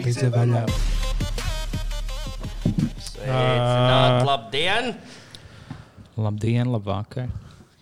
Pizza 0.00 0.30
vaļā. 0.32 0.62
Sveicināt, 3.04 4.22
labdien! 4.24 4.94
Labdien, 6.16 6.70
labvakar! 6.72 7.28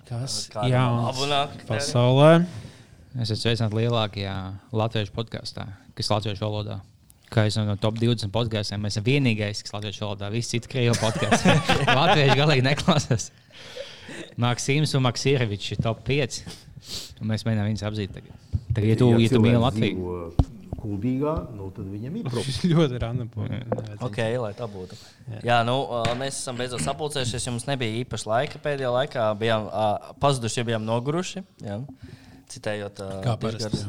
Kas 0.08 0.48
jauns 0.66 1.20
pasaulē? 1.68 2.32
Es 3.18 3.30
esmu 3.30 3.38
sveicināts 3.42 3.76
lielākajā 3.76 4.34
latviešu 4.80 5.14
podkāstā, 5.14 5.68
kas 5.94 6.10
ir 6.10 6.16
latviešu 6.16 6.46
valodā. 6.46 6.80
Kā 7.30 7.44
jau 7.46 7.64
no 7.68 7.76
top 7.78 8.00
20 8.00 8.32
podkāstiem, 8.34 8.82
mēs 8.82 8.96
esam 8.96 9.06
vienīgais, 9.06 9.62
kas 9.62 9.76
latviešu 9.76 10.06
valodā. 10.06 10.32
Visi 10.34 10.56
citi 10.56 10.72
krievu 10.74 10.96
podkāsti. 10.98 11.54
Latvieši 12.00 12.38
galīgi 12.40 12.66
neklausās. 12.66 13.30
Maksims 14.40 14.96
un 14.96 15.04
Maksīrevičs 15.06 15.76
ir 15.76 15.82
top 15.86 16.02
5. 16.08 16.42
Un 17.20 17.30
mēs 17.30 17.44
mēģinām 17.46 17.68
viņus 17.68 17.88
apzīt 17.90 18.14
tagad. 18.16 18.46
Tagad, 18.72 18.86
ja 18.88 18.96
tu, 18.98 19.12
ja 19.20 19.34
tu 19.34 19.42
mīli 19.44 19.60
Latviju, 19.60 20.22
Kuldīgā, 20.78 21.34
nu 21.58 21.70
tad 21.74 21.88
viņam 21.90 22.18
ir 22.20 22.26
problēma. 22.28 22.46
Šis 22.46 22.60
ļoti 22.72 23.00
random. 23.02 23.30
Ok, 24.06 24.20
lai 24.42 24.52
tā 24.58 24.68
būtu. 24.70 24.98
Jā, 25.26 25.40
Jā 25.50 25.56
nu, 25.66 25.78
mēs 26.20 26.38
esam 26.38 26.60
beidzot 26.60 26.84
sapulcējušies. 26.84 27.48
Jums 27.50 27.66
nebija 27.70 28.02
īpaši 28.04 28.30
laika 28.30 28.60
pēdējā 28.62 28.92
laikā. 28.94 29.24
Bijām 29.40 29.66
ā, 29.66 29.88
pazuduši, 30.22 30.60
ja 30.62 30.68
bijām 30.70 30.86
noguruši. 30.86 31.42
Jā. 31.66 31.80
Citējot, 32.52 33.02
ā, 33.02 33.18
Kā 33.26 33.34
parasti. 33.42 33.82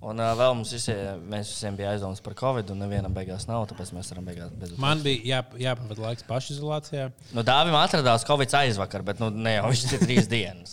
Un 0.00 0.16
uh, 0.16 0.30
vēl 0.32 0.54
mums 0.56 0.70
visiem, 0.72 1.20
mēs 1.28 1.50
visiem 1.52 1.76
bija 1.76 1.90
aizdomas 1.92 2.22
par 2.24 2.32
covid, 2.38 2.70
un 2.72 2.80
nevienam 2.80 3.12
beigās 3.12 3.44
nav. 3.50 3.66
Tāpēc 3.68 3.92
mēs 3.92 4.08
varam 4.14 4.30
beigās 4.30 4.54
bez 4.56 4.72
Man 4.80 5.02
bija 5.04 5.20
jā, 5.28 5.40
jāpavada 5.60 6.06
laiks 6.06 6.24
pašizolācijā. 6.24 7.10
Nu, 7.36 7.44
Dāvim 7.44 7.76
atradās 7.76 8.24
covid 8.24 8.56
aizvakar, 8.62 9.04
bet 9.04 9.20
nu, 9.20 9.28
ne 9.28 9.58
jau 9.58 9.68
viņš 9.68 9.84
ir 9.90 10.04
trīs 10.06 10.30
dienas. 10.32 10.72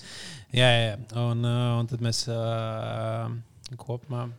Jā, 0.55 0.72
jā. 0.72 0.95
Un, 1.20 1.44
uh, 1.44 1.73
un 1.81 1.91
tad 1.91 2.08
mēs 2.08 2.23
uh, 2.31 3.28
kopumā 3.83 4.30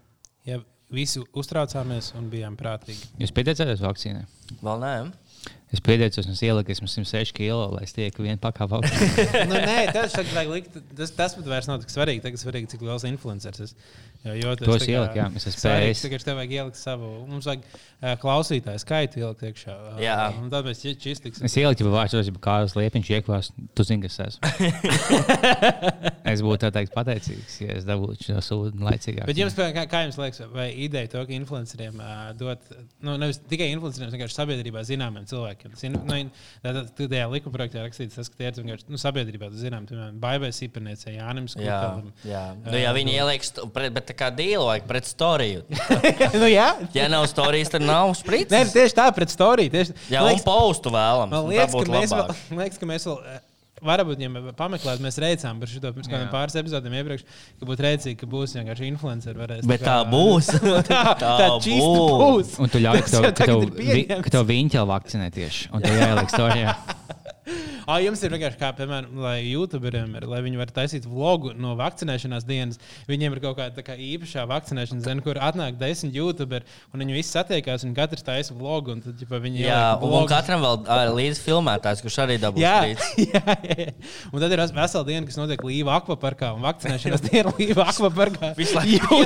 jā, 0.48 0.62
visi 0.94 1.22
uztraucāmies 1.36 2.12
un 2.19 2.28
bijām 2.33 2.56
prātīgi. 2.58 3.11
jūs 3.20 3.33
pieteicāties 3.36 3.83
vakcīnai? 3.84 4.25
Vēl 4.62 4.84
nē. 4.84 4.92
Es 5.69 5.83
pieteicos, 5.84 6.24
un 6.24 6.33
es 6.33 6.41
ieliku 6.41 6.72
esmu 6.72 6.88
106 6.88 7.34
kilo, 7.36 7.66
lai 7.74 7.83
es 7.84 7.92
tieku 7.92 8.24
vienu 8.24 8.41
pakāpu. 8.41 8.80
nu, 9.50 9.56
nē, 9.56 9.91
tas, 9.97 10.14
likt, 10.48 10.78
tas, 10.97 11.12
tas 11.12 11.36
pat 11.36 11.50
vairs 11.50 11.69
nav 11.69 11.83
tik 11.83 11.92
svarīgi. 11.92 12.22
Tagad 12.25 12.41
svarīgi, 12.41 12.70
cik 12.72 12.86
liels 12.88 13.05
influenceris 13.08 13.66
esi. 13.66 13.91
Jo, 14.25 14.33
jo 14.34 14.55
tas 14.58 14.66
To 14.66 14.75
es 14.75 14.86
ieliku, 14.88 15.14
jā, 15.20 15.27
es 15.38 15.44
esmu 15.47 15.60
spējis. 15.62 16.00
Tagad 16.02 16.25
tev 16.27 16.38
vajag 16.41 16.55
ielikt 16.56 16.78
savu. 16.80 17.10
Mums 17.28 17.47
vajag 17.47 17.66
uh, 17.69 18.14
klausītāju 18.19 18.80
skaitu 18.83 19.20
ielikt 19.20 19.44
iekšā. 19.47 19.77
Uh, 19.77 20.00
Jā. 20.02 20.16
Un 20.41 20.48
tad 20.50 20.66
mēs 20.66 20.80
čistiksim. 20.83 21.44
Es 21.47 21.55
ieliku 21.60 21.84
jau 21.86 21.92
vārdu, 21.92 22.22
jau 22.27 22.42
kādas 22.42 22.75
liepiņas 22.75 23.12
iekvās. 23.14 23.53
Tu 23.78 23.86
zini, 23.86 24.08
kas 24.08 24.19
esmu. 24.25 24.50
es 26.32 26.42
būtu 26.42 26.60
tā 26.64 26.72
teikt 26.80 26.97
pateicīgs, 26.97 27.60
ja 27.62 27.77
es 27.78 27.86
dabūtu 27.86 28.27
šo 28.27 28.42
sūdu 28.48 28.88
laicīgāk. 28.88 29.28
Bet 29.30 29.38
jums, 29.38 29.55
kā, 29.55 29.86
kā 29.86 30.03
jums 30.08 30.19
liekas, 30.19 30.42
vai 30.50 30.66
ideja 30.88 31.12
to, 31.14 31.22
ka 31.28 31.38
influenceriem 31.38 32.03
uh, 32.03 32.27
dot, 32.41 32.66
nu, 33.05 33.14
nevis 33.22 33.38
tikai 33.47 33.70
influenceriem, 33.77 34.10
bet 34.10 34.19
vienkārši 34.19 34.41
sabiedrībā 34.41 34.82
zināmiem 34.88 35.30
cilvēkiem. 35.30 35.58
Tas 35.67 35.83
ir, 35.84 35.95
nu, 35.97 36.83
tu 36.97 37.09
tajā 37.11 37.27
likuma 37.33 37.55
projektā 37.56 37.83
rakstīts, 37.83 38.14
tas, 38.19 38.31
ka 38.31 38.39
tie 38.39 38.47
ir 38.53 38.59
vienkārši, 38.61 38.87
nu, 38.92 39.01
sabiedrībā, 39.03 39.48
zinām, 39.59 39.89
piemēram, 39.89 40.20
Baibai 40.23 40.50
Sīperniecei, 40.55 41.17
Jānim 41.19 41.48
Jā, 41.50 41.55
Skutelim. 41.55 42.12
jā. 42.28 42.45
Nu, 42.62 42.77
ja 42.78 42.92
viņi 42.97 43.17
ieliks, 43.19 43.50
st- 43.53 43.67
pret, 43.75 43.92
bet 43.97 44.06
tā 44.12 44.17
kā 44.20 44.31
dīlu 44.34 44.69
vajag 44.70 44.87
pret 44.91 45.11
storiju. 45.11 45.65
nu, 46.41 46.47
jā. 46.53 46.69
Ja 46.95 47.09
nav 47.11 47.27
storijas, 47.33 47.73
tad 47.75 47.83
nav 47.89 48.12
Nē, 48.12 48.19
sprites. 48.23 48.73
tieši 48.77 48.98
tā, 49.00 49.09
pret 49.17 49.34
storiju. 49.34 49.75
Tieši, 49.75 49.97
Jā, 50.15 50.23
un 50.28 50.39
paustu 50.47 50.92
vēlams. 50.95 51.33
Man 51.34 51.50
liekas, 51.50 51.75
tā 51.75 51.84
ka 51.89 51.95
mēs, 51.98 52.15
vēl, 52.15 52.34
liekas, 52.62 52.78
ka 52.84 52.89
mēs 52.95 53.09
vēl. 53.11 53.20
Varbūt, 53.84 54.23
ja 54.25 54.29
mēs 54.33 54.48
pameklējām, 54.59 55.05
mēs 55.05 55.19
reicām 55.23 55.61
par 55.62 55.71
šo 55.71 55.81
pirms 55.84 56.11
kādiem 56.11 56.31
pāris 56.33 56.57
epizodēm 56.59 56.97
iepriekš, 56.98 57.25
ka 57.61 57.69
būtu 57.69 57.84
redzīgi, 57.87 58.19
ka 58.23 58.29
būs 58.33 58.57
vienkārši 58.59 58.89
influenceri. 58.91 59.39
Varēs, 59.39 59.67
Bet 59.71 59.84
tā 59.87 59.98
būs. 60.11 60.51
tā, 60.89 61.03
tā, 61.23 61.33
Tā 61.43 61.48
būs. 61.55 61.79
būs. 61.79 62.55
Un 62.65 62.72
tu 62.75 62.83
ļauj, 62.83 63.03
ka 63.06 63.12
tev, 63.15 63.22
ka 63.28 63.33
tev, 63.33 63.38
tagad 63.44 63.81
ir 63.84 63.94
vi, 63.94 64.05
ka 64.27 64.34
tev 64.38 64.49
viņa 64.50 64.75
ķēla 64.77 64.91
vakcinē 64.94 65.31
tieši. 65.38 65.71
Un 65.75 65.84
tev 65.87 66.00
jāieliek 66.00 66.34
storijā. 66.34 66.77
Ah, 67.88 68.03
jums 68.04 68.20
ir 68.20 68.32
vienkārši 68.34 68.59
kā, 68.60 68.69
piemēram, 68.76 69.14
lai 69.25 69.38
YouTuberiem 69.47 70.19
lai 70.28 70.41
viņi 70.44 70.59
varētu 70.60 70.75
taisīt 70.76 71.06
vlogu 71.09 71.54
no 71.56 71.72
vakcinēšanās 71.78 72.44
dienas. 72.44 72.76
Viņiem 73.09 73.32
ir 73.32 73.41
kaut 73.41 73.56
kāda 73.56 73.84
kā 73.86 73.94
īpašā 73.97 74.44
vakcinēšanas 74.50 75.06
diena, 75.06 75.25
kur 75.25 75.41
atnāk 75.41 75.78
desmit 75.81 76.16
YouTuberi, 76.19 76.69
un 76.92 77.00
viņi 77.00 77.16
visi 77.16 77.32
satiekās, 77.32 77.87
un 77.88 77.94
katrs 77.97 78.26
taisa 78.26 78.56
vlogu. 78.56 78.92
Un 78.92 79.00
tad, 79.04 79.22
ja 79.22 79.41
viņi 79.41 79.62
Jā, 79.64 79.81
un, 80.04 80.12
un 80.20 80.28
katram 80.28 80.64
vēl 80.64 81.14
līdzi 81.16 81.44
filmētājs, 81.47 82.03
kurš 82.04 82.19
arī 82.26 82.37
dabūs 82.42 82.60
Jā, 82.66 82.76
jā, 83.16 83.42
jā. 83.64 83.88
Un 84.32 84.42
tad 84.42 84.53
ir 84.53 84.64
vesela 84.66 85.04
diena, 85.08 85.25
kas 85.28 85.41
notiek 85.41 85.64
Līva 85.64 85.97
akvaparkā. 86.03 86.53
Un 86.58 86.64
vakcinēšanās 86.66 87.25
diena 87.31 87.54
Līva 87.56 87.88
akvaparkā. 87.92 88.53
Visu 88.60 88.76
laiku 88.76 89.25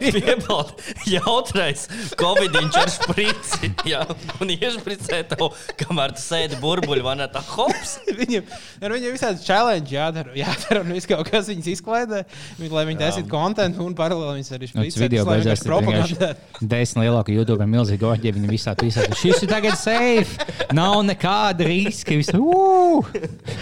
piebald, 0.00 0.72
jautrais, 1.10 1.86
covid 2.18 2.54
viņš 2.60 2.80
ar 2.80 2.92
sprici. 2.92 3.72
Jā, 3.88 4.02
un 4.42 4.52
iešpricē 4.54 5.22
tev, 5.32 5.48
kamēr 5.82 6.14
tu 6.16 6.22
sēdi 6.22 6.60
burbuļu 6.62 7.06
vanā, 7.06 7.28
tā 7.32 7.42
hops. 7.56 7.96
Viņam, 8.20 8.46
ar 8.80 8.94
viņiem 8.94 9.14
visādi 9.16 9.42
challenge 9.44 9.92
jādara, 9.92 10.32
jādara 10.36 10.82
un 10.84 10.92
viss 10.96 11.08
kaut 11.10 11.28
kas 11.28 11.50
viņus 11.50 11.68
izklaidē, 11.74 12.22
viņi, 12.60 12.72
lai 12.72 12.84
viņi 12.88 13.00
taisītu 13.02 13.30
kontentu 13.30 13.84
un 13.84 13.96
paralēli 13.98 14.40
viņus 14.40 14.52
arī 14.56 14.70
tas 14.70 14.96
špricētu, 14.96 15.02
video 15.02 15.56
propagandētu. 15.66 16.16
vienkārši 16.16 16.68
desmit 16.72 17.04
lielāku 17.04 17.34
YouTube 17.34 17.62
ar 17.64 17.70
milzīgu 17.70 18.08
orģiju. 18.10 18.36
Viņi 18.38 18.50
visā 18.50 18.74
pisā. 18.78 19.06
Šis 19.16 19.44
ir 19.44 19.50
tagad 19.50 19.78
safe. 19.80 20.48
Nav 20.76 20.98
nekāda 21.06 21.66
riska. 21.68 22.16
Visi, 22.16 22.36
uh, 22.38 23.06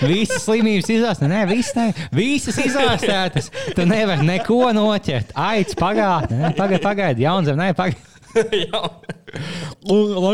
visas 0.05 0.45
slimības 0.47 0.91
izārstētas. 0.95 1.31
Nē, 1.33 1.45
visas, 1.51 1.75
ne, 1.79 2.09
visas 2.15 2.59
izārstētas. 2.63 3.51
Tu 3.77 3.87
nevari 3.89 4.27
neko 4.29 4.63
noķert. 4.77 5.35
Aids 5.35 5.79
pagātnē. 5.79 6.55
Pagaid, 6.59 6.83
pagaid. 6.85 7.23
Jaunzem, 7.23 7.59
nē, 7.61 7.73
pagaid. 7.79 8.11
Jā. 8.65 8.83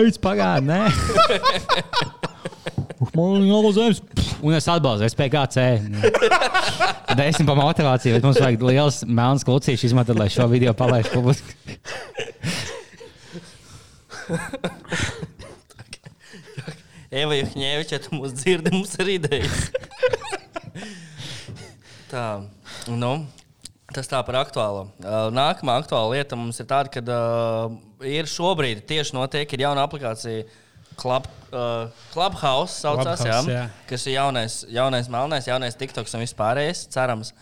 Aids 0.01 0.21
pagātnē. 0.23 0.85
Man 3.01 3.41
ir 3.41 3.47
jāuzēmas. 3.49 4.03
Un 4.45 4.57
es 4.57 4.67
atbalstu 4.69 5.09
SPKC. 5.09 5.63
Desmit 7.17 7.49
pa 7.49 7.55
motivāciju, 7.57 8.13
bet 8.17 8.27
mums 8.27 8.41
vajag 8.43 8.65
liels 8.69 9.01
melns 9.09 9.45
klucīšs 9.49 9.87
izmantot, 9.89 10.19
lai 10.21 10.29
šo 10.33 10.45
video 10.53 10.75
palaistu 10.77 11.17
publiski. 11.17 11.55
Eva 17.11 17.35
Juhņēviča, 17.35 17.99
tu 18.05 18.15
mūs 18.19 18.37
dzirdi, 18.37 18.71
mums 18.77 18.93
ir 19.03 19.09
idejas. 19.17 19.71
tā, 22.13 22.27
nu, 22.87 23.13
tas 23.97 24.13
tā 24.13 24.21
par 24.29 24.43
aktuālo. 24.45 24.85
Uh, 25.01 25.33
Nākamā 25.35 25.81
aktuāla 25.81 26.19
lieta 26.19 26.39
mums 26.39 26.61
ir 26.63 26.69
tāda, 26.71 26.93
ka 26.93 27.01
uh, 27.03 27.81
ir 28.07 28.29
šobrīd 28.31 28.85
tieši 28.87 29.17
notiek, 29.17 29.49
ir 29.57 29.65
jauna 29.67 29.89
aplikācija. 29.89 30.45
Club, 31.01 31.29
uh, 31.51 31.87
Clubhouse 32.13 32.75
saucās, 32.83 33.23
Clubhouse, 33.23 33.49
jā, 33.51 33.63
jā. 33.63 33.69
kas 33.89 34.05
ir 34.07 34.19
jaunais, 34.19 34.59
jaunais 34.69 35.09
melnais, 35.13 35.49
jaunais 35.49 35.79
TikToks 35.81 36.13
un 36.19 36.25
vispārējais, 36.27 36.85
cerams, 36.93 37.33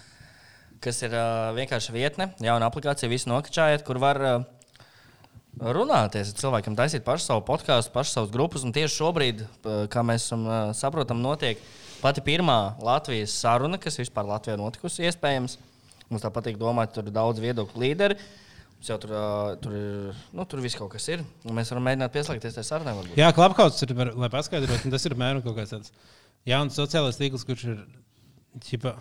kas 0.85 1.03
ir 1.03 1.15
uh, 1.19 1.49
vienkārši 1.59 1.95
vietne, 1.97 2.31
jauna 2.45 2.71
aplikācija, 2.71 3.11
visu 3.11 3.31
nokačājiet, 3.33 3.83
kur 3.89 3.99
var 4.03 4.23
uh, 4.23 4.37
runāties 5.59 6.31
ar 6.31 6.39
cilvēkiem, 6.39 6.77
taisīt 6.79 7.03
pašu 7.07 7.25
savu 7.33 7.43
podkāstu, 7.49 7.91
pašu 7.95 8.15
savus 8.15 8.31
grupas. 8.35 8.63
Un 8.67 8.75
tieši 8.77 8.95
šobrīd, 9.01 9.43
p- 9.65 9.79
kā 9.91 10.05
mēs 10.07 10.29
esam, 10.29 10.45
ā, 10.47 10.59
saprotam, 10.79 11.19
notiek 11.25 11.59
pati 11.99 12.23
pirmā 12.23 12.77
Latvijas 12.85 13.35
saruna, 13.35 13.81
kas 13.83 13.99
vispār 13.99 14.29
Latvijā 14.29 14.55
notikusi. 14.61 15.03
Iespējams, 15.09 15.57
mums 16.13 16.23
tā 16.23 16.31
patīk 16.35 16.61
domāt, 16.61 16.95
tur 16.95 17.09
ir 17.11 17.17
daudz 17.17 17.43
viedokļu 17.43 17.83
līderi. 17.83 18.19
Mums 18.79 18.89
jau 18.93 18.97
tur, 19.03 19.11
tur 19.59 19.73
ir, 19.75 20.19
nu, 20.39 20.45
tur 20.47 20.61
viss 20.63 20.77
kaut 20.79 20.93
kas 20.93 21.09
ir. 21.11 21.25
Mēs 21.51 21.73
varam 21.73 21.83
mēģināt 21.89 22.13
pieslēgties 22.15 22.59
sarunai. 22.63 22.93
varbūt. 22.95 23.17
Jā, 23.19 23.33
klapkauts 23.35 23.83
ir, 23.83 23.93
var- 23.99 24.13
lai 24.15 24.29
paskaidrotu, 24.31 24.91
tas 24.95 25.05
ir 25.09 25.17
mēram 25.19 25.43
kaut 25.43 25.57
kāds 25.59 25.73
tāds 25.75 25.91
jauns 26.47 26.79
sociālais 26.79 27.19
tīkls, 27.19 27.43
kurš 27.49 27.65
ir 27.73 27.81
ķipa, 28.69 28.93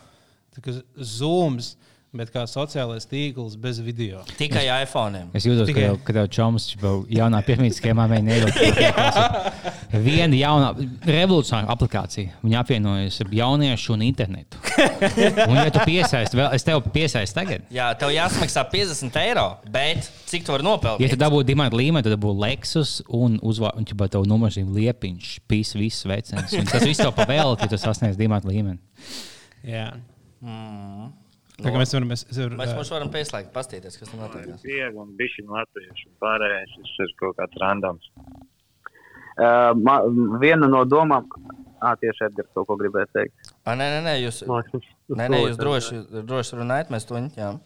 tā 0.56 0.64
kā 0.66 0.74
zooms, 0.98 1.76
bet 2.20 2.32
kā 2.34 2.44
sociālais 2.50 3.06
tīkls 3.10 3.56
bez 3.62 3.80
video. 3.84 4.24
Tikai 4.40 4.66
iPhone. 4.84 5.26
Es 5.38 5.46
jūtos, 5.48 5.68
ka 5.70 5.74
Tikai- 5.74 6.04
ka 6.08 6.16
tev 6.18 6.30
čoms 6.34 6.70
jau 6.82 6.96
jaunā 7.12 7.44
pirmā 7.48 7.70
schēmā 7.74 8.08
mēģina 8.12 8.34
ielikt. 8.38 9.78
Viena 10.04 10.36
jauna 10.38 10.72
revolucionāra 11.08 11.72
aplikācija. 11.74 12.34
Viņa 12.44 12.60
apvienojas 12.62 13.22
ar 13.24 13.32
jauniešu 13.38 13.94
un 13.96 14.04
internetu. 14.08 14.60
Un, 15.48 15.56
ja 15.58 15.70
tu 15.74 15.82
piesaisti, 15.88 16.38
vēl 16.38 16.54
es 16.58 16.66
tev 16.68 16.82
piesaistu 16.94 17.40
tagad. 17.40 17.64
Jā, 17.74 17.88
tev 18.00 18.12
jāsamaksā 18.14 18.66
50 18.74 19.20
eiro, 19.24 19.46
bet 19.74 20.10
cik 20.28 20.46
tu 20.48 20.54
vari 20.54 20.68
nopelnīt? 20.68 21.06
Ja 21.06 21.12
tu 21.14 21.20
dabūji 21.22 21.48
dimantu 21.54 21.80
līmeni, 21.80 22.04
tad 22.06 22.18
dabūji 22.18 22.42
Lexus 22.44 22.98
un 23.14 23.40
uzvārdu, 23.46 23.82
un 23.82 23.88
ja 23.88 24.10
tev 24.18 24.28
numurzīm 24.30 24.74
liepiņš, 24.76 25.32
pīs 25.50 25.74
viss 25.80 26.06
vecens. 26.10 26.54
Un 26.60 26.68
tas 26.70 26.84
viss 26.86 27.02
tev 27.02 27.14
pavēlēt, 27.18 27.64
ja 27.64 27.72
tu 27.72 27.80
sasniedz 27.82 28.20
dimantu 28.20 28.52
līmeni. 28.52 28.80
Jā. 29.68 29.90
Mm. 30.44 31.10
Tā 31.58 31.72
kā 31.74 31.80
mēs 31.82 31.94
varam. 31.96 32.12
Mēs, 32.12 32.24
es 32.30 32.38
varu, 32.38 32.58
Mēs 32.60 32.74
mums 32.78 32.92
varam 32.94 33.10
pieslēgt, 33.14 33.50
paskatīties, 33.56 33.98
kas 33.98 34.12
tur 34.12 34.22
notiek. 34.22 34.50
Viegli 34.62 35.02
un 35.02 35.16
bišķi 35.18 35.46
latviešu. 35.50 36.12
un 36.12 36.20
Pārējais 36.22 36.76
tas 36.78 36.92
ir 37.06 37.14
kaut 37.22 37.38
kāds 37.40 37.62
randoms. 37.64 38.12
Uh, 39.38 39.72
ma, 39.78 40.00
viena 40.42 40.70
no 40.70 40.84
domām, 40.90 41.26
ah, 41.78 41.96
tieši 42.02 42.28
Edgars 42.30 42.50
kaut 42.58 42.70
ko 42.70 42.78
gribēja 42.78 43.10
teikt. 43.14 43.52
A, 43.66 43.76
nē, 43.78 43.90
nē, 43.94 44.00
nē, 44.06 44.14
jūs, 44.24 44.44
nē, 45.14 45.28
nē, 45.30 45.42
jūs 45.44 45.60
droši, 45.62 46.00
droši 46.26 46.62
runājat, 46.62 46.94
mēs 46.94 47.06
to 47.10 47.20
ņemam. 47.22 47.60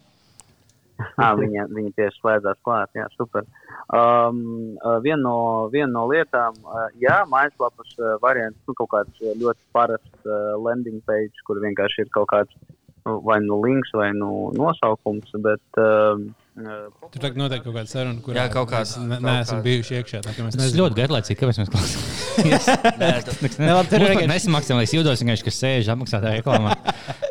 Ah, 1.17 1.31
viņa, 1.39 1.65
viņa 1.73 1.93
tieši 1.97 2.19
slēdzās 2.19 2.59
klāt. 2.65 2.91
Jā, 2.97 3.07
super. 3.15 3.47
Um, 3.91 4.41
uh, 4.79 4.99
viena, 5.03 5.21
no, 5.23 5.37
viena 5.73 5.89
no 5.95 6.03
lietām, 6.11 6.59
uh, 6.63 6.87
jā, 7.01 7.21
mājaslapas 7.31 7.95
uh, 7.99 8.17
variants, 8.23 8.59
nu, 8.67 8.75
kaut 8.77 8.91
kāds 8.93 9.23
uh, 9.23 9.33
ļoti 9.39 9.63
parasts 9.75 10.27
uh, 10.27 10.53
landing 10.61 11.01
page, 11.07 11.33
kur 11.47 11.59
vienkārši 11.63 12.05
ir 12.05 12.13
kaut 12.15 12.29
kāds 12.31 12.55
nu, 12.59 12.75
vai 13.05 13.39
nu 13.41 13.57
links 13.63 13.89
vai 13.97 14.11
nu 14.13 14.51
nosaukums, 14.57 15.31
bet 15.41 15.79
um, 15.81 16.27
uh, 16.61 17.09
Tur 17.11 17.21
tagad 17.23 17.37
notiek 17.41 17.63
kaut 17.65 17.73
kāda 17.75 17.89
saruna, 17.89 18.21
kurā 18.23 18.35
Jā, 18.43 18.49
kaut 18.53 18.69
kāds- 18.71 18.93
mēs 18.99 19.07
ne, 19.09 19.17
neesam 19.25 19.57
kāds. 19.59 19.65
bijuši 19.65 19.97
iekšā. 20.01 20.21
Kā 20.27 20.45
mēs 20.45 20.55
Tas 20.57 20.61
nezinām. 20.65 20.81
ļoti 20.83 20.99
garlaicīgi, 21.01 21.39
kāpēc 21.41 21.59
mēs 21.61 21.71
klausāmies. 21.73 22.67
Tur 22.71 23.59
Mums 23.61 23.89
pat 23.89 24.01
vienkārši- 24.01 24.29
nesamaksā, 24.31 24.75
lai 24.77 24.83
es 24.87 24.93
jūtos 24.95 25.21
vienkārši, 25.23 25.45
ka 25.47 25.53
sēž 25.57 25.89
apmaksātā 25.95 26.33
reklāmā. 26.37 26.75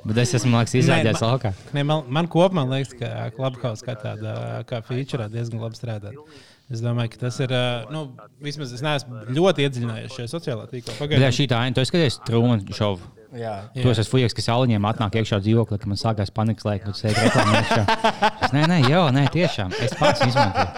Bet 0.05 0.17
es 0.25 0.35
esmu, 0.35 0.51
man 0.55 0.65
liekas, 0.65 0.75
izrādījis 0.81 1.23
laukā. 1.25 1.53
Ne, 1.77 1.83
man, 1.87 2.05
man 2.09 2.29
kopumā 2.29 2.65
liekas, 2.69 2.95
ka 2.99 3.31
Clubhouse 3.37 3.85
kā 3.87 3.95
tāda 4.01 4.65
kā 4.69 4.83
feature 4.87 5.29
diezgan 5.33 5.61
labi 5.61 5.79
strādā. 5.79 6.13
Es 6.71 6.81
domāju, 6.85 7.11
ka 7.11 7.25
tas 7.27 7.39
ir. 7.43 7.51
Nu, 7.91 8.05
vismaz 8.41 8.73
es 8.73 8.83
neesmu 8.85 9.25
ļoti 9.35 9.65
iedziļinājies 9.67 10.15
šajā 10.19 10.29
sociālā 10.31 10.69
tīklā. 10.71 10.95
Pagaidām, 11.01 11.33
šī 11.35 11.49
tā 11.51 11.59
aina, 11.65 11.75
tu 11.75 11.81
esi 11.83 11.91
skatījies 11.91 12.21
trūnu 12.29 12.77
šovu. 12.77 13.01
Jā. 13.31 13.53
Jā. 13.77 13.83
Tos 13.85 14.01
es 14.03 14.09
fujies, 14.11 14.35
ka 14.35 14.43
sauliņiem 14.43 14.87
atnāk 14.91 15.21
iekšā 15.21 15.39
dzīvoklī, 15.45 15.79
ka 15.79 15.87
man 15.91 16.01
sākās 16.01 16.33
panikas 16.35 16.67
laika, 16.67 16.91
kad 16.91 16.99
sēž 16.99 17.21
reklāmā 17.21 17.61
iekšā. 17.61 17.85
Es, 18.47 18.55
nē, 18.57 18.65
nē, 18.73 18.79
jau, 18.91 19.05
nē, 19.15 19.27
tiešām. 19.35 19.75
Es 19.87 19.95
pats 20.01 20.25
izmantoju. 20.27 20.69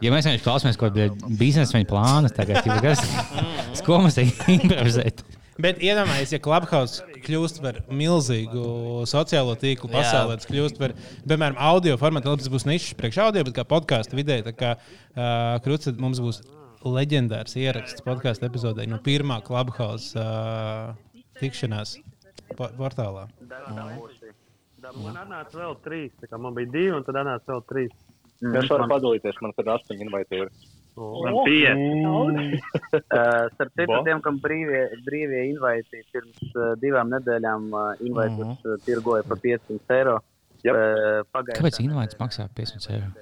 Ja 0.00 0.08
mēs 0.14 0.24
vienkārši 0.24 0.44
klausāmies 0.44 0.78
kaut 0.80 0.94
kādu 0.96 1.34
biznesa 1.40 1.76
viņa 1.76 1.88
plānu, 1.90 2.30
tagad 2.32 2.64
jau 2.64 2.78
kas, 2.84 3.02
Mm. 3.04 3.82
ko 3.84 3.98
mums 4.00 4.16
te 4.16 4.24
improvizēt. 4.54 5.20
Bet 5.60 5.80
iedomājieties, 5.84 6.32
ja 6.32 6.40
Clubhouse 6.40 7.02
kļūst 7.26 7.60
par 7.60 7.82
milzīgu 7.92 8.62
sociālo 9.10 9.52
tīklu 9.60 9.90
pasaulē, 9.92 10.38
tas 10.40 10.48
kļūst 10.48 10.78
par, 10.80 10.94
piemēram, 11.28 11.58
audio 11.60 11.98
formātu. 12.00 12.30
Labi, 12.32 12.40
tas 12.46 12.52
būs 12.52 12.64
nišs 12.68 12.94
priekš 12.96 13.18
audio, 13.26 13.44
bet 13.44 13.58
kā 13.58 13.66
podkāstu 13.68 14.16
vidē, 14.16 14.38
tā 14.46 14.54
kā 14.56 14.70
uh, 14.78 15.60
krūts, 15.64 15.92
mums 16.00 16.22
būs 16.24 16.40
leģendārs 16.84 17.56
ieraksts 17.60 18.02
podkāstu 18.06 18.46
epizodē 18.48 18.86
no 18.88 18.98
pirmā 19.04 19.40
Clubhouse 19.44 20.16
uh, 20.16 20.94
tikšanās 21.40 21.96
po- 22.56 22.70
portālā. 22.78 23.26
Man 24.96 25.16
atnāca 25.20 25.58
vēl 25.60 25.74
trīs. 25.84 26.12
tā 26.22 26.28
kā 26.30 26.38
Man 26.40 26.54
bija 26.56 26.70
divi, 26.72 26.92
un 26.96 27.04
tad 27.04 27.18
atnāca 27.20 27.52
vēl 27.52 27.64
trīs. 27.68 27.92
Mm, 28.40 28.54
Es 28.56 28.70
varu 28.72 28.86
padalīties, 28.88 29.36
man 29.44 29.52
tur 29.52 29.68
astoņi 29.74 30.06
invaiti 30.06 30.38
ir. 30.40 30.48
Man 30.96 31.36
pieci. 31.44 31.90
Uh, 32.00 33.46
starp 33.54 33.74
citu, 33.76 33.98
tiem, 34.08 34.22
kam 34.24 34.40
brīvie, 34.42 34.80
brīvie 35.06 35.44
invaiti 35.50 36.00
pirms 36.12 36.40
uh, 36.56 36.72
divām 36.80 37.12
nedēļām 37.12 37.68
uh, 37.76 37.90
invaitus 38.04 38.64
uh, 38.64 38.78
tirgoja 38.86 39.24
par 39.28 39.38
500 39.44 39.96
eiro. 39.98 40.16
Jep. 40.64 40.76
Uh, 40.76 41.44
Kāpēc 41.52 41.78
invaits 41.84 42.16
maksā 42.20 42.48
500 42.56 42.96
eiro? 42.96 43.12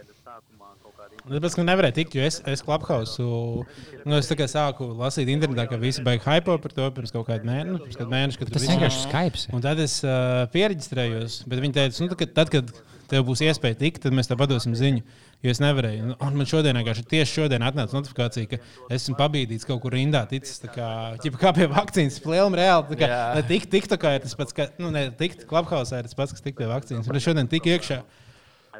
Kādi 1.28 1.38
Tāpēc, 1.38 1.56
ka 1.60 1.64
nevarēja 1.68 1.96
tikt, 2.00 2.16
jo 2.18 2.24
es, 2.26 2.40
es 2.48 2.64
Clubhouse, 2.64 3.22
nu, 3.22 4.18
es 4.18 4.30
kā 4.38 4.48
sāku 4.50 4.90
lasīt 4.98 5.30
internetā, 5.32 5.68
ka 5.70 5.78
visi 5.80 6.02
beigas 6.06 6.26
hypo 6.28 6.58
par 6.64 6.74
to 6.74 6.90
pirms 6.98 7.14
kaut 7.14 7.28
kāda 7.30 7.46
mēneša, 7.48 7.72
nu, 7.72 7.80
pirms 7.84 8.00
kāda 8.00 8.14
mēneša, 8.16 8.42
kad 8.42 8.52
Tas 8.56 8.62
visi- 8.64 8.74
vienkārši 8.74 9.02
Skype. 9.06 9.46
Un 9.56 9.64
tad 9.64 9.80
es 9.84 9.98
uh, 10.06 10.44
pierakstījos, 10.54 11.42
bet 11.48 11.64
viņi 11.64 11.76
teica, 11.78 12.04
nu, 12.04 12.14
tad, 12.18 12.34
tad, 12.36 12.52
kad 12.56 12.72
tev 13.08 13.24
būs 13.24 13.40
iespēja 13.46 13.78
tikt, 13.80 14.02
tad 14.04 14.12
mēs 14.16 14.28
tev 14.28 14.36
padosim 14.40 14.74
ziņu. 14.76 15.00
Jo 15.38 15.52
es 15.54 15.60
nevarēju. 15.62 16.02
Nu, 16.10 16.14
Un 16.26 16.34
man 16.34 16.48
šodien, 16.50 16.74
vienkārši 16.80 17.04
tieši 17.08 17.36
šodien 17.38 17.62
atnāca 17.62 17.94
notifikācija, 17.94 18.48
ka 18.50 18.58
esmu 18.96 19.14
pabīdīts 19.20 19.64
kaut 19.68 19.78
kur 19.84 19.94
rindā, 19.94 20.24
ticis 20.28 20.58
kā, 20.74 20.88
ķipa, 21.22 21.38
kā 21.44 21.52
pie 21.54 21.68
vakcīnas, 21.70 22.18
plēlim 22.24 22.56
reāli. 22.58 22.88
tā 22.90 22.98
Kā, 23.04 23.20
tik, 23.46 23.68
tik 23.70 23.86
tā 23.86 24.00
kā 24.02 24.16
ir 24.18 24.24
tas 24.26 24.34
pats, 24.34 24.52
ka, 24.56 24.66
nu, 24.82 24.90
ne 24.90 25.04
tikt 25.14 25.46
klubhausā 25.46 26.00
ir 26.02 26.08
tas 26.10 26.18
pats, 26.18 26.34
kas 26.34 26.42
tik 26.42 26.58
pie 26.58 26.66
vakcīnas. 26.66 27.06
Un 27.06 27.20
es 27.20 27.22
šodien 27.22 27.46
tik 27.48 27.70
iekšā. 27.70 28.00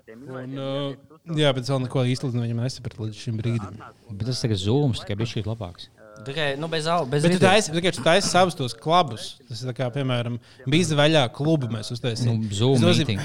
Un, 0.08 0.58
uh, 0.58 1.36
jā, 1.38 1.50
bet 1.56 1.64
vēl 1.68 1.82
neko 1.84 2.02
īsti 2.12 2.30
no 2.34 2.42
viņam 2.44 2.62
nesapratu 2.64 3.06
līdz 3.06 3.18
šim 3.24 3.38
brīdim. 3.40 3.78
Bet 4.10 4.26
tas 4.30 4.40
tagad 4.44 4.60
zūms, 4.62 5.02
tikai 5.04 5.16
bija 5.20 5.32
šī 5.34 5.44
labāks. 5.46 5.88
Tikai 6.26 6.48
nu, 6.58 6.66
bez 6.68 6.86
al- 6.90 7.06
bez 7.06 7.22
Bet 7.22 7.32
tu 7.36 7.38
taisi, 7.38 7.70
taisi- 7.70 7.94
tu 7.98 8.02
taisi 8.02 8.28
savus 8.28 8.54
tos 8.58 8.74
klubus. 8.74 9.36
Tas 9.48 9.62
ir 9.62 9.72
kā, 9.72 9.86
piemēram, 9.94 10.38
bija 10.66 10.84
vaļā 10.98 11.28
klubu 11.32 11.68
mēs 11.70 11.92
uztaisījām. 11.94 12.42
Nu, 12.42 12.50
Zoom 12.50 12.80
meeting. 12.82 13.20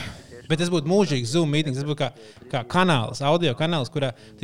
Bet 0.50 0.60
tas 0.60 0.70
būtu 0.70 0.86
mūžīgs 0.92 1.32
Zoom 1.34 1.50
meetings. 1.50 1.78
Tas 1.80 1.88
būtu 1.88 1.98
kā, 1.98 2.12
kā 2.52 2.64
kanāls, 2.68 3.22
audio 3.22 3.54
kanāls, 3.56 3.90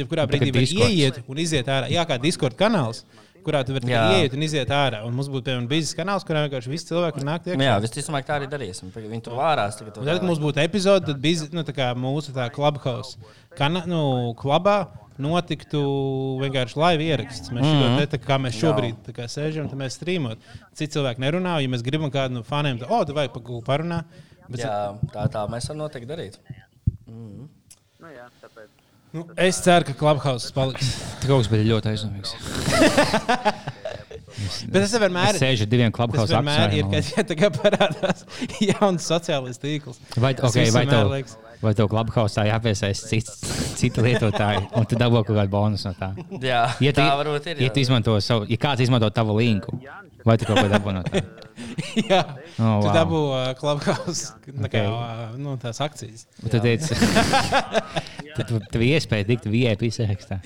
kurā 0.08 0.26
Tā 0.26 0.40
kā 0.40 0.40
brīdī 0.40 0.52
Discords. 0.64 0.94
ieiet 0.94 1.24
un 1.28 1.36
iziet 1.38 1.66
ārā. 1.68 1.90
Jā, 1.92 2.06
kā 2.08 2.20
Discord 2.22 2.56
kanāls, 2.58 3.04
kurā 3.46 3.62
tu 3.66 3.76
vari 3.76 3.92
ieiet 3.92 4.36
un 4.38 4.46
iziet 4.46 4.72
ārā. 4.74 5.02
Un 5.08 5.16
mums 5.18 5.30
būtu, 5.32 5.46
piemēram, 5.50 5.68
biznesa 5.72 5.98
kanāls, 5.98 6.26
kurā 6.28 6.46
vienkārši 6.46 6.72
visi 6.72 6.90
cilvēki 6.92 7.22
var 7.22 7.28
nākt 7.32 7.50
iekšā. 7.50 7.68
Jā, 7.68 7.76
visticamāk, 7.84 8.28
tā 8.28 8.38
arī 8.40 8.50
darīsim. 8.52 8.94
Viņi 8.96 9.26
tur 9.26 9.38
vārās. 9.40 9.80
Tagad, 9.80 9.98
tad, 9.98 10.10
kad 10.10 10.26
mums 10.28 10.42
būtu 10.44 10.64
epizode, 10.64 11.10
tad 11.12 11.22
bija 11.24 11.50
nu, 11.56 11.66
tā 11.68 11.76
kā 11.76 11.92
mūsu 11.98 12.36
tā 12.36 12.48
clubhouse. 12.54 13.20
Kana, 13.58 13.84
nu, 13.90 14.02
klubā 14.40 14.80
notiktu 15.20 15.82
vienkārši 16.40 16.80
live 16.80 17.08
ieraksts. 17.10 17.52
Mēs, 17.52 17.68
mm. 17.68 17.84
-hmm. 17.84 18.00
te, 18.00 18.18
tā, 18.18 18.22
kā 18.24 18.40
mēs 18.40 18.58
šobrīd 18.60 19.04
tā 19.08 19.16
kā 19.16 19.28
sēžam, 19.28 19.68
tad 19.70 19.80
mēs 19.82 20.00
strīmojam. 20.00 20.40
Citi 20.74 20.96
cilvēki 20.96 21.24
nerunā, 21.26 21.60
ja 21.64 21.72
mēs 21.72 21.84
gribam 21.86 22.12
kādu 22.12 22.40
no 22.40 22.44
faniem, 22.48 22.80
tad, 22.80 22.92
oh, 22.92 23.06
tu 23.06 23.18
vajag 23.18 23.36
pagūlu 23.36 23.64
parunāt. 23.66 24.06
Bet, 24.50 24.64
Jā, 24.64 24.96
tā, 25.14 25.28
tā 25.30 25.46
mēs 25.52 25.68
varam 25.70 25.84
noteikti 25.84 26.10
darīt. 26.10 26.40
Nu, 27.06 28.08
jā, 28.16 28.30
tāpēc. 28.42 28.79
Nu, 29.16 29.26
es 29.38 29.60
ceru, 29.66 29.86
ka 29.90 29.94
clubhouse 30.00 30.52
paliks. 30.56 30.94
Kaut 31.26 31.44
kas 31.44 31.50
bija 31.52 31.66
ļoti 31.74 31.94
aizdomīgs. 31.94 32.36
Bet 34.72 34.86
es 34.86 34.94
vienmēr 34.96 35.36
Es 35.36 35.42
sēžu 35.42 35.66
diviem 35.70 35.92
klubhaus 35.94 36.30
vienmēr 36.32 36.72
ir, 36.78 36.86
kad 36.92 37.08
ja 37.12 37.24
tagad 37.28 37.58
parādās 37.60 38.22
jauns 38.64 39.08
sociālais 39.10 39.58
tīkls. 39.60 39.98
Vai, 40.16 40.32
okay, 40.38 40.70
vai, 40.72 40.86
tev, 40.88 41.10
liekas- 41.12 41.36
vai 41.64 41.74
tev 41.76 41.90
klubhausā 41.92 42.46
jāpiesaist 42.48 43.10
cits, 43.10 43.36
cita 43.82 44.06
lietotāja, 44.06 44.64
un 44.80 44.88
tu 44.88 44.96
dabū 45.00 45.26
kaut 45.28 45.36
kādu 45.42 45.52
bonusu 45.52 45.90
no 45.90 45.96
tā? 46.00 46.12
Jā, 46.46 46.62
Ja 46.80 46.94
tu, 46.96 47.02
tā 47.04 47.10
varbūt 47.20 47.50
ir. 47.52 47.66
ja 47.66 47.74
tu 47.76 47.84
izmanto 47.84 48.16
savu, 48.24 48.48
ja 48.48 48.58
kāds 48.62 48.86
izmanto 48.86 49.10
tavu 49.12 49.36
linku, 49.42 49.76
vai 50.24 50.38
tu 50.40 50.48
kaut 50.48 50.62
ko 50.62 50.70
dabū 50.72 50.96
no 51.00 51.04
tā? 51.10 51.26
Jā, 52.10 52.22
Oh, 52.60 52.80
tu 52.80 52.88
wow. 52.88 52.94
dabū 52.96 53.20
uh, 53.28 53.50
clubhouse 53.60 54.32
okay. 54.64 54.64
Okay. 54.68 54.86
uh, 54.88 55.36
nu, 55.40 55.58
tās 55.60 55.80
akcijas. 55.84 56.26
Un 56.44 56.52
Tu 56.54 56.60
teici, 56.64 56.96
tu, 58.48 58.62
tev 58.72 58.86
ir 58.86 58.98
iespēja 58.98 59.28
tikt 59.30 59.50
VIP 59.52 59.90
sarakstā. 59.94 60.40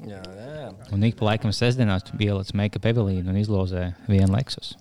Jā, 0.00 0.20
jā. 0.24 0.70
Un 0.94 1.04
ik 1.04 1.18
pa 1.18 1.26
laikam 1.28 1.52
sestdienās 1.52 2.06
tu 2.08 2.16
ieliec 2.16 2.54
make-up 2.56 2.86
Evelīnu 2.88 3.32
un 3.32 3.40
izlozē 3.40 3.90
vienu 4.08 4.32
Lexus. 4.32 4.72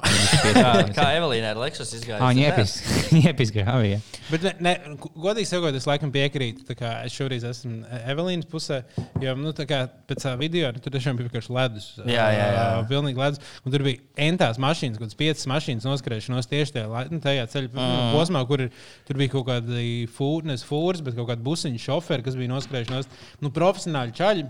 Kā, 0.00 0.70
kā 0.94 1.06
Evelīna 1.16 1.52
ar 1.54 1.60
Lexus 1.60 1.92
izgāja? 1.96 2.18
Ah, 2.20 2.30
viņa 2.32 2.46
iepisgāja. 2.50 4.00
Bet, 4.30 4.44
ne, 4.46 4.52
ne, 4.62 4.74
godīgi 5.18 5.48
sakot, 5.50 5.76
es 5.76 5.86
laikam 5.88 6.12
piekrītu. 6.14 6.76
Es 6.76 7.16
šobrīd 7.16 7.44
esmu 7.50 7.80
Evelīnas 8.00 8.48
pusē. 8.50 8.80
Jo 9.22 9.34
nu, 9.38 9.52
kā 9.54 9.82
pēc 10.10 10.24
tā 10.24 10.34
video 10.40 10.70
nu, 10.74 10.82
tur 10.82 10.94
tiešām 10.94 11.18
bija 11.18 11.28
vienkārši 11.28 11.54
ledus. 11.56 11.88
Jā, 12.04 12.28
jā, 12.34 12.46
jā. 12.56 12.64
Pilnīgi 12.90 13.20
ledus. 13.20 13.42
Un 13.64 13.74
tur 13.74 13.84
bija 13.86 14.02
entās 14.28 14.60
mašīnas, 14.62 15.00
kaut 15.00 15.08
kādas 15.08 15.20
piecas 15.20 15.48
mašīnas 15.50 15.88
noskrējušās 15.88 16.50
tieši 16.50 16.76
tajā, 16.78 17.04
nu, 17.10 17.20
tajā 17.24 17.46
ceļa 17.54 17.72
mm. 17.72 18.14
posmā, 18.14 18.44
kur 18.48 18.66
ir, 18.66 18.72
tur 19.08 19.20
bija 19.20 19.34
kaut 19.36 19.48
kādi 19.50 20.08
fūres, 20.16 20.64
fūres, 20.66 21.04
bet 21.04 21.18
kaut 21.18 21.30
kādi 21.32 21.46
busiņu 21.46 21.82
šoferi, 21.82 22.26
kas 22.26 22.38
bija 22.38 22.54
noskrējušies. 22.54 23.10
Nu, 23.44 23.52
profesionāli 23.54 24.16
čaļi. 24.16 24.48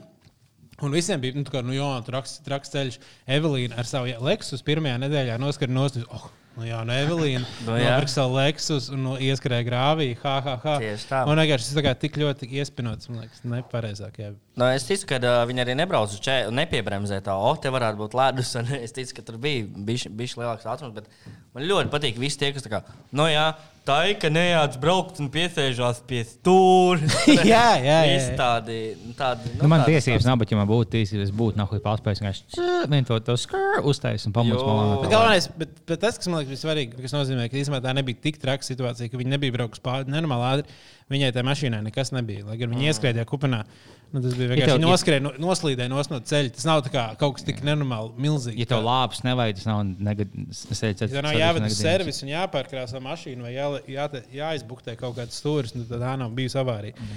Un 0.80 0.94
visiem 0.96 1.20
bija 1.20 1.36
nu, 1.36 1.44
tā 1.44 1.54
kā, 1.54 1.62
nu, 1.66 1.74
jā, 1.76 1.88
traks, 2.06 2.38
traks 2.46 2.72
ceļš. 2.72 3.00
Evelīna 3.38 3.80
ar 3.80 3.88
savu 3.88 4.12
Lexus 4.24 4.64
pirmajā 4.66 5.00
nedēļā 5.02 5.36
noskrēja 5.40 5.74
nost. 5.76 5.98
Oh, 6.08 6.28
nu, 6.56 6.64
jā, 6.68 6.80
no 6.88 6.96
Evelīna. 6.96 7.44
Nu, 7.64 7.72
no, 7.72 7.78
jā. 7.80 7.92
Nopirka 7.92 8.14
savu 8.14 8.38
Lexus 8.38 8.88
un 8.94 9.04
no, 9.04 9.16
ieskrēja 9.20 9.66
grāvī. 9.68 10.10
Ha, 10.22 10.36
ha, 10.46 10.56
ha. 10.64 10.76
Tieši 10.82 11.10
tā. 11.10 11.24
Un 11.28 11.42
vienkārši 11.42 11.68
tas 11.68 11.78
tā 11.80 11.84
kā 11.84 11.94
tik 12.06 12.16
ļoti 12.22 12.48
iespinots, 12.60 13.10
man 13.12 13.26
liekas, 13.26 13.44
nepareizāk. 13.56 14.22
Jā. 14.22 14.32
Nu, 14.58 14.66
es 14.74 14.84
ticu, 14.84 15.06
ka 15.12 15.18
uh, 15.22 15.40
viņi 15.46 15.62
arī 15.62 15.74
nebrauc 15.78 16.10
uz 16.10 16.20
ceļa, 16.24 16.50
nepiebremzē 16.58 17.20
tā, 17.24 17.36
o, 17.38 17.52
te 17.54 17.70
varētu 17.70 18.00
būt 18.02 18.16
ledus. 18.18 18.54
Es 18.84 18.94
ticu, 18.96 19.14
ka 19.16 19.26
tur 19.26 19.38
bija 19.40 19.66
bijis 19.86 20.34
lielāks 20.36 20.66
ātrums. 20.66 20.96
Bet 20.96 21.06
man 21.54 21.68
ļoti 21.68 21.92
patīk 21.92 22.18
visi 22.18 22.40
tie, 22.40 22.50
kas 22.56 22.66
tā 22.66 22.72
kā, 22.72 22.80
nu 23.16 23.28
jā, 23.30 23.46
tā 23.86 23.96
ir, 24.10 24.16
ka 24.20 24.28
nejāc 24.32 24.74
braukt 24.82 25.20
un 25.22 25.30
piesēžās 25.32 26.02
pie 26.08 26.24
stūra. 26.26 26.98
Jā, 27.46 27.78
jā, 27.78 27.80
jā, 27.80 28.00
jā. 28.10 28.34
tādi, 28.38 28.78
tādi. 29.18 29.54
Nu, 29.60 29.70
man 29.70 29.84
tādi- 29.84 29.96
tiesības 29.96 30.26
nav, 30.28 30.38
bet, 30.42 30.52
ja 30.52 30.58
man 30.58 30.68
būtu 30.68 30.92
tiesības, 30.96 31.30
es 31.30 31.34
būtu 31.40 31.60
nahuj 31.60 31.80
paspējis 31.84 32.22
vienkārši 32.22 32.66
vienu 32.90 33.08
to, 33.08 33.18
to 33.30 33.36
skrūvu 33.40 33.94
uztaisīt 33.94 34.28
un 34.28 34.36
pamūst 34.36 34.60
Jo. 34.60 34.76
malā. 34.76 34.98
Bet 35.04 35.14
galvenais, 35.14 35.48
bet, 35.62 35.80
bet 35.88 36.02
tas, 36.04 36.18
kas 36.20 36.30
man 36.30 36.42
liekas 36.42 36.62
svarīgi, 36.66 36.98
kas 37.00 37.16
nozīmē, 37.16 37.48
ka 37.50 37.58
īstenībā 37.60 37.82
tā 37.86 37.94
nebija 37.96 38.22
tik 38.28 38.42
traka 38.42 38.66
situācija, 38.66 39.10
ka 39.12 39.20
viņi 39.20 39.34
nebija 39.36 39.56
braukuši 39.56 39.84
pāri 39.86 40.10
nenormāli 40.12 40.50
ātri. 40.50 40.80
Viņai 41.10 41.32
tajā 41.34 41.46
mašīnā 41.48 41.80
nekas 41.82 42.12
nebija. 42.14 42.44
Lai 42.46 42.58
gan 42.60 42.70
viņi 42.70 42.84
mm. 42.84 42.92
ieskrēja 42.92 43.26
kupenā, 43.26 43.64
nu, 44.12 44.22
tas 44.24 44.34
bija 44.34 44.48
Ja 44.48 44.54
vienkārši 44.54 44.70
tev- 44.70 44.80
ja 44.80 45.14
ja- 45.14 45.42
noslīdēja 45.44 45.90
no, 45.92 46.02
ceļa. 46.32 46.52
Tas 46.56 46.66
nav 46.66 46.82
kā 46.90 47.04
kaut 47.20 47.36
kas 47.38 47.46
tik 47.46 47.60
nenormāli 47.66 48.12
milzīgs. 48.18 48.58
Ja 48.58 48.66
tev 48.72 48.82
lāpes 48.86 49.22
nevajag, 49.26 49.60
tas 49.60 49.68
nav 49.70 49.84
negadījums. 49.86 50.64
Ja 50.82 50.92
tev 50.98 51.22
nav 51.22 51.38
jāved 51.38 51.68
uz 51.68 51.78
servisu 51.78 52.26
un 52.26 52.32
jāpārkrāso 52.34 53.00
mašīnu 53.04 53.46
vai 53.46 53.54
jā, 53.54 53.68
jā, 53.86 54.08
jāizbuktē 54.40 54.96
kaut 55.00 55.16
kāds 55.20 55.38
stūris, 55.40 55.76
nu, 55.78 55.86
tad 55.88 56.02
tā 56.02 56.16
nav 56.18 56.34
bijusi 56.36 56.58
avārija. 56.60 57.08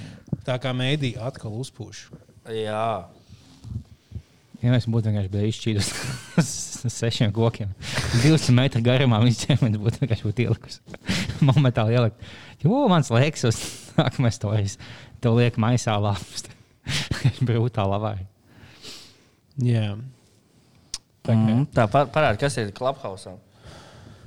Tā 0.46 0.60
kā 0.62 0.72
mēdī 0.78 1.16
atkal 1.18 1.56
uzpūš. 1.64 2.06
Jā. 2.54 2.86
Ja 4.64 4.72
mēs 4.72 4.86
būtu 4.88 5.10
vienkārši 5.12 5.32
bija 5.34 5.50
izšķīdus 5.52 5.88
uz 6.40 6.52
sešiem 7.02 7.34
kokiem. 7.36 7.74
200 8.24 8.54
metru 8.56 8.80
garumā 8.86 9.20
viņas 9.26 9.42
ķermenis 9.44 9.82
būtu 9.82 10.04
vienkārši 10.06 10.28
būtu 10.30 10.46
ielikusi. 10.46 10.80
Momentāli 11.50 11.98
ielikt. 11.98 12.24
Jo, 12.64 12.86
mans 12.92 13.12
liekas, 13.12 13.44
uz 13.50 13.60
nākamais 14.00 14.40
to 14.40 14.54
es. 14.56 14.78
Tev 15.24 15.36
liek 15.36 15.60
maisā 15.60 15.98
lāpst. 16.00 16.52
Brūtā 17.48 17.86
lavā. 17.88 18.16
Jā. 19.63 19.94
Tā, 21.24 21.34
mm, 21.38 21.68
tā 21.72 21.86
pa- 21.92 22.08
parāda, 22.12 22.40
kas 22.42 22.58
ir 22.60 22.72
Clubhouse. 22.75 23.32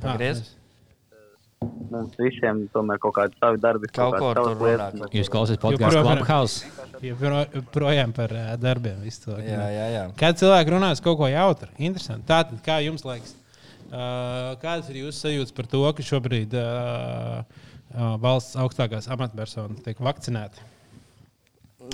Pagriez. 0.00 0.44
Mums 1.90 2.12
visiem 2.20 2.66
tomēr 2.72 2.98
kaut 3.00 3.14
kādi 3.16 3.36
savi 3.40 3.58
darbi, 3.60 3.88
Kaut 3.90 4.14
ko 4.20 4.28
kādas 4.30 4.36
tur 4.36 4.50
savas 4.52 4.62
lietas. 4.62 4.92
runā, 4.92 5.00
kaut 5.02 5.14
Jūs 5.16 5.30
klausāties 5.32 5.62
podkāstu 5.62 6.02
Clubhouse. 6.04 7.62
Projām 7.74 8.12
par 8.16 8.28
ā, 8.36 8.44
darbiem. 8.60 9.00
visu 9.04 9.24
to. 9.24 9.38
Jā, 9.40 9.64
jā, 9.72 9.86
jā. 9.94 10.02
Kad 10.20 10.38
cilvēki 10.40 10.72
runās 10.76 11.00
kaut 11.04 11.16
ko 11.20 11.28
jautru, 11.32 11.68
interesanti. 11.78 12.26
Tātad, 12.28 12.60
kā 12.64 12.76
jums 12.84 13.04
liekas, 13.08 13.34
uh, 13.88 14.52
kādas 14.62 14.88
ir 14.92 15.00
jūsu 15.06 15.16
sajūtas 15.24 15.54
par 15.56 15.66
to, 15.72 15.82
ka 15.96 16.06
šobrīd 16.06 16.54
uh, 16.60 17.42
uh, 17.42 18.16
valsts 18.22 18.56
augstākās 18.60 19.08
amatpersonas 19.16 19.80
tiek 19.84 19.98
vakcinēti? 19.98 20.60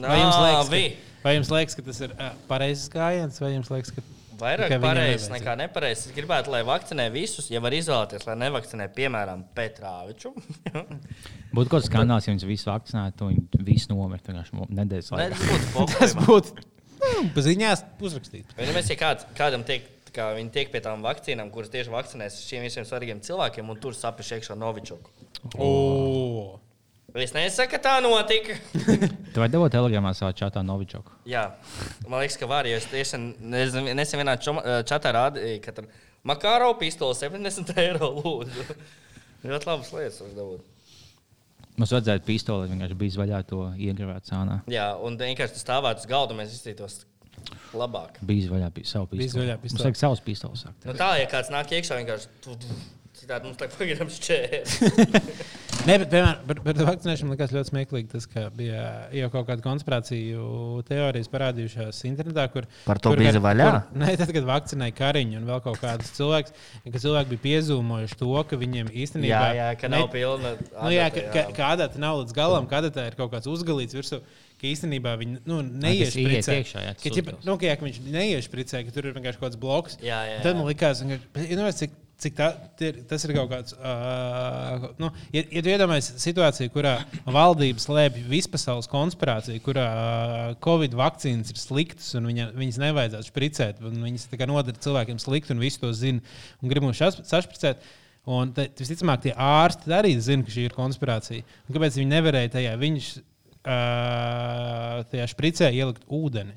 Vai 0.00 0.18
jums 0.20 0.40
liekas, 0.40 0.72
ka, 0.72 1.20
vai 1.26 1.36
jums 1.36 1.52
liekas, 1.52 1.78
ka 1.78 1.86
tas 1.90 2.02
ir 2.06 2.16
uh, 2.16 2.32
pareizs 2.48 2.88
gājiens, 2.92 3.40
vai 3.42 3.54
jums 3.56 3.70
liekas, 3.72 3.94
ka 3.96 4.04
Vairāk 4.42 4.72
pareizs 4.82 5.28
nekā 5.30 5.54
nepareizs. 5.60 6.08
Es 6.08 6.16
gribētu, 6.16 6.50
lai 6.50 6.62
vakcinē 6.66 7.06
visus, 7.14 7.46
ja 7.52 7.60
var 7.62 7.74
izvēlēties, 7.76 8.24
lai 8.26 8.36
nevakcinē, 8.40 8.88
piemēram, 8.96 9.44
Petrāviču. 9.56 10.32
Būtu 11.54 11.68
kaut 11.68 11.76
kāds 11.76 11.88
skandāls, 11.90 12.26
ja 12.26 12.34
viņas 12.34 12.48
visu 12.48 12.70
vakcinētu, 12.70 13.28
un 13.28 13.38
viņi 13.38 13.66
visi 13.68 13.90
nomirtu 13.92 14.34
nedēļas 14.34 15.12
Nē, 15.12 15.28
laikā. 15.28 15.38
tas 15.38 15.68
būtu 15.76 15.94
tas 16.00 16.16
populārs. 16.16 16.52
būtu 16.56 16.66
nu, 17.02 17.24
pa 17.36 17.44
ziņās 17.46 17.84
uzrakstīt? 18.08 18.56
Vai 18.58 18.68
nemaz, 18.70 18.90
ja 18.90 18.98
kāds, 18.98 19.28
kādam 19.38 19.66
tiek, 19.68 19.86
kā 20.16 20.32
viņi 20.38 20.52
tiek 20.56 20.72
pie 20.72 20.82
tām 20.84 21.04
vakcīnām, 21.04 21.52
kuras 21.54 21.70
tieši 21.72 21.92
vakcinēs 21.92 22.40
šiem 22.48 22.66
visiem 22.66 22.88
svarīgiem 22.88 23.22
cilvēkiem, 23.24 23.68
un 23.68 23.80
tur 23.84 23.94
sapņš 23.96 24.34
iekšā 24.38 24.58
Novičoku. 24.58 25.12
O, 25.60 25.70
Es 27.14 27.34
nesaku, 27.36 27.70
ka 27.74 27.78
tā 27.84 27.94
notika. 28.00 28.54
Tu 29.32 29.40
vari 29.40 29.52
dabūt 29.52 29.72
telegramā 29.74 30.14
savā 30.16 30.32
čatā 30.36 30.62
Novičoku. 30.64 31.12
Jā, 31.28 31.42
man 32.08 32.20
liekas, 32.22 32.38
ka 32.40 32.46
var. 32.48 32.64
Es 32.68 32.86
nesen 32.92 34.20
vienā 34.20 34.34
čoma- 34.40 34.64
čatā 34.88 35.12
rādīju, 35.16 35.58
ka 35.64 35.72
tur 35.76 35.88
Makāro 36.24 36.70
pistole 36.80 37.12
70 37.18 37.72
eiro 37.82 38.08
lūdzu. 38.20 38.64
Ļoti 39.44 39.68
labas 39.68 39.92
lietas 39.92 40.20
var 40.22 40.34
dabūt. 40.38 40.68
Mums 41.80 41.92
vajadzētu 41.96 42.24
pistoli, 42.28 42.68
vienkārši 42.72 42.96
bija 43.00 43.18
vaļā 43.22 43.38
to 43.48 43.60
iegravēt 43.80 44.28
sānā. 44.28 44.60
Jā, 44.70 44.90
un 45.02 45.16
vienkārši 45.20 45.56
tu 45.56 45.62
stāvētu 45.64 46.04
uz 46.04 46.08
galda, 46.10 46.36
mēs 46.38 46.52
izskatītos 46.56 46.98
labāk. 47.76 48.20
Bija 48.28 48.52
vaļā 48.52 48.68
pi- 48.76 48.84
savu 48.88 49.08
Bija 49.12 49.24
pistoli. 49.24 49.46
vaļā 49.46 49.56
Mums 49.56 49.64
pistoli. 49.66 49.86
vajag 49.88 50.00
savus 50.00 50.20
pistoles. 50.24 50.64
sākt. 50.68 50.84
Nu, 50.88 50.92
tā, 51.00 51.08
ja 51.20 51.26
kāds 51.32 51.50
nāk 51.52 51.72
iekšā, 51.76 51.96
vienkārši 52.00 52.28
citādi 53.22 53.48
mums 53.48 53.60
tagad 53.60 53.78
pagaidām 53.78 54.10
šķērs. 54.12 54.78
Nē, 55.82 55.96
bet 55.98 56.12
piemēram, 56.12 56.42
par, 56.46 56.58
par 56.62 56.76
vakcinēšanu 56.86 57.26
man 57.26 57.34
liekas 57.34 57.52
ļoti 57.56 57.70
smieklīgi. 57.72 58.08
Tas, 58.12 58.26
ka 58.30 58.44
bija 58.54 58.82
jau 59.18 59.28
kaut 59.32 59.48
kāda 59.48 59.64
konspirāciju 59.64 60.44
teorijas 60.86 61.30
parādījušās 61.32 62.02
internetā, 62.06 62.44
kur. 62.52 62.68
Par 62.86 63.00
to 63.02 63.14
bija 63.18 63.32
vaļā? 63.42 63.66
Kur, 63.66 63.80
nē, 64.04 64.12
tad, 64.20 64.30
kad 64.36 64.46
vakcinēja 64.46 64.94
Kariņu 65.00 65.40
un 65.40 65.48
vēl 65.48 65.64
kaut 65.64 65.80
kādus 65.82 66.12
cilvēkus, 66.18 66.54
ka 66.86 67.02
cilvēki 67.02 67.32
bija 67.34 67.44
piezīmojuši 67.48 68.20
to, 68.22 68.30
ka 68.52 68.60
viņiem 68.62 68.92
īstenībā 69.02 69.32
Jā, 69.32 69.42
jā, 69.58 69.66
ka 69.80 69.90
nav 69.90 70.06
ne- 70.06 70.12
pilna. 70.14 70.54
Nu, 70.76 70.94
jā, 70.94 71.08
ka, 71.10 71.24
adata, 71.26 71.34
ka, 71.34 71.58
ka 71.58 71.72
adata 71.78 72.04
nav 72.06 72.22
līdz 72.22 72.38
galam, 72.38 72.70
ka 72.70 72.78
adatā 72.84 73.08
ir 73.10 73.18
kaut 73.18 73.34
kāds 73.34 73.50
uzgalīts 73.50 73.98
virsū. 73.98 74.22
Ka 74.62 74.68
īstenībā 74.70 75.16
viņi 75.18 75.40
nu, 75.50 75.56
neiešpricē. 75.66 76.22
ieiet 76.22 76.48
iekšā, 76.60 76.82
jā, 76.84 76.90
ka, 77.00 77.10
ķipa, 77.16 77.32
nu, 77.42 77.56
ka, 77.58 77.66
jā, 77.66 77.74
ka 77.80 77.82
viņš 77.88 77.96
neiešpricē, 78.14 78.84
ka 78.86 78.94
tur 78.94 79.08
ir 79.08 79.16
vienkārši 79.16 79.40
kaut 79.40 79.48
kāds 79.48 79.58
bloks. 79.58 79.96
Jā, 79.98 80.20
jā, 80.28 80.36
Tad 80.44 80.54
man 80.54 80.68
jā. 80.68 80.74
likās, 80.76 81.00
ka 81.02 81.46
nu, 81.58 81.64
cik, 81.80 81.96
cik 82.22 82.36
tā, 82.38 82.48
tie 82.78 82.90
tas 83.08 83.24
ir 83.26 83.34
kaut 83.36 83.50
kāds. 83.50 83.74
Uh, 83.76 84.90
nu, 85.02 85.10
ja, 85.34 85.42
ja 85.42 85.62
tu 85.64 85.72
iedomājies 85.72 86.12
situāciju, 86.22 86.72
kurā 86.74 86.94
valdības 87.26 87.88
slēpj 87.88 88.26
vispasaules 88.30 88.90
konspirāciju, 88.90 89.62
kurā 89.64 89.86
Covid 90.64 90.94
vakcīnas 90.98 91.52
ir 91.52 91.60
sliktas 91.60 92.12
un 92.18 92.30
viņa, 92.30 92.50
viņas 92.58 92.80
nevajadzētu 92.84 93.30
spricēt, 93.30 93.82
un 93.86 93.98
viņas 94.06 94.28
nodara 94.50 94.84
cilvēkiem 94.86 95.20
slikti 95.22 95.54
un 95.54 95.62
visi 95.62 95.82
to 95.82 95.92
zina 95.96 96.22
un 96.62 96.72
grib 96.72 96.86
mums 96.86 97.02
sašpricēt. 97.02 97.82
Un 98.30 98.52
te- 98.54 98.68
visticamāk, 98.78 99.24
tie 99.24 99.32
ārsti 99.34 99.90
arī 99.96 100.14
zina, 100.22 100.46
ka 100.46 100.54
šī 100.54 100.68
ir 100.68 100.76
konspirācija. 100.76 101.42
Un 101.66 101.74
kāpēc 101.74 101.96
viņi 101.98 102.12
nevarēja 102.12 102.52
tajā 102.54 102.74
viņš, 102.78 103.08
uh, 103.66 105.00
tajā 105.10 105.26
špricē 105.32 105.72
ielikt 105.74 106.06
ūdeni? 106.06 106.54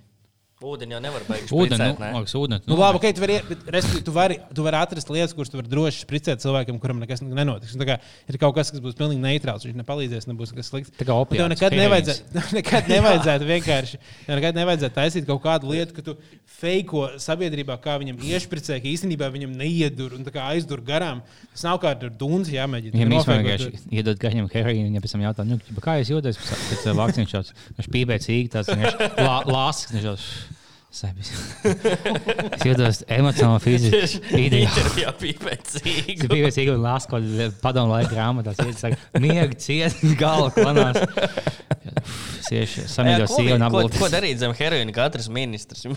Ūdeni 0.64 0.96
jau 0.96 1.02
nevar 1.04 1.24
beigt. 1.28 1.50
Ūdeni, 1.52 1.84
nu, 1.84 2.00
ne? 2.00 2.10
liekas, 2.16 2.34
ūdeni. 2.40 2.64
Nu, 2.70 2.78
labi, 2.80 2.96
okay, 3.02 3.12
tu, 3.12 3.20
vari, 3.20 3.42
bet, 3.44 3.66
respektīvi, 3.76 4.06
tu, 4.08 4.12
vari, 4.16 4.38
tu 4.56 4.64
vari 4.64 4.78
atrast 4.80 5.10
lietas, 5.12 5.34
kuras 5.36 5.50
tu 5.52 5.60
vari 5.60 5.68
droši 5.68 6.06
spricēt 6.06 6.40
cilvēkam, 6.40 6.78
kuram 6.80 7.02
nekas 7.04 7.20
nenotiks. 7.26 7.74
Tā 7.76 7.88
kā 7.90 7.98
ir 8.32 8.38
kaut 8.40 8.56
kas, 8.56 8.72
kas 8.72 8.80
būs 8.80 8.96
pilnīgi 8.96 9.20
neitrāls. 9.20 9.66
Viņš 9.68 9.76
nepalīdzēs, 9.82 10.30
nebūs 10.30 10.54
kas 10.56 10.72
slikts. 10.72 10.94
Tā 10.96 11.04
kā 11.10 11.18
opiāts, 11.20 11.42
Tev 11.44 11.52
nekad 11.52 11.76
nevajadzētu, 11.76 12.44
nekad 12.56 12.88
nevajadzētu 12.88 13.50
vienkārši 13.50 14.00
tev 14.00 14.40
nekad 14.40 14.60
nevajadzētu 14.62 14.96
taisīt 14.96 15.28
kaut 15.28 15.44
kādu 15.44 15.74
lietu, 15.74 15.98
ka 15.98 16.06
tu 16.08 16.16
feiko 16.56 17.04
sabiedrībā, 17.20 17.76
kā 17.84 17.98
viņam 18.00 18.24
iešpricē, 18.24 18.80
ka 18.80 18.90
īstenībā 18.94 19.28
viņam 19.36 19.60
neiedur 19.60 20.16
un 20.16 20.24
aizdur 20.46 20.80
garām. 20.88 21.20
Tas 21.52 21.68
nav 21.68 21.82
kā 21.84 21.92
ar 21.98 22.16
dūns 22.16 22.52
jāmēģina. 22.54 22.96
Viņam 22.96 23.18
īstenībā 23.20 23.70
iedod 24.00 24.24
gaļņam 24.24 24.50
heroīnu, 24.56 24.88
viņa 24.88 25.04
pēc 25.04 25.18
tam 25.18 25.28
jautā, 25.28 25.48
nu, 25.52 25.60
kā 25.84 26.00
jūs 26.00 26.16
jūtaties 26.16 26.40
pēc, 26.40 26.88
uh, 26.88 26.98
vakcīnas. 27.04 27.56
Viņš 27.76 27.92
pīpēc 27.92 28.30
īgi 28.32 28.52
tāds, 28.56 28.72
viņš 28.72 29.00
lā, 29.20 29.40
viņš. 30.96 31.02
Sabis. 31.02 31.30
Es 32.56 32.64
jūtos 32.64 33.02
emocionāli, 33.12 33.62
fiziski. 33.66 34.22
Bija 34.32 35.40
pēc 35.44 35.74
Es 35.75 35.82
biju 35.84 36.30
vienkārši 36.32 36.64
ieguvis 36.64 36.84
lāsku 36.86 37.12
kaut 37.16 37.25
kādā 37.28 37.48
padomu 37.64 37.92
laika 37.92 38.14
grāmatā. 38.14 38.54
Es 38.64 38.80
saku, 38.84 39.00
miega 39.20 39.58
ciet, 39.60 39.98
galva 40.20 40.50
klanās. 40.56 41.02
Sieši 42.46 42.86
samīļo 42.92 43.28
sievu 43.32 43.56
un 43.58 43.66
Ko, 43.66 43.70
ko 43.74 43.84
apgultu. 43.90 44.10
darīt 44.14 44.40
zem 44.42 44.54
heroīna 44.56 44.94
katrs 44.96 45.28
ministrs? 45.34 45.84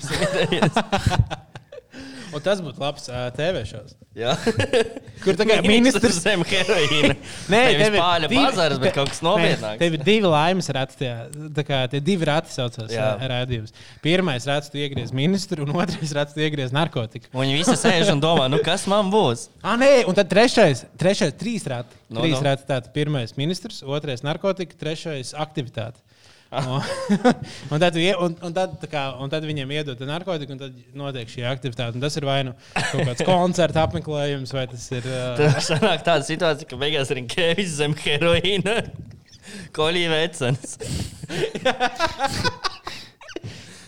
Un 2.29 2.43
tas 2.45 2.61
būtu 2.61 2.83
labs 2.83 3.09
uh, 3.09 3.29
TV 3.35 3.63
šovs. 3.69 3.95
Jā. 4.19 4.35
Kur 5.23 5.37
tā 5.39 5.47
kā 5.49 5.59
ministrs 5.65 6.19
zem 6.21 6.43
heroīna. 6.47 7.15
Nē, 7.53 7.61
tev 7.79 7.97
ir 7.97 8.03
pāļa 8.03 8.31
divi- 8.31 8.43
bazars, 8.43 8.81
bet 8.83 8.97
kaut 8.97 9.13
kas 9.13 9.21
nē, 9.23 9.29
nopietnāks. 9.29 9.81
Tev 9.81 9.97
ir 9.97 10.05
divi 10.07 10.33
laimes 10.33 10.71
rati. 10.75 10.99
tajā, 11.01 11.17
Tā 11.57 11.65
kā 11.67 11.79
tie 11.93 12.01
divi 12.05 12.29
rati 12.29 12.53
saucās 12.53 12.93
Jā. 12.93 13.09
rādījums. 13.33 13.75
Pirmais 14.05 14.47
rats, 14.49 14.73
tu 14.73 14.81
iegriez 14.81 15.15
ministru, 15.17 15.65
un 15.65 15.73
otrais 15.79 16.13
rats, 16.17 16.37
tu 16.37 16.43
iegriez 16.45 16.75
narkotiku. 16.75 17.31
Un 17.33 17.47
viņi 17.47 17.61
visi 17.63 17.77
sēž 17.81 18.13
un 18.15 18.23
domā, 18.23 18.49
nu 18.53 18.61
kas 18.65 18.85
man 18.91 19.13
būs? 19.13 19.49
Ah, 19.63 19.79
nē, 19.81 20.05
un 20.11 20.19
tad 20.19 20.31
trešais, 20.33 20.85
trešais 21.01 21.37
trīs 21.41 21.67
rati. 21.71 21.97
No, 22.09 22.25
trīs 22.25 22.39
no. 22.39 22.45
rati 22.47 22.67
tātad 22.69 22.93
pirmais 22.97 23.35
ministrs, 23.41 23.81
otrais 23.87 24.25
narkotika, 24.27 24.77
trešais 24.81 25.35
aktivitāte. 25.37 26.01
Un, 27.73 27.77
tad, 27.77 27.97
un, 27.97 28.35
un, 28.41 28.53
tad, 28.57 28.79
kā, 28.89 29.03
un 29.21 29.29
tad 29.29 29.45
viņiem 29.45 29.73
iedod 29.77 30.01
narkotiku, 30.09 30.55
un 30.55 30.61
tad 30.63 30.77
notiek 30.97 31.29
šī 31.29 31.45
aktivitāte. 31.45 31.99
Un 31.99 32.05
tas 32.05 32.17
ir 32.17 32.25
vai 32.25 32.39
nu 32.49 32.55
kaut 32.73 33.03
kāds 33.11 33.25
koncerta 33.29 33.85
apmeklējums, 33.85 34.55
vai 34.57 34.65
tas 34.71 34.87
ir. 34.97 35.05
Uh, 35.05 35.35
Tad 35.37 35.61
sanāk 35.67 36.07
tāda 36.07 36.25
situācija, 36.25 36.69
ka 36.71 36.79
beigās 36.81 37.13
ir 37.13 37.21
Kevins 37.29 37.77
zem 37.77 37.97
heroīna. 38.01 38.79
Kolīja 39.77 40.13
vecens. 40.15 40.79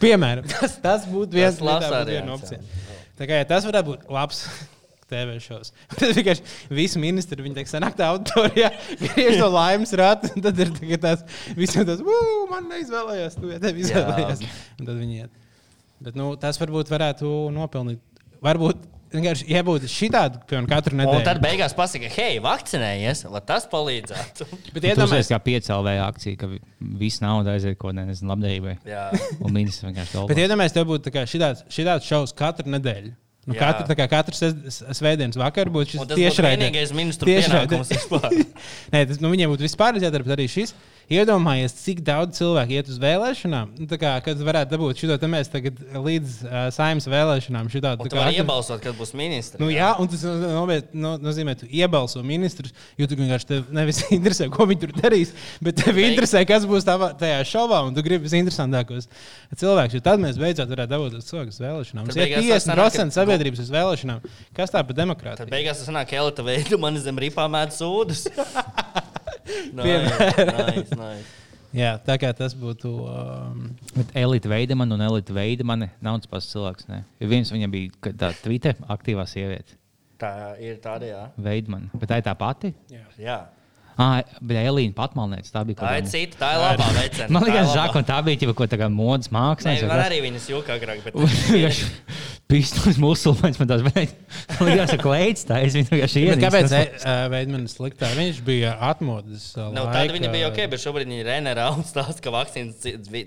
Piemēram, 0.01 0.45
tas, 0.49 0.77
tas 0.85 1.09
būtu 1.09 1.41
viens 1.41 1.61
variants, 1.65 2.13
viena 2.13 2.37
opcija. 2.37 2.61
Tā 3.17 3.29
kā, 3.29 3.41
ja 3.41 3.49
tas 3.49 3.67
varētu 3.69 3.95
būt 3.95 4.13
labs 4.13 4.45
TV 5.11 5.37
šovs. 5.43 5.73
Tad 5.99 6.15
vienkārši 6.17 6.75
visi 6.79 7.03
ministri 7.03 7.43
viņi 7.45 7.59
teiks, 7.61 7.75
sanāk 7.75 7.99
tā 7.99 8.09
auditorijā, 8.15 8.71
griež 9.05 9.41
to 9.43 9.51
laimes 9.53 9.93
ratu, 10.01 10.31
un 10.37 10.47
tad 10.47 10.63
ir 10.63 10.71
tikai 10.79 11.01
tās 11.03 11.27
visiem 11.59 11.85
tas, 11.89 12.01
"Ū, 12.01 12.21
man 12.53 12.71
neizvēlējās, 12.73 13.37
tu 13.41 13.51
ja 13.53 13.59
tev 13.63 13.83
izvēlējās. 13.83 14.47
Un 14.79 14.87
tad 14.87 14.95
viņi 14.97 15.21
iet. 15.25 15.37
Bet 16.01 16.17
nu, 16.17 16.33
tas 16.41 16.57
varbūt 16.63 16.89
varētu 16.89 17.29
nopelnīt. 17.53 18.01
Varbūt 18.41 18.87
vienkārši 19.11 19.47
iebūt 19.51 19.85
šitādu, 19.91 20.41
piemēram, 20.49 20.69
katru 20.71 20.95
Un 20.95 21.01
nedēļu. 21.03 21.25
tad 21.27 21.41
beigās 21.43 21.75
pasaka, 21.77 22.09
hei, 22.15 22.39
vakcinējies, 22.45 23.25
lai 23.33 23.41
tas 23.47 23.67
palīdzētu. 23.71 24.47
Bet 24.77 24.87
iedomājieties, 24.93 25.31
kā 25.33 25.41
piecēlēja 25.49 26.07
akcija, 26.07 26.39
ka 26.41 26.51
viss 27.01 27.21
nauda 27.25 27.57
aiziet 27.57 27.79
kaut 27.79 27.91
kādai 27.93 28.07
nezinu, 28.13 28.31
labdarībai. 28.33 28.77
Jā. 28.89 29.09
Un 29.41 29.53
ministrs 29.57 29.89
vienkārši 29.89 30.15
Bet 30.15 30.31
galvā. 30.31 30.45
iedomājieties, 30.47 30.77
tev 30.79 30.89
būtu 30.93 31.15
šitāds, 31.35 31.65
šitāds 31.75 32.07
šovs 32.09 32.37
katru 32.39 32.71
nedēļu. 32.77 33.13
Nu, 33.49 33.55
Jā. 33.57 33.71
katru, 33.73 33.95
kā 33.97 34.05
katru 34.13 34.37
svētdienas 34.37 35.39
vakaru 35.41 35.73
Un 35.81 35.89
šis 35.89 36.03
tas 36.03 36.11
būtu 36.11 36.19
tiešraidē. 36.21 36.59
vienīgais 36.61 36.91
ministru 36.93 37.25
Tiešraidē. 37.31 37.71
pienākums 37.73 37.89
vispār. 37.95 38.35
Nē, 38.93 39.01
tas 39.09 39.21
nu, 39.25 39.31
viņiem 39.33 39.55
būtu 39.55 39.65
vispār 39.65 39.97
jādara, 39.97 40.27
bet 40.27 40.35
arī 40.37 40.45
šis. 40.53 40.75
Iedomājies, 41.11 41.75
cik 41.83 42.01
daudz 42.07 42.39
cilvēku 42.39 42.77
iet 42.77 42.89
uz 42.93 42.99
vēlēšanām. 43.03 43.73
Nu, 43.81 43.87
tā 43.91 43.99
kā, 44.01 44.13
kad 44.25 44.39
varētu 44.47 44.75
dabūt 44.77 45.01
šo 45.03 45.17
te 45.21 45.29
mēs 45.31 45.51
tagad 45.53 45.81
līdz 45.95 46.37
uh, 46.47 46.59
saimnes 46.75 47.09
vēlēšanām. 47.11 47.71
Šitā, 47.73 47.97
tu 48.01 48.15
vari 48.15 48.39
iebalsot, 48.39 48.81
kad 48.85 48.95
būs 48.99 49.13
ministrs. 49.19 49.59
Nu, 49.63 49.69
jā, 49.75 49.91
un 50.01 50.11
tas 50.13 50.23
nopiet, 50.25 50.93
no, 50.95 51.17
nozīmē, 51.23 51.57
ka 51.59 51.65
tu 51.65 51.71
iebalso 51.75 52.23
ministrus, 52.27 52.73
jo 53.01 53.09
tu 53.11 53.19
vienkārši 53.19 53.49
tev 53.51 53.73
nevis 53.75 54.03
interesē, 54.17 54.49
ko 54.55 54.69
viņi 54.71 54.85
tur 54.87 54.95
darīs, 55.01 55.35
bet 55.65 55.81
tev 55.83 55.99
Beig- 55.99 56.13
interesē, 56.13 56.45
kas 56.49 56.67
būs 56.71 56.87
tavā, 56.89 57.11
tajā 57.21 57.43
šovā, 57.51 57.83
un 57.89 57.97
tu 57.97 58.05
gribi 58.07 58.29
visinteresantākos 58.29 59.11
cilvēkus. 59.59 60.05
Tad 60.07 60.23
mēs 60.23 60.39
beidzot 60.41 60.71
varētu 60.71 60.95
dabūt 60.95 61.19
uz 61.21 61.27
cilvēku 61.31 61.59
vēlēšanām. 61.61 62.11
Tad 62.11 62.23
ir 62.23 62.37
tas 62.55 62.67
sanāk, 62.69 62.85
50% 62.87 63.11
ka- 63.11 63.19
sabiedrības 63.19 63.65
uz 63.67 63.75
vēlēšanām. 63.75 64.23
Kas 64.57 64.71
tā 64.75 64.81
par 64.85 64.95
Tad 64.95 65.03
demokrātiju? 65.03 65.51
beigās 65.53 65.83
tas 65.83 65.91
sanāk, 65.91 66.11
ka 66.11 66.21
Elita 66.23 66.47
veidu 66.47 66.79
man 66.81 66.97
zem 67.03 67.19
ripā 67.21 67.47
mēdz 67.51 67.81
sūdus. 67.83 68.27
Piemēram. 69.77 70.75
nice, 70.75 70.97
nice. 70.99 71.37
Jā, 71.81 71.93
tā 72.03 72.17
kā 72.19 72.33
tas 72.35 72.57
būtu. 72.59 72.91
Um, 73.07 73.69
Bet 73.95 74.11
Elīte 74.19 74.51
Veidemana 74.51 74.97
un 74.97 75.05
Elīte 75.07 75.35
Veidemana 75.37 75.87
nav 76.03 76.19
tas 76.23 76.31
pats 76.33 76.49
cilvēks. 76.51 76.89
Ne? 76.91 77.05
Viens 77.31 77.53
viņam 77.55 77.71
bija 77.71 77.93
ka 78.03 78.13
tā 78.25 78.33
Twitter 78.43 78.75
aktīvā 78.91 79.27
sieviete. 79.31 79.79
Tā 80.21 80.33
ir 80.61 80.81
tāda, 80.83 81.07
jā. 81.09 81.23
Veidemana. 81.41 81.89
Bet 81.95 82.11
tā 82.11 82.19
ir 82.21 82.27
tā 82.27 82.35
pati. 82.39 82.73
jā. 83.23 83.39
Ah, 84.01 84.23
bet 84.41 84.57
Elīna 84.65 84.95
patmalnēca. 84.97 85.51
Tā 85.53 85.61
bija 85.69 85.77
Tā 85.77 85.85
kāda- 85.91 86.09
cita, 86.09 86.39
tā 86.41 86.49
ir 86.57 86.61
labā 86.65 86.87
veicena. 86.97 87.27
Man 87.37 87.43
liekas. 87.45 87.69
Žaka, 87.75 87.97
un 88.01 88.05
tā 88.09 88.17
bija 88.25 88.41
jau 88.47 88.55
kaut 88.57 88.71
kāda 88.73 88.89
modes 88.95 89.29
Nē, 89.29 89.35
mākslinieca. 89.37 89.89
man 89.91 90.01
arī 90.07 90.19
viņas 90.25 90.47
jūka 90.55 90.71
agrāk, 90.79 90.99
bet 91.05 91.13
Pīstos 92.51 92.97
musulmaņš 92.99 93.57
man 93.61 93.69
tās 93.71 93.83
ka 94.91 94.97
klēts 95.05 95.45
tā, 95.47 95.55
es 95.67 95.73
viņu 95.77 95.87
vienkārši 95.93 96.19
ienīstu. 96.25 96.43
kāpēc 96.43 96.67
Veidmanis 97.31 97.77
sliktā? 97.77 98.07
Viņš 98.17 98.37
bija 98.49 98.71
atmodas. 98.89 99.45
Uh, 99.55 99.69
Nu, 99.77 99.85
tāda 99.93 100.11
viņa 100.17 100.29
bija 100.33 100.49
ok, 100.49 100.59
bet 100.73 100.81
šobrīd 100.83 101.07
viņa 101.07 101.21
ir 101.23 101.29
ģenerāla 101.31 101.85
stāsts, 101.87 102.19
ka 102.25 102.33
vakcīnas 102.35 102.81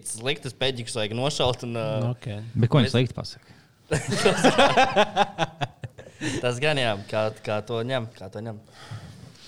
sliktas 0.10 0.54
pēdīgas 0.60 0.98
vajag 1.00 1.14
nošaut. 1.22 1.60
Un, 1.70 1.74
uh, 1.80 2.10
Okay. 2.18 2.38
Bet 2.58 2.68
ko 2.74 2.82
viņš 2.84 2.92
slikti 2.98 3.16
pasaka? 3.16 3.48
tas 6.44 6.60
gan 6.64 6.80
jā, 6.82 6.94
kā, 7.10 7.24
kā 7.46 7.60
to 7.68 7.82
ņem. 7.88 8.08
Kā 8.18 8.30
to 8.34 8.44
ņem. 8.44 8.60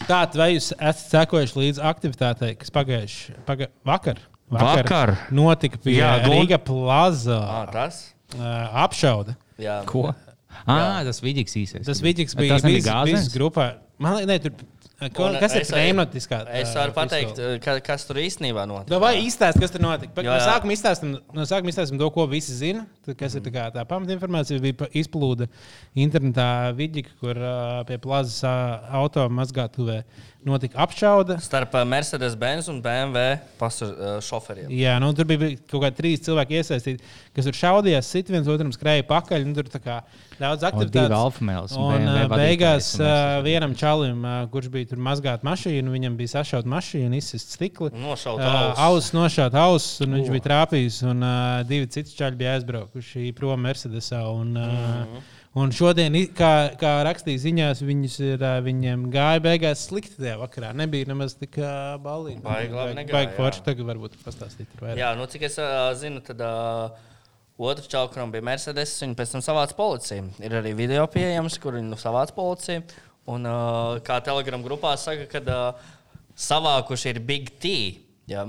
Tā, 0.05 0.19
vai 0.37 0.51
jūs 0.53 0.69
esat 0.75 1.05
sekojuši 1.09 1.57
līdzi 1.57 1.81
aktivitātei, 1.81 2.53
kas 2.59 2.69
pagājuši 2.73 3.37
paga 3.47 3.69
vakar? 3.87 4.19
Vakar? 4.53 5.15
notika 5.33 5.79
pie 5.81 5.95
Jā, 5.97 6.11
Gun- 6.21 6.35
Rīga 6.35 6.59
plaza 6.61 7.39
Ah, 7.41 7.65
tas? 7.73 8.13
uh, 8.37 8.83
apšaude. 8.85 9.33
Jā. 9.57 9.79
Ko? 9.89 10.11
Ah, 10.67 11.01
tas 11.03 11.19
vidīgs 11.25 11.55
īsais. 11.57 11.85
Tas 11.87 12.01
vidīgs 12.01 12.35
bija 12.37 12.59
bijis 12.61 13.31
grupā. 13.33 13.73
Man 13.97 14.17
liekas, 14.19 14.27
ne, 14.27 14.37
tur, 14.39 14.51
ko, 15.15 15.25
Un 15.31 15.39
kas 15.39 15.55
ir 15.55 15.65
pneumatiskā? 15.67 16.41
Es 16.61 16.73
varu 16.75 16.93
pateikt, 16.95 17.39
ka, 17.63 17.79
kas 17.83 18.05
tur 18.05 18.19
īstenībā 18.21 18.67
notika. 18.69 18.99
Vai 19.01 19.15
izstāst, 19.23 19.59
kas 19.59 19.71
tur 19.73 19.81
notika? 19.83 20.13
Pa- 20.13 20.21
No 20.27 20.37
sākuma 20.43 20.75
izstāstam, 20.75 21.17
no 21.33 21.41
sākuma 21.49 21.71
izstāstam 21.73 21.97
to, 21.99 22.09
ko 22.11 22.27
visi 22.27 22.53
zina. 22.55 22.85
Kas 23.13 23.35
ir 23.37 23.43
tā, 23.45 23.53
kā 23.53 23.67
tā 23.75 23.85
pamatinformācija, 23.89 24.61
bija 24.63 24.89
izplūda 24.97 25.49
internetā 25.93 26.71
vidīga, 26.77 27.13
kur 27.21 27.37
uh, 27.37 27.83
pie 27.87 27.99
plazas 28.01 28.39
uh, 28.43 28.87
auto 29.01 29.27
mazgātuvē 29.29 30.01
notika 30.45 30.77
apšaude. 30.83 31.39
Starp 31.41 31.73
uh, 31.73 31.81
Mercedes-Benz 31.89 32.69
un 32.69 32.81
BMW 32.85 33.39
pasaž, 33.59 33.91
uh, 33.93 34.17
šoferiem. 34.21 34.69
Jā, 34.73 34.97
nu, 35.01 35.09
tur 35.17 35.25
bija 35.29 35.55
kaut 35.65 35.81
kādi 35.87 35.97
trīs 35.97 36.21
cilvēki 36.25 36.59
iesaistīti, 36.59 37.09
kas 37.35 37.49
tur 37.49 37.57
šaudījās, 37.57 38.11
sit 38.13 38.29
viens 38.33 38.49
otram 38.51 38.69
skrēja 38.75 39.07
pakaļ. 39.09 39.45
Nu, 39.47 39.55
tur 39.57 39.69
tā 39.73 39.81
kā 39.81 39.97
daudz 40.37 40.67
aktivitātes. 40.69 41.09
un 41.79 41.95
Un 41.95 42.05
uh, 42.11 42.25
beigās 42.29 42.91
uh, 42.99 43.41
vienam 43.45 43.73
čalim, 43.77 44.21
uh, 44.21 44.45
kurš 44.53 44.69
bija 44.73 44.91
tur 44.93 45.01
mazgāt 45.01 45.45
mašīnu, 45.47 45.93
viņam 45.95 46.17
bija 46.19 46.35
sašauta 46.37 46.69
mašīna, 46.69 47.17
izsist 47.17 47.57
stikli. 47.57 47.89
Nošaut 47.97 48.41
Uh, 48.45 48.51
auss. 48.51 48.79
Auss 48.85 49.13
nošāva 49.15 49.65
auss, 49.71 49.99
un 50.05 50.19
viņš 50.19 50.29
bija 50.35 50.45
trāpījis. 50.45 51.01
Un 51.09 51.25
uh, 51.25 51.63
divi 51.67 51.89
citi 51.89 52.13
čaļi 52.19 52.37
bija 52.37 52.55
aizbraukuši 52.59 52.94
prom 53.35 53.61
Mercedesā. 53.65 54.21
Un, 54.33 54.55
uh, 54.57 55.05
Mhm. 55.05 55.23
un 55.55 55.71
šodien, 55.71 56.13
kā, 56.35 56.75
kā 56.79 56.91
rakstīja 57.07 57.41
ziņās, 57.45 57.81
ir, 58.19 58.37
uh, 58.43 58.59
viņiem 58.63 59.07
gāja 59.11 59.39
beigās 59.43 59.87
slikti 59.87 60.15
tajā 60.19 60.37
vakarā. 60.41 60.73
Nebija 60.75 61.05
nemaz 61.07 61.33
tik 61.39 61.57
uh, 61.57 61.97
balīgi. 62.03 62.41
Baigi 62.43 63.35
forši. 63.37 63.63
Tagad 63.65 63.85
varbūt 63.85 64.17
pastāstīt. 64.25 64.67
vairāk. 64.81 64.97
Jā, 64.97 65.15
nu, 65.17 65.25
cik 65.25 65.41
es 65.49 65.57
uh, 65.57 65.93
zinu, 65.95 66.21
tad 66.25 66.41
uh, 66.41 66.89
otrs 67.57 67.87
čaukuram 67.87 68.31
bija 68.31 68.43
Mercedes. 68.43 68.95
Viņa 69.01 69.15
pēc 69.15 69.31
tam 69.31 69.41
savāca 69.41 69.75
policiju. 69.75 70.29
Ir 70.43 70.51
arī 70.61 70.75
video 70.75 71.07
pieejams, 71.07 71.57
kur 71.59 71.73
viņi 71.79 71.89
nu, 71.93 71.95
savāca 71.99 72.35
policiju. 72.35 72.83
Un 73.27 73.45
uh, 73.49 73.97
kā 74.05 74.19
Telegram 74.21 74.61
grupā 74.61 74.97
saka, 75.01 75.25
kad 75.31 75.47
uh, 75.49 75.73
savākuši 76.37 77.13
ir 77.15 77.19
Big 77.25 77.53
T. 77.59 77.71
Jā. 78.29 78.43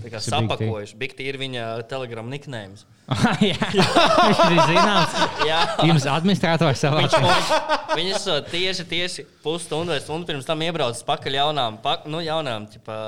Tā 0.00 0.08
kā 0.12 0.20
sapakojuši. 0.22 0.96
Big 1.00 1.16
T 1.18 1.24
ir 1.26 1.36
viņa 1.40 1.64
telegram 1.90 2.28
nickname. 2.30 2.76
jā, 3.42 3.56
viņš 3.74 4.40
bija 4.52 4.64
zināms. 4.68 5.14
Jā, 5.48 5.58
Jums 5.88 6.06
administrators 6.12 6.82
savā 6.84 7.00
Viņš, 7.02 7.16
viņš, 7.24 7.50
viņš 7.98 8.12
esot 8.20 8.50
tieši, 8.52 8.86
tieši 8.90 9.24
pusstundu 9.42 9.94
vai 9.94 9.98
stundu 10.02 10.28
pirms 10.28 10.46
tam 10.46 10.62
iebraucis 10.62 11.02
pakaļ 11.08 11.40
jaunām, 11.40 11.80
pak, 11.82 12.06
nu, 12.10 12.22
jaunām 12.22 12.68
ķipa, 12.70 13.00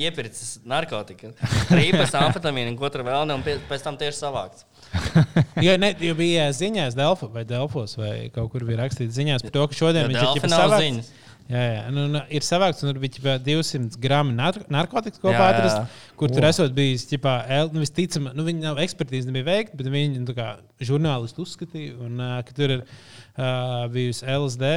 iepircis 0.00 0.58
narkotikas, 0.68 1.36
rīpas, 1.76 2.16
amfetamīnu 2.22 2.72
un 2.72 2.80
ko 2.80 2.88
tur 2.92 3.04
vēl 3.06 3.28
ne, 3.28 3.36
un 3.36 3.44
pēc 3.44 3.84
tam 3.84 4.00
tieši 4.00 4.22
savākts. 4.22 4.66
Jo, 5.60 5.74
ne, 5.78 5.92
jo 6.00 6.14
bija 6.16 6.48
ziņās, 6.56 6.96
Delfa 6.96 7.28
vai 7.30 7.44
Delfos, 7.46 7.98
vai 8.00 8.30
kaut 8.34 8.48
kur 8.54 8.64
bija 8.66 8.80
rakstīts 8.80 9.18
ziņās 9.18 9.44
par 9.44 9.52
to, 9.54 9.66
ka 9.68 9.76
šodien 9.76 10.06
Jo 10.06 10.14
viņš 10.14 10.40
ir 10.40 10.54
savākts. 10.54 11.10
Jā, 11.50 11.62
jā. 11.66 11.80
Nu, 11.90 12.04
nu, 12.10 12.20
ir 12.30 12.44
savākts, 12.46 12.84
un 12.84 12.92
tur 12.92 13.00
bija 13.02 13.16
ķipa, 13.16 13.32
200 13.42 13.98
gramu 14.02 14.34
nar 14.36 14.54
narkotikas 14.70 15.18
kopā 15.18 15.34
Jā, 15.34 15.46
jā. 15.48 15.56
atrast, 15.56 15.96
kur 16.20 16.32
tur 16.32 16.46
esot 16.50 16.74
bijis. 16.76 17.06
Ķipa, 17.10 17.34
el, 17.58 17.70
nu, 17.74 17.82
visticamāk, 17.84 18.36
nu, 18.36 18.44
viņi 18.46 18.64
nav 18.66 18.80
ekspertīzi 18.84 19.30
nebija 19.30 19.48
veikti, 19.48 19.78
bet 19.80 19.88
viņi 19.92 20.20
nu, 20.20 20.26
tā 20.28 20.36
kā 20.36 20.48
žurnālisti 20.84 21.42
uzskatīja, 21.42 21.96
un, 22.06 22.20
uh, 22.20 22.38
ka 22.46 22.54
tur 22.56 22.76
ir 22.76 22.84
uh, 22.84 23.86
bijusi 23.92 24.24
LSD, 24.28 24.70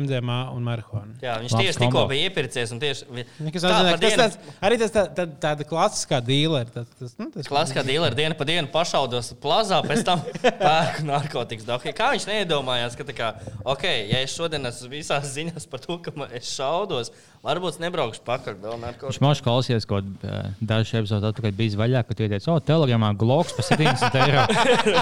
MDMA 0.00 0.38
un 0.54 0.64
marihuana. 0.66 1.16
Jā, 1.22 1.36
viņš 1.42 1.54
Labs 1.56 1.66
tieši 1.66 1.82
tikko 1.84 2.04
bija 2.10 2.28
iepircies 2.28 2.72
un 2.74 2.80
tieši 2.82 3.08
Nekas 3.44 3.64
tā 3.64 3.72
tas 3.72 4.00
dienu- 4.02 4.20
tāds, 4.20 4.38
arī 4.68 4.78
tas 4.80 4.94
tā, 4.94 5.04
tā, 5.16 5.26
tāda 5.44 5.66
klasiskā 5.68 6.20
dīlera. 6.24 6.68
Tas, 6.74 6.88
tas, 6.98 7.14
nu, 7.20 7.28
tas, 7.34 7.48
Klasiskā 7.50 7.84
dīlera 7.86 8.16
diena 8.16 8.36
pa 8.38 8.46
dienu 8.48 8.70
pašaudos 8.72 9.32
plazā, 9.42 9.80
pēc 9.86 10.04
tam 10.06 10.22
pērku 10.64 11.06
narkotikas. 11.08 11.68
Okay, 11.80 11.94
kā 11.96 12.12
viņš 12.14 12.28
neiedomājās, 12.30 12.96
ka, 12.98 13.06
tā 13.08 13.16
kā, 13.16 13.30
ok, 13.64 13.86
ja 14.12 14.22
es 14.24 14.36
šodien 14.36 14.68
esmu 14.70 14.92
visās 14.92 15.28
ziņās 15.34 15.68
par 15.70 15.84
to, 15.84 15.98
ka 16.04 16.14
es 16.36 16.52
šaudos, 16.56 17.12
varbūt 17.44 17.76
es 17.76 17.82
nebraukšu 17.82 18.24
pakaļ 18.26 18.58
vēl 18.60 18.76
Viņš 18.76 18.84
narkotikas. 18.86 19.22
man 19.24 19.40
klausījās, 19.46 19.88
ko 19.88 20.00
uh, 20.04 20.40
dažs 20.70 20.94
epizodus 21.00 21.30
atpakaļ 21.32 21.54
bija 21.58 21.78
vaļā, 21.80 22.02
ka 22.08 22.14
tu 22.16 22.28
teici, 22.30 22.48
o, 22.50 22.56
telegramā 22.62 23.10
gloks 23.18 23.56
par 23.58 23.66
70 23.66 24.18
eiro. 24.24 24.44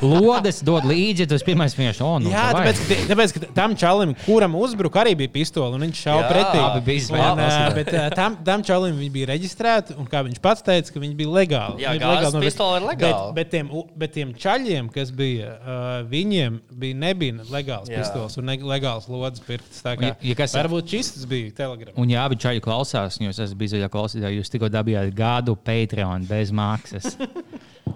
Lodes 0.03 0.61
dod 0.67 0.87
līdzi, 0.89 1.27
tas 1.31 1.45
pirmais 1.47 1.75
vienkārši, 1.77 2.03
o, 2.05 2.13
nu, 2.25 2.33
Jā, 2.33 2.49
davai. 2.53 2.65
tāpēc, 2.73 2.81
ka, 2.89 2.99
tāpēc, 3.13 3.35
ka 3.37 3.51
tam 3.57 3.75
čalim, 3.79 4.15
kuram 4.25 4.57
uzbruka, 4.59 5.03
arī 5.05 5.15
bija 5.23 5.33
pistole, 5.39 5.71
un 5.77 5.85
viņš 5.87 6.03
šāva 6.07 6.27
pretī. 6.31 6.61
abi 6.65 6.83
bija 6.89 7.03
izvēlēti. 7.03 7.75
Bet 7.79 7.93
ā, 7.95 8.05
tam, 8.17 8.37
tam 8.47 8.65
čalim 8.67 8.97
viņi 9.01 9.13
bija 9.15 9.31
reģistrēti, 9.33 9.97
un 10.01 10.09
kā 10.11 10.23
viņš 10.27 10.41
pats 10.45 10.65
teica, 10.67 10.93
ka 10.95 11.03
viņi 11.03 11.17
bija 11.19 11.35
legāli. 11.39 11.83
Jā, 11.85 11.95
Viņi 11.95 12.03
bija 12.05 12.13
legāli 12.15 12.35
novest- 12.39 12.49
pistole 12.53 12.81
ir 12.81 12.87
legāla. 12.89 13.29
Bet, 13.29 13.35
bet, 13.39 13.51
tiem, 13.55 13.71
bet 14.05 14.15
tiem 14.17 14.35
čaļiem, 14.35 14.91
kas 14.95 15.13
bija, 15.15 15.55
uh, 15.59 15.87
viņiem 16.11 16.61
bija, 16.73 16.99
nebija 17.05 17.39
legāls 17.53 17.91
Jā. 17.91 18.03
pistols 18.03 18.39
un 18.41 18.49
ne, 18.51 18.57
legāls 18.59 19.09
lodes 19.09 19.43
Un 19.49 20.03
kā 20.03 20.09
ja- 20.09 20.17
ja 20.31 20.35
kas- 20.39 20.55
varbūt 20.55 20.89
šis 20.95 21.27
bija 21.29 21.53
telegrams. 21.63 21.97
Un 21.99 22.09
jā, 22.09 22.25
abi 22.25 22.37
čaļi 22.37 22.61
klausās, 22.65 23.19
jo 23.21 23.29
es 23.31 23.55
bijis 23.55 23.73
zaļā 23.77 23.89
klausītājā. 23.93 24.33
Jūs 24.39 24.51
tikko 24.53 24.69
dabījāt 24.73 25.15
gadu 25.59 25.67
Patreon 25.67 26.27
bez 26.31 26.55
maksas. 26.55 27.17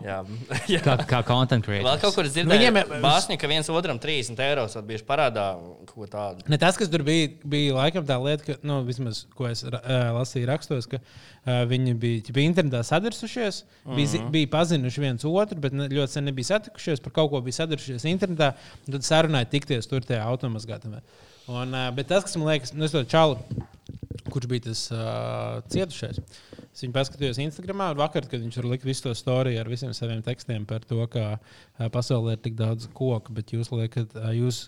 Jā, 0.02 0.18
jā. 0.70 0.80
Kā, 0.86 0.96
kā 1.06 1.20
content 1.26 1.64
creator. 1.64 1.86
Vēl 1.86 2.00
kaut 2.02 2.16
kur 2.16 2.26
es 2.26 2.34
dzirdēju, 2.34 2.58
viņiem- 2.58 2.78
ka 2.88 2.98
Bāzņi, 3.04 3.36
ka 3.38 3.50
viens 3.50 3.68
otram 3.70 4.00
30 4.02 4.40
eiro 4.42 4.64
bijuši 4.88 5.06
parādā 5.06 5.44
kaut 5.86 5.92
ko 5.94 6.08
tādu. 6.10 6.46
Ne, 6.50 6.58
tas, 6.58 6.78
kas 6.80 6.90
tur 6.90 7.04
bija, 7.06 7.30
bija 7.46 7.76
laikam 7.76 8.06
tā 8.08 8.16
lieta, 8.22 8.46
ka, 8.48 8.56
nu, 8.66 8.80
vismaz, 8.88 9.24
ko 9.36 9.46
es 9.50 9.62
ā, 9.62 10.00
lasīju 10.16 10.48
rakstos, 10.50 10.88
ka 10.90 10.98
uh, 10.98 11.62
viņi 11.70 11.94
bija, 12.02 12.24
ķipa, 12.28 12.42
internetā 12.42 12.82
sadarsušies, 12.88 13.62
mm 13.62 13.90
-hmm. 13.90 14.00
bija, 14.00 14.12
zi- 14.14 14.24
bija 14.34 14.52
pazinuši 14.56 15.04
viens 15.04 15.24
otru, 15.28 15.60
bet 15.60 15.72
ne, 15.76 15.88
ļoti 15.88 16.16
sen 16.18 16.24
nebija 16.24 16.50
satikušies, 16.50 17.04
par 17.04 17.12
kaut 17.12 17.30
ko 17.30 17.40
bija 17.40 17.60
sadarsušies 17.62 18.08
internetā, 18.10 18.54
un 18.86 18.96
tad 18.98 19.06
sarunāja 19.06 19.50
tikties 19.50 19.86
tur 19.86 20.00
tajā. 20.00 20.26
Un, 21.48 21.74
uh, 21.74 21.90
bet 21.94 22.06
tas, 22.08 22.24
kas 22.24 22.36
man 22.36 22.48
liekas, 22.48 22.72
nu, 22.72 22.84
es 22.84 22.92
to 22.94 23.04
čalu, 23.04 23.38
kurš 24.30 24.46
bija 24.46 24.70
tas 24.70 24.90
uh, 24.94 25.62
cietušais. 25.68 26.18
Es 26.72 26.80
viņu 26.80 26.94
paskatījos 26.96 27.40
Instagram, 27.44 27.82
un 27.92 27.98
vakar, 28.00 28.24
kad 28.30 28.40
viņš 28.40 28.56
tur 28.56 28.68
lika 28.70 28.88
visu 28.88 29.04
to 29.04 29.12
storiju 29.16 29.60
ar 29.60 29.68
visiem 29.68 29.92
saviem 29.96 30.22
tekstiem 30.24 30.64
par 30.68 30.86
to, 30.88 31.04
ka 31.12 31.36
pasaulē 31.92 32.38
ir 32.38 32.40
tik 32.44 32.56
daudz 32.56 32.88
koku, 32.96 33.34
bet 33.36 33.52
jūs 33.52 33.68
liekat, 33.74 34.16
jūs 34.32 34.64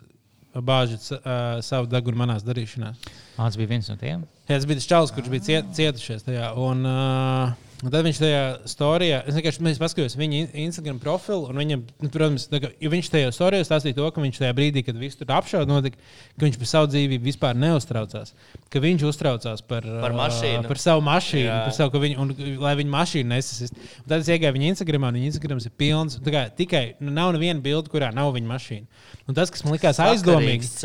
bāžat 0.63 1.07
uh, 1.17 1.59
savu 1.65 1.89
degunu 1.91 2.21
manās 2.21 2.45
darīšanās. 2.47 3.01
Mans 3.39 3.57
bija 3.59 3.73
viens 3.73 3.89
no 3.91 3.97
tiem. 3.99 4.23
Jā, 4.47 4.59
tas 4.59 4.67
bija 4.69 4.79
tas 4.79 4.91
čalis, 4.91 5.15
kurš 5.17 5.31
bija 5.33 5.47
ciet, 5.49 5.73
cietušies 5.75 6.27
tajā. 6.29 6.53
Un, 6.61 6.85
uh, 6.87 7.64
Un 7.83 7.91
tad 7.91 8.05
viņš 8.07 8.19
tajā 8.23 8.43
storijā, 8.71 9.17
es 9.29 9.35
vienkārši 9.37 9.79
paskatījos 9.83 10.15
viņa 10.17 10.37
in- 10.39 10.53
Instagram 10.69 11.01
profilu, 11.03 11.49
un 11.51 11.59
viņam, 11.59 11.81
nu, 12.01 12.09
protams, 12.09 12.47
tā 12.49 12.61
viņš 12.81 13.09
tajā 13.13 13.33
storijā 13.35 13.65
stāstīja 13.67 13.97
to, 13.99 14.07
ka 14.15 14.23
viņš 14.23 14.39
tajā 14.41 14.55
brīdī, 14.57 14.85
kad 14.87 14.97
viss 14.97 15.19
tur 15.19 15.27
apšauda, 15.35 15.67
notika, 15.69 15.99
ka 16.39 16.47
viņš 16.47 16.57
par 16.63 16.71
savu 16.71 16.89
dzīvību 16.93 17.27
vispār 17.27 17.59
neuztraucās. 17.59 18.33
Ka 18.73 18.81
viņš 18.81 19.05
uztraucās 19.11 19.61
par, 19.67 19.83
Par 19.83 20.15
mašīnu. 20.17 20.63
par 20.71 20.81
savu 20.81 21.03
mašīnu, 21.05 21.51
Jā. 21.51 21.59
par 21.67 21.77
savu, 21.77 21.91
ka 21.91 21.99
viņu, 22.07 22.19
un, 22.25 22.33
lai 22.63 22.75
viņa 22.81 22.95
mašīna 22.95 23.29
nesasist. 23.35 23.75
Un 23.75 24.09
tad 24.09 24.21
es 24.25 24.29
iegāju 24.33 24.55
viņa 24.57 24.71
Instagramā, 24.73 25.11
un 25.13 25.19
viņa 25.21 25.33
Instagrams 25.35 25.67
ir 25.69 25.75
pilns. 25.77 26.17
Kā, 26.25 26.47
tikai 26.57 26.95
nu, 27.01 27.11
nav 27.11 27.35
neviena 27.37 27.61
bilde, 27.61 27.91
kurā 27.93 28.15
nav 28.15 28.33
viņa 28.39 28.49
mašīna. 28.55 28.87
Un 29.29 29.35
tas, 29.35 29.51
kas 29.51 29.65
man 29.65 29.75
likās 29.77 29.99
izklausās. 29.99 30.81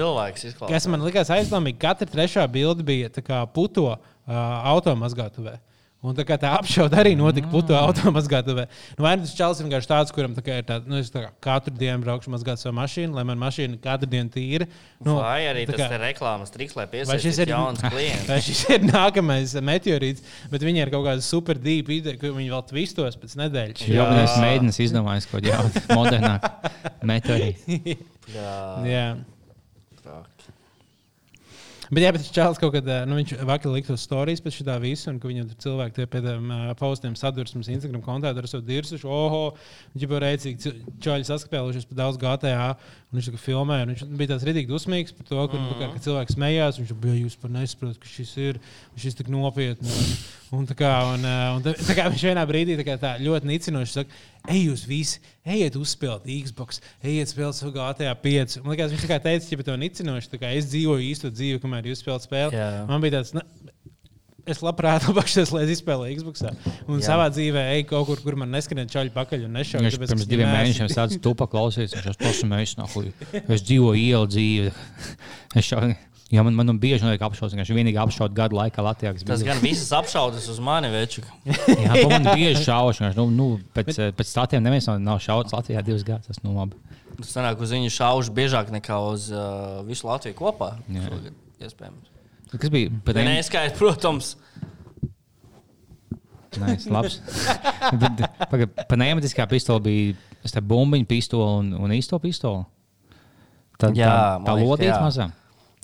Kas 0.73 0.87
man 0.91 1.01
likās 1.05 1.29
aizdomīgi, 1.31 1.79
katra 1.79 2.07
trešā 2.07 2.43
bilde 2.51 2.83
bija 2.83 3.09
kā 3.09 3.45
puto 3.53 3.87
uh, 3.93 3.99
automazgātuvē. 4.73 5.59
Un 5.99 6.13
tā 6.15 6.23
kā 6.23 6.37
tā 6.39 6.53
apšauda 6.55 7.01
arī 7.01 7.11
notika 7.19 7.49
puto 7.51 7.75
automazgātuvē. 7.75 8.63
Nu, 8.97 9.03
vai 9.03 9.17
nu 9.19 9.25
tas 9.25 9.33
čels 9.35 9.59
ir 9.59 9.65
vienkārši 9.67 9.89
tāds, 9.89 10.13
kuram 10.15 10.31
tā 10.35 10.39
kā 10.45 10.55
ir 10.61 10.65
tāds, 10.67 10.87
nu, 10.87 10.95
es 10.95 11.09
tā 11.11 11.25
kā 11.25 11.29
katru 11.43 11.73
dienu 11.75 11.99
braukšu 12.05 12.31
mazgāt 12.31 12.61
savu 12.61 12.71
mašīnu, 12.77 13.11
lai 13.17 13.25
man 13.27 13.39
mašīna 13.41 13.79
katru 13.83 14.07
dienu 14.13 14.31
tīra. 14.31 14.67
Nu, 15.03 15.17
Vai 15.19 15.41
arī 15.49 15.65
tā 15.67 15.73
tas 15.75 15.81
kā- 15.83 15.97
ir 15.97 16.03
reklāmas 16.07 16.53
triks, 16.55 16.77
lai 16.79 16.85
piesaistītu 16.91 17.43
ir 17.43 17.51
jauns 17.51 17.83
klients? 17.83 18.27
Vai 18.31 18.37
šis 18.47 18.61
ir 18.77 18.85
nākamais 18.87 19.55
meteorīts, 19.71 20.23
bet 20.53 20.63
viņi 20.63 20.83
ir 20.85 20.91
kaut 20.95 21.03
kāda 21.09 21.25
super 21.25 21.59
dīva 21.59 21.91
ideja, 21.97 22.15
ka 22.21 22.31
viņi 22.31 22.53
vēl 22.55 22.63
tvistos 22.71 23.19
pēc 23.19 23.35
nedēļas. 23.43 23.83
Jā, 23.91 24.07
tas 24.21 24.37
mēģinās 24.39 24.79
izdomāt 24.87 25.27
kaut 25.27 25.43
ko 25.43 25.51
jaunu, 25.51 25.83
modernāku 25.99 26.71
metodi. 27.11 27.51
Jā, 28.31 28.55
Jā. 28.87 29.05
Bet, 31.89 32.03
jā, 32.03 32.09
bet 32.13 32.27
čēlis 32.35 32.59
kaut 32.61 32.73
kad, 32.75 32.89
nu, 33.09 33.17
viņš 33.17 33.31
vakar 33.49 33.71
lika 33.73 33.89
tos 33.89 34.03
stāstus 34.05 34.43
pēc 34.45 34.59
šī 34.59 34.75
visa, 34.83 35.07
un 35.09 35.17
ka 35.21 35.29
viņam 35.29 35.47
tur 35.49 35.59
cilvēki 35.65 35.95
tie 35.97 36.05
pēc 36.11 36.27
tam 36.27 36.51
postiem 36.77 37.15
sadursmes 37.17 37.71
Instagram 37.73 38.03
kontā 38.05 38.29
ar 38.29 38.49
savu 38.49 38.61
dirsu, 38.67 38.99
oho, 39.09 39.41
viņš 39.95 40.05
jau 40.05 40.19
rēcīgi 40.21 40.73
čāļi 41.01 41.25
saskapēlušies 41.31 41.89
par 41.89 42.01
daudz 42.03 42.19
GTA, 42.21 42.67
un 43.09 43.17
viņš 43.17 43.31
tā 43.31 43.33
kā 43.33 43.41
filmēja, 43.41 43.87
un 43.87 43.93
viņš 43.95 44.05
bija 44.21 44.33
tāds 44.35 44.45
ridīgi 44.49 44.69
dusmīgs 44.69 45.17
par 45.17 45.29
to, 45.31 45.39
ka, 45.49 45.57
mm. 45.57 45.79
kā, 45.79 45.89
ka 45.95 46.03
cilvēki 46.05 46.37
smējās, 46.37 46.81
viņš 46.83 46.93
bija, 47.07 47.23
jūs 47.23 47.39
par 47.41 47.55
nesaprotat, 47.57 47.97
ka 48.03 48.13
šis 48.13 48.35
ir, 48.37 48.61
šis 48.99 49.17
tik 49.17 49.33
nopietni. 49.33 49.89
Un, 49.89 50.13
un, 50.55 50.65
tā 50.69 50.75
kā, 50.77 50.91
un, 51.13 51.25
ā, 51.27 51.35
un 51.57 51.65
tā, 51.65 51.75
kā 51.97 52.07
viņš 52.09 52.25
vienā 52.31 52.45
brīdī 52.49 52.77
tā 52.81 52.97
tā 53.01 53.13
ļoti 53.21 53.49
nicinoši 53.51 53.95
saka, 53.99 54.21
ej, 54.49 54.63
jūs 54.69 54.85
visi, 54.89 55.21
ejiet 55.45 55.77
uzspēlēt 55.79 56.25
Xbox, 56.49 56.81
ejiet 57.05 57.31
spēlēt 57.33 57.59
savu 57.59 57.75
GTA 57.75 58.15
5. 58.23 58.59
Man 58.63 58.75
liekas, 58.75 58.95
viņš 58.95 59.07
tā 59.11 59.21
teica, 59.27 59.51
ja 59.53 59.67
to 59.69 59.77
nicinoši, 59.85 60.41
kā 60.41 60.53
es 60.57 60.71
dzīvoju 60.71 61.05
īsto 61.11 61.31
dzīvi, 61.33 61.61
kamēr 61.63 61.91
jūs 61.91 62.03
spēlējat 62.03 62.27
spēli. 62.29 62.59
Jā. 62.59 62.69
Man 62.89 63.05
bija 63.05 63.19
tāds, 63.19 63.35
nu, 63.37 63.45
es 64.49 64.61
labprāt 64.65 65.05
apakšos, 65.11 65.53
lai 65.53 65.63
es 65.67 65.75
izspēlēju 65.77 66.19
Xbox. 66.19 66.43
Un 66.45 66.97
Jā. 66.97 66.97
Jā. 66.97 67.05
savā 67.11 67.29
dzīvē 67.33 67.65
eju 67.75 67.87
kaut 67.91 68.09
kur, 68.09 68.23
kur 68.25 68.39
man 68.41 68.51
neskanē 68.55 68.87
čaļi 68.89 69.13
pakaļ 69.15 69.45
un 69.47 69.57
nešauju. 69.59 69.85
Viņš 69.85 69.99
pirms 70.01 70.29
diviem 70.29 70.49
mēnešiem 70.49 70.89
sācis 70.91 71.21
tupa 71.23 71.47
klausīties. 71.51 71.93
Viņš 71.97 72.09
jau 72.09 72.17
pasmējis, 72.23 72.75
nahuj. 72.79 73.11
Es 73.45 73.65
dzīvoju 73.67 74.01
ielu 74.01 74.31
dzīvi. 74.33 74.73
Jā, 76.29 76.43
man, 76.45 76.53
man 76.53 76.77
bieži 76.77 77.01
notiek 77.07 77.23
apšaudas. 77.25 77.55
Viņš 77.57 77.71
vienīgi 77.73 77.97
apšauda 77.97 78.35
gadu 78.37 78.57
laikā 78.59 78.83
Latvijā. 78.85 79.15
Tas 79.25 79.41
bija- 79.41 79.49
gan 79.49 79.61
visas 79.63 79.89
apšaudas 79.97 80.45
uz 80.51 80.59
mani, 80.61 80.91
veču. 80.93 81.23
Jā, 81.85 81.95
man 82.05 82.27
bieži 82.37 82.61
šauši. 82.67 83.09
Nu, 83.17 83.25
nu, 83.33 83.47
pēc, 83.73 83.97
pēc 84.13 84.29
statiem 84.29 84.61
neviens 84.61 84.85
no- 84.91 84.99
nav 85.01 85.17
šauts 85.25 85.55
Latvijā 85.57 85.81
divas 85.85 86.05
gadus. 86.05 86.29
Tas 86.29 86.43
nu 86.45 86.53
labi. 86.53 86.77
Tas 87.17 87.33
sanāk, 87.33 87.57
uz 87.65 87.73
viņu 87.73 87.89
šaušu 87.91 88.35
biežāk 88.37 88.69
nekā 88.77 88.99
uz 89.09 89.31
uh, 89.33 89.81
visu 89.89 90.05
Latviju 90.07 90.37
kopā. 90.37 90.75
Jā. 90.85 91.07
Šogad, 91.09 91.33
Iespējams. 91.65 92.13
Kas 92.53 92.69
bija? 92.73 92.93
Pat 93.05 93.17
Ja 93.19 93.25
Neskaidrs, 93.25 93.77
protams. 93.77 94.29
Nē, 96.59 96.75
tas 96.77 96.87
labs. 96.89 97.19
Par 98.89 98.97
neematiskā 98.97 99.45
pistoli 99.49 99.83
bija 99.85 100.53
tā 100.53 100.61
bumbiņa 100.65 101.09
pistole 101.09 101.49
un, 101.59 101.73
un 101.77 101.93
īsto 101.93 102.17
pistoli. 102.21 102.63
Tā, 103.79 103.91
Jā, 103.95 104.09
tā, 104.09 104.23
tā 104.47 104.55
ka 104.57 104.87
jā. 104.89 104.95
mazā. 105.03 105.27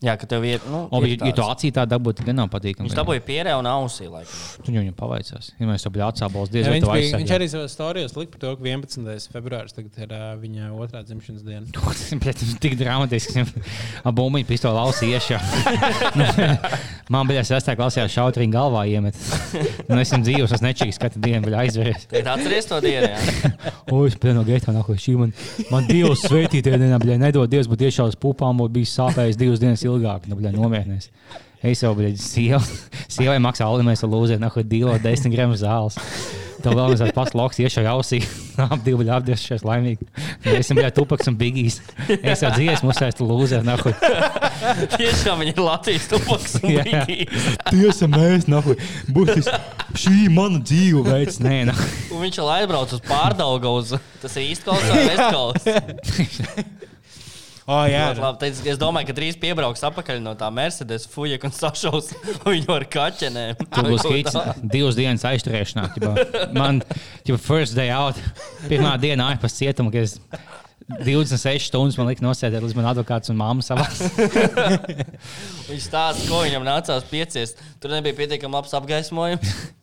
Jā, 0.03 0.17
ka 0.19 0.27
tev 0.27 0.43
ir. 0.43 0.59
Nu, 0.67 0.81
O, 0.91 0.99
ir 1.07 1.13
ja, 1.15 1.29
ja 1.29 1.35
tu 1.37 1.43
acī 1.45 1.69
tā 1.71 1.85
dabūtu, 1.87 2.25
gan 2.27 2.35
nav 2.35 2.49
patīkami. 2.51 2.89
Viņš 2.89 2.97
dabūja 2.97 3.21
pierē 3.23 3.53
un 3.55 3.67
ausī. 3.71 4.09
Laikam. 4.11 4.33
Tu 4.65 4.73
viņam 4.75 4.95
pavaicās. 4.97 5.53
Ja 5.55 5.69
mēs 5.69 5.85
to 5.85 5.91
bijām 5.95 6.11
atsābols 6.11 6.51
diez 6.51 6.67
Jā, 6.67 6.73
vai 6.73 6.81
viņš, 6.81 6.89
bija, 6.91 7.19
viņš 7.21 7.31
arī 7.37 7.47
savā 7.53 7.69
stāstījā 7.71 8.09
lika 8.19 8.33
par 8.33 8.41
to, 8.43 8.51
ka 8.59 8.67
11. 8.67 9.29
februāris 9.31 9.77
tagad 9.77 10.01
ir 10.03 10.11
uh, 10.11 10.25
viņa 10.41 10.67
otrā 10.75 11.03
dzimšanas 11.07 11.45
diena. 11.47 11.63
Tas 12.25 12.43
ir 12.43 12.59
tik 12.59 12.75
dramatiski. 12.81 13.45
Ar 14.03 14.15
bumbiņu 14.19 14.49
pistoli 14.51 14.83
ausī 14.83 15.13
iešā. 15.15 15.39
Man 17.13 17.29
bija 17.29 17.45
sestā 17.47 17.77
klasē 17.77 18.03
šautrīgi 18.11 18.51
galvā 18.51 18.83
iemet. 18.91 19.15
Nu, 19.87 19.99
esmu 20.01 20.23
dzīvos, 20.25 20.57
es 20.57 20.63
nečīgs 20.65 20.99
katru 20.99 21.21
dienu, 21.23 21.45
bet 21.47 21.55
aizveries. 21.63 22.07
Tad 22.11 22.31
atceries 22.35 22.67
to 22.67 22.81
dienu. 22.83 23.13
O, 23.93 23.99
es 24.09 24.15
tam 24.17 24.39
gaitā 24.41 24.73
nāku 24.73 24.95
šī 24.97 25.13
man. 25.19 25.33
Man 25.69 25.85
Dievs 25.85 26.23
sveitītajā 26.25 26.79
dienā, 26.81 26.97
bļā, 27.01 27.19
nedod 27.21 27.51
Dievs, 27.51 27.67
bet 27.69 27.83
iešā 27.85 28.07
uz 28.09 28.15
pupām, 28.17 28.63
bijis 28.73 28.95
sāpējis 28.97 29.37
divas 29.37 29.61
dienas 29.61 29.83
ilgāk. 29.89 30.29
Nu, 30.29 30.39
bļā, 30.39 30.53
nomierinies. 30.55 31.11
Es 31.65 31.81
jau, 31.81 31.93
bļā, 31.97 32.13
sieva, 32.21 32.61
sievai 33.15 33.37
maksā 33.43 33.67
alimēs 33.67 34.05
ar 34.05 34.11
lūzē, 34.11 34.39
nahu 34.41 34.65
dīlo 34.65 34.97
10 35.01 35.33
gramu 35.33 35.57
zāles. 35.59 35.99
Tev 36.65 36.73
vēl 36.79 36.95
viens 36.95 37.13
pats 37.13 37.35
loks 37.37 37.59
iešā 37.61 37.83
ausī. 37.91 38.23
Ap 38.63 38.79
divu 38.85 39.03
bļā 39.03 39.19
apdieršies 39.19 39.65
laimīgi. 39.67 40.07
Es 40.47 40.63
esmu 40.63 40.79
bļā 40.79 40.89
tupaks 40.95 41.29
un 41.29 41.35
bigīs. 41.37 41.77
Es 42.15 42.41
jau 42.41 42.49
dziesmu 42.55 42.89
uzsēstu 42.89 43.27
lūzē, 43.27 43.59
nahu. 43.65 43.93
Tiešām 44.95 45.43
viņa 45.43 45.53
ir 45.53 45.61
Latvijas 45.61 46.07
tupaks. 46.09 46.57
un 46.63 46.73
Jā. 46.73 46.85
bigijs. 46.87 47.49
Tiesa 47.67 48.09
mēs, 48.09 48.47
nahu. 48.49 48.77
Būtis, 49.13 49.51
šī 49.99 50.25
mana 50.33 50.63
dzīve 50.63 51.05
veids. 51.05 51.37
Nē, 51.43 51.59
nahu. 51.69 51.89
Un 52.15 52.25
viņš 52.25 52.41
jau 52.41 52.49
aizbrauca 52.55 52.97
uz 52.97 53.05
pārdaugu. 53.05 53.75
Uz... 53.83 53.93
Tas 54.23 54.39
ir 54.39 54.49
īsti 54.49 54.65
kaut 54.65 54.81
kas 54.89 55.67
tāds. 55.67 56.94
O, 57.65 57.77
jā, 57.89 58.11
Labi, 58.13 58.37
teic, 58.43 58.59
es 58.69 58.77
domāju, 58.77 59.07
ka 59.09 59.15
drīz 59.17 59.37
piebrauks 59.41 59.81
atpakaļ 59.87 60.19
no 60.21 60.35
tā 60.37 60.51
Mercedes 60.53 61.07
fuja 61.09 61.39
un 61.47 61.53
sašaus 61.55 62.11
viņu 62.45 62.69
ar 62.75 62.85
kaķenēm. 62.93 63.63
Tur 63.73 63.89
būs 63.89 64.05
kīts 64.05 64.37
divas 64.61 64.99
dienas 64.99 65.25
aizturēšanā. 65.25 65.87
ķipa. 65.95 66.11
Man, 66.53 66.83
jau 67.25 67.39
first 67.41 67.73
day 67.77 67.89
out, 67.89 68.21
pirmā 68.69 68.93
diena 69.01 69.31
ārpus 69.31 69.57
cietuma, 69.57 69.89
kad 69.93 70.05
es 70.05 70.19
26 70.85 71.71
stundas 71.71 71.97
man 71.97 72.11
lika 72.11 72.21
nosēdēt, 72.21 72.61
līdz 72.61 72.77
man 72.77 72.91
advokāts 72.91 73.31
un 73.33 73.39
māma 73.39 73.65
savā. 73.65 73.87
Viņš 75.71 75.87
stāsta, 75.87 76.27
ko 76.29 76.43
viņam 76.45 76.67
nācās 76.67 77.07
piecies. 77.09 77.55
Tur 77.81 77.95
nebija 77.95 78.13
pietiekami 78.19 78.59
labs 78.59 78.77
apgaismojums. 78.77 79.55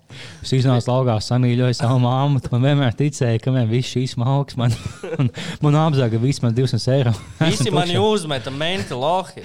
Es 0.43 0.51
iznācu 0.57 0.91
laukā, 0.91 1.15
samīļoju 1.23 1.77
savu 1.79 2.01
māmu. 2.03 2.41
Man 2.51 2.65
vienmēr 2.67 2.97
ticēja, 2.99 3.39
ka 3.43 3.53
man 3.55 3.69
viss 3.71 3.93
šīs 3.95 4.17
malks, 4.19 4.57
man, 4.59 4.75
man, 5.05 5.31
man 5.63 5.79
apzaga 5.85 6.19
vismaz 6.23 6.57
200 6.57 6.97
eiro. 6.97 7.13
Visi 7.47 7.71
mani 7.75 7.95
uzmeta 8.03 8.51
menti 8.51 8.99
lohi. 8.99 9.45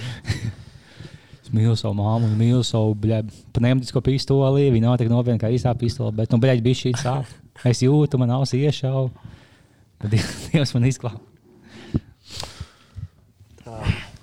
Es 1.38 1.52
mīlu 1.54 1.76
savu 1.78 1.94
māmu, 2.00 2.32
mīlu 2.40 2.66
savu 2.66 2.96
pneumatisko 2.98 4.02
pistoli. 4.04 4.66
Viņa 4.74 4.88
nav 4.88 4.98
tik 4.98 5.12
nopietna 5.12 5.38
kā 5.44 5.52
īstā 5.54 5.76
pistole, 5.78 6.10
bet, 6.18 6.34
nu, 6.34 6.42
bļaļ, 6.42 6.64
bija 6.66 6.82
šī 6.82 6.94
sāp. 6.98 7.30
Es 7.66 7.84
jūtu, 7.86 8.18
man 8.18 8.34
ausī 8.34 8.64
iešauju. 8.66 9.08
Bet 10.02 10.18
Dievs 10.18 10.74
man 10.74 10.90
izglāba. 10.90 11.27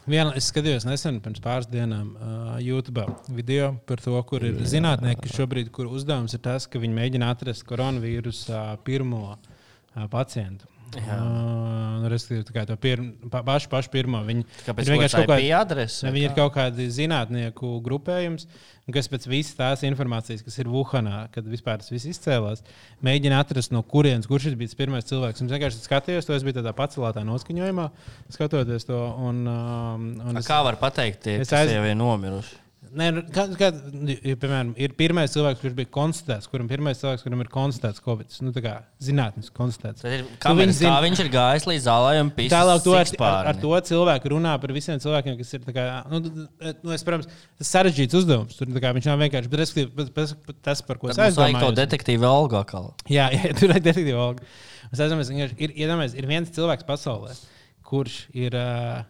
Viena, 0.05 0.35
es 0.37 0.51
skatījos 0.51 0.83
nesen, 0.85 1.15
pirms 1.23 1.41
pāris 1.41 1.65
dienām, 1.65 2.11
uh, 2.13 2.49
YouTube 2.61 3.07
video 3.33 3.71
par 3.89 4.03
to, 4.05 4.13
kur 4.29 4.43
ir 4.45 4.59
zinātnieki 4.69 5.31
šobrīd, 5.33 5.71
kur 5.73 5.89
uzdevums 5.89 6.37
ir 6.37 6.43
tas, 6.45 6.67
ka 6.69 6.77
viņi 6.81 6.93
mēģina 6.93 7.31
atrast 7.33 7.65
koronavīrusu 7.65 8.53
uh, 8.53 8.75
pirmo 8.85 9.23
uh, 9.33 10.05
pacientu. 10.13 10.69
Uh, 10.95 12.05
respektīvi, 12.11 12.45
tā 12.47 12.53
kā 12.55 12.63
to 12.69 12.75
pir, 12.79 13.01
pa, 13.31 13.41
pašu, 13.45 13.69
pašu 13.71 13.91
pirmo. 13.93 14.21
Viņi, 14.27 14.45
Kāpēc 14.67 14.87
ir 14.87 14.93
vienkārši 14.95 15.19
kaut 15.19 15.31
adrese? 15.59 16.05
Ne, 16.05 16.13
viņi 16.15 16.27
ir 16.29 16.35
kaut 16.37 16.53
kādi 16.55 16.87
zinātnieku 16.93 17.71
grupējums, 17.85 18.47
kas 18.95 19.09
pēc 19.11 19.27
visas 19.27 19.57
tās 19.57 19.83
informācijas, 19.87 20.43
kas 20.45 20.59
ir 20.61 20.69
Wuhanā, 20.71 21.25
kad 21.35 21.47
vispār 21.51 21.81
tas 21.81 21.91
viss 21.93 22.07
izcēlās, 22.13 22.63
mēģina 23.05 23.41
atrast, 23.43 23.73
no 23.75 23.83
kurienes 23.83 24.29
kurš 24.29 24.51
ir 24.51 24.59
bijis 24.59 24.77
pirmais 24.77 25.07
cilvēks. 25.09 25.43
Es 25.43 25.55
vienkārši 25.55 25.83
skatījos, 25.83 26.29
to 26.29 26.37
es 26.37 26.45
biju 26.47 26.59
tādā 26.61 26.75
pacelātā 26.77 27.25
noskaņojumā, 27.27 27.89
skatoties 28.37 28.87
to. 28.87 29.01
Un, 29.25 29.43
um, 29.49 30.11
un 30.29 30.41
A, 30.41 30.45
Kā 30.45 30.61
var 30.65 30.79
pateikt, 30.81 31.25
tie 31.25 31.39
Es 31.41 31.51
aiz- 31.55 31.73
jau 31.73 31.83
ir 31.83 31.97
nomiruši? 31.99 32.61
Nē, 32.95 33.07
nu, 33.11 33.21
kā, 33.33 33.43
kā, 33.59 33.67
ja, 34.13 34.35
piemēram, 34.39 34.69
ir 34.79 34.93
pirmais 34.95 35.33
cilvēks, 35.33 35.59
kurš 35.59 35.73
bija 35.75 35.89
konstatēts, 35.91 36.47
kuram 36.47 36.69
pirmais 36.69 36.99
cilvēks, 37.01 37.25
kuram 37.25 37.41
ir 37.43 37.49
konstatēts 37.51 38.03
Covid. 38.05 38.37
Nu, 38.45 38.53
tā 38.55 38.61
kā 38.63 38.73
zinātnīs 39.03 39.51
konstatēts. 39.55 40.05
Tad 40.05 40.15
ir, 40.15 40.23
Nu, 40.23 40.37
kameras, 40.45 40.61
viņi 40.61 40.75
zina- 40.79 40.93
kā 40.93 41.01
viņš 41.03 41.23
ir 41.25 41.31
gājis 41.33 41.67
līdz 41.71 41.83
zālē 41.89 42.13
un 42.23 42.31
pīcis. 42.37 42.53
Tālāk 42.55 42.85
to 42.85 42.93
ar, 42.95 43.11
ar, 43.27 43.49
ar 43.51 43.59
to 43.59 43.73
cilvēku 43.89 44.31
runā 44.35 44.53
par 44.63 44.73
visiem 44.75 45.01
cilvēkiem, 45.03 45.35
kas 45.41 45.53
ir. 45.57 45.65
Kā, 45.75 45.85
nu, 46.11 46.21
nu, 46.23 46.93
es, 46.95 47.03
protams, 47.03 47.27
tas 47.59 47.73
sarežģīts 47.75 48.19
uzdevums. 48.21 48.55
Tur 48.55 48.71
kā, 48.79 48.93
viņš 48.95 49.09
nav 49.11 49.19
vienkārši 49.25 49.51
bet, 49.51 49.59
respektīvi, 49.65 49.91
bet, 49.99 50.13
bet, 50.15 50.61
tas, 50.63 50.83
par 50.85 51.01
ko 51.01 51.11
es 51.11 51.17
mums 51.17 51.35
vajag 51.35 51.35
to 51.35 51.43
aizdomājos. 51.49 51.79
detektīvu 51.81 52.29
algu 52.29 52.61
atkal. 52.61 52.93
Jā, 53.11 53.27
jā 53.35 53.51
tur 53.59 53.75
ir 53.75 53.83
detektīva 53.83 54.29
alga. 54.29 54.47
Es 54.93 55.03
aizdomājos, 55.03 55.33
ka 55.35 55.67
ir, 55.67 55.75
ir 55.75 56.31
viens 56.31 56.55
cilvēks 56.55 56.87
pasaulē, 56.87 57.35
kurš 57.85 58.17
ir 58.35 58.55
uh, 58.57 59.03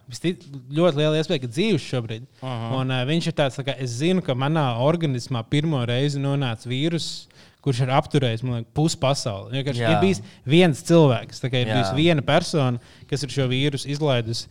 ļoti 0.76 1.00
liela 1.00 1.20
iespēja, 1.20 1.44
ka 1.44 1.50
dzīves 1.52 1.86
šobrīd. 1.86 2.26
-huh. 2.42 2.76
Un, 2.80 2.92
uh, 2.92 3.04
viņš 3.08 3.30
ir 3.30 3.36
tāds, 3.38 3.58
tā 3.58 3.64
kā, 3.66 3.76
es 3.82 3.98
zinu, 4.02 4.24
ka 4.24 4.36
manā 4.36 4.68
organismā 4.84 5.42
pirmo 5.50 5.82
reizi 5.88 6.22
nonāca 6.22 6.68
vīruss. 6.70 7.26
Kurš 7.66 7.80
ir 7.82 7.90
apturējis 7.90 8.44
pusi 8.78 8.94
pasauli? 9.02 9.58
Ir 9.58 9.64
bijis 9.98 10.20
viens 10.46 10.82
cilvēks, 10.86 11.40
ir 11.64 11.72
Jā. 11.72 11.74
bijusi 11.74 11.96
viena 11.96 12.22
persona, 12.22 12.78
kas 13.10 13.24
ir 13.26 13.32
šo 13.34 13.48
vīrusu 13.50 13.90
izlaidusi 13.90 14.46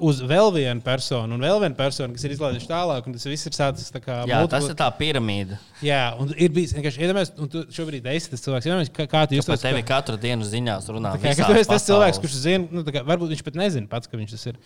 uz 0.00 0.20
vēl 0.24 0.48
vienu 0.54 0.80
personu, 0.84 1.34
un 1.36 1.40
vēl 1.42 1.58
viena 1.62 1.76
persona, 1.78 2.12
kas 2.14 2.24
ir 2.24 2.32
izlaidusi 2.34 2.68
tālāk, 2.70 3.06
un 3.06 3.12
tas 3.16 3.26
viss 3.28 3.46
ir 3.46 3.52
sācis 3.56 3.92
tā 3.92 4.00
kā 4.02 4.20
Jā, 4.26 4.38
multipli- 4.40 4.50
tas 4.50 4.68
ir 4.70 4.76
tā 4.78 4.88
piramīda. 4.98 5.58
Jā, 5.82 6.14
un 6.18 6.32
ir 6.36 6.50
bijis 6.50 6.72
vienkārši 6.76 7.02
iedomājies, 7.04 7.32
un 7.38 7.48
tu 7.48 7.64
šobrīd 7.70 8.06
esi 8.14 8.30
tas 8.30 8.40
cilvēks. 8.44 8.66
Iedomājies, 8.70 8.92
kā, 8.94 9.06
kā 9.06 9.24
tu 9.28 9.34
Jūs 9.36 9.44
jūties. 9.46 9.62
par 9.62 9.72
tevi 9.72 9.82
katru 9.82 10.16
dienu 10.16 10.44
ziņās 10.44 10.88
runā. 10.88 11.14
kā, 11.20 11.34
ka 11.36 11.46
tu 11.50 11.58
esi 11.60 11.70
tas 11.70 11.86
cilvēks, 11.88 12.20
kurš 12.22 12.38
zina, 12.46 12.68
nu, 12.70 12.82
tā 12.82 12.94
kā, 12.96 13.04
varbūt 13.06 13.34
viņš 13.34 13.44
pat 13.44 13.54
nezina 13.54 13.86
pats, 13.86 14.06
ka 14.06 14.16
viņš 14.16 14.30
tas 14.36 14.46
ir. 14.46 14.56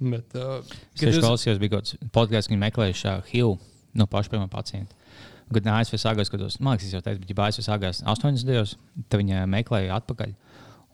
Bet, 0.00 0.34
uh, 0.34 0.62
Es 0.94 1.00
tieši 1.02 1.20
klausījos, 1.20 1.58
bija 1.58 1.74
kaut 1.74 1.84
kāds 1.90 1.96
podkāsts, 2.14 2.48
viņi 2.52 2.62
meklējuši 2.62 3.14
HIV 3.32 3.58
no 3.94 4.06
paša 4.06 4.30
pirmā 4.30 4.48
pacienta. 4.50 4.94
Kad 5.52 5.64
ASV 5.66 5.96
sākās, 5.96 6.28
kad 6.30 6.40
tos, 6.40 6.58
es 6.60 6.92
jau 6.92 7.00
teicu, 7.00 7.20
bet 7.24 7.30
ja 7.32 7.44
ASV 7.46 7.64
sākās 7.64 8.02
80. 8.04 8.76
tad 9.08 9.20
viņi 9.20 9.46
meklēja 9.48 9.96
atpakaļ. 9.96 10.34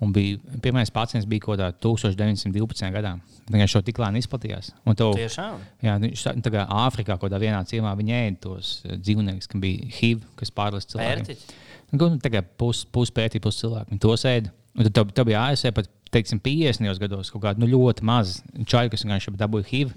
Un 0.04 0.12
bija, 0.12 0.36
pirmais 0.60 0.90
pacients 0.92 1.24
bija 1.30 1.40
kaut 1.46 1.56
kādā 1.56 1.70
1912. 1.80 2.90
gadā. 2.92 3.14
Viņai 3.50 3.68
šo 3.72 3.80
tik 3.84 3.98
lēni 4.02 4.20
izplatījās. 4.20 4.72
Un 4.84 4.96
to, 4.98 5.10
Tiešām. 5.16 5.60
Jā, 5.84 5.94
viņš 6.02 6.24
tā- 6.26 6.34
tā 6.44 6.52
kā 6.52 6.64
Āfrikā, 6.68 7.16
kaut 7.16 7.24
kādā 7.30 7.40
vienā 7.40 7.60
ciemā, 7.68 7.94
viņi 7.96 8.16
ēda 8.18 8.40
tos 8.44 8.74
eh, 8.84 8.96
dzīvniekus, 8.96 9.48
kam 9.48 9.62
bija 9.64 9.88
HIV, 9.98 10.24
kas 10.40 10.52
pārlaiž 10.52 10.88
cilvēkiem. 10.92 11.24
Pērtiķi? 11.28 11.62
Nu, 11.94 12.10
tā 12.18 12.30
kā 12.34 12.42
pusi 12.42 12.86
pus 12.92 13.12
pētī, 13.14 13.40
pusi 13.40 13.64
cilvēki. 13.64 14.00
Tos 14.02 14.24
ēda. 14.28 14.52
Un 14.74 14.90
tad 14.90 15.12
tā 15.14 15.24
bija 15.24 15.44
ASV 15.52 15.70
pat, 15.76 15.88
teiksim, 16.10 16.40
50. 16.42 16.98
gados 16.98 17.30
kaut 17.30 17.42
kāda 17.42 17.62
nu, 17.62 17.68
ļoti 17.70 18.02
maza 18.02 18.42
čaļa, 18.58 18.90
kas 18.90 19.04
vienkārši 19.06 19.34
dabūja 19.38 19.68
HIV. 19.70 19.94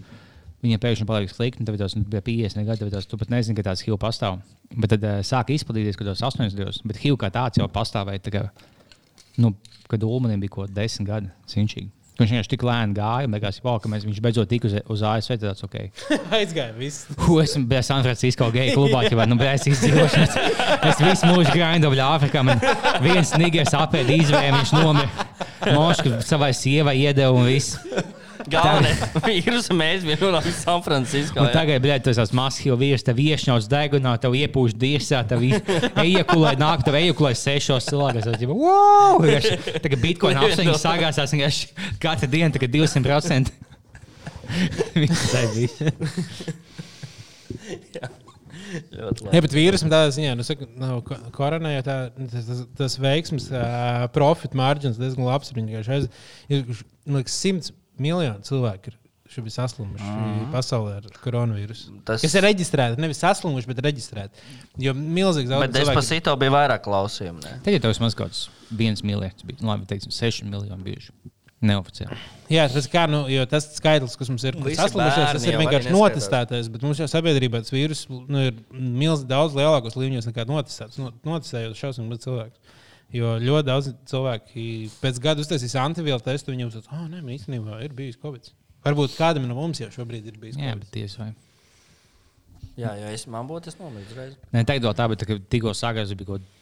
Viņiem 0.63 0.79
pēkšņi 0.81 1.05
palika 1.05 1.33
slikti, 1.33 1.61
un 1.61 1.67
tad 1.69 1.77
tos, 1.77 1.95
nu, 1.97 2.03
bija 2.09 2.21
50 2.25 2.65
gadi, 2.65 2.89
tad 2.89 3.05
tu 3.05 3.17
pat 3.17 3.29
nezini, 3.29 3.55
ka 3.57 3.65
tāds 3.69 3.83
HIV 3.85 3.97
pastāv. 4.01 4.39
Bet 4.73 4.89
tad 4.89 5.03
uh, 5.05 5.19
sāka 5.25 5.53
izplatīties, 5.53 5.97
kad 5.97 6.09
tos 6.09 6.23
80 6.25 6.57
gados, 6.57 6.79
bet 6.85 6.97
HIV 6.97 7.17
kā 7.21 7.29
tāds 7.33 7.57
jau 7.61 7.67
pastāvēja. 7.69 8.23
Tā 8.25 8.33
kā, 8.33 8.41
nu, 9.41 9.53
kad 9.91 10.03
Ulmanim 10.03 10.41
bija 10.43 10.57
kaut 10.57 10.67
kādi 10.67 10.81
10 10.83 11.07
gadi, 11.07 11.31
cinčīgi. 11.51 11.91
Viņš 12.17 12.31
vienkārši 12.33 12.49
tik 12.49 12.63
lēni 12.65 12.95
gāja, 12.97 13.27
un 13.27 13.33
beigās 13.35 13.59
jau 13.59 13.75
ka 13.77 13.89
mēs, 13.91 14.05
viņš 14.07 14.21
beidzot 14.25 14.49
tika 14.49 14.65
uz, 14.65 14.73
uz 14.89 15.03
ASV. 15.05 15.35
Tāds, 15.43 15.61
okay. 15.67 15.91
aizgāja 16.39 16.73
viss. 16.73 17.05
Hu, 17.27 17.37
esmu 17.43 17.67
bijis 17.69 17.91
San 17.91 18.01
Francisco 18.05 18.49
geju 18.55 18.73
klubā, 18.73 19.03
jau 19.05 19.27
nu, 19.29 19.37
bez 19.37 19.67
izdzīvošanas. 19.69 20.37
Es 20.87 21.01
visu 21.01 21.29
mūžu 21.29 21.53
grindu 21.53 21.91
vēl 21.93 22.01
Āfrikā. 22.07 22.41
Man 22.45 22.61
viens 23.05 23.35
nigers 23.37 23.73
apēda 23.77 24.17
izvēli, 24.17 24.53
viņš 24.55 24.73
nomira. 24.77 25.27
Moška 25.67 26.21
savai 26.25 26.53
sievai 26.57 26.95
iedeva 27.03 27.37
un 27.37 27.45
viss. 27.49 27.77
Galvenais 28.51 29.01
vīrusu 29.27 29.75
mēs 29.77 30.05
bijām 30.07 30.21
nonākuši 30.27 30.53
San 30.55 30.83
Francisco. 30.85 31.41
Un 31.41 31.49
jā. 31.49 31.53
tagad, 31.55 31.81
bļaļ, 31.83 32.01
tas 32.05 32.19
ir 32.23 32.35
masīvs 32.39 32.79
vīrs, 32.81 33.03
tev 33.07 33.17
viešņaus 33.19 33.67
degunā, 33.71 34.13
tev 34.23 34.37
iepūš 34.39 34.75
dirsā, 34.79 35.23
tev 35.27 35.43
ejakulē, 35.43 36.53
nāk, 36.61 36.85
tev 36.87 36.95
ejakulē 37.01 37.33
sešos 37.37 37.89
cilvēkus. 37.91 38.27
Tas 38.29 38.45
ir, 38.45 38.53
wow! 38.55 39.19
Vienkārši 39.23 39.79
Tagad 39.83 40.03
bitkoina 40.03 40.45
apziņas 40.47 40.83
sagāsās, 40.85 41.35
vienkārši 41.35 41.71
katru 42.03 42.31
dienu 42.31 42.55
tagad 42.55 42.75
200%. 42.77 43.51
Viss 44.95 45.27
tā 45.33 45.43
bija. 45.51 45.91
Ļoti 48.67 49.23
labi. 49.23 49.31
Jā, 49.37 49.41
bet 49.45 49.53
vīrusam 49.55 49.91
tādā 49.91 50.09
ziņā, 50.11 50.33
nu, 50.35 50.43
saka, 50.43 50.65
nav 50.79 50.99
ko- 51.07 51.17
koronā 51.35 51.69
jau 51.77 51.83
tā, 51.87 51.95
tas, 52.33 52.47
tas, 52.49 52.61
tas 52.79 52.95
veiksmes, 52.99 53.45
uh, 53.53 54.07
profit 54.15 54.55
margins 54.59 54.99
diezgan 54.99 55.23
labs. 55.27 55.51
ir. 55.53 55.59
Viņi 55.61 55.71
vienkārši 55.71 55.93
aiz- 55.95 56.09
ir 56.51 56.65
man 57.07 57.21
liekas, 57.21 57.37
simts 57.43 57.71
miljonu 58.03 58.43
cilvēku 58.47 58.91
ir 58.91 58.97
šobrīd 59.27 59.51
saslimuši 59.51 60.03
uh 60.07 60.19
-huh. 60.19 60.51
pasaulē 60.53 60.97
ar 61.01 61.07
koronavīrusu. 61.23 61.97
Tas-. 62.07 62.21
Kas 62.23 62.35
ir 62.39 62.45
reģistrēti, 62.47 62.99
nevis 63.03 63.19
saslimuši, 63.23 63.67
bet 63.67 63.81
reģistrēti. 63.83 64.45
Jo 64.79 64.93
milzīgs 64.93 65.49
Bet 65.51 65.59
daudz 65.59 65.75
cilvēku. 65.81 65.99
Despacito 65.99 66.35
bija 66.39 66.51
vairāk 66.55 66.85
klausījumu. 66.85 67.43
ne? 67.43 67.57
Tad, 67.63 67.73
ja 67.73 67.79
tev 67.79 67.91
vismaz 67.91 68.15
kaut 68.15 68.31
kāds 68.31 68.47
viens 68.71 69.03
miljards 69.03 69.43
bija, 69.43 69.59
nu, 69.61 69.67
labi, 69.73 69.85
teiksim, 69.85 70.11
seši 70.11 70.45
miljoni 70.45 70.83
bijuši. 70.83 71.11
Neoficiāli. 71.57 72.15
Jā, 72.53 72.67
tas, 72.69 72.85
kā, 72.85 73.07
nu, 73.09 73.23
jo 73.33 73.43
tas 73.49 73.65
skaitlis, 73.75 74.13
kas 74.15 74.29
mums 74.29 74.43
ir 74.45 74.53
saslimušies, 74.53 75.31
tas 75.33 75.43
ir 75.43 75.55
jau 75.55 75.61
vienkārši 75.63 75.89
notestētais. 75.91 76.67
Bet 76.69 76.83
mums 76.85 76.99
jau 77.01 77.07
sabiedrībā 77.09 77.63
tas 77.65 77.73
vīrus 77.73 78.03
nu, 78.09 78.43
ir 78.51 78.53
milzīgi 78.71 79.27
daudz 79.31 79.57
lielākos 79.57 79.97
līmeņos 79.97 80.29
nekā 80.29 80.45
notestēts. 80.45 80.99
No- 81.01 81.11
Notestējot 81.25 81.73
šausmīgi 81.79 82.13
daudz 82.13 82.27
cilvēku. 82.27 82.66
Jo 83.15 83.37
ļoti 83.39 83.63
daudz 83.69 83.91
cilvēku 84.09 84.65
pēc 84.99 85.19
gada 85.23 85.43
uztaisīs 85.43 85.77
antivielu 85.79 86.19
testu, 86.25 86.51
viņiem 86.51 86.67
uzsver, 86.73 86.89
ah, 86.91 87.05
nē, 87.07 87.21
man 87.21 87.35
īstenībā 87.37 87.79
ir 87.85 87.93
bijis 87.95 88.19
Covid. 88.19 88.49
Varbūt 88.83 89.15
kādam 89.15 89.47
no 89.47 89.55
mums 89.55 89.79
jau 89.79 89.87
šobrīd 89.93 90.27
ir 90.27 90.35
bijis 90.41 90.57
Jā, 90.59 90.73
Covid. 90.73 90.83
bet 90.83 90.91
tiesa. 90.91 91.29
Jā, 92.77 92.91
ja 92.99 93.09
es 93.15 93.23
man 93.31 93.47
būtu, 93.49 93.71
es 93.71 93.79
nomirtu 93.79 94.11
uzreiz. 94.11 94.35
Nē, 94.53 94.65
tā, 94.67 94.75
bet 94.83 95.23
tā, 95.23 95.27
ka 95.29 95.39
tikko 95.49 95.73
sākās, 95.73 96.11
bija 96.13 96.27
kaut 96.33 96.43
kāda. 96.43 96.53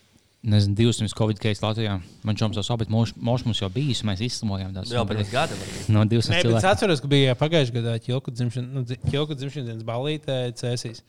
Nezinu, 0.45 0.75
200 0.77 1.15
covid 1.17 1.39
cases 1.41 1.63
Latvijā. 1.63 1.95
Man 2.21 2.37
šoms 2.37 2.59
jau 2.59 2.61
sāp, 2.61 2.83
bet 2.83 2.91
mūžs 2.93 3.15
mums 3.47 3.57
jau 3.63 3.69
bija, 3.73 3.95
mēs 4.05 4.21
izslimojām. 4.21 4.75
tās- 4.75 4.91
Jā, 4.93 5.01
pirms 5.09 5.31
gada 5.31 5.55
varbūt. 5.57 5.87
No 5.89 6.03
200 6.05 6.35
Nē, 6.35 6.43
bet 6.45 6.57
es 6.59 6.67
atceros, 6.69 7.01
ka 7.01 7.07
bija 7.09 7.33
pagājušajā 7.33 7.73
gadā 7.73 7.95
ķilku 7.97 8.29
dzimšanas, 8.29 8.69
nu, 8.69 8.83
ķilku 8.85 9.33
dzimšanas 9.39 9.65
dienas 9.71 9.83
ballītē 9.83 10.53
Cēsīs. 10.53 11.01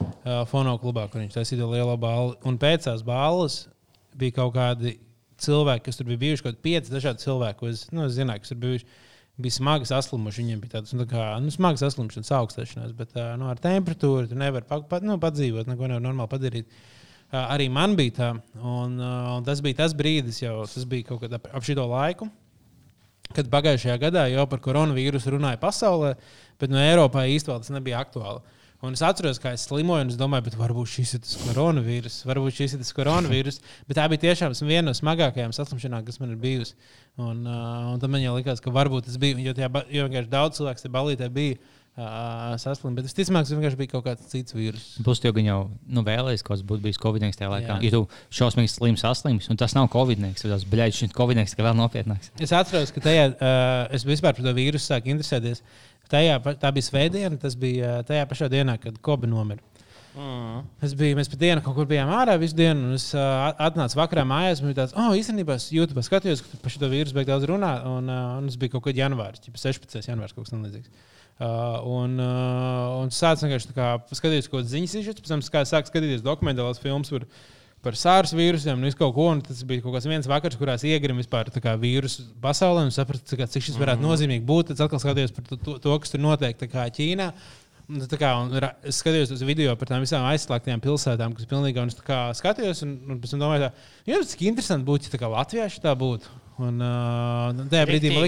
Uh, 0.00 0.44
Fono 0.50 0.74
klubā, 0.82 1.08
kur 1.08 1.20
viņš 1.20 1.36
taisīja 1.38 1.60
to 1.62 1.70
lielo 1.70 1.96
balvu. 1.96 2.34
Un 2.44 2.58
pēc 2.58 2.88
tās 2.88 3.04
balvas 3.06 3.68
bija 4.18 4.36
kaut 4.40 4.54
kādi 4.56 4.96
cilvēki, 5.40 5.84
kas 5.86 6.00
tur 6.00 6.08
bija 6.10 6.20
bijuši, 6.24 6.44
kaut 6.44 6.56
kādi 6.56 6.64
pieci 6.66 6.92
dažādi 6.92 7.24
cilvēki, 7.24 7.58
ko 7.60 7.70
es, 7.70 7.86
nu, 7.94 8.08
zināju, 8.12 8.44
kas 8.44 8.52
tur 8.52 8.60
bijuši. 8.64 8.90
Bija 9.40 9.56
smagi 9.56 9.86
saslimuši. 9.88 10.42
Viņiem 10.42 10.60
bija 10.60 10.74
tādas 10.74 10.92
nu, 10.92 11.06
tā 11.06 11.14
kā, 11.14 11.26
nu, 11.40 11.52
smagas 11.54 11.80
saslimšanas, 11.86 12.32
augstēšanās, 12.36 12.90
bet 12.98 13.14
uh, 13.16 13.30
nu, 13.40 13.46
ar 13.48 13.60
temperatūru 13.62 14.28
tu 14.28 14.36
nevari 14.36 14.68
pa, 14.68 14.82
pa, 14.84 14.98
nu, 15.04 15.16
padzīvot, 15.22 15.70
neko 15.70 15.88
nevar 15.88 16.04
normāli 16.04 16.32
padarīt. 16.34 16.74
Uh, 17.30 17.38
arī 17.46 17.70
man 17.72 17.94
bija 17.96 18.16
tā, 18.18 18.28
un, 18.58 18.98
uh, 19.00 19.30
un 19.38 19.46
tas 19.46 19.62
bija 19.64 19.78
tas 19.80 19.94
brīdis, 19.96 20.42
jau 20.42 20.58
tas 20.68 20.84
bija 20.90 21.08
kaut 21.08 21.22
kad 21.24 21.38
ap, 21.38 21.48
ap 21.56 21.64
šito 21.64 21.86
laiku 21.88 22.28
kad 23.36 23.50
pagājušajā 23.50 23.96
gadā 24.02 24.24
jau 24.30 24.46
par 24.50 24.62
koronavīrusu 24.64 25.36
runāja 25.36 25.60
pasaulē, 25.62 26.14
bet 26.60 26.72
no 26.72 26.80
Eiropā 26.82 27.26
īstenībā 27.30 27.60
tas 27.62 27.72
nebija 27.74 28.00
aktuāli. 28.02 28.42
Un 28.80 28.94
es 28.96 29.02
atceros, 29.04 29.36
kā 29.36 29.50
es 29.52 29.66
slimoju, 29.68 30.06
un 30.06 30.12
es 30.12 30.16
domāju, 30.16 30.46
bet 30.46 30.54
varbūt 30.56 30.88
šis 30.88 31.10
ir 31.18 31.20
tas 31.20 31.34
koronavīrus, 31.42 32.14
varbūt 32.24 32.54
šis 32.56 32.74
ir 32.74 32.80
tas 32.80 32.94
koronavīrus. 32.96 33.58
Bet 33.84 33.98
tā 33.98 34.06
bija 34.08 34.22
tiešām 34.22 34.54
viena 34.64 34.86
no 34.88 34.94
smagākajām 34.96 35.52
saslimšanām, 35.52 36.06
kas 36.06 36.16
man 36.22 36.32
ir 36.32 36.38
bijusi. 36.40 36.78
Un, 37.20 37.42
uh, 37.44 37.90
un 37.92 38.00
tad 38.00 38.08
man 38.14 38.24
jau 38.24 38.32
likās, 38.38 38.62
ka 38.64 38.72
varbūt 38.72 39.10
tas 39.10 39.18
bija, 39.20 39.36
jo, 39.44 39.52
tajā, 39.58 39.68
jo 39.92 40.06
vienkārši 40.08 40.32
daudz 40.32 40.60
cilvēku 40.60 40.84
tajā 40.86 40.94
balītē 40.96 41.28
bija 41.34 41.58
uh, 42.00 42.54
saslimuši. 42.60 42.96
Bet 42.96 43.08
visticamāk, 43.08 43.46
tas 43.46 43.52
vienkārši 43.54 43.78
bija 43.80 43.92
kaut 43.92 44.06
kāds 44.06 44.26
cits 44.32 44.56
vīrus. 44.56 44.86
Plus, 45.04 45.20
jau 45.24 45.32
gan 45.36 45.46
jau 45.46 45.58
nu, 45.86 46.04
vēlējies, 46.06 46.44
ka 46.46 46.56
tas 46.56 46.64
būtu 46.66 46.84
bijis 46.86 47.00
Covid 47.02 47.26
tajā 47.28 47.50
laikā. 47.52 47.76
Jā. 47.76 47.78
Ja 47.86 47.92
tu 47.94 48.02
šausmīgi 48.40 48.72
slims 48.72 49.04
saslims, 49.04 49.50
un 49.52 49.60
tas 49.60 49.76
nav 49.76 49.90
Covid, 49.92 50.24
tad 50.40 50.54
tas 50.56 50.66
bļaigi 50.72 51.02
šis 51.02 51.16
Covid 51.16 51.42
ir 51.44 51.66
vēl 51.68 51.78
nopietnāks. 51.78 52.32
Es 52.40 52.54
atceros, 52.56 52.94
ka 52.96 53.04
tajā, 53.04 53.30
uh, 53.36 53.86
es 53.96 54.06
vispār 54.08 54.36
par 54.36 54.46
to 54.46 54.56
vīrusu 54.56 54.88
sāku 54.88 55.12
interesēties. 55.14 55.64
Tajā, 56.10 56.40
tā 56.58 56.72
bija 56.74 56.88
svētdiena, 56.88 57.36
tas 57.38 57.54
bija 57.58 58.00
tajā 58.08 58.24
pašā 58.26 58.50
dienā, 58.50 58.80
kad 58.82 58.96
Kobe 59.04 59.30
nomira. 59.30 59.62
Mm. 60.10 60.64
Es 60.82 60.94
biju, 60.98 61.14
mēs 61.18 61.28
pat 61.30 61.38
dienu 61.38 61.62
kaut 61.62 61.76
kur 61.76 61.86
bijām 61.90 62.10
ārā 62.10 62.34
visu 62.40 62.56
dienu, 62.58 62.88
un 62.88 62.96
es 62.96 63.06
uh, 63.14 63.50
atnācu 63.62 63.98
vakarā 64.00 64.24
mājās. 64.26 64.62
Man 64.62 64.72
bija 64.72 64.82
tāds, 64.82 64.96
oh, 64.98 65.14
īstenībā 65.14 65.54
es 65.60 65.68
YouTube 65.74 66.02
skatījos, 66.02 66.42
ka 66.42 66.58
par 66.64 66.74
šo 66.74 66.90
vīrusu 66.90 67.14
beig 67.14 67.28
daudz 67.30 67.46
runā, 67.50 67.76
un, 67.86 68.10
uh, 68.10 68.34
un 68.40 68.50
es 68.50 68.58
biju 68.58 68.74
kaut 68.74 68.88
kad 68.88 68.98
janvārs, 68.98 69.42
ķipa 69.44 69.62
16. 69.62 70.02
janvārs, 70.10 70.34
kaut 70.34 70.48
kas 70.48 70.54
tamlīdzīgs. 70.56 71.06
Uh, 71.40 71.78
un 71.88 72.18
uh, 72.20 72.98
un 73.00 73.08
sācis 73.16 73.46
vienkārši 73.46 73.70
skatīties 74.12 74.48
kādas 74.52 74.74
ziņas, 74.74 74.96
izšķirts, 74.98 75.22
pēc 75.24 75.30
tam 75.32 75.44
kā 75.54 75.62
sāku 75.64 75.88
skatīties 75.88 76.20
dokumentālās 76.20 76.82
filmas 76.82 77.08
par, 77.14 77.24
par 77.80 77.96
sārs 77.96 78.34
vīrusiem 78.36 78.76
un 78.76 78.84
visu 78.84 78.98
kaut 78.98 79.14
ko. 79.16 79.30
Un 79.32 79.40
tas 79.46 79.62
bija 79.64 79.80
kaut 79.80 79.96
kāds 79.96 80.08
viens 80.10 80.28
vakars, 80.28 80.58
kurās 80.60 80.84
iegrim 80.84 81.16
vispār 81.16 81.48
tā 81.48 81.62
kā 81.64 81.72
vīrusu 81.80 82.26
pasaulē 82.44 82.84
un 82.84 82.92
sapratu, 82.92 83.38
kā, 83.40 83.48
cik 83.48 83.64
šis 83.70 83.80
varētu 83.80 84.04
nozīmīgi 84.04 84.44
būt. 84.50 84.74
Tad 84.74 84.84
atkal 84.84 85.00
skatījos 85.00 85.32
par 85.38 85.48
to, 85.48 85.58
to, 85.64 85.78
to 85.86 85.96
kas 86.04 86.12
tur 86.12 86.20
notiek 86.26 86.60
kā 86.60 86.84
Ķīnā. 86.98 87.30
Un 87.90 88.04
Kā, 88.20 88.34
un 88.38 88.52
es 88.86 89.00
skatījos 89.00 89.32
uz 89.34 89.40
video 89.42 89.72
par 89.80 89.88
tām 89.90 90.04
visām 90.04 90.28
aizslēgtajām 90.28 90.84
pilsētām, 90.84 91.32
kas 91.34 91.48
pilnīgi 91.50 91.80
un 91.80 91.88
es 91.90 91.96
kā 92.04 92.20
skatījos. 92.36 92.84
Un, 92.84 92.92
un 93.08 93.24
pēc 93.24 93.32
tam 93.32 93.40
domāju, 93.46 93.64
tā, 93.64 93.88
jums 94.12 94.30
cik 94.30 94.44
interesanti 94.52 94.86
būtu, 94.86 95.10
ja 95.16 95.32
Latvijā 95.32 95.72
šī 95.72 95.82
tā 95.88 95.96
būtu. 95.98 96.36
Un, 96.60 96.80
uh, 96.84 97.60
tajā 97.72 97.86
brīdī 97.88 98.10
man 98.12 98.26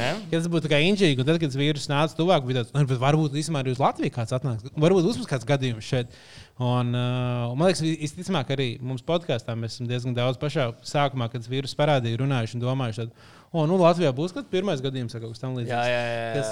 ne? 0.00 0.10
ja 0.30 0.38
tas 0.38 0.46
būtu 0.48 0.70
kā 0.72 0.78
inčīgi. 0.80 1.20
Un 1.20 1.26
tad, 1.28 1.38
kad 1.42 1.56
vīrus 1.58 1.88
nāca 1.90 2.16
tuvāk, 2.16 2.46
bija 2.48 2.62
tāds, 2.62 2.72
"Nu, 2.72 2.84
bet 2.88 3.00
varbūt 3.02 3.36
īstenībā 3.36 3.60
arī 3.60 3.74
uz 3.74 3.82
Latviju 3.82 4.14
kāds 4.14 4.32
atnāks. 4.32 4.70
Varbūt 4.72 5.04
būs 5.04 5.18
mums 5.20 5.28
kāds 5.28 5.48
gadījums 5.48 5.84
šeit. 5.84 6.14
Un, 6.56 6.94
uh, 6.96 7.52
man 7.58 7.68
liekas, 7.68 7.84
visticamāk, 7.84 8.54
arī 8.56 8.68
mums 8.80 9.04
podkāstā 9.04 9.52
mēs 9.58 9.76
esam 9.76 9.90
diezgan 9.90 10.16
daudz 10.16 10.40
pašā 10.40 10.70
sākumā, 10.80 11.28
kad 11.30 11.44
vīrus 11.44 11.76
parādīja, 11.78 12.22
runājuši 12.22 12.56
un 12.56 12.64
domājuši, 12.64 13.08
o, 13.52 13.66
nu, 13.68 13.76
Latvijā 13.76 14.14
būs 14.16 14.34
kāds 14.34 14.50
pirmais 14.50 14.80
gadījums 14.80 15.12
kas 15.12 15.44
tamlīdzīgs. 15.44 15.70
Jā, 15.70 15.84
jā, 15.84 16.02
jā, 16.08 16.16
jā. 16.24 16.32
Kas, 16.40 16.50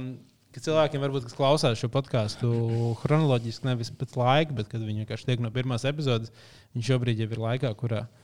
um, 0.00 0.08
ka 0.54 0.64
cilvēkiem, 0.64 1.04
varbūt, 1.04 1.28
kas 1.28 1.38
klausās 1.38 1.78
šo 1.78 1.92
podkāstu 1.92 2.50
chronoloģiski, 3.04 3.68
nevis 3.68 3.92
pēc 3.94 4.16
laika, 4.18 4.56
bet 4.58 4.72
kad 4.72 4.82
viņi 4.82 5.04
vienkārši 5.04 5.30
tiek 5.30 5.44
no 5.44 5.52
pirmās 5.54 5.86
epizodes, 5.86 6.34
viņi 6.74 6.90
šobrīd 6.90 7.22
jau 7.22 7.30
ir 7.30 7.42
laikā, 7.46 7.70
kurā 7.78 8.06
uh, 8.08 8.23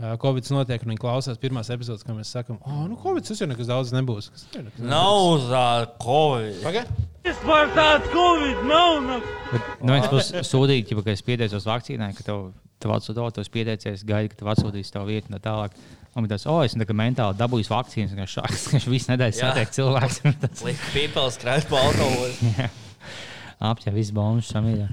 Covid 0.00 0.46
notiek, 0.54 0.80
un 0.86 0.94
viņi 0.94 1.00
klausās 1.02 1.36
pirmās 1.40 1.68
epizodes, 1.74 2.04
kā 2.06 2.14
mēs 2.16 2.30
sakām, 2.32 2.56
oh, 2.64 2.84
nu, 2.88 2.96
Covid 3.02 3.26
tas 3.28 3.40
jau 3.42 3.48
nekas 3.50 3.68
daudz 3.68 3.90
nebūs. 3.92 4.30
Nekas 4.54 4.80
Nav 4.80 5.42
tā 5.50 5.64
Covid. 6.00 6.56
Pagaid. 6.64 6.94
Vispār 7.26 7.68
tāds 7.76 8.08
Covid 8.14 8.62
nav! 8.64 9.02
nav. 9.04 9.26
Bet, 9.50 9.68
no 9.84 9.92
vienas 9.92 10.08
puses, 10.08 10.48
sūdīgi, 10.48 10.96
ja, 10.96 11.04
ka 11.04 11.12
es 11.12 11.24
pieteicos 11.26 11.68
vakcīnai, 11.68 12.14
ka 12.16 12.24
tev, 12.24 12.46
tev 12.80 12.94
atsūtot, 12.96 13.36
tu 13.36 13.44
pieteicies, 13.52 14.06
gaidi, 14.08 14.32
ka 14.32 14.40
tev 14.40 14.52
atsūtīs 14.54 14.94
tavu 14.94 15.12
vietu 15.12 15.28
un 15.28 15.36
tā 15.36 15.42
tālāk. 15.50 15.76
Un 16.16 16.26
tas, 16.26 16.42
oh, 16.50 16.62
es 16.64 16.72
esmu 16.72 16.96
mentāli 16.96 17.36
dabūjis 17.38 17.68
vakcīnas, 17.70 18.16
un 18.16 18.24
šāds, 18.26 18.64
ka 18.66 18.78
viņš 18.78 18.86
visu 18.90 19.12
nedēļu 19.12 19.36
satiek 19.36 19.76
cilvēks. 19.76 20.22
Tas- 20.42 20.64
Likt 20.66 20.88
pīpels 20.96 21.36
skrēt 21.36 21.68
pa 21.70 21.84
autobusu. 21.86 22.54
Apķer 23.70 23.94
visu 23.94 24.16
bombas 24.16 24.48
samīļā. 24.50 24.88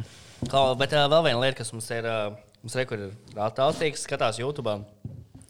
Klau, 0.51 0.75
bet 0.77 0.93
uh, 0.93 1.07
vēl 1.09 1.23
viena 1.25 1.41
lieta, 1.41 1.57
kas 1.63 1.71
mums 1.73 1.87
ir, 1.95 2.05
uh, 2.05 2.35
mums 2.67 2.75
re, 2.75 2.83
kur 2.83 2.99
ir 2.99 3.39
attēlīgs, 3.39 4.03
skatās 4.03 4.41
YouTube. 4.41 4.75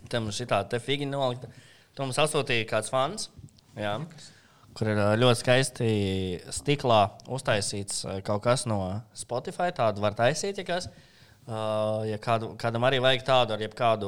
Tam 0.07 0.29
šī 0.29 0.45
tāda 0.47 0.77
figūra 0.79 1.09
nolikta. 1.09 1.49
To 1.97 2.05
mums 2.05 2.19
atsūtīja 2.21 2.67
kāds 2.69 2.91
fans, 2.93 3.31
jā, 3.75 3.95
kur 4.77 4.91
ir 4.91 5.01
ļoti 5.17 5.41
skaisti 5.41 5.87
stiklā 6.53 6.99
uztaisīts 7.33 8.05
kaut 8.27 8.43
kas 8.45 8.67
no 8.69 8.79
Spotify. 9.17 9.73
Tādu 9.73 10.05
var 10.05 10.13
taisīt, 10.15 10.61
ja 10.61 10.67
kas. 10.67 10.91
Uh, 11.47 12.03
ja 12.03 12.17
kādu, 12.19 12.51
kādam 12.59 12.83
arī 12.83 12.99
vajag 12.99 13.21
tādu, 13.23 13.55
ar 13.55 13.61
jebkādu, 13.63 14.07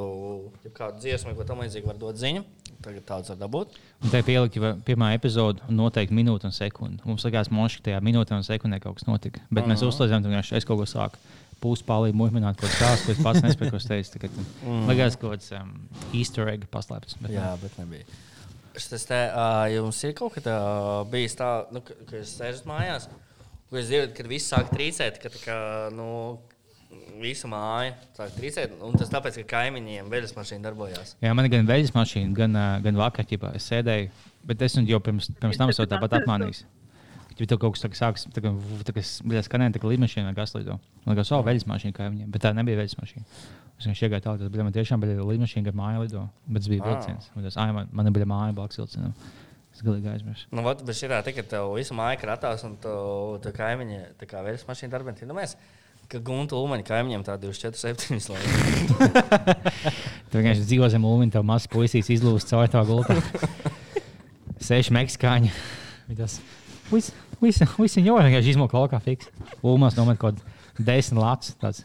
jebkādu 0.68 1.00
dziesmu, 1.00 1.32
ko 1.38 1.46
tam 1.48 1.62
līdzīgi 1.64 1.88
var 1.88 1.96
dot 1.96 2.20
ziņu, 2.20 2.42
tagad 2.84 3.06
tāds 3.08 3.32
var 3.32 3.40
dabūt. 3.40 3.78
Un 4.04 4.12
te 4.12 4.20
pielika 4.28 4.60
jau 4.60 4.74
pirmā 4.84 5.14
epizode, 5.16 5.64
noteikti 5.72 6.18
minūte 6.18 6.50
un 6.52 6.56
sekunde. 6.56 7.00
Mums 7.08 7.24
likās, 7.24 7.48
ka 7.48 7.86
tajā 7.88 8.04
minūtē 8.04 8.36
un 8.36 8.44
sekundē 8.44 8.82
kaut 8.84 9.00
kas 9.00 9.08
notika. 9.08 9.40
Bet 9.50 9.64
uh 9.64 9.70
-huh. 9.70 9.72
mēs 9.72 9.88
uzslēdzām, 9.88 10.28
ka 10.28 10.58
es 10.58 10.68
kaut 10.68 10.84
ko 10.84 10.86
sāku 10.86 11.16
pūst 11.64 11.86
pāri 11.88 12.16
mūžināt, 12.16 12.60
ko 12.60 12.70
stāstu, 12.72 13.10
ko 13.10 13.16
es 13.16 13.22
pats 13.24 13.44
nespēju, 13.46 13.78
es 13.80 13.88
teicu. 13.90 14.14
Tagad, 14.16 14.42
mm. 14.64 14.84
Likās, 14.90 15.18
ka 15.18 15.26
kaut 15.26 15.38
kāds 15.38 15.54
um, 15.58 15.72
easter 16.16 16.52
egg 16.52 16.68
paslēpts. 16.74 17.20
Bet, 17.24 17.34
Jā, 17.36 17.54
bet 17.62 17.78
nebija. 17.82 18.08
Tas 18.80 19.08
te 19.10 19.18
uh, 19.28 19.66
jums 19.74 20.00
ir 20.08 20.14
kaut 20.16 20.36
kas 20.36 20.46
tāds 20.46 21.10
bijis, 21.12 21.36
tā, 21.40 21.50
nu, 21.76 21.82
ka, 21.86 21.98
ka 22.08 22.22
jūs 22.22 22.36
sēžat 22.40 22.70
mājās, 22.70 23.10
un 23.70 23.80
jūs 23.80 23.90
dzirdat, 23.90 24.16
kad 24.18 24.30
viss 24.32 24.54
sāk 24.54 24.72
trīcēt, 24.72 25.20
ka 25.20 25.34
tā 25.34 25.42
kā, 25.44 25.60
nu, 25.96 26.08
visa 27.20 27.50
māja 27.52 27.94
sāk 28.18 28.34
trīcēt. 28.38 28.80
Un 28.86 28.96
tas 28.98 29.12
tāpēc, 29.12 29.42
ka 29.42 29.58
kaimiņiem 29.58 30.10
veļas 30.12 30.36
mašīna 30.38 30.70
darbojās. 30.70 31.16
Jā, 31.24 31.36
man 31.36 31.50
ir 31.50 31.54
gan 31.58 31.70
veļas 31.70 31.94
mašīna, 31.98 32.34
gan, 32.38 32.56
uh, 32.56 32.80
gan 32.86 33.00
vakar, 33.00 33.28
ķipā, 33.30 33.54
es 33.60 33.68
sēdēju, 33.70 34.12
bet 34.50 34.66
es 34.66 34.78
jau 34.80 35.02
pirms, 35.04 35.32
pirms 35.42 35.60
tam 35.60 35.74
esmu 35.74 35.90
tāpat 35.92 36.22
apmānījis. 36.22 36.64
Ja 37.40 37.48
tur 37.48 37.60
kaut 37.62 37.78
kas 37.78 37.86
tāds 37.86 38.02
sāks, 38.02 38.26
tā 38.36 38.44
kā 38.44 38.52
tā 38.84 38.94
kā 38.96 39.04
skanēja, 39.46 39.78
tā 39.78 39.82
kā 39.82 39.88
līdmašīna 39.88 40.34
gas 40.36 40.52
lido. 40.58 40.76
Man 41.06 41.16
liekas, 41.16 41.32
oh, 41.36 41.44
veļas 41.46 41.68
mašīna 41.70 41.96
kā 41.96 42.10
viņiem, 42.12 42.32
bet 42.34 42.44
tā 42.44 42.52
nebija 42.58 42.82
veļas 42.82 42.98
mašīna. 43.00 43.28
Es 43.80 43.88
vienkārši 43.88 44.08
iegāju 44.10 44.26
tālāk, 44.26 44.42
tas 44.42 44.52
bija 44.52 44.66
man 44.68 44.76
tiešām 44.76 45.04
bija 45.04 45.24
līdmašīna, 45.24 45.70
kad 45.70 45.78
māja 45.80 46.02
lido, 46.04 46.26
bet 46.50 46.66
tas 46.66 46.72
bija 46.74 46.84
vilciens. 46.84 47.30
Un 47.32 47.46
Tas, 47.48 47.56
ai, 47.64 47.70
man, 47.76 47.88
man 47.96 48.12
bija 48.12 48.28
māja 48.28 48.56
blakus 48.58 48.82
vilcienam. 48.82 49.14
Es 49.72 49.84
galīgi 49.86 50.10
aizmirsu. 50.12 50.50
Nu, 50.52 50.66
vat, 50.66 50.82
bet 50.84 50.98
šī 51.00 51.08
tā, 51.08 51.22
ka 51.24 51.46
tev 51.48 51.72
visu 51.78 51.96
māju 51.96 52.20
kratās, 52.20 52.66
un 52.68 52.74
tu, 52.84 52.96
tu 53.40 53.54
kaimiņi, 53.56 54.02
tā 54.20 54.28
kā 54.28 54.42
veļas 54.44 54.66
mašīna 54.68 54.92
darbā, 54.92 55.14
tad 55.16 55.32
mēs, 55.38 55.56
ka 56.12 56.20
gunta 56.26 56.58
ulmaņa 56.60 56.88
kaimiņiem 56.90 57.24
tā 57.24 57.38
24, 57.40 57.96
7 57.96 58.34
lai. 58.34 58.42
Tu 60.30 60.38
vienkārši 60.42 60.68
dzīvo 60.68 60.92
zem 60.92 61.08
ūdeņa, 61.08 61.38
tev 61.38 61.48
mazs 61.48 61.72
puisīs 61.72 62.12
izlūst 62.18 62.52
caur 62.52 62.68
tā 62.70 62.84
gultā. 62.86 63.16
Seši 64.68 64.94
meksikāņi. 65.00 65.56
Viņi 66.10 66.22
Viss 67.42 67.64
viņa 67.98 68.06
jau 68.10 68.18
vienkārši 68.20 68.54
izmok 68.56 68.74
laukā 68.76 69.00
fiks. 69.04 69.30
Ulmās 69.64 69.96
nomet 70.00 70.20
kaut 70.22 70.40
desmit 70.80 71.22
lats. 71.22 71.54
Tāds. 71.62 71.84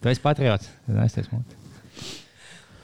Tu 0.00 0.08
esi 0.10 0.22
patriots. 0.24 0.70
Tad 0.86 1.00
es 1.04 1.16
teicu, 1.16 1.38
mūt. 1.38 1.56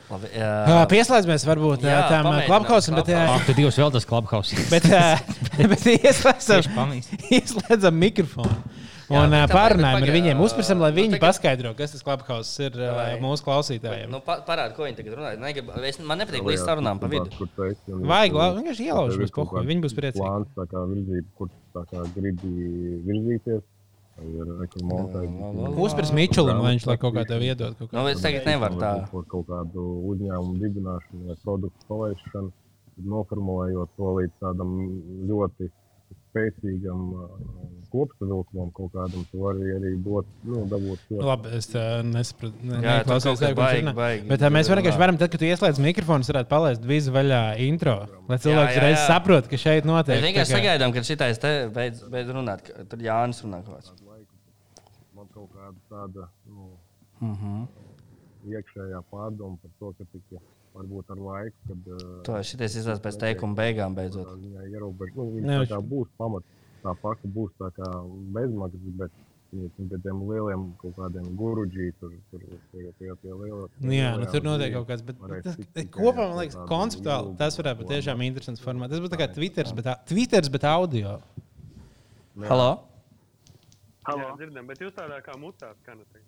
Labi, 0.07 0.29
Uh, 0.37 0.68
jā, 0.70 0.83
pieslēdzamies 0.87 1.44
varbūt 1.49 1.83
Jā, 1.83 1.96
jā, 1.96 2.03
tam 2.12 2.29
klubhausam, 2.46 2.94
bet, 2.94 3.09
uh, 3.11 3.25
Ah, 3.33 3.40
tu 3.42 3.57
divus 3.59 3.75
vēl 3.81 3.90
tas 3.90 4.05
klubhaus. 4.07 4.53
bet, 4.70 4.85
uh, 4.87 5.18
bet 5.72 5.83
ieslēdzam, 5.96 7.01
ieslēdzam 7.35 7.99
mikrofonu. 7.99 8.55
Jā, 9.07 9.21
Un 9.23 9.31
uh, 9.31 9.45
tā 9.47 9.55
pārunājam 9.55 10.03
ar 10.03 10.11
viņiem, 10.16 10.40
ā, 10.40 10.45
uzprasim, 10.49 10.81
lai 10.83 10.90
nu, 10.90 10.97
viņi 10.99 11.12
tagad- 11.14 11.25
paskaidro, 11.29 11.71
kas 11.79 11.92
tas 11.95 12.03
klubhaus 12.03 12.49
ir 12.59 12.75
Vai. 12.75 13.21
mūsu 13.23 13.45
klausītājiem. 13.47 14.11
nu, 14.11 14.19
pa, 14.27 14.40
parādi, 14.42 14.75
ko 14.75 14.83
viņi 14.83 14.97
tagad 14.99 15.14
runā. 15.21 15.31
Negribu, 15.38 15.77
es, 15.87 16.01
man 16.03 16.19
nepatīk 16.19 16.42
līdz 16.42 16.64
sarunām 16.66 16.99
pa 16.99 17.07
vidu. 17.07 17.31
Vajag 17.87 18.35
lau- 18.35 18.51
vienkārši 18.59 18.88
ielaužam 18.90 19.14
tev 19.14 19.23
ir 19.23 19.29
uz 19.29 19.31
kaut 19.37 19.47
pohuju, 19.47 19.61
kāds 19.62 19.71
viņi 19.71 19.85
būs 19.87 19.95
priecīgi. 20.01 20.25
Plāns, 20.27 20.51
tā 20.59 20.66
kā 20.73 20.83
virzīt, 20.90 21.31
kur 21.38 21.49
tā 21.77 21.85
kā 21.92 22.03
gribi 22.16 22.51
virzīties. 23.07 23.62
Uzpras 25.77 26.11
Mičelim, 26.16 26.59
lai 26.64 26.75
viņš 26.77 26.87
lai 26.88 26.97
kaut 27.01 27.14
kā 27.16 27.25
tev 27.29 27.42
iedod. 27.45 27.75
Kaut 27.79 27.90
kā. 27.90 27.97
Nu, 27.99 28.07
es 28.11 28.23
tagad 28.25 28.47
nevaru 28.49 28.79
tā. 28.81 28.92
Kaut 29.12 29.47
kādu 29.49 29.85
uzņēmumu 30.12 30.57
dibināšanu 30.62 31.31
vai 31.31 31.37
produktu 31.45 31.88
palaišanu, 31.90 32.53
noformulējot 33.12 33.90
to 34.01 34.14
līdz 34.19 34.35
tādam 34.40 34.71
ļoti 35.31 35.69
spēcīgam 36.31 37.03
uh, 37.12 37.29
kopsavilkumam 37.96 38.70
kaut 38.76 38.92
kādam, 38.94 39.24
tu 39.30 39.40
vari 39.42 39.70
arī 39.76 39.92
dot, 40.04 40.26
nu, 40.44 40.62
dabūt 40.70 41.02
to. 41.09 41.20
Labi, 41.24 41.52
es 41.56 41.68
uh, 41.74 42.02
nesapratu. 42.04 42.54
Ne, 42.62 42.80
Jā, 42.85 42.96
ko 43.09 43.16
viņš 43.18 43.54
baigi, 43.56 43.94
baigi 43.96 44.28
Bet 44.30 44.44
uh, 44.44 44.52
mēs 44.56 44.68
runā. 44.70 44.82
vienkārši 44.82 45.02
varam, 45.02 45.18
tad, 45.20 45.32
kad 45.35 45.40
tu 45.42 45.48
ieslēdz 45.48 45.80
mikrofonu, 45.87 46.28
varētu 46.30 46.48
palaist 46.52 46.85
visu 46.92 47.14
vaļā 47.16 47.42
intro. 47.66 47.96
Lai 48.28 48.38
cilvēks 48.42 48.76
jā, 48.76 48.82
reiz 48.87 48.98
jā. 48.98 49.06
saprot, 49.09 49.48
ka 49.48 49.56
šeit 49.64 49.88
notiek. 49.88 50.14
Mēs 50.16 50.22
tā 50.22 50.28
vienkārši 50.30 50.52
kā- 50.52 50.61
sagaidām, 50.61 50.92
kad 50.96 51.09
šitais 51.09 51.38
te 51.42 51.54
beidz, 51.74 52.04
beidz 52.12 52.35
runāt. 52.37 52.62
ka 52.68 52.85
Tur 52.85 52.98
Jānis 52.98 53.42
runā 53.44 53.62
kaut 53.64 53.80
kāds. 53.80 53.92
Man 55.16 55.26
kaut 55.32 55.48
kāda 55.56 55.78
tāda 55.90 56.28
nu, 56.46 56.70
Mhm. 57.20 57.64
iekšējā 58.52 59.00
pārdoma 59.11 59.56
par 59.62 59.70
to, 59.80 59.92
ka 59.98 60.04
tika 60.12 60.40
varbūt 60.76 61.09
ar 61.14 61.16
laiku, 61.16 61.56
kad 61.70 61.87
uh, 61.94 62.22
To 62.26 62.32
šitais 62.44 62.76
izlaiž 62.76 63.00
pēc 63.00 63.16
teikuma 63.22 63.56
beigām 63.56 63.94
beidzot. 63.96 64.26
tā 64.28 64.37
ziņā 64.42 64.66
ierobežot. 64.74 65.16
Nu, 65.16 65.48
tā 65.48 65.61
viņš- 65.62 65.72
kā 65.72 65.80
būs 65.88 66.11
pamats, 66.20 66.46
tā 66.87 66.94
paka 67.03 67.31
būs 67.37 67.53
tā 67.61 67.68
kā 67.77 67.88
bezmaksas, 68.37 68.92
bet 69.03 69.22
pie 69.51 69.68
tiem 70.03 70.18
lieliem 70.29 70.64
kaut 70.81 70.96
kādiem 70.99 71.29
gurudžī 71.38 71.90
tur, 72.01 72.12
tur, 72.33 72.42
tur 72.72 72.88
pie 72.99 73.12
liela. 73.42 73.68
Nu 73.81 73.94
Jā, 73.94 74.11
nu, 74.20 74.27
tur 74.33 74.42
notiek 74.46 74.75
kaut 74.75 74.88
kas. 74.90 75.05
Bet, 75.07 75.20
tas, 75.46 75.57
kopā 75.94 76.27
man 76.27 76.35
liekas, 76.40 76.59
konceptuāli 76.70 77.37
tas 77.40 77.57
varētu 77.61 77.83
būt 77.83 77.92
tiešām 77.94 78.25
interesants 78.27 78.62
formāts. 78.64 78.94
Tas 78.96 79.05
būtu 79.05 79.14
tā 79.14 79.20
kā 79.22 79.29
Twitter, 79.37 79.70
bet, 79.79 79.92
Twitters, 80.11 80.51
bet 80.53 80.66
audio. 80.68 81.18
Halo? 82.51 82.70
Jā, 84.07 84.27
dzirdam, 84.38 84.66
bet 84.70 84.83
jūs 84.85 84.92
tādā 84.94 85.22
kā 85.25 85.35
mutā 85.40 85.72
skanat. 85.81 86.18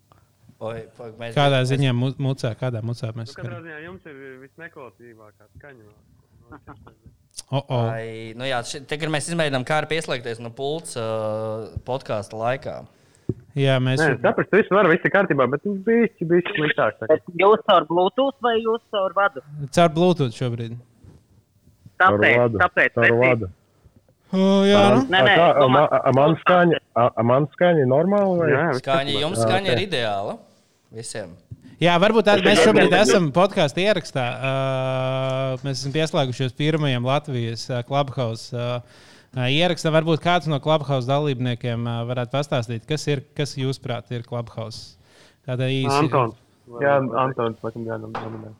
Oi, 0.59 0.79
pag, 0.97 1.13
mēs, 1.21 1.35
Kādā 1.37 1.61
ziņā 1.69 1.93
mu- 1.95 2.15
mucā, 2.19 2.49
kādā 2.59 2.81
mucā 2.83 3.13
mēs 3.15 3.29
Nu, 3.31 3.35
katrā 3.37 3.59
skatāmies? 3.59 3.67
ziņā 3.67 3.77
jums 3.85 4.07
ir 4.11 4.17
visneklausīgākā 4.41 5.45
skaņa. 5.53 5.85
Oh, 7.51 7.63
oh. 7.65 7.87
Ai, 7.89 8.33
nu 8.37 8.45
jā, 8.45 8.59
ši- 8.61 8.83
te, 8.85 8.97
kad 9.01 9.09
mēs 9.09 9.25
izmēģinām, 9.31 9.63
kā 9.65 9.79
arī 9.81 9.87
pieslēgties 9.95 10.37
no 10.43 10.51
pults 10.53 10.93
uh, 11.01 11.65
podkāstu 11.87 12.37
laikā. 12.37 12.75
Jā, 13.57 13.79
mēs 13.81 13.97
Nē, 13.97 14.11
es 14.13 14.21
saprotu, 14.21 14.53
viss 14.59 14.69
var, 14.69 14.85
viss 14.91 15.05
ir 15.07 15.11
kārtībā, 15.15 15.47
bet 15.49 15.63
viņš 15.65 15.79
bija 15.87 16.27
bijis 16.29 16.51
sliktāk. 16.53 17.01
jūs 17.41 17.63
caur 17.65 17.87
Bluetooth 17.89 18.37
vai 18.45 18.53
jūs 18.61 18.83
caur 18.93 19.15
vadu? 19.17 19.41
caur 19.73 19.89
Bluetooth 19.97 20.37
šobrīd. 20.37 20.77
Tāpēc, 21.99 22.53
tāpēc 22.61 22.93
Tā 22.95 23.07
ir 23.09 23.13
es- 23.15 23.19
vada. 23.23 23.49
Oh, 24.31 24.61
jā, 24.61 24.81
nu. 24.93 25.01
Nē, 25.09 25.19
nē, 25.25 25.35
tā, 25.41 25.45
nu, 25.57 25.79
a, 25.89 26.11
man- 26.13 26.35
skaņa, 26.45 26.77
man 27.25 27.47
skaņa 27.57 27.81
ir 27.81 27.87
normāla 27.89 28.37
vai? 28.37 28.49
Jā, 28.53 28.65
Skaņa, 28.77 29.15
jums 29.25 29.41
skaņa 29.41 29.73
ir 29.73 29.81
ideāla. 29.87 30.37
Visiem. 30.93 31.33
Jā, 31.79 31.93
varbūt 31.95 32.25
tā, 32.27 32.33
mēs 32.43 32.59
šobrīd 32.59 32.91
esam 32.97 33.29
podkāstu 33.31 33.79
ierakstā. 33.85 34.23
Uh, 34.35 35.61
mēs 35.63 35.79
esam 35.79 35.93
pieslēgušies 35.95 36.51
pirmajam 36.57 37.05
Latvijas 37.07 37.61
uh, 37.71 37.79
Clubhouse 37.87 38.51
uh, 38.51 38.81
uh, 38.83 39.45
ierakstam. 39.47 39.95
Varbūt 39.95 40.19
kāds 40.25 40.49
no 40.51 40.59
Clubhouse 40.59 41.07
dalībniekiem 41.07 41.85
uh, 41.87 42.01
varētu 42.09 42.33
pastāstīt, 42.33 42.83
kas 42.89 43.07
ir, 43.07 43.21
kas 43.37 43.55
jūsuprāt 43.55 44.11
ir 44.11 44.25
Clubhouse. 44.27 44.97
Tāda 45.47 45.69
īsa. 45.71 46.01
Antons. 46.01 46.35
Jā, 46.83 46.97
Antons, 46.99 47.63
laikam, 47.63 47.87
jānominē. 47.87 48.51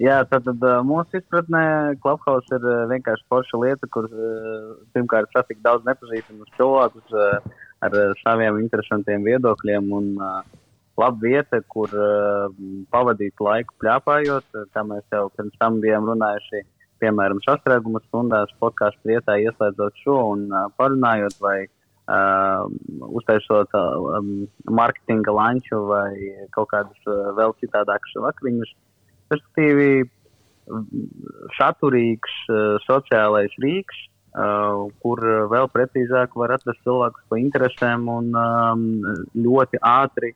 Jā, 0.00 0.22
tad, 0.30 0.48
tad 0.48 0.64
mūsu 0.88 1.20
izpratnē 1.20 1.66
Clubhouse 2.00 2.56
ir 2.56 2.64
vienkārši 2.94 3.28
forša 3.28 3.60
lieta, 3.60 3.90
kur 3.92 4.08
pirmkārt 4.96 5.28
satikt 5.36 5.60
daudz 5.68 5.84
nepazīstamus 5.84 6.48
cilvēkus 6.56 7.20
ar 7.84 8.00
saviem 8.24 8.56
interesantiem 8.64 9.28
viedokļiem 9.28 9.92
un 10.00 10.10
ā, 10.16 10.32
laba 11.00 11.18
vieta, 11.22 11.62
kur 11.72 11.92
ā, 11.94 12.50
pavadīt 12.92 13.42
laiku 13.42 13.76
pļāpājot, 13.82 14.46
ā, 14.54 14.66
kā 14.74 14.84
mēs 14.86 15.06
jau 15.14 15.26
pirms 15.36 15.56
tam 15.62 15.80
bijām 15.84 16.08
runājuši. 16.10 16.62
Piemēram, 17.00 17.40
sastrēguma 17.46 18.02
stundās 18.04 18.50
podkāstu 18.60 19.14
vietā 19.14 19.38
ieslēdzot 19.40 20.02
šo 20.04 20.18
un 20.34 20.42
uh, 20.52 20.66
parunājot 20.76 21.38
vai 21.40 21.56
uh, 21.64 22.66
uztaisot 23.08 23.72
uh, 23.78 24.18
marketinga 24.68 25.32
lanču 25.32 25.80
vai 25.88 26.12
kaut 26.52 26.68
kādus 26.74 27.08
uh, 27.08 27.30
vēl 27.38 27.56
citādākus 27.62 28.18
vakariņus. 28.26 28.74
Respektīvi, 29.32 30.10
saturīgs 31.58 32.36
uh, 32.50 32.76
sociālais 32.84 33.54
rīks, 33.62 34.04
uh, 34.34 34.86
kur 35.02 35.22
uh, 35.24 35.46
vēl 35.50 35.70
precīzāk 35.72 36.36
var 36.38 36.54
atrast 36.56 36.82
cilvēkus 36.86 37.26
pa 37.30 37.40
interesēm 37.40 38.06
un 38.12 38.30
um, 38.36 38.86
ļoti 39.34 39.80
ātri 39.80 40.34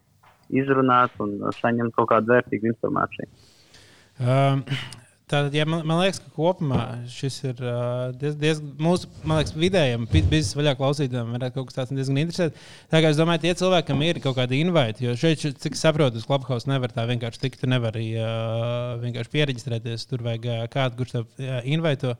izrunāt 0.50 1.14
un 1.24 1.38
saņemt 1.60 1.94
kaut 1.96 2.10
kādu 2.12 2.34
vērtīgu 2.34 2.72
informāciju. 2.74 3.30
Um, 4.20 4.62
Tātad, 5.24 5.54
ja 5.56 5.64
man, 5.64 5.80
man 5.88 6.02
liekas, 6.02 6.18
ka 6.20 6.28
kopumā 6.36 6.82
šis 7.08 7.38
ir 7.48 7.60
uh, 7.64 8.10
diezgan, 8.20 8.40
diez, 8.42 8.58
mūsu 8.84 9.08
man 9.24 9.38
liekas, 9.40 9.54
vidējiem 9.56 10.02
biznesa 10.12 10.58
vaļā 10.58 10.74
klausītājiem, 10.76 11.30
varētu 11.38 11.56
kaut 11.56 11.70
kas 11.70 11.78
tāds 11.78 11.94
diezgan 11.96 12.20
interesants. 12.20 12.66
Tā 12.92 13.00
kā 13.00 13.08
es 13.08 13.16
domāju, 13.16 13.40
tie 13.46 13.54
cilvēki, 13.56 13.88
kam 13.88 14.04
ir 14.04 14.20
kaut 14.20 14.36
kāda 14.36 14.58
invite, 14.58 15.00
jo 15.00 15.14
šeit, 15.16 15.46
cik 15.64 15.80
saprotu, 15.80 16.20
uz 16.20 16.28
Clubhouse 16.28 16.68
nevar 16.68 16.92
tā 16.92 17.06
vienkārši 17.08 17.40
tikt, 17.40 17.62
tu 17.64 17.70
nevar 17.72 17.96
arī 17.96 18.10
uh, 18.20 19.00
vienkārši 19.00 19.32
pieregistrēties. 19.32 20.04
Tur 20.12 20.26
vajag 20.28 20.44
uh, 20.52 20.60
kādu, 20.76 21.00
kurš 21.00 21.16
tev 21.16 21.24
uh, 21.24 21.56
invito. 21.64 22.12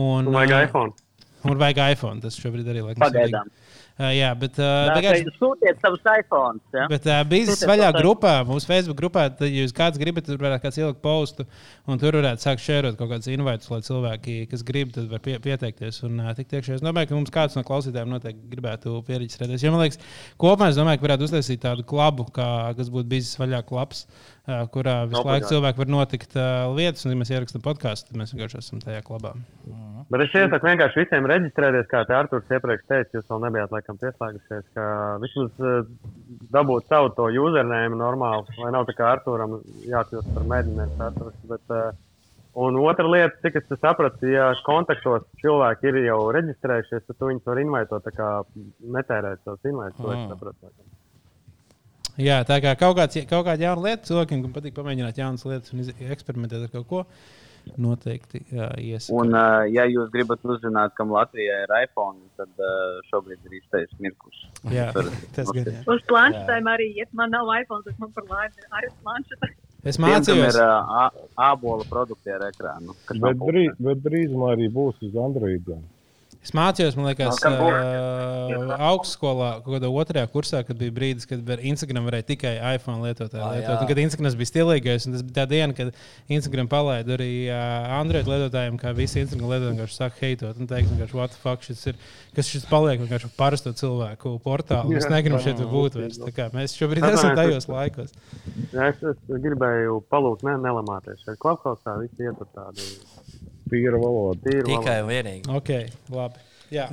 Un, 0.00 0.32
Vajag 0.32 0.56
uh, 0.56 0.64
iPhone. 0.64 0.96
Un 1.44 1.60
vajag 1.60 1.84
iPhone. 1.92 2.24
Tas 2.24 2.40
šobrīd 2.40 2.72
arī 2.72 2.86
laikam 2.88 3.04
Pagaidām. 3.04 3.52
svarīgi. 3.52 3.69
Uh, 4.00 4.14
jā, 4.16 4.30
bet 4.40 4.56
uh, 4.56 4.94
vienkārši- 4.96 5.26
kā 5.26 5.32
sūtiet 5.36 5.82
savus 5.84 6.06
iPhones. 6.08 6.62
Ja? 6.72 6.86
Bet 6.88 7.04
uh, 7.04 7.18
biznesa 7.28 7.66
vaļā 7.68 7.90
grupā, 7.98 8.32
mūsu 8.48 8.70
Facebook 8.70 8.96
grupā, 8.96 9.26
tad, 9.36 9.50
jūs 9.52 9.74
kāds 9.76 10.00
gribat, 10.00 10.24
tur 10.24 10.40
varētu 10.40 10.64
kāds 10.64 10.78
ielikt 10.80 11.02
postu, 11.04 11.44
un 11.84 12.00
tur 12.00 12.16
varētu 12.16 12.46
sākt 12.46 12.64
šērot 12.64 12.96
kaut 12.96 13.12
kādus 13.12 13.28
invitus, 13.28 13.68
lai 13.68 13.82
cilvēki, 13.84 14.38
kas 14.48 14.64
grib, 14.64 14.94
tad 14.96 15.10
var 15.12 15.20
pie, 15.20 15.36
pieteikties. 15.44 16.00
Un 16.08 16.16
uh, 16.24 16.32
tik 16.38 16.48
tiekšā 16.48 16.78
es 16.78 16.86
domāju, 16.86 17.10
ka 17.10 17.18
mums 17.18 17.34
kāds 17.34 17.58
no 17.60 17.66
klausītājiem 17.68 18.14
noteikti 18.14 18.48
gribētu 18.54 18.96
pieregistrēties. 19.04 19.66
Jo 19.66 19.74
man 19.76 19.84
liekas, 19.84 20.00
kopumā 20.40 20.72
es 20.72 20.80
domāju, 20.80 21.02
ka 21.02 21.10
varētu 21.10 21.28
uztaisīt 21.28 21.60
tādu 21.66 21.84
klubu, 21.92 22.30
kā, 22.32 22.48
kas 22.80 22.88
būtu 22.88 23.12
biznesa 23.12 23.44
vaļā 23.44 23.60
klubs, 23.68 24.06
uh, 24.08 24.39
kurā 24.74 24.96
visu 25.06 25.20
laiku 25.20 25.30
Obligāti. 25.30 25.50
cilvēki 25.54 25.82
var 25.82 25.92
notikt 25.96 26.36
uh, 26.38 26.70
lietas, 26.76 27.04
un, 27.06 27.14
ja 27.14 27.20
mēs 27.20 27.32
ierakstām 27.34 27.64
podkāstu, 27.64 28.10
tad 28.10 28.20
mēs 28.20 28.34
vienkārši 28.34 28.60
esam 28.62 28.82
tajā 28.82 29.02
klubā. 29.06 29.34
Bet 30.10 30.24
es 30.24 30.32
iesaku 30.34 30.66
vienkārši 30.66 31.04
visiem 31.04 31.26
reģistrēties, 31.30 31.86
kā 31.90 32.02
te 32.08 32.14
Arthurs 32.18 32.48
iepriekš 32.50 32.86
teica, 32.90 33.12
jūs 33.14 33.28
vēl 33.30 33.42
nebijāt 33.44 33.74
laikam 33.74 33.98
pieslēgušies, 34.00 34.64
ka 34.74 34.86
vismaz 35.22 35.64
eh, 35.70 35.90
dabūt 36.56 36.90
savu 36.90 37.12
to 37.14 37.28
username 37.44 37.98
normāli, 38.00 38.58
lai 38.58 38.72
nav 38.74 38.88
tā 38.88 38.96
kā 38.98 39.12
Arturam 39.14 39.60
jākļūst 39.86 40.32
par 40.34 40.48
mēģinājumu 40.50 41.04
Arturs. 41.06 41.40
Bet, 41.52 41.74
eh, 41.76 41.90
un 42.64 42.80
otra 42.82 43.06
lieta, 43.06 43.38
cik 43.44 43.60
es 43.60 43.68
te 43.70 43.78
sapratu, 43.78 44.26
ja 44.32 44.50
kontaktos 44.66 45.28
cilvēki 45.44 45.92
ir 45.92 46.00
jau 46.08 46.20
reģistrējušies, 46.34 47.06
tad 47.06 47.26
viņus 47.28 47.52
var 47.52 47.62
invitēt, 47.62 48.08
tā 48.08 48.16
kā 48.16 48.30
netērēt 48.98 49.44
savus 49.44 49.62
es 49.62 50.00
Mm. 50.00 50.89
Jā, 52.20 52.40
tā 52.48 52.60
kā 52.62 52.74
kaut, 52.78 52.96
kāds, 52.98 53.20
kaut 53.30 53.46
kāda 53.48 53.70
jauna 53.70 53.86
lieta, 53.88 54.06
cilvēkiem, 54.08 54.42
kam 54.44 54.56
patīk 54.56 54.74
pamēģināt 54.76 55.20
jaunas 55.20 55.46
lietas 55.48 55.72
un 55.74 55.84
eksperimentēt 56.12 56.66
ar 56.66 56.72
kaut 56.74 56.88
ko, 56.90 57.04
noteikti 57.80 58.42
iesaku. 58.50 59.16
Un, 59.20 59.34
uh, 59.36 59.64
ja 59.70 59.86
jūs 59.88 60.10
gribat 60.12 60.44
uzzināt, 60.44 60.94
kam 60.98 61.12
Latvijā 61.14 61.62
ir 61.64 61.74
iPhone, 61.80 62.18
tad 62.40 62.50
uh, 62.60 62.98
šobrīd 63.10 63.40
ir 63.48 63.58
īstais 63.60 63.92
mirklis. 64.02 64.42
Jā, 64.74 64.90
tas 65.36 65.52
gan 65.54 65.68
jā. 65.68 65.82
Uz 65.90 66.04
planšetēm 66.10 66.70
arī, 66.72 66.90
ja 66.98 67.08
man 67.16 67.32
nav 67.36 67.50
iPhone, 67.56 67.84
tas 67.86 67.96
man 68.02 68.12
par 68.16 68.28
laimi 68.32 68.64
ir 68.64 68.80
arī 68.80 68.92
planšetē. 69.04 69.52
Es 69.90 69.96
mācījos, 70.02 70.58
ir 70.58 70.60
uh, 70.60 71.08
ābola 71.40 71.86
produkti 71.88 72.32
ar 72.34 72.44
ekrānu. 72.50 72.96
Bet, 73.14 73.40
drīz, 73.40 73.72
bet 73.80 74.04
drīzumā 74.04 74.52
arī 74.56 74.68
būs 74.74 75.00
uz 75.06 75.16
Android. 75.16 75.70
Es 76.40 76.52
mācījos, 76.56 76.96
man 76.96 77.08
liekas, 77.10 77.38
būs. 77.44 77.76
uh, 77.76 78.72
augstskolā, 78.90 79.50
kaut 79.64 79.74
kādā 79.76 79.90
otrajā 79.92 80.28
kursā, 80.32 80.62
kad 80.66 80.78
bija 80.80 80.94
brīdis, 80.96 81.26
kad 81.28 81.42
var 81.46 81.60
Instagram 81.60 82.06
varēja 82.08 82.26
tikai 82.32 82.52
iPhone 82.74 83.02
lietotāji 83.04 83.42
Ah, 83.44 83.54
lietot. 83.56 83.82
Un, 83.84 83.90
kad 83.90 84.00
Instagram 84.04 84.36
bija 84.40 84.50
stilīgais, 84.50 85.06
un 85.08 85.16
tas 85.16 85.24
bija 85.26 85.36
tā 85.40 85.46
diena, 85.50 85.76
kad 85.76 85.92
Instagram 86.32 86.70
palaida 86.72 87.16
arī 87.16 87.30
uh, 87.48 87.56
Android 88.00 88.28
lietotājiem, 88.30 88.78
kā 88.80 88.94
visi 88.96 89.20
Instagram 89.24 89.52
lietotāji 89.52 89.76
vienkārši 89.76 89.98
saka 90.00 90.24
heitot 90.24 90.60
un 90.60 90.70
teikt, 90.70 90.90
vienkārši, 90.94 91.18
what 91.20 91.34
the 91.36 91.40
fuck 91.42 91.66
šis 91.66 91.84
ir, 91.92 92.00
kas 92.36 92.48
šis 92.50 92.66
paliek 92.70 93.02
vienkārši 93.04 93.32
parasto 93.38 93.74
cilvēku 93.76 94.36
portālu. 94.44 94.94
Mēs 94.96 95.10
negribam 95.12 95.42
šeit 95.44 95.60
būt 95.70 96.00
vairs. 96.00 96.20
Tā 96.20 96.32
kā 96.36 96.48
Mēs 96.54 96.74
šobrīd 96.76 97.04
Tas 97.04 97.20
esam 97.20 97.36
tajos 97.38 97.68
laikos. 97.70 98.10
Ja 98.74 98.88
es, 98.90 98.98
es 99.06 99.20
gribēju 99.44 100.00
palūgt, 100.10 100.42
ne, 100.48 100.56
nelamāties. 100.60 101.20
Šeit 101.26 101.38
klubhausā 101.42 101.94
visi 102.02 102.26
iet 102.26 102.40
uz 102.42 102.50
tādu 102.56 102.88
Tīra 103.70 104.00
valoda. 104.02 104.40
tīru 104.46 104.66
Tikai 104.68 104.98
valodu. 105.00 105.06
un 105.06 105.14
vienīgi. 105.14 105.54
Ok, 105.56 105.70
labi. 106.16 106.44
Jā. 106.74 106.88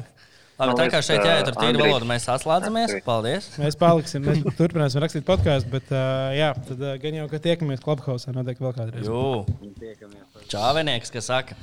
Labi, 0.58 0.74
tā 0.80 0.88
kā 0.90 1.00
šeit 1.06 1.22
jāiet 1.22 1.50
ar 1.52 1.54
ā, 1.54 1.60
tīru 1.62 1.84
valodu, 1.84 2.08
mēs 2.10 2.24
atslēdzamies. 2.34 2.96
Paldies! 3.06 3.50
Mēs 3.62 3.76
paliksim, 3.78 4.24
mēs 4.26 4.40
turpināsim 4.60 5.04
rakstīt 5.04 5.26
podkāstu, 5.28 5.70
bet 5.76 5.92
uh, 5.94 6.32
jā, 6.34 6.48
tad 6.70 6.82
uh, 6.82 6.96
gan 7.04 7.20
jau, 7.20 7.28
ka 7.30 7.42
tiekamies 7.44 7.84
Clubhouse, 7.84 8.34
noteikti 8.34 8.66
vēl 8.66 8.74
kādreiz. 8.74 9.06
Jū, 9.06 9.46
čāvenieks, 10.50 11.14
kas 11.14 11.30
saka, 11.30 11.58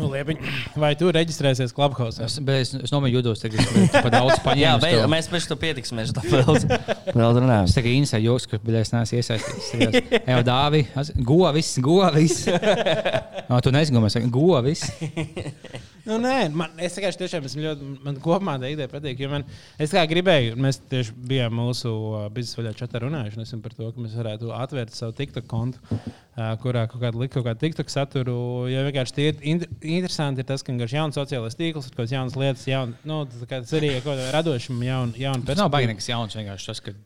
Nu, 0.00 0.08
Liepiņ, 0.08 0.38
vai 0.80 0.94
tu 0.96 1.10
reģistrēsies 1.12 1.74
Clubhouse? 1.76 2.24
Es, 2.24 2.38
es, 2.40 2.72
es 2.86 2.92
nomēģinu 2.94 3.18
jūtos, 3.18 3.42
ka 3.44 3.50
es 3.60 3.92
par 3.92 4.08
daudz 4.14 4.38
jā, 4.38 4.44
paņēmu. 4.46 4.80
bet, 4.86 5.04
mēs 5.12 5.28
pēc 5.28 5.48
tam 5.50 5.60
pietiksimies, 5.60 6.14
tā 6.16 6.24
vēl, 6.24 6.60
vēl 7.18 7.36
runājam. 7.36 7.68
Es 7.68 7.76
tikai 7.76 7.92
insēju 7.98 8.30
joks, 8.30 8.48
ka 8.48 8.60
bija 8.64 8.80
es 8.86 8.94
neesmu 8.94 9.20
iesaistīts. 9.20 9.70
Jā, 10.16 10.40
Dāvi, 10.46 10.86
govis, 11.20 11.74
govis. 11.84 12.40
No, 13.50 13.58
tu 13.58 13.72
nezini, 13.74 13.96
ko 13.96 14.04
mēs 14.04 14.14
sakām. 14.14 14.30
Govis. 14.30 14.84
Nu, 16.06 16.16
nē, 16.22 16.34
man, 16.56 16.72
es 16.80 16.96
vienkārši 16.96 17.20
tiešām 17.20 17.48
esmu 17.48 17.64
ļoti, 17.64 17.88
man 18.06 18.20
kopumā 18.24 18.54
tā 18.62 18.70
ideja 18.72 18.88
patīk. 18.90 19.20
Man, 19.30 19.44
es 19.80 19.92
kā 19.94 20.04
gribēju, 20.10 20.56
mēs 20.60 20.80
tieši 20.90 21.14
bijām 21.32 21.56
mūsu 21.58 21.92
uh, 21.92 22.24
biznesa 22.34 22.60
vaļā 22.60 22.72
čatā 22.78 23.02
runājuši 23.04 23.60
par 23.64 23.76
to, 23.76 23.90
ka 23.92 24.04
mēs 24.06 24.16
varētu 24.20 24.54
atvērt 24.56 24.96
savu 24.96 25.16
TikTok 25.18 25.46
kontu, 25.50 25.82
uh, 25.90 26.54
kurā 26.62 26.86
kaut 26.90 27.04
kāda 27.04 27.20
likt 27.20 27.36
kaut 27.36 27.46
kādu 27.48 27.64
TikTok 27.66 27.92
saturu. 27.92 28.38
Jo 28.72 28.86
vienkārši 28.88 29.16
tie 29.18 29.28
ir 29.34 29.44
in, 29.54 29.62
interesanti 29.82 30.44
ir 30.44 30.48
tas, 30.48 30.64
ka 30.64 30.72
vienkārši 30.72 31.00
jauns 31.00 31.20
sociālais 31.20 31.58
tīkls, 31.58 31.90
ir 31.90 31.94
kaut 31.94 32.04
kādas 32.04 32.16
jaunas 32.16 32.40
lietas, 32.40 32.66
jaun, 32.70 32.96
nu, 33.04 33.22
kā 33.44 33.60
tas 33.60 33.76
arī 33.76 33.94
ir 33.96 34.02
kaut 34.02 34.16
kāda 34.16 34.32
radošuma, 34.38 34.86
jauna, 34.88 35.16
jauna 35.20 35.48
Tas 35.52 35.60
nav 35.60 35.72
baigi 35.74 35.92
nekas 35.92 36.10
jauns. 36.12 36.36
Vienkārši 36.40 36.72
tas, 36.72 36.84
ka 36.84 36.96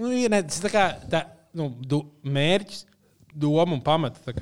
Nu, 0.00 0.08
ir, 0.16 0.30
ne, 0.32 0.40
tas 0.46 0.62
tā 0.64 0.70
kā 0.72 0.84
tā, 1.12 1.24
nu, 1.56 1.68
du, 1.84 2.00
mērķis, 2.24 2.86
doma 3.36 3.76
un 3.76 3.82
pamata. 3.84 4.32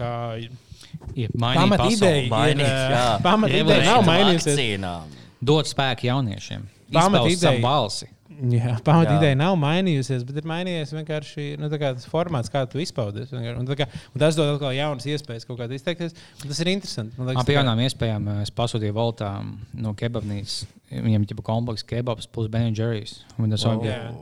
Pamat 1.39 1.87
ideja 1.93 2.23
ir, 2.53 2.63
pamat 3.25 3.55
ideja 3.55 3.87
nav 3.87 4.05
mainījusies. 4.07 4.61
Dot 5.39 5.71
spēku 5.71 6.09
jauniešiem. 6.09 6.69
Pamat 6.93 7.29
ideja. 7.31 7.59
balsi. 7.63 8.09
Jā, 8.39 8.77
pamat 8.87 9.11
ideja 9.17 9.35
nav 9.35 9.57
mainījusies, 9.59 10.23
bet 10.27 10.37
ir 10.39 10.47
mainījies 10.47 10.93
vienkārši 10.95 11.47
nu, 11.59 11.67
tā 11.73 11.79
kā 11.81 11.91
tas 11.97 12.07
formāts, 12.07 12.51
kā 12.53 12.63
tu 12.71 12.79
izpaudies. 12.79 13.33
vienkārši. 13.33 13.59
Un, 13.59 13.67
tā 13.67 13.77
kā, 13.81 13.89
un 14.15 14.23
tas 14.23 14.39
dod 14.39 14.53
atkal 14.53 14.71
jaunas 14.77 15.09
iespējas 15.11 15.47
kaut 15.49 15.59
kādā 15.59 15.75
izteikties. 15.75 16.15
Tas 16.45 16.61
ir 16.63 16.71
interesanti. 16.71 17.19
Man 17.19 17.33
liekas, 17.33 17.49
pie 17.49 17.57
jaunām 17.57 17.83
iespējām 17.83 18.29
eh, 18.31 18.43
es 18.45 18.55
pasūtīju 18.55 18.95
Voltā 18.95 19.33
no 19.75 19.95
kebabnīcas. 19.99 20.61
Viņam 20.93 21.27
ir 21.27 21.43
komplekss 21.45 21.85
kebabs 21.89 22.31
plus 22.31 22.47
Ben 22.53 22.71
Jerry's. 22.71 23.19
Un 23.43 23.51
tas 23.53 23.67
jau 23.67 23.75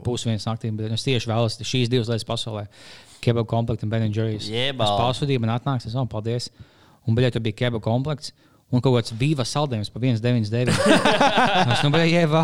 būs 0.06 0.24
viens 0.26 0.48
naktī, 0.48 0.72
bet 0.74 0.96
es 0.96 1.04
tieši 1.06 1.30
vēlos 1.30 1.60
šīs 1.60 1.92
divas 1.92 2.08
lietas 2.10 2.26
pasaulē. 2.26 2.64
Kebab 3.24 3.46
komplekts 3.50 3.86
un 3.86 3.92
Ben 3.92 4.06
Jerry's. 4.12 4.48
Jebal. 4.50 4.86
Es 4.86 5.00
pasūtīju, 5.02 5.42
man 5.44 5.54
atnāks, 5.56 5.86
es 5.88 5.94
saku, 5.96 6.08
paldies. 6.12 6.50
Un 7.06 7.14
bija 7.18 7.30
tur 7.34 7.42
bija 7.44 7.56
kebab 7.64 7.84
komplekts. 7.86 8.32
Un 8.74 8.82
kaut 8.82 8.96
kāds 8.98 9.14
vīva 9.14 9.44
saldējums 9.46 9.92
par 9.94 10.02
1,99. 10.02 10.74
es 11.76 11.84
nu 11.86 11.92
biju 11.94 12.10
jēvā. 12.10 12.42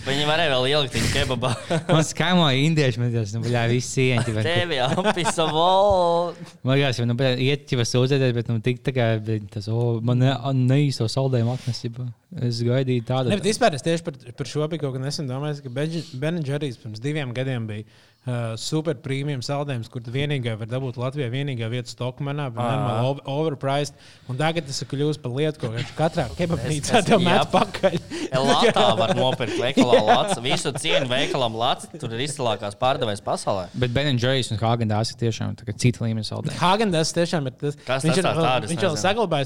Viņi 0.00 0.22
varēja 0.24 0.52
vēl 0.54 0.66
ielikt 0.70 0.94
viņu 0.96 1.08
kebabā. 1.12 1.50
Man 1.92 2.04
skaimoja 2.08 2.56
indieši, 2.64 3.00
man 3.02 3.10
tas, 3.12 3.34
nu, 3.36 3.42
bļā, 3.44 3.66
visi 3.68 4.06
ieņķi. 4.08 4.32
bet- 4.32 4.46
Tevi 4.48 4.78
apisa 4.80 5.44
vol. 5.52 6.30
Man 6.64 6.78
liekas, 6.78 7.02
nu, 7.04 7.16
bet 7.18 7.42
iet 7.44 7.74
jau 7.76 7.84
sūdzēties, 7.84 8.32
bet 8.38 8.48
nu, 8.48 8.56
tik 8.64 8.80
tā 8.86 8.94
kā 8.96 9.10
tas, 9.52 9.68
o, 9.68 9.98
man 10.00 10.22
ne, 10.24 10.32
neīsto 10.56 11.04
saldējumu 11.12 11.52
atnes. 11.52 11.82
ģipa. 11.84 12.06
Es 12.48 12.62
gaidīju 12.64 13.04
tādu. 13.10 13.28
Ne, 13.28 13.36
bet 13.42 13.50
vispār 13.50 13.76
es 13.76 13.84
tieši 13.84 14.06
par, 14.06 14.16
par 14.40 14.48
šo 14.48 14.64
biju 14.72 14.86
kaut 14.86 14.96
kad 14.96 15.04
nesen 15.04 15.28
domājis, 15.28 15.60
ka 15.66 15.74
Benedžerijs 16.24 16.80
pirms 16.80 17.04
diviem 17.04 17.36
gadiem 17.36 17.68
bija 17.68 17.84
uh, 18.26 18.54
super 18.60 18.98
prēmijas 19.00 19.48
saldējums, 19.50 19.88
kur 19.92 20.02
tu 20.04 20.12
vienīgā 20.14 20.56
var 20.60 20.68
dabūt 20.70 20.98
Latvijā 21.00 21.30
vienīgā 21.32 21.70
vieta 21.72 21.90
stokmanā, 21.92 22.48
bet 22.52 22.60
normāli 22.60 23.08
over- 23.08 23.30
overpriced. 23.34 23.96
Un 24.30 24.38
tagad 24.40 24.66
tas 24.68 24.80
ir 24.82 24.90
kļuvis 24.90 25.20
par 25.22 25.34
lietu, 25.36 25.62
ko 25.62 25.72
katrā 25.98 26.26
kebabnīcā 26.38 27.02
tev 27.06 27.24
met 27.24 27.48
pakaļ. 27.54 27.98
Latā 28.50 28.86
var 28.98 29.14
nopirkt 29.18 29.58
veikalā 29.60 30.00
lats. 30.06 30.40
Visu 30.44 30.72
cienu 30.78 31.08
veikalam 31.10 31.56
lats. 31.58 31.88
Tur 32.00 32.14
ir 32.16 32.24
izcilākās 32.26 32.76
pārdevējs 32.80 33.24
pasaulē. 33.26 33.68
Bet 33.80 33.94
Ben 33.96 34.18
Jerry's 34.20 34.52
un 34.54 34.60
Hāgendās 34.60 35.14
ir 35.14 35.20
tiešām 35.24 35.56
cita 35.80 36.04
līmeņa 36.04 36.28
saldējumi. 36.28 36.60
Hagendas 36.60 37.12
tiešām 37.16 37.48
ir 37.50 37.56
tas, 37.58 37.78
Kas 37.86 38.06
viņš 38.06 38.16
tas 38.16 38.20
ir, 38.20 38.28
tādas, 38.44 38.70
viņš 38.70 38.84
jau 38.86 38.92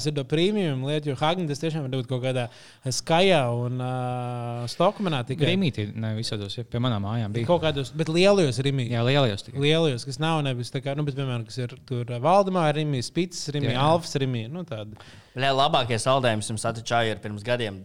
ir 0.09 0.15
to 0.15 0.25
prēmiju 0.29 0.75
lietu, 0.85 1.11
jo 1.11 1.17
Hagendas 1.19 1.61
tiešām 1.61 1.87
ir 1.87 1.95
būt 1.95 2.09
kaut 2.09 2.23
kādā 2.25 2.47
skajā 2.85 3.41
un 3.55 3.81
uh, 3.81 4.65
stokmanā 4.71 5.23
tikai. 5.27 5.51
Rīmīti, 5.53 5.87
ne 5.97 6.13
visādos, 6.17 6.57
ja 6.59 6.65
pie 6.67 6.81
manām 6.83 7.05
mājām 7.07 7.35
bija. 7.35 7.49
Kaut 7.49 7.63
kādos, 7.65 7.91
bet 7.95 8.11
lielajos 8.11 8.61
rīmī. 8.67 8.87
Jā, 8.91 9.03
lielajos 9.07 9.45
tikai. 9.47 9.61
Lielajos, 9.63 10.05
kas 10.07 10.19
nav 10.21 10.41
nevis 10.45 10.71
tā 10.73 10.81
kā, 10.83 10.95
nu, 10.97 11.05
bet, 11.07 11.17
piemēram, 11.17 11.45
kas 11.47 11.57
ir 11.61 11.75
tur 11.89 12.09
Valdemā, 12.23 12.65
Rīmī, 12.75 13.01
Spits, 13.05 13.45
Rīmī, 13.55 13.73
Jā. 13.73 13.83
Alfas, 13.91 14.15
Rīmī. 14.21 14.45
Nu, 14.51 14.65
tādi. 14.67 14.97
Lai 15.35 15.51
labākie 15.55 15.99
saldējumi 16.01 16.49
jums 16.51 16.65
atčāja 16.69 17.15
ir 17.15 17.21
pirms 17.23 17.45
gadiem 17.45 17.83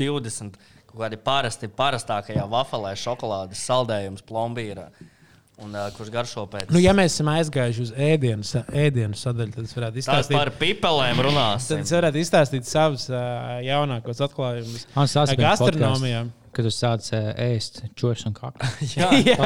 20. 0.00 0.60
Kaut 0.92 1.00
kādi 1.06 1.16
parasti, 1.24 1.70
parastākajā 1.72 2.44
wafelē 2.52 2.92
šokolādes 3.00 3.62
saldējums 3.68 4.24
plombīra. 4.28 4.90
Un, 5.62 5.74
uh, 5.76 5.90
kurš 5.94 6.08
garšo 6.10 6.42
pēc 6.50 6.70
Nu, 6.74 6.80
ja 6.82 6.94
mēs 6.96 7.12
esam 7.12 7.28
aizgājuši 7.30 7.82
uz 7.84 7.90
ēdienu, 7.94 8.42
sa- 8.42 8.64
ēdienu 8.72 9.14
sadaļu, 9.14 9.52
tad 9.54 9.66
es 9.68 9.74
varētu 9.76 9.94
Tās 10.00 10.06
izstāstīt. 10.06 10.36
par 10.38 10.50
pipelēm 10.58 11.20
runās. 11.22 11.68
Tad 11.68 11.84
es 11.84 11.92
varētu 11.92 12.18
izstāstīt 12.18 12.66
savus 12.66 13.04
uh, 13.12 13.60
jaunākos 13.62 14.22
atklājumus 14.26 14.86
par 14.96 15.36
gastronomijā. 15.44 16.24
Kad 16.52 16.66
tu 16.66 16.72
sāc 16.74 17.08
ē, 17.16 17.20
ēst 17.46 17.80
čūsku 17.98 18.30
un 18.30 18.36
kaklu. 18.36 18.68
Jā, 18.96 19.08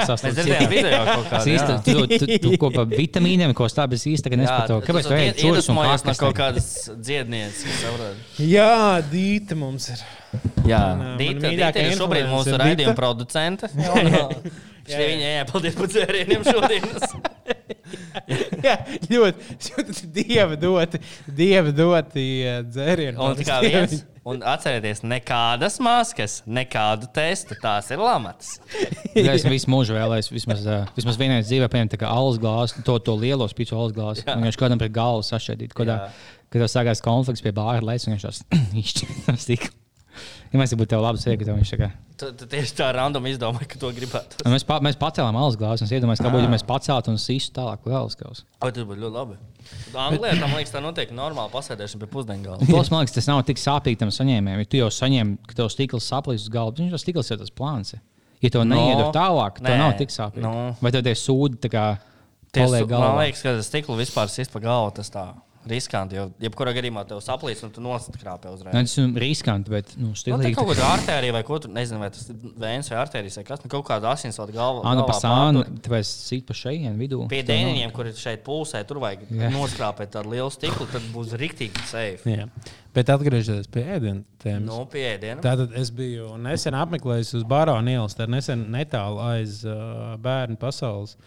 kādu. 1.31 1.53
īsti 1.55 1.73
jā. 1.73 1.79
tu, 1.87 2.07
tu, 2.11 2.39
tu 2.43 2.53
kopā 2.61 2.85
ar 2.85 2.91
vitamīniem, 2.93 3.55
ko 3.57 3.69
stāv, 3.71 3.95
es 3.97 4.07
īsti 4.11 4.29
tagad 4.29 4.43
nesaprotu. 4.43 4.87
Kāpēc 4.89 5.09
tu 5.09 5.17
ēd 5.17 5.41
čūsku 5.43 5.75
un 5.75 5.81
no 5.81 5.89
kaklu? 5.93 6.17
kaut 6.23 6.39
kādas 6.39 6.71
dziednieces? 6.95 7.85
Jā, 8.43 9.03
Dīta 9.11 9.59
mums 9.59 9.91
ir. 9.95 10.07
Jā, 10.67 10.83
Dīta, 11.21 11.53
Dīta 11.53 11.85
ir 11.85 11.99
šobrīd 11.99 12.31
mūsu 12.33 12.57
raidījuma 12.61 12.97
producente. 12.99 13.71
Šī 14.87 15.03
viņa 15.03 15.31
jāpaldies 15.41 15.75
par 15.75 15.89
dzērieniem 15.91 16.45
šodienas. 16.47 17.17
Jā, 18.63 18.77
ļoti, 19.11 19.57
ļoti 19.67 20.11
dieva 20.15 20.59
doti, 20.59 21.01
dieva 21.27 21.73
doti 21.75 22.27
eh, 22.47 22.61
dzērieni. 22.67 23.19
Un 23.19 23.43
kā 23.47 23.59
viens. 23.65 24.05
Un 24.27 24.41
atcerieties, 24.43 25.05
nekādas 25.07 25.77
maskas, 25.79 26.41
nekādu 26.51 27.07
testu. 27.15 27.55
Tās 27.63 27.93
ir 27.95 28.01
lamatas. 28.03 28.57
Esmu 29.15 29.53
visu 29.53 29.71
mūžu 29.71 29.95
vēlējis. 29.95 30.33
Vismaz, 30.35 30.65
uh, 30.67 30.89
vismaz 30.99 31.21
vienā 31.21 31.39
dzīvē 31.45 31.69
paņemt 31.71 31.95
tā 31.95 32.01
kā 32.01 32.11
alus 32.11 32.41
glāzi, 32.43 32.83
to, 32.87 32.99
to 33.07 33.15
lielo 33.15 33.47
spīķu 33.47 33.79
alus 33.79 33.95
glāzi. 33.95 34.27
Un 34.35 34.43
viņš 34.49 34.59
kādam 34.59 34.83
pret 34.83 34.95
galvu 34.97 35.23
sašķēdīt. 35.29 35.77
Kad 35.79 35.95
tev 36.51 36.67
sākās 36.73 37.05
konflikts 37.07 37.45
pie 37.45 37.55
bāra 37.55 37.79
un 37.79 38.17
viņš 38.17 38.27
tās 38.27 38.43
izšķirt 38.83 39.45
stīk. 39.47 39.71
Ja 40.53 40.61
mēs 40.61 40.73
būtu 40.79 40.91
tev 40.95 41.03
labi 41.05 41.19
sēdi, 41.23 41.45
tad 41.47 41.57
viņš. 41.59 41.73
Tu, 42.17 42.29
tu 42.41 42.47
tieši 42.49 42.73
tā 42.79 42.87
random 42.97 43.27
izdomāji, 43.29 43.67
ka 43.69 43.79
to 43.81 43.91
gribētu. 43.93 44.39
Un 44.47 44.55
mēs, 44.55 44.65
pa, 44.65 44.79
mēs 44.81 44.97
pacēlām 44.97 45.37
alus 45.37 45.59
glāzi, 45.61 45.83
un 45.85 45.91
es 45.91 45.93
iedomājos, 45.99 46.23
kā 46.25 46.31
būtu, 46.33 46.47
ja 46.47 46.53
mēs 46.55 46.65
paceltu 46.65 47.13
un 47.13 47.19
sīstu 47.21 47.53
tālāk 47.59 47.85
vēl 47.85 47.99
alus 47.99 48.17
glāzi. 48.17 48.47
Vai 48.63 48.71
tas 48.73 48.87
būtu 48.89 49.03
ļoti 49.03 49.17
labi? 49.19 49.37
Anglijā 49.93 50.39
tam 50.41 50.55
liekas, 50.57 50.73
tā 50.73 50.81
notiek 50.81 51.13
normāli 51.13 51.53
pasēdēšana 51.53 52.01
pie 52.05 52.09
pusdienu 52.15 52.47
galda. 52.47 52.69
Plus, 52.71 52.91
man 52.95 53.03
liekas, 53.05 53.17
tas 53.19 53.29
nav 53.29 53.43
tik 53.49 53.61
sāpīgi 53.61 54.01
tam 54.01 54.13
saņēmējam. 54.15 54.63
Ja 54.65 54.71
tu 54.73 54.81
jau 54.81 54.89
saņem, 54.97 55.35
ka 55.51 55.59
tev 55.61 55.69
stikls 55.75 56.09
saplīs 56.09 56.47
uz 56.47 56.53
galda, 56.57 56.81
viņš 56.87 56.97
jau 56.97 57.03
stikls 57.05 57.33
ir 57.35 57.43
tas 57.43 57.53
plāns. 57.53 57.97
Ja 58.45 58.51
to 58.53 58.65
No. 58.65 58.77
neiedod 58.77 59.13
tālāk, 59.17 59.61
tad 59.61 59.73
Nē. 59.73 59.79
nav 59.81 59.97
tik 60.01 60.09
sāpīgi. 60.15 60.45
No. 60.45 60.77
Vai 60.81 60.93
tev 60.95 61.05
tie 61.05 61.15
sūdi 61.17 61.61
tā 61.67 61.73
kā 61.73 61.85
paliek 62.53 62.87
man 62.87 62.93
galvā? 62.95 63.25
liekas, 63.27 63.43
ka 63.45 63.57
stiklu 63.65 63.97
vispār 64.01 64.29
sist 64.33 64.53
pa 64.53 64.61
galvu. 64.61 64.93
Riskanti. 65.67 66.15
Jo, 66.19 66.29
jebkurā 66.41 66.73
gadījumā 66.77 67.03
tev 67.11 67.19
saplīs 67.25 67.63
un 67.67 67.73
tu 67.75 67.83
noskrāpē 67.85 68.53
uzreiz. 68.55 68.73
Nu, 68.75 68.83
Tas 68.87 68.95
ir 69.03 69.17
riskanti, 69.23 69.73
bet 69.73 69.93
nu, 69.97 70.07
Nu, 70.07 70.15
tā 70.15 70.21
stilīgi. 70.23 70.55
kaut 70.55 70.71
kāda 70.71 70.89
artērija 70.95 71.35
vai 71.35 71.43
ko 71.49 71.59
tu 71.65 71.69
nezini, 71.73 71.99
vai 72.01 72.11
tas 72.15 72.29
ir 72.31 72.37
vēns 72.63 72.91
vai 72.93 72.99
artērijas 73.03 73.37
vai 73.41 73.45
kas. 73.49 73.65
Nu, 73.65 73.71
kaut 73.73 73.87
kāda 73.89 74.13
asinsvada 74.15 74.55
galva. 74.55 74.85
Anu 74.87 75.03
galvā 75.03 75.11
pa 75.11 75.19
sānu, 75.21 75.65
tāpēc 75.83 76.11
sīt 76.11 76.47
pa 76.47 76.55
šejienu 76.55 76.97
vidū. 77.01 77.21
Pie 77.33 77.43
dēniņiem, 77.49 77.93
kur 77.97 78.07
ir 78.07 78.15
šeit 78.19 78.45
pulsē, 78.47 78.85
tur 78.87 79.03
vajag 79.03 79.27
Jā. 79.31 79.51
noskrāpēt 79.57 80.15
tādu 80.15 80.35
lielu 80.37 80.51
stiklu, 80.55 80.87
tad 80.93 81.03
būs 81.15 81.35
rīktīgi 81.41 81.87
safe. 81.91 82.31
Jā. 82.31 82.47
Bet 82.97 83.11
atgriežoties 83.13 83.67
pie 83.69 83.83
ēdienas 83.97 84.25
tēmas. 84.41 84.69
Nu, 84.71 84.85
pie 84.89 85.03
ēdiena. 85.17 85.43
Tātad 85.45 85.75
es 85.77 85.91
biju 85.93 86.31
nesen 86.41 86.73
apmeklējis 86.79 87.35
uz 87.37 87.43
Barona 87.45 87.91
ielas, 87.93 88.15
tā 88.17 88.25
ir 88.25 88.33
nesen 88.33 88.63
netālu 88.73 89.21
aiz 89.21 89.59
uh, 89.69 90.15
bērnu 90.23 90.57
pasaules. 90.63 91.19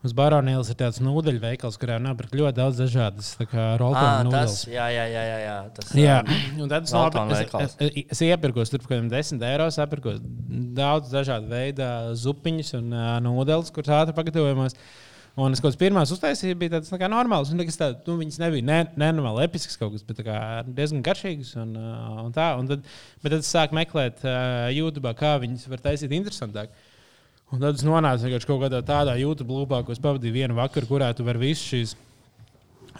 Uz 0.00 0.14
Barona 0.16 0.54
ielas 0.54 0.70
ir 0.72 0.76
tāds 0.80 0.96
nūdeļu 1.04 1.42
veikals, 1.42 1.76
kurā 1.76 1.98
nopirkt 2.00 2.32
ļoti 2.32 2.56
daudz 2.56 2.78
dažādas 2.80 3.34
Ah, 3.42 3.74
roltonu 3.76 4.30
tas, 4.32 4.54
nūdeles. 4.62 4.62
jā, 4.72 4.86
jā, 4.94 5.02
jā, 5.12 5.24
jā, 5.28 5.34
jā. 5.44 5.56
Tas, 5.76 5.90
Jā, 5.98 6.14
un 6.56 6.70
tad 6.72 6.86
es, 6.88 6.94
Roltonu 6.96 7.34
nopir- 7.34 7.60
es, 7.66 7.74
es, 7.84 8.06
es, 8.16 8.22
iepirkos 8.24 8.72
tur 8.72 8.80
kaut 8.80 8.94
kādiem 8.94 9.10
10 9.12 9.44
eiro. 9.44 9.66
Es 9.68 9.76
iepirkos 9.76 10.22
daudz 10.80 11.12
dažādu 11.12 11.52
veidu 11.52 11.84
zupiņas 12.16 12.72
un 12.80 12.88
uh, 12.96 13.12
nūdeles, 13.26 13.68
kuras 13.76 13.92
ātri 14.00 14.16
pagatavojamās. 14.16 14.78
Un 15.40 15.52
es 15.54 15.60
kaut 15.62 15.68
kādas 15.70 15.78
pirmās 15.84 16.10
uztaisīju, 16.16 16.56
bija 16.58 16.72
tādas 16.78 16.90
tā 16.90 17.06
normālas. 17.12 17.52
Un, 17.52 17.60
tā, 17.60 17.68
tā, 17.78 17.90
nu, 18.08 18.16
viņas 18.18 18.40
nebija 18.42 18.64
ne, 18.66 18.78
nenormāli 18.98 19.44
episkas 19.46 19.76
kaut 19.78 19.92
kas, 19.94 20.02
bet 20.08 20.24
diezgan 20.80 21.04
garšīgas. 21.06 21.52
Un, 21.60 21.76
uh, 21.76 22.24
un 22.24 22.32
tā, 22.34 22.48
un 22.58 22.66
tad, 22.72 22.88
bet 23.22 23.36
tad 23.36 23.44
es 23.44 23.52
sāku 23.52 23.76
meklēt 23.76 24.24
uh, 24.24 24.72
YouTube, 24.72 25.12
kā 25.20 25.36
viņas 25.44 25.68
var 25.70 25.84
taisīt 25.84 26.16
interesantāk. 26.16 26.72
Un 27.50 27.58
tad 27.58 27.74
es 27.74 27.82
nonācu 27.86 28.28
kaut 28.46 28.60
kādā 28.62 28.78
tādā 28.86 29.16
YouTube 29.18 29.50
lūpā, 29.56 29.80
ko 29.84 29.92
es 29.92 29.98
pavadīju 30.02 30.32
vienu 30.36 30.54
vakaru, 30.54 30.86
kurā 30.86 31.08
tu 31.18 31.24
vari 31.26 31.40
visas 31.48 31.64
šīs 31.66 31.94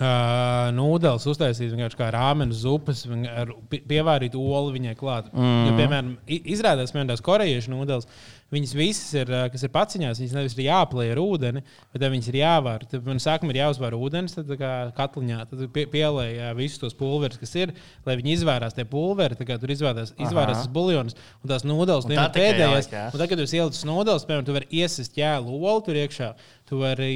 uh, 0.01 0.71
nūdeles 0.75 1.27
uztaisīt 1.31 1.71
vienkārši 1.75 1.99
kā 2.01 2.09
rāmenes 2.15 2.63
zupas, 2.65 3.05
viņ- 3.07 3.29
ar 3.31 3.53
pie- 3.71 3.83
pievārītu 3.93 4.41
olu 4.41 4.73
viņai 4.77 4.97
klāt. 4.99 5.31
Mm 5.33 5.69
jo, 5.69 5.77
piemēram, 5.79 6.11
izrādās, 6.57 6.91
ka 6.95 7.05
tās 7.13 7.23
korejiešu 7.27 7.71
nūdeles, 7.75 8.09
viņas 8.55 8.73
visas 8.77 9.15
ir, 9.15 9.31
kas 9.53 9.65
ir 9.67 9.73
paciņās, 9.75 10.21
viņas 10.23 10.35
nevis 10.37 10.57
ir 10.59 10.67
jāplēj 10.67 11.13
ar 11.15 11.21
ūdeni, 11.23 11.63
bet 11.95 12.05
viņas 12.15 12.31
ir 12.33 12.39
jāvār. 12.41 12.85
Tad 12.91 13.07
man 13.07 13.23
sākumā 13.23 13.55
ir 13.55 13.61
jāuzvār 13.63 13.97
ūdens, 13.99 14.37
tad 14.37 14.51
kā 14.61 14.73
katliņā, 14.97 15.41
pie, 15.75 15.87
pielēj 15.93 16.39
uh, 16.41 16.53
visus 16.59 16.81
tos 16.83 16.97
pulverus, 16.99 17.39
kas 17.41 17.55
ir, 17.61 17.75
lai 18.07 18.17
viņi 18.21 18.35
izvērās 18.39 18.77
tie 18.77 18.87
pulveri, 18.91 19.39
tā 19.39 19.47
kā 19.49 19.59
tur 19.63 19.75
izvērās, 19.75 20.15
izvērās 20.19 20.65
tas 20.65 20.71
buļļons 20.75 21.19
un 21.21 21.53
tās 21.53 21.67
nūdeles. 21.69 22.09
Un 22.09 22.17
tā 22.17 22.27
ir 22.27 22.37
pēdējais. 22.39 22.91
Un 22.91 23.19
tagad, 23.19 23.35
kad 23.35 23.45
jūs 23.45 23.57
ielicat 23.59 23.91
nūdeles, 23.91 24.27
piemēram, 24.29 24.49
tu 24.49 24.57
vari 24.57 24.71
iesist 24.83 25.15
ķēlu 25.17 25.61
olu 25.61 25.85
tur 25.87 26.01
iekšā. 26.01 26.33
Tu 26.71 26.79
vari 26.79 27.07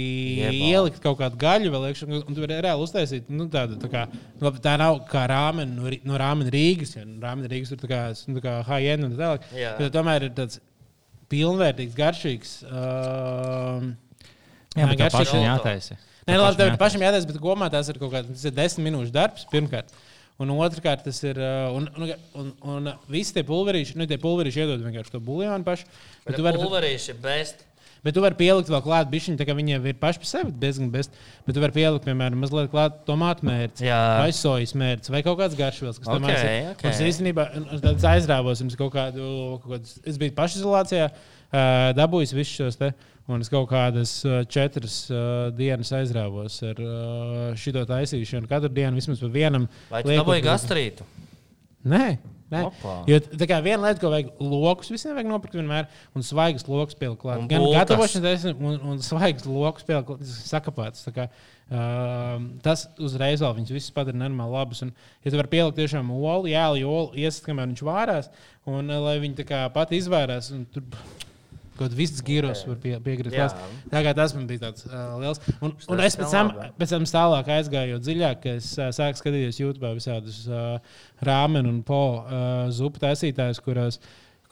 Jebā. 0.41 0.71
ielikt 0.73 0.97
kaut 1.03 1.21
kādu 1.21 1.39
gaļu 1.39 1.71
vēl 1.71 1.85
iekšā, 1.93 2.09
un 2.11 2.35
tu 2.35 2.43
vari 2.43 2.57
reāli 2.59 2.83
uztaisīt 2.83 3.29
nu, 3.31 3.47
tādu. 3.53 3.77
Tā, 3.79 3.91
kā, 3.93 4.01
nu, 4.11 4.43
labi, 4.49 4.59
tā 4.65 4.73
nav 4.81 4.99
kā 5.07 5.23
rāmena 5.31 5.71
no, 5.71 5.87
Rī- 5.93 6.01
no 6.03 6.19
rāmena 6.19 6.51
Rīgas. 6.51 6.97
Ja, 6.97 7.05
nu, 7.07 7.21
rāmena 7.23 7.51
Rīgas 7.53 7.71
tur 7.71 7.79
tā 7.85 7.91
kā, 7.93 8.01
nu, 8.27 8.41
tā 8.41 8.43
kā 8.49 8.55
high-end 8.67 9.07
un 9.07 9.15
tā 9.15 9.21
tālāk. 9.23 9.47
Tomēr 9.95 10.27
ir 10.27 10.35
tāds 10.35 10.59
pilnvērtīgs, 11.33 11.95
garšīgs. 11.99 12.55
Um, 12.69 13.93
Jā, 14.75 14.89
bet 14.91 14.99
garšīgs- 14.99 15.21
pašam 15.21 15.45
jātaisa. 15.45 15.97
Nē, 16.27 16.39
labi, 16.41 16.57
tev 16.59 16.77
pašam 16.81 17.05
jātaisa, 17.05 17.29
bet 17.29 17.39
kopumā 17.43 17.69
tās 17.71 17.89
ir 17.93 17.99
kaut 18.01 18.13
kāds 18.15 18.31
tas 18.33 18.45
ir 18.49 18.55
desmit 18.57 18.89
minūšu 18.89 19.13
darbs. 19.15 19.45
Pirmkārt. 19.53 19.93
Un 20.43 20.51
otrkārt, 20.51 21.05
tas 21.07 21.21
ir. 21.23 21.39
uh, 21.39 21.71
Un, 21.77 21.87
un, 21.97 22.15
un, 22.35 22.49
un, 22.75 22.89
visi 23.09 23.35
tie 23.37 23.45
pulverīši, 23.47 23.95
nu, 24.01 24.07
tie 24.11 24.19
pulverīši 24.19 24.65
iedod 24.65 24.83
vienkārši 24.83 25.13
to 25.15 25.21
buļļonu 25.23 25.65
pašu. 25.69 25.85
Bet 25.87 26.27
Bet 26.33 26.37
tu 26.41 26.43
vari, 26.49 26.59
pulverīši 26.59 27.13
ir 27.15 27.21
best. 27.23 27.63
Bet 28.05 28.15
tu 28.17 28.23
vari 28.25 28.37
pielikt 28.39 28.69
vēl 28.73 28.83
klāt, 28.85 29.09
bišķiņu, 29.13 29.39
tā 29.41 29.47
kā 29.49 29.57
viņiem 29.57 29.87
ir 29.91 29.97
paši 30.01 30.21
par 30.23 30.31
sevi 30.31 30.53
diezgan 30.63 30.91
best. 30.93 31.15
Bet 31.47 31.57
tu 31.57 31.63
vari 31.65 31.75
pielikt, 31.77 32.05
piemēram, 32.07 32.39
mazliet 32.45 32.69
klāt 32.73 33.01
tomātu 33.09 33.49
mērci, 33.49 33.87
Jā. 33.89 34.01
vai 34.23 34.29
sojas 34.37 34.75
mērci, 34.79 35.11
vai 35.15 35.23
kaut 35.27 35.39
kāds 35.41 35.57
garšvielas, 35.59 35.99
kas 36.03 36.11
tam 36.13 36.25
Ok, 36.29 36.35
ir. 36.37 36.69
ok. 36.75 36.85
Un 36.85 36.93
Es 36.93 37.01
īstenībā 37.09 37.49
aizrāvos, 38.13 38.61
jums 38.63 38.77
kaut 38.79 38.93
kādu, 38.95 39.25
kaut 39.65 39.79
kādu, 39.79 39.97
es 40.05 40.21
biju 40.21 40.37
pašizolācijā, 40.37 41.09
dabūjis 41.99 42.37
visus 42.37 42.55
šos 42.61 42.81
te. 42.81 42.93
Un 43.25 43.41
es 43.41 43.49
kaut 43.49 43.71
kādas 43.71 44.11
četras 44.53 44.99
uh, 45.09 45.47
dienas 45.57 45.89
aizrāvos 45.97 46.59
ar 46.69 46.81
uh, 46.85 47.55
šo 47.57 47.73
taisīšanu. 47.89 48.45
Katru 48.51 48.69
dienu 48.69 48.99
vismaz 48.99 49.23
pa 49.23 49.31
vienam. 49.33 49.65
Vai 49.89 50.03
tu 50.05 50.13
dabūji 50.13 50.45
gastrītu? 50.45 51.07
Nē. 51.89 52.19
Jo 53.11 53.21
tā 53.25 53.49
kā 53.51 53.59
viena 53.65 53.89
lieta, 53.89 54.03
ko 54.03 54.13
vajag 54.13 54.31
lokus, 54.41 54.93
visiem 54.95 55.17
vajag 55.17 55.31
nopirkt 55.31 55.59
vienmēr, 55.59 55.91
un 56.15 56.27
svaigas 56.27 56.69
lokus 56.69 56.99
pielikt 56.99 57.23
klāt. 57.25 57.43
Un 57.43 57.51
Gan 57.51 57.67
gatavošanas 57.75 58.25
taisnība, 58.29 58.71
un, 58.71 58.79
un 58.95 59.03
svaigas 59.05 59.49
lokus 59.49 59.87
pielikt 59.89 60.11
klāt. 60.11 60.25
Tas 60.25 60.39
ir 60.39 60.49
sakapāts. 60.53 61.05
tā 61.09 61.15
kā, 61.19 61.29
Um, 61.65 62.51
tas 62.61 62.83
uzreiz 63.01 63.41
vēl 63.41 63.55
viņus 63.57 63.71
visus 63.73 63.93
padara 63.97 64.19
nenormāli 64.21 64.53
labus. 64.53 64.83
Un, 64.85 64.91
ja 65.25 65.33
tu 65.33 65.39
vari 65.41 65.49
pielikt 65.49 65.79
tiešām 65.79 66.11
olu, 66.13 66.51
jēli, 66.53 66.83
olu, 66.85 67.15
iesist, 67.17 67.47
kamēr 67.47 67.71
viņš 67.71 67.83
vārās, 67.89 68.29
un 68.69 68.93
uh, 68.93 68.99
lai 69.07 69.15
viņi 69.23 69.39
tā 69.39 69.47
kā 69.49 69.63
pati 69.73 69.97
izvairās. 69.97 70.51
un 70.53 70.67
Tur 70.75 70.85
kaut 71.75 71.85
kāds 71.85 71.99
viss 71.99 72.25
gyros 72.25 72.65
var 72.69 72.81
pie, 72.83 72.95
piekrist. 73.05 73.63
Kā 73.93 74.15
tas 74.17 74.35
man 74.37 74.49
bija 74.51 74.67
tāds 74.67 74.87
uh, 74.89 75.15
liels. 75.21 75.41
Un, 75.61 75.75
un 75.91 76.03
es 76.05 76.19
pēc 76.19 76.35
tam, 76.35 76.53
pēc 76.79 76.95
tam 76.95 77.07
tālāk 77.11 77.51
aizgāju 77.59 78.01
dziļāk, 78.03 78.51
es 78.57 78.73
uh, 78.79 78.91
sāku 78.95 79.21
skatīties 79.21 79.61
YouTube 79.63 79.95
visādus 79.97 80.45
uh, 80.49 80.77
rāmenu 81.25 81.73
un 81.73 81.81
po 81.87 82.03
uh, 82.21 82.67
zupu 82.75 83.03
taisītājus, 83.03 83.63
kuros 83.65 84.01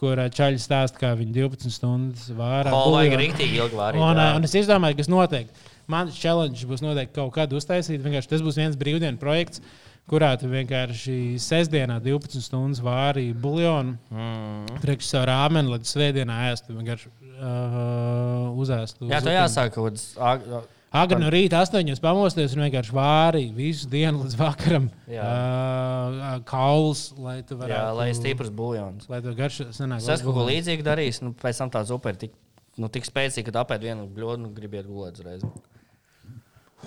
kur 0.02 0.18
uh, 0.18 0.30
čaļi 0.34 0.58
stāsta, 0.58 0.98
kā 0.98 1.12
viņi 1.18 1.36
12 1.36 1.70
stundas 1.70 2.30
vārā. 2.34 2.74
O, 2.74 2.90
vajag 2.96 3.14
rīktīgi 3.20 3.60
ilgi 3.60 3.78
vārīt. 3.78 4.02
Un, 4.02 4.18
uh, 4.18 4.34
un 4.38 4.48
es 4.48 4.56
izdomāju, 4.58 4.98
ka 4.98 5.04
tas 5.04 5.12
noteikti. 5.12 5.70
Mans 5.90 6.18
challenge 6.18 6.66
būs 6.66 6.82
noteikti 6.82 7.16
kaut 7.18 7.32
kad 7.36 7.52
uztaisīt. 7.54 8.02
Vienkārši 8.02 8.30
Tas 8.32 8.44
būs 8.44 8.58
viens 8.58 8.78
brīvdienu 8.78 9.20
projekts, 9.20 9.62
kurā 10.10 10.32
tu 10.40 10.48
vienkārši 10.50 11.38
sestdienā 11.40 12.00
12 12.04 12.42
stundas 12.44 12.80
vārīji 12.84 13.34
buļļonu, 13.40 13.96
Mm. 14.10 14.80
priekš 14.82 15.08
savu 15.14 15.26
rāmeni, 15.30 15.70
lai 15.72 15.78
svētdienā 15.88 16.36
ēstu. 16.52 16.74
Vienkārši 16.76 17.08
uh, 17.08 18.52
uzēstu. 18.60 19.08
Jā, 19.10 19.20
tev 19.24 19.32
jāsāk 19.38 19.72
kaut 19.74 19.92
kāds. 19.92 20.06
ag- 20.18 20.46
Agri 20.92 21.16
no 21.16 21.30
rīta 21.32 21.62
astoņos 21.64 22.02
pamosties 22.04 22.52
un 22.52 22.66
vienkārši 22.66 22.92
vārīja 22.92 23.54
visu 23.56 23.86
dienu 23.88 24.26
līdz 24.26 24.34
vakaram. 24.36 24.90
Jā. 25.08 25.24
Uh, 25.24 26.42
kauls, 26.44 27.14
lai 27.16 27.38
tu 27.48 27.56
varētu. 27.56 27.72
Jā, 27.72 27.86
lai 27.96 28.08
ir 28.10 28.18
stiprs 28.18 28.50
buļļons. 28.52 29.08
Lai 29.08 29.22
tu 29.24 29.32
garš 29.38 29.62
sanāk. 29.72 30.02
Es 30.04 30.08
esmu 30.18 30.34
kaut 30.34 30.42
ko 30.42 30.44
līdzīgu 30.50 30.84
darījis. 30.84 31.22
Nu, 31.24 31.32
pēc 31.32 31.62
tam 31.62 31.70
tā 31.72 31.80
zupa 31.88 32.12
ir 32.12 32.16
tik, 32.26 32.34
nu, 32.76 32.90
tik 32.92 33.08
spēcīga, 33.08 33.48
ka 33.54 33.62
apēd 33.64 33.80
vienu 33.88 34.04
bļodu 34.12 34.50
un 34.50 34.52
gribiet 34.54 34.84
gulēt 34.84 35.16
uzreiz. 35.22 35.40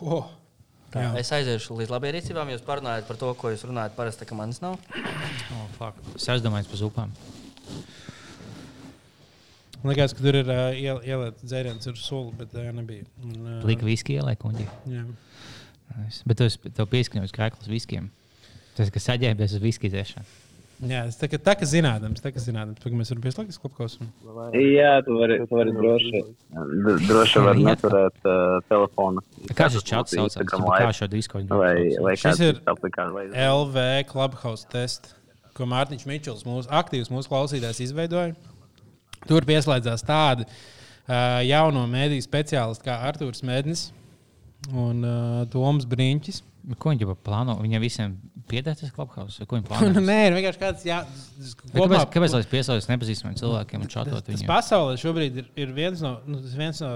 Oh. 0.04 0.28
Tā, 0.94 1.02
Jā. 1.02 1.10
es 1.20 1.32
aiziešu 1.36 1.76
līdz 1.80 1.92
labiem 1.92 2.14
rīcībām. 2.16 2.52
Jūs 2.54 2.62
parunājat 2.64 3.08
par 3.10 3.18
to, 3.20 3.32
ko 3.40 3.50
jūs 3.52 3.66
runājat 3.68 3.96
parasti, 3.98 4.28
ka 4.30 4.36
manis 4.38 4.62
nav. 4.64 4.78
Oh, 4.96 5.66
fuck. 5.80 5.98
es 6.16 6.28
aizdomājos 6.32 6.70
par 6.72 6.80
zupām. 6.80 7.16
Man 9.84 9.92
liekas, 9.94 10.16
ka 10.18 10.24
tur 10.24 10.38
ir 10.40 10.48
uh, 10.50 10.72
ielikt 10.74 11.44
dzēriens 11.46 11.86
ar 11.92 11.98
soli, 12.00 12.32
bet 12.40 12.56
uh, 12.58 12.70
nebija. 12.74 13.06
Un, 13.22 13.36
uh, 13.44 13.58
Plika 13.66 13.86
viski 13.86 14.16
ieliek 14.18 14.40
kuņģi. 14.42 14.66
Jā. 14.94 15.04
Nice. 15.96 16.24
Bet 16.26 16.40
tu 16.40 16.48
esi- 16.48 16.72
tev 16.74 16.88
pieskaņojas 16.90 17.34
krēklis 17.36 17.70
viskiem. 17.70 18.08
Tas, 18.76 18.90
kas 18.92 19.06
saģērbies 19.12 19.54
uz 19.60 19.62
viski 19.64 19.92
dzēšanu. 19.94 20.26
Jā, 20.84 21.06
tas 21.08 21.16
tā 21.16 21.30
kā, 21.32 21.38
tā, 21.40 21.54
kā 21.56 21.68
zināms, 21.70 22.20
tā 22.20 22.34
kā 22.36 22.42
zināms, 22.44 22.82
ka 22.84 22.90
mēs 22.92 23.12
varam 23.14 23.24
pieslēgties 23.24 23.60
klubkausam. 23.64 24.10
Jā, 24.60 24.98
tu 25.06 25.16
vari, 25.22 25.38
tu 25.48 25.56
vari 25.56 25.72
droši, 25.76 26.22
droši 27.08 27.44
var 27.46 27.62
neturēt 27.62 28.28
uh, 28.28 28.58
telefonu. 28.68 29.24
Kā 29.56 29.70
šis 29.72 29.88
čats 29.88 30.18
saucās? 30.18 30.44
Kā 30.52 30.90
šo 30.98 31.08
disku 31.12 31.46
Vai, 31.48 31.96
vai 32.04 32.18
Šis 32.20 32.44
ir 32.44 32.60
LV 32.68 33.88
Clubhouse 34.12 34.68
test, 34.72 35.14
ko 35.56 35.70
Mārtiņš 35.72 36.08
Mičels, 36.12 36.44
mūsu 36.48 36.68
aktīvs 36.68 37.12
mūsu 37.14 37.32
klausītājs, 37.32 37.80
izveidoja. 37.88 38.36
Tur 39.30 39.48
pieslēdzās 39.48 40.04
tādi 40.06 40.44
uh, 40.44 41.40
jauno 41.48 41.88
mēdīju 41.88 42.28
speciālisti 42.28 42.90
kā 42.90 43.00
Arthurs 43.08 43.46
Mednis 43.48 43.94
un 44.74 45.04
uh, 45.06 45.46
Toms 45.54 45.86
Brīņķis. 45.90 46.44
Ko 46.82 46.90
viņi 46.90 47.06
plāno? 47.22 47.54
Viņiem 47.62 47.82
visiem 47.84 48.14
pieder 48.50 48.74
tas 48.78 48.90
klubhaus? 48.94 49.36
Ko 49.46 49.58
viņi 49.60 49.66
Nu, 49.66 49.70
plāno? 49.70 50.02
nē, 50.10 50.16
vienkārši 50.34 50.60
kāds 50.62 50.86
jā, 50.88 51.04
Bet 51.38 51.76
Kāpēc, 51.76 52.06
kāpēc 52.16 52.34
lai 52.34 52.40
es 52.42 52.48
piesaistos 52.50 52.88
nepazīstamiem 52.90 53.36
cilvēkiem 53.38 53.84
un 53.86 53.92
čatot 53.92 54.24
Tas 54.26 54.32
viņiem? 54.34 54.50
pasaulē 54.50 54.96
šobrīd 55.02 55.38
ir, 55.44 55.48
ir 55.62 55.74
viens, 55.78 56.02
no, 56.02 56.16
nu, 56.26 56.40
tas 56.42 56.56
viens 56.58 56.82
no 56.82 56.90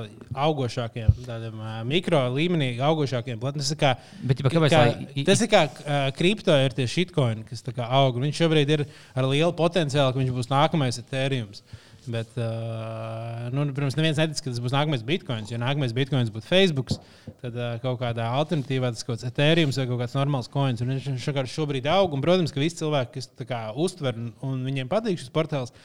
augošākajiem, 0.48 1.14
tādiem 1.28 1.60
uh, 1.62 1.76
mikro 1.90 2.22
līmenī 2.34 2.72
augošākiem. 2.82 3.38
plat- 3.42 3.58
Tas 3.62 3.70
ir 3.76 3.80
kā, 3.82 3.92
Bet, 4.24 4.42
ja 4.42 4.50
kāpēc, 4.56 4.74
kā, 4.74 4.82
lai- 4.90 5.26
tas 5.30 5.42
ir 5.46 5.52
kā 5.54 5.62
uh, 5.70 6.00
kripto, 6.18 6.56
ir 6.66 6.74
tie 6.78 6.88
shitcoini, 6.90 7.46
kas 7.50 7.62
aug. 7.86 8.18
Viņš 8.26 8.42
šobrīd 8.42 8.74
ir 8.78 8.86
ar 9.14 9.30
lielu 9.30 9.54
potenciālu, 9.54 10.14
ka 10.18 10.22
viņš 10.24 10.34
būs 10.40 10.50
nākamais 10.50 10.98
Ethereum. 11.04 11.54
Bet, 12.10 12.32
uh, 12.40 13.50
nu, 13.54 13.66
protams, 13.76 13.98
neviens 14.00 14.18
netic, 14.22 14.40
ka 14.40 14.54
tas 14.54 14.62
būs 14.64 14.74
nākamais 14.74 15.04
bitkoins. 15.06 15.52
Ja 15.52 15.60
nākamais 15.62 15.94
bitkoins 15.94 16.32
būtu 16.34 16.48
Facebook, 16.48 16.94
tad 17.44 17.58
uh, 17.60 17.76
kaut 17.84 18.00
kādā 18.02 18.30
alternatīvā 18.40 18.94
tas 18.96 19.06
kaut 19.06 19.18
kāds 19.18 19.28
Ethereum 19.28 19.76
vai 19.76 19.88
kaut 19.92 20.02
kāds 20.06 20.18
normāls 20.18 20.50
coins. 20.50 20.82
Un 20.82 20.96
viņš 20.96 21.54
šobrīd 21.54 21.90
aug. 21.92 22.16
Un, 22.16 22.24
protams, 22.26 22.56
ka 22.56 22.64
visi 22.64 22.80
cilvēki, 22.82 23.20
kas 23.20 23.50
kā 23.50 23.64
uztver 23.76 24.18
un, 24.18 24.32
un 24.46 24.64
viņiem 24.66 24.92
patīk 24.92 25.20
šis 25.22 25.34
portāls, 25.36 25.76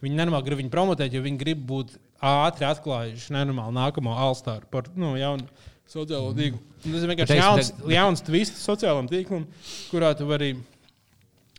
Viņi 0.00 0.16
nenormāli 0.16 0.46
grib 0.46 0.60
viņu 0.62 0.72
promotēt, 0.72 1.12
jo 1.12 1.20
viņi 1.24 1.40
grib 1.40 1.64
būt 1.68 1.92
ātri 2.24 2.64
atklājuši 2.64 3.34
nenormāli 3.36 3.76
nākamo 3.76 4.14
Alstāru 4.16 4.68
par 4.72 4.88
nu, 4.96 5.12
jaunu 5.20 5.44
sociālo 5.90 6.32
tīklu. 6.36 6.60
Un 6.86 6.94
Tas 6.94 7.04
ir 7.04 7.10
vienkārši 7.12 7.36
jauns, 7.36 7.72
jauns 7.92 8.24
twists 8.24 8.64
sociālam 8.64 9.10
tīklam, 9.10 9.44
kurā 9.90 10.14
tu 10.16 10.28
vari 10.30 10.54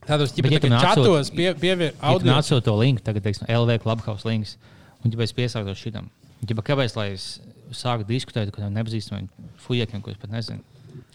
tādos 0.07 0.33
Bet, 0.35 0.51
ja 0.51 0.59
tu 0.59 0.67
ķipa, 0.67 0.71
nāc 0.73 0.85
sūt- 0.85 1.05
čatos 1.05 1.29
pie, 1.35 1.51
pievienot 1.55 1.93
Ja 2.01 2.09
audio. 2.13 2.31
nāc 2.33 2.51
ar 2.55 2.61
to 2.65 2.75
linku, 2.79 3.03
tagad, 3.05 3.23
teiksim, 3.23 3.45
LV 3.49 3.77
Clubhouse 3.83 4.25
links, 4.27 4.57
un 5.03 5.11
ja 5.13 5.21
es 5.25 5.33
piesaistos 5.33 5.77
šitam, 5.81 6.09
ja 6.41 6.55
kāpēc, 6.55 6.95
lai 6.97 7.11
es 7.13 7.39
sāku 7.71 8.03
diskutēt 8.07 8.47
ar 8.49 8.55
kādiem 8.55 8.73
nepazīstamiem 8.79 9.29
fujekiem, 9.65 10.01
ko 10.01 10.11
es 10.11 10.17
pat 10.17 10.31
nezinu? 10.33 10.59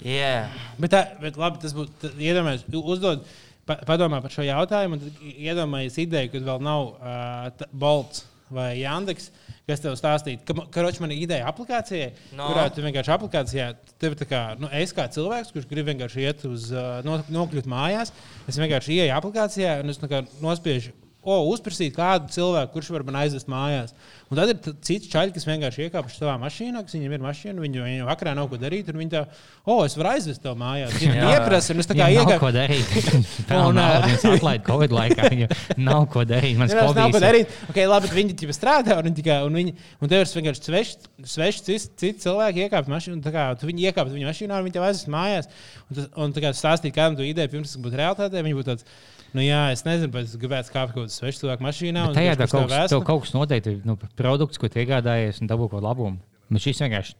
Jā, 0.04 0.48
Bet, 0.78 0.90
tā, 0.92 1.02
bet 1.20 1.36
labi, 1.36 1.58
tas 1.60 1.74
būtu 1.76 2.12
iedomājies, 2.20 2.64
uzdod, 2.72 3.24
pa, 3.66 3.76
padomā 3.88 4.22
par 4.22 4.30
šo 4.32 4.44
jautājumu, 4.46 4.96
un 4.96 5.00
tad 5.00 5.20
iedomājies 5.34 5.98
ideju, 6.04 6.30
ka 6.32 6.38
vēl 6.46 6.62
nav 6.64 6.86
uh, 6.94 7.66
Bolts 7.72 8.24
vai 8.50 8.78
Jandeks. 8.80 9.30
Kas 9.66 9.80
tev 9.82 9.96
stāstīja? 9.98 10.38
Ka, 10.46 10.54
ka 10.70 10.82
roč, 10.84 11.00
man 11.02 11.10
ir 11.10 11.24
ideja 11.24 11.48
aplikācijai, 11.50 12.12
No. 12.38 12.44
kurā 12.52 12.68
tu 12.70 12.84
vienkārši 12.84 13.10
aplikācijā, 13.16 13.64
tev 13.98 14.14
ir 14.14 14.20
tā 14.20 14.28
kā, 14.30 14.42
nu, 14.62 14.68
es 14.70 14.92
kā 14.94 15.08
cilvēks, 15.10 15.50
kurš 15.56 15.66
grib 15.72 15.88
vienkārši 15.90 16.22
iet 16.22 16.44
uz, 16.46 16.68
uh, 16.70 17.00
no, 17.06 17.16
nokļūt 17.34 17.66
mājās, 17.72 18.12
es 18.46 18.60
vienkārši 18.62 19.00
ieeju 19.00 19.16
aplikācijā 19.16 19.80
un 19.82 19.90
es 19.90 19.98
nospiežu, 20.38 20.94
o, 21.26 21.36
uzprasīt 21.50 21.96
kādu 21.96 22.30
cilvēku, 22.32 22.72
kurš 22.76 22.92
var 22.94 23.04
man 23.08 23.18
aizvest 23.24 23.50
mājās. 23.50 23.92
Un 24.26 24.38
tad 24.38 24.50
ir 24.50 24.74
cits 24.82 25.10
čaļš, 25.12 25.32
kas 25.36 25.44
vienkārši 25.46 25.84
iekāpjas 25.86 26.16
savā 26.18 26.32
mašīnā, 26.42 26.80
kas 26.86 26.96
viņam 26.96 27.12
ir 27.14 27.22
mašīna, 27.22 27.62
viņi 27.62 27.82
viņam 27.84 28.08
vakarā 28.08 28.32
nav 28.34 28.48
ko 28.50 28.58
darīt, 28.58 28.88
un 28.90 28.98
viņi 28.98 29.12
tā, 29.12 29.22
o, 29.62 29.76
es 29.86 29.94
varu 29.98 30.10
aizvest 30.16 30.42
tev 30.42 30.56
mājās. 30.58 30.96
Viņi 30.98 31.18
Jā. 31.20 31.28
ieprasa, 31.36 31.74
un 31.74 31.82
es 31.84 31.90
tā 31.90 31.94
kā 31.98 32.08
Viņam 32.10 32.26
nav 32.26 32.32
iekāpu. 32.32 32.42
ko 32.42 32.50
darīt. 32.56 32.96
Un, 33.66 33.80
viņas 34.06 34.26
atlaid 34.32 34.66
Covid 34.66 34.96
laikā. 34.96 35.30
Viņam 35.30 35.82
nav 35.86 36.08
ko 36.10 36.26
darīt. 36.26 36.58
Mans 36.58 36.74
Jā, 36.74 36.82
tas 36.82 36.98
nav 36.98 37.14
ko 37.14 37.22
darīt. 37.22 37.54
Okay, 37.70 37.86
labi, 37.90 38.10
viņi 38.16 38.38
jau 38.46 38.56
strādā, 38.56 38.98
un, 38.98 39.14
tikai, 39.16 39.40
un, 39.46 39.58
viņi, 39.62 39.74
un 40.02 40.10
tev 40.10 40.24
ir 40.24 40.32
vienkārši 40.40 40.66
svešs, 40.66 41.10
svešs 41.36 41.66
cits, 41.66 41.88
cits 42.02 42.26
cilvēks, 42.26 42.64
iekāpt 42.66 42.90
mašīnā, 42.90 43.22
tā 43.24 43.34
kā 43.34 43.48
tu 43.60 43.70
viņi 43.70 43.90
iekāpt 43.90 44.14
viņa 44.14 44.30
mašīnā, 44.32 44.58
un 44.58 44.66
viņi 44.66 44.76
tev 44.78 44.86
aizvest 44.88 45.12
mājās. 45.12 45.50
Un, 45.86 46.00
tas, 46.00 46.08
un 46.26 46.34
tā 46.34 46.42
kā 46.44 46.54
stāstīt 46.56 46.96
kādam 46.96 47.18
to 47.18 47.26
ideju, 47.26 47.54
pirms 47.54 47.74
tas 47.74 47.82
būtu 47.82 48.02
realitāte, 48.02 48.42
viņi 48.42 48.58
būtu 48.58 48.72
tāds. 48.74 48.88
Nu, 49.34 49.42
jā, 49.44 49.62
es 49.74 49.82
nezinu, 49.86 50.12
bet 50.14 50.28
es 50.28 50.36
gribētu 50.40 50.72
kāpt 50.72 50.94
kaut 50.94 51.06
kādā 51.06 51.12
svešā 51.12 51.42
cilvēka 51.42 51.64
mašīnā. 51.66 52.04
Bet 52.10 52.18
Tajā 52.20 52.36
tā 52.38 52.46
kaut, 52.50 52.68
kas- 52.70 52.92
tev 52.92 53.02
kaut 53.06 53.24
kas 53.24 53.34
noteikti 53.36 53.74
ir 53.74 53.80
nu, 53.88 53.96
produkts, 54.18 54.60
ko 54.60 54.70
iegādājies 54.70 55.42
un 55.42 55.50
dabū 55.50 55.68
kaut 55.72 55.84
labumu. 55.84 56.20
Bet 56.48 56.62
šis 56.62 56.80
vienkārši 56.84 57.16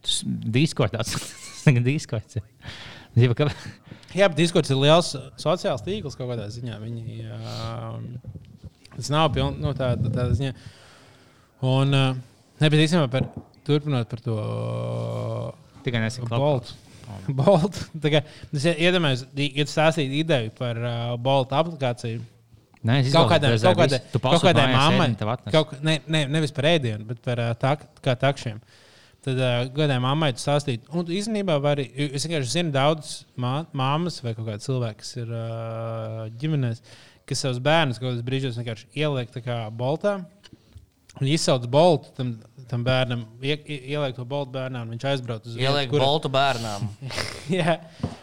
diskords. 0.55 1.17
Diskords. 1.67 2.39
Zīva, 3.17 3.35
ka... 3.37 3.49
Jā, 4.17 4.29
bet 4.31 4.39
Discords 4.39 4.71
ir 4.73 4.79
liels 4.81 5.11
sociāls 5.41 5.83
tīkls 5.85 6.17
kaut 6.17 6.31
kādā 6.31 6.47
ziņā. 6.53 6.79
Viņi, 6.81 7.19
jā, 7.27 7.37
tas 8.95 9.11
nav 9.13 9.29
pilnīgi 9.35 9.65
nu, 9.65 9.75
tā, 9.77 9.91
tā, 9.99 10.29
ziņā. 10.37 10.55
Un 11.67 11.97
uh, 11.97 12.17
nebija 12.63 12.87
īstenībā 12.87 13.11
par 13.13 13.29
turpinot 13.67 14.09
par 14.09 14.23
to 14.25 14.37
Tikai 15.87 16.01
nesen 16.03 16.27
Bolt. 17.41 17.79
Kā 18.03 18.23
Es 18.55 18.67
iedomājos, 18.73 19.27
ja 19.37 19.67
tu 19.67 19.73
stāstītu 19.73 20.21
ideju 20.23 20.55
par 20.59 20.81
uh, 20.81 21.13
Bolt 21.23 21.55
aplikāciju. 21.57 22.23
Nē, 22.87 23.01
es 23.03 23.15
Kaut 23.15 23.31
kādai, 23.33 23.55
izvēlos 23.57 23.97
kaut 24.15 24.23
kaut 24.23 24.45
kādai 24.45 24.67
mammai, 24.71 25.09
kaut, 25.51 25.73
ne, 25.83 25.97
ne, 26.13 26.21
nevis 26.31 26.53
par 26.55 26.69
ēdienu, 26.71 27.07
bet 27.09 27.19
par 27.25 27.41
uh, 27.43 27.55
tak, 27.59 27.83
takšiem. 28.05 28.61
Tad 29.27 29.41
uh, 29.43 29.57
kādai 29.75 29.97
mammai 30.03 30.31
tu 30.37 30.45
stāstītu, 30.45 30.87
un 30.95 31.09
īstenībā 31.11 31.57
vari, 31.63 31.89
es 32.07 32.29
vienkārši 32.29 32.53
zinu 32.53 32.75
daudz 32.77 33.17
mā, 33.43 33.57
māmas 33.75 34.21
vai 34.23 34.37
kaut 34.37 34.47
kāda 34.47 34.63
cilvēka, 34.63 35.03
kas 35.03 35.17
ir 35.19 35.33
uh, 35.35 36.21
ģimenēs, 36.39 36.85
kas 37.27 37.43
savus 37.43 37.59
bērnus 37.65 37.99
kaut 37.99 38.13
kādos 38.13 38.27
brīžos 38.29 38.61
vienkārši 38.61 38.87
ieliek 39.03 39.35
boltā. 39.75 40.21
Un 41.21 41.29
izsauc 41.33 41.65
boltu 41.73 42.11
tam, 42.17 42.35
tam 42.69 42.83
bērnam, 42.85 43.23
ie, 43.41 43.55
ie- 43.65 43.79
ieliek 43.95 44.17
to 44.19 44.25
boltu 44.29 44.53
bērnam, 44.53 44.91
viņš 44.93 45.05
aizbrauc 45.13 45.47
uz 45.49 45.55
vietu, 45.57 45.71
ieliek 45.71 45.89
kur- 45.91 46.03
boltu 46.03 46.29
bērnām. 46.29 46.89
Jā, 47.59 47.79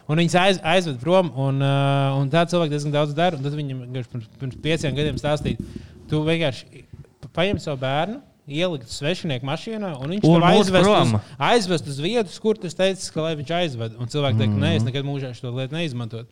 un 0.06 0.20
viņas 0.22 0.36
aiz, 0.44 0.60
aizved 0.76 1.00
prom, 1.02 1.32
un, 1.34 1.58
uh, 1.64 2.20
un 2.20 2.30
tā 2.34 2.44
cilvēki 2.52 2.76
diezgan 2.76 2.94
daudz 2.94 3.16
dara. 3.18 3.40
Tad 3.42 3.56
viņam 3.58 3.82
pirms, 3.96 4.28
pirms 4.42 4.60
pieciem 4.62 4.94
gadiem 5.00 5.18
stāstīja, 5.18 5.58
tu 6.12 6.22
vienkārši 6.28 6.84
pa- 7.24 7.32
paņem 7.42 7.64
savu 7.66 7.82
bērnu. 7.82 8.22
Ielikt 8.44 8.90
svešinieku 8.92 9.48
mašīnā, 9.48 9.94
un 10.04 10.10
viņš 10.12 10.26
mūs 10.28 10.44
aizvest 10.50 10.84
prom. 10.84 11.14
uz, 11.16 11.36
aizvest 11.48 11.86
uz 11.88 12.00
vietas, 12.04 12.36
kur 12.44 12.58
tas 12.60 12.76
teica, 12.76 13.06
ka 13.16 13.22
lai 13.24 13.38
viņš 13.40 13.54
aizved. 13.56 13.94
Un 13.96 14.10
cilvēki 14.12 14.42
teica, 14.42 14.58
nē, 14.60 14.72
es 14.82 14.84
nekad 14.84 15.08
mūžā 15.08 15.30
šo 15.38 15.54
lietu 15.56 15.78
neizmantotu. 15.78 16.28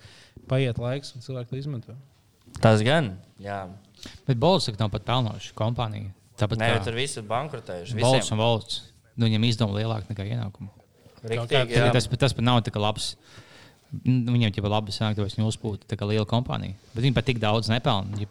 Paiet 0.51 0.75
laiks, 0.83 1.13
un 1.15 1.23
cilvēki 1.23 1.53
to 1.53 1.61
izmanto. 1.61 1.95
Tas 2.59 2.83
gan. 2.83 3.13
Jā. 3.39 3.61
Bet 4.27 4.35
Bolts 4.43 4.67
nav 4.75 4.91
pat 4.91 5.07
pelnošs 5.07 5.53
kompānija. 5.55 6.11
Tāpat 6.41 6.61
Nē, 6.61 6.69
kā 6.73 6.83
tur 6.87 6.97
viss 6.97 7.19
ir 7.19 7.25
bankrotējuši. 7.29 7.97
Visiem. 7.99 8.33
un 8.35 8.41
Volts. 8.41 8.79
Nu, 9.15 9.27
viņam 9.27 9.45
izdevumi 9.45 9.81
lielāki 9.83 10.09
nekā 10.13 10.25
ienākumi. 10.25 10.71
Riktīgi. 11.31 11.81
Tas, 11.93 12.07
tas 12.23 12.33
pat 12.37 12.45
nav 12.47 12.63
tā 12.65 12.73
kā 12.73 12.81
labs. 12.81 13.13
Nu, 13.91 14.31
Viņiem 14.31 14.55
jau 14.55 14.71
labi 14.71 14.93
sanāk, 14.95 15.19
ka 15.19 15.27
viņi 15.27 15.45
uzpūta 15.45 15.89
tā 15.91 15.99
kā 15.99 16.07
liela 16.07 16.25
kompānija. 16.25 16.77
Bet 16.95 17.03
viņi 17.03 17.17
pat 17.17 17.27
tik 17.27 17.41
daudz 17.43 17.69
nepelna. 17.69 18.17
Ja 18.17 18.25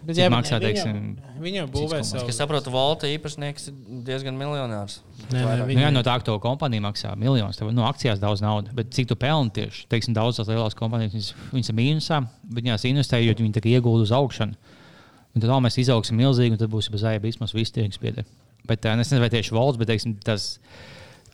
Bet, 0.00 0.16
jā, 0.16 0.30
maksā, 0.32 0.56
viņam- 0.56 0.64
teiksim, 0.64 1.16
Viņam 1.44 1.66
būvē 1.68 1.98
savu 2.04 2.28
Es 2.28 2.38
saprotu, 2.40 2.70
Volta 2.72 3.06
īpašnieks 3.06 3.68
ir 3.68 3.74
diezgan 4.06 4.32
miljonārs. 4.32 5.00
Nē, 5.28 5.36
nē, 5.36 5.42
Vairāk. 5.44 5.74
Nu, 5.74 5.80
jā, 5.80 5.90
no 5.92 6.00
tā, 6.00 6.14
ka 6.16 6.24
to 6.24 6.38
kompānija 6.40 6.80
maksā 6.80 7.12
miljonus, 7.20 7.58
tad 7.58 7.74
no 7.74 7.84
akcijās 7.84 8.18
daudz 8.18 8.40
naudas. 8.40 8.72
Bet 8.72 8.90
cik 8.96 9.08
tu 9.08 9.14
pelni 9.16 9.50
tieši? 9.50 9.84
Teiksim, 9.92 10.14
daudz 10.14 10.40
tās 10.40 10.48
lielās 10.48 10.74
kompānijas, 10.74 11.12
viņas, 11.12 11.34
viņas 11.52 11.68
ir 11.68 11.76
mīnusā, 11.76 12.28
bet 12.44 12.64
viņās 12.64 12.88
investē, 12.88 13.20
jo 13.20 13.34
viņi 13.34 13.52
tā 13.52 13.60
kā 13.60 13.68
iegūda 13.76 14.08
uz 14.08 14.10
augšanu. 14.10 14.56
Un 15.30 15.42
tad 15.42 15.50
vēl 15.50 15.60
mēs 15.66 15.78
izaugsim 15.82 16.18
milzīgi, 16.18 16.56
un 16.56 16.60
tad 16.60 16.72
būs 16.72 16.90
bez 16.90 17.04
zāģa 17.04 17.22
vismaz 17.22 17.54
viss 17.54 17.74
tirgus 17.74 18.00
pieder. 18.02 18.26
Bet 18.68 18.86
uh, 18.86 18.96
es 18.96 19.10
nezinu, 19.10 19.22
vai 19.22 19.30
tieši 19.32 19.54
valsts, 19.54 19.78
bet 19.80 19.90
teiksim, 19.92 20.16
tas 20.26 20.56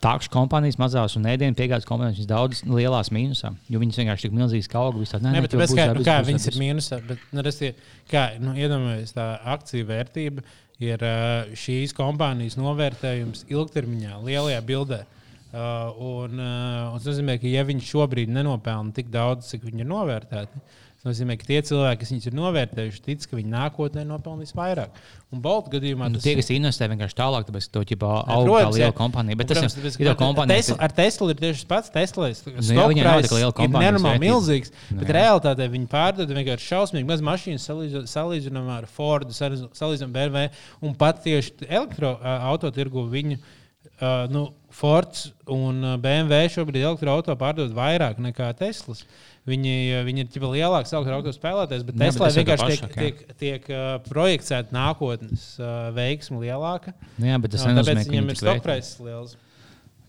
tākšu 0.03 0.29
kompānijas, 0.33 0.77
mazās 0.81 1.17
un 1.17 1.25
ēdienu 1.29 1.57
piegādes 1.57 1.87
kompānijas, 1.89 2.19
viņas 2.19 2.29
daudz 2.29 2.61
lielās 2.69 3.09
mīnusā, 3.13 3.51
jo 3.71 3.81
viņas 3.81 3.99
vienkārši 4.03 4.27
tik 4.27 4.37
milzīgas 4.37 4.69
kā 4.69 4.83
auga. 4.83 5.01
Nē, 5.01 5.19
Nē, 5.23 5.33
nē, 5.33 5.43
bet 5.47 5.57
būs 5.57 5.73
kā, 5.77 5.87
nu, 5.97 6.05
kā 6.05 6.19
viņas 6.27 6.47
ir 6.51 6.59
mīnusā, 6.61 7.01
bet 7.07 7.25
nu, 7.33 7.43
resti, 7.45 7.73
kā, 8.11 8.27
nu, 8.41 8.53
iedomājieties, 8.59 9.15
tā 9.17 9.27
akciju 9.55 9.89
vērtība 9.89 10.45
ir 10.83 11.05
uh, 11.05 11.53
šīs 11.57 11.95
kompānijas 11.97 12.57
novērtējums 12.59 13.47
ilgtermiņā, 13.49 14.19
lielajā 14.27 14.61
bildē. 14.67 15.03
Uh, 15.47 15.95
un, 16.03 16.37
uh, 16.37 16.91
un 16.91 16.99
tas 16.99 17.07
nozīmē, 17.09 17.37
ka 17.41 17.49
ja 17.49 17.63
viņi 17.65 17.85
šobrīd 17.87 18.29
nenopelna 18.35 18.93
tik 18.93 19.09
daudz, 19.09 19.47
cik 19.49 19.63
viņi 19.65 19.85
ir 19.85 19.89
novērtēti, 19.89 20.61
tas 21.07 21.17
nozīmē, 21.17 21.37
ka 21.39 21.47
tie 21.47 21.61
cilvēki, 21.65 21.99
kas 22.03 22.11
viņus 22.13 22.27
ir 22.29 22.35
novērtējuši, 22.37 23.01
tic, 23.07 23.25
ka 23.31 23.39
viņi 23.39 23.49
nākotnē 23.53 24.03
nopelnīs 24.07 24.53
vairāk. 24.57 24.99
Un 25.33 25.41
Bolta 25.43 25.71
gadījumā 25.73 26.07
Nu, 26.07 26.15
tas 26.19 26.23
tie, 26.23 26.35
kas 26.39 26.47
investē 26.55 26.87
vienkārši 26.91 27.17
tālāk, 27.17 27.47
tāpēc, 27.49 27.65
ka 27.67 27.73
to 27.75 27.81
ķipā 27.89 28.11
Nē, 28.13 28.35
aug 28.37 28.45
kā 28.45 28.51
protams, 28.51 28.77
liela 28.77 28.95
kompānija. 28.95 29.39
Bet 29.41 29.47
Un, 29.47 29.49
tas 29.49 29.57
protams, 29.59 29.75
ir 29.75 29.83
tāpēc, 29.83 29.97
ir 30.05 30.19
kompānija. 30.21 30.55
Tesla, 30.61 30.77
ar 30.87 30.95
Teslu 30.99 31.27
ir 31.33 31.39
tieši 31.41 31.63
tas 31.63 31.67
pats. 31.73 31.91
Tesla 31.97 32.29
Nu 32.57 32.63
jā, 32.63 33.03
nav 33.03 33.21
tik 33.25 33.35
liela 33.35 33.51
ir 33.51 33.57
kompānijas 33.59 33.83
nenormāli 33.89 34.23
milzīgs, 34.23 34.71
Nu 34.91 35.01
bet 35.01 35.11
jā. 35.11 35.17
realitātē 35.19 35.67
viņi 35.73 35.89
pārdod 35.91 36.31
vienkārši 36.37 36.69
šausmīgi 36.71 37.09
maz 37.11 37.23
mašīnas 37.27 37.67
salīdzinām- 38.13 38.71
ar 38.77 38.87
Fordu, 38.87 39.35
salīdzinām 39.35 40.15
BMW. 40.15 40.47
Un 40.81 40.95
pat 40.95 41.19
tieši 41.25 41.67
elektroautotirgu 41.67 43.03
viņu 43.11 43.37
uh, 43.39 44.27
nu, 44.31 44.47
Fords 44.77 45.31
un 45.49 45.79
BMW 46.03 46.47
šobrīd 46.53 46.83
elektroautorāta 46.83 47.37
pārdod 47.39 47.71
vairāk 47.75 48.19
nekā 48.21 48.51
Teslas. 48.59 49.03
Viņi, 49.47 49.73
uh, 49.95 50.03
viņi 50.03 50.23
ir 50.25 50.29
ķipa 50.33 50.51
lielāks 50.51 50.91
elektroautorāta 50.91 51.37
spēlētājs, 51.37 51.85
bet 51.87 51.95
Jā, 51.95 51.99
bet 51.99 52.15
Tesla 52.17 52.27
to 52.27 52.41
vienkārši 52.41 52.69
tiek, 52.69 52.81
pašu, 52.83 52.99
tiek, 52.99 53.35
tiek 53.39 53.69
uh, 53.71 53.89
projektēta 54.09 54.75
nākotnes 54.75 55.49
uh, 55.61 55.87
veiksme 55.95 56.41
lielāka. 56.41 56.91
Nu, 57.15 57.29
jā, 57.29 57.39
bet 57.43 57.55
tas 57.55 57.63
nenozīmē, 57.69 58.03
ka 58.03 58.15
viņi 58.15 58.33
ir 58.35 58.41
stokpreises 58.41 58.97
liels. 59.05 59.37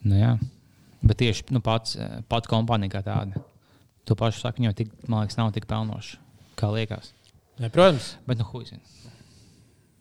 Nu, 0.02 0.18
jā. 0.18 0.32
Bet 1.02 1.20
tieši 1.22 1.46
nu, 1.54 1.62
pats, 1.62 1.94
eh, 1.94 2.18
pats 2.28 2.50
kompānija 2.50 2.96
kā 2.96 3.02
tāda. 3.06 3.42
To 4.08 4.16
pašu 4.18 4.42
sakni 4.42 4.66
jau 4.66 4.74
tik, 4.74 4.90
man 5.06 5.22
liekas, 5.22 5.38
nav 5.38 5.52
tik 5.54 5.68
pelnoša, 5.70 6.18
kā 6.58 6.70
liekas. 6.74 7.12
Ne, 7.58 7.70
protams, 7.70 8.16
Bet, 8.26 8.38
nu, 8.38 8.46
huizin. 8.52 8.80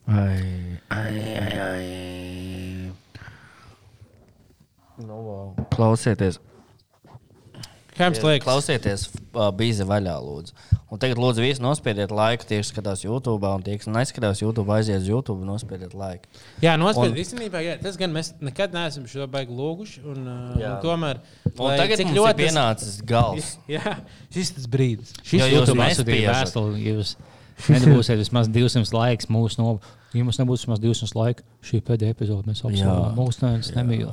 Ai, 0.07 0.79
ai, 0.89 1.15
ai, 1.37 1.59
ai. 1.59 2.91
Nu, 4.97 5.17
wow. 5.21 5.67
Klausieties, 5.73 6.39
kā 7.97 8.07
jums 8.09 8.21
liekas? 8.23 8.45
klausieties, 8.47 9.05
uh, 9.33 9.47
bija 9.57 9.85
vaļā, 9.89 10.15
lūdzu. 10.23 10.53
Un 10.87 11.01
tagad, 11.03 11.19
lūdzu, 11.19 11.41
visi 11.43 11.59
nospiediet 11.63 12.11
laiku, 12.15 12.45
tie, 12.47 12.61
kas 12.61 12.69
skatās 12.71 13.01
YouTube, 13.03 13.43
un 13.49 13.63
tie, 13.65 13.75
kas 13.81 13.89
neskatās 13.91 14.39
YouTube, 14.39 14.71
aiziet 14.71 15.01
uz 15.01 15.09
YouTube 15.09 15.41
un 15.43 15.49
nospiediet 15.51 15.91
laiku. 15.97 16.29
Jā, 16.63 16.77
nospied, 16.79 17.11
Un- 17.11 17.19
īstenībā, 17.19 17.59
jā, 17.65 17.73
tas 17.83 17.97
gan 17.99 18.13
mēs 18.15 18.31
nekad 18.39 18.71
neesam 18.77 19.03
šo 19.11 19.27
baigi 19.33 19.51
lūguši. 19.57 20.05
Un, 20.07 20.21
uh, 20.23 20.53
un 20.55 20.77
tomēr, 20.85 21.19
Un 21.51 21.65
lai 21.65 21.77
tagad 21.81 21.99
cik 21.99 22.07
mums 22.13 22.17
ir 22.21 22.23
tas- 22.29 22.39
pienācis 22.43 23.01
gals. 23.09 23.51
Jā, 23.75 23.97
šis 24.31 24.53
tas 24.55 24.69
brīdis. 24.71 25.11
Šis 25.23 25.41
Jo 25.41 25.45
ir 25.49 25.51
jūs 25.57 25.59
YouTube 25.65 25.83
atsūtīja 25.89 26.37
vēstuli. 26.37 26.85
Jūs 26.93 27.15
nedabūsiet 27.67 28.19
vismaz 28.21 28.47
200 28.53 28.93
laikus 28.95 29.27
mūsu 29.33 29.59
novu. 29.59 29.81
Ja 30.15 30.23
mums 30.23 30.37
nebūs 30.39 30.63
vismaz 30.63 30.79
200 30.79 31.17
laika, 31.19 31.43
šī 31.67 31.81
pēdējā 31.83 32.13
epizode 32.15 32.47
mēs 32.47 32.61
apsveicam. 32.63 33.17
Mūsu 33.17 33.43
neviens 33.43 33.73
nemīl. 33.75 34.07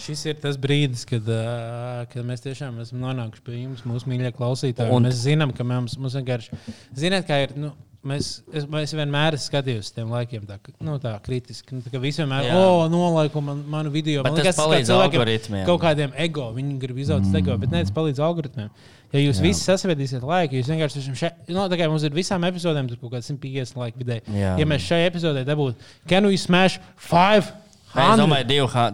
Šis 0.00 0.24
ir 0.26 0.38
tas 0.42 0.58
brīdis, 0.60 1.04
kad, 1.08 1.26
uh, 1.30 2.04
kad 2.10 2.26
mēs 2.26 2.42
tiešām 2.44 2.80
esam 2.82 3.02
nonākuši 3.04 3.44
pie 3.46 3.62
jums, 3.62 3.84
mūsu 3.88 4.10
mīļie 4.10 4.34
klausītāji. 4.36 4.90
Un-. 4.90 5.08
Mēs 5.08 5.22
zinām, 5.22 5.54
ka 5.54 5.66
mums, 5.66 5.98
mums 6.00 6.16
vienkārši, 6.18 6.58
ziniet, 6.98 7.26
kā 7.28 7.44
ir. 7.46 7.58
Nu, 7.58 7.74
Mēs, 8.04 8.26
es, 8.52 8.66
mēs 8.68 8.90
vienmēr 8.92 9.32
esam 9.32 9.48
skatījušies 9.48 9.86
uz 9.86 9.94
tiem 9.96 10.10
laikiem, 10.12 10.42
tā, 10.44 10.58
nu, 10.84 10.98
tā 11.00 11.14
kritiski. 11.24 11.78
Nu, 11.78 11.80
tā 11.88 12.00
visi 12.02 12.20
vienmēr, 12.20 12.50
Jā. 12.50 12.58
oh, 12.60 12.82
nolaiku 12.92 13.40
man, 13.40 13.62
manu 13.72 13.92
video. 13.94 14.20
Bet 14.26 14.34
Man 14.34 14.42
tas 14.42 14.44
liekas, 14.44 14.58
ka 14.58 14.66
palīdz 14.66 14.92
algoritmiem. 14.92 15.62
Kaut 15.64 15.80
kādiem 15.80 16.12
ego, 16.26 16.50
viņi 16.52 16.76
grib 16.82 17.00
izaugt 17.00 17.30
mm. 17.30 17.40
ego, 17.40 17.56
bet 17.62 17.72
nē, 17.72 17.80
tas 17.86 17.94
palīdz 17.96 18.20
algoritmiem. 18.26 18.68
Ja 19.14 19.24
jūs 19.24 19.40
Jā. 19.40 19.46
visi 19.46 19.64
sasvedīsiet 19.64 20.28
laiku, 20.28 20.60
jūs 20.60 20.68
vienkārši 20.74 21.00
esat 21.00 21.20
šeit, 21.22 21.42
nu, 21.48 21.64
tā 21.72 21.80
kā 21.80 21.88
mums 21.88 22.04
ir 22.04 22.12
visām 22.12 22.44
epizodēm, 22.44 22.92
tur 22.92 23.00
kaut 23.00 23.16
kāds 23.16 23.32
150 23.32 23.80
laika 23.80 24.04
vidēji. 24.04 24.36
Jā. 24.36 24.52
Ja 24.60 24.68
mēs 24.68 24.84
šai 24.84 25.00
epizodē 25.06 25.48
dabūtu, 25.48 25.92
can 26.10 26.28
we 26.28 26.36
smash 26.36 26.76
five? 27.00 27.54
Nē, 27.94 28.08
Es 28.10 28.18
domāju, 28.18 28.48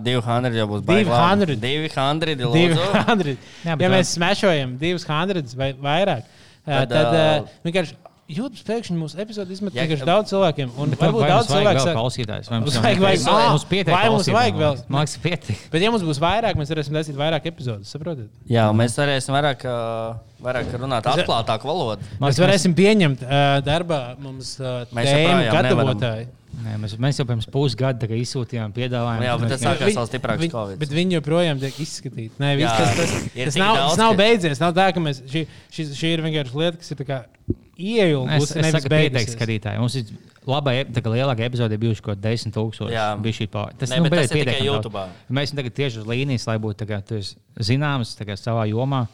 200 0.05 0.53
jau 0.61 0.67
būs 0.75 0.85
baigi 0.85 1.09
labi. 1.09 1.47
200. 1.57 1.57
200, 1.63 2.45
lūdzu. 2.53 2.91
200. 3.17 3.37
Jā, 3.65 3.79
Ja 3.81 3.89
mēs 3.97 4.13
smešojam 4.19 4.77
200 4.83 5.57
vai 5.57 5.73
vairāk, 5.73 6.29
tad, 6.69 6.89
Tad, 6.93 7.15
uh, 7.17 7.51
vienkārši 7.65 7.97
YouTube 8.31 8.63
pēkšņi 8.63 8.95
mūsu 8.95 9.19
epizodi 9.19 9.57
izmet 9.57 9.75
Jā, 9.75 9.89
ka- 9.91 10.07
daudz 10.07 10.31
cilvēkiem. 10.31 10.69
Un 10.79 10.93
varbūt 10.95 11.25
daudz 11.27 11.49
cilvēku 11.51 11.81
vēl 11.81 11.83
saka, 11.83 11.95
klausītājs? 11.99 12.51
Vai 12.53 12.61
Mums 12.61 12.77
vajag- 12.77 13.01
vajag- 13.03 13.25
pietiek? 13.25 13.35
ā, 13.35 13.49
Mums 13.51 13.65
pietiek 13.73 13.91
vai 13.97 14.03
mums 14.13 14.29
vajag 14.31 14.55
vēl? 14.61 14.77
Man 14.87 15.01
liekas, 15.03 15.17
pietiek. 15.25 15.65
Bet, 15.73 15.83
ja 15.83 15.91
mums 15.91 16.05
būs 16.07 16.21
vairāk, 16.23 16.55
mēs 16.61 16.71
varēsim 16.71 16.95
taisīt 16.95 17.19
vairāk 17.19 17.49
epizodus. 17.51 17.91
Saprotiet? 17.91 18.29
Jā, 18.47 18.69
mēs 18.71 18.95
varēsim 19.01 19.35
vairāk, 19.35 19.67
vairāk 20.47 20.71
runāt 20.79 21.11
atklātāku 21.11 21.67
valodu. 21.73 22.07
Mēs 22.23 22.39
varēsim 22.39 22.77
pieņemt 22.79 23.25
uh, 23.27 23.59
darbā 23.67 24.15
mums 24.23 24.61
uh, 24.61 24.85
tēmu 24.95 25.49
joprojām 25.51 25.67
nevaram. 25.67 26.27
Nē, 26.61 26.75
mēs, 26.83 26.95
mēs 27.01 27.19
jau 27.21 27.25
pirms 27.29 27.47
pusgada 27.51 28.07
izsūtījām 28.07 28.73
piedāvājumu. 28.77 29.25
Jā, 29.25 29.35
bet 29.41 29.53
tas 29.55 29.63
sākās 29.65 29.95
vēl 29.97 30.09
stiprāks 30.11 30.43
Viņ- 30.45 30.53
Covid. 30.55 30.79
Bet 30.83 30.91
viņi 30.97 31.17
joprojām 31.19 31.61
tiek 31.63 31.79
izskatīti. 31.85 32.33
Nē, 32.43 32.51
viss, 32.59 32.73
tas, 32.77 32.97
tas, 32.97 33.15
tas, 33.35 33.57
nav, 33.61 33.77
daudz, 33.77 33.91
tas 33.95 34.01
nav 34.03 34.17
beidzies. 34.21 34.61
Nav 34.61 34.75
tā, 34.77 34.89
ka 34.93 35.01
mēs, 35.01 35.23
šī, 35.31 35.47
šī, 35.73 35.87
šī 35.97 36.13
ir 36.17 36.25
vienkārši 36.27 36.59
lieta, 36.61 36.77
kas 36.83 36.91
ir 36.93 37.01
tā 37.01 37.07
kā 37.09 37.21
Es, 37.51 37.57
ieilgusi. 37.81 38.43
es 38.51 38.55
nevis 38.61 38.75
saku, 38.77 38.91
pieteikt 38.93 39.15
beigusies. 39.17 39.37
skatītāji. 39.39 39.79
Mums 39.81 39.95
ir 39.97 40.05
laba, 40.47 40.75
ep- 40.77 40.91
tā 40.93 41.01
kā 41.01 41.13
lielāka 41.15 41.47
epizode 41.49 41.79
bijuši 41.81 42.03
kaut 42.05 42.21
10 42.21 42.53
tūkstoši. 42.53 42.93
Jā. 42.93 43.07
bija 43.23 43.33
šī 43.41 43.47
pār. 43.49 43.73
Tas, 43.79 43.89
Ne, 43.91 43.97
nu, 43.97 44.11
bet 44.11 44.19
tas 44.21 44.29
bet 44.29 44.37
ir 44.43 44.53
tikai. 44.53 44.67
YouTubā. 44.69 45.07
Mēs 45.33 45.49
esam 45.49 45.57
tagad 45.63 45.73
tieši 45.81 46.03
uz 46.03 46.05
līnijas, 46.07 46.47
lai 46.47 46.59
būtu 46.59 46.85
tā 46.85 46.87
kā, 46.91 47.01
zināms 47.57 48.13
tā 48.21 48.27
kā, 48.29 48.37
savā 48.37 48.67
jomā. 48.69 49.07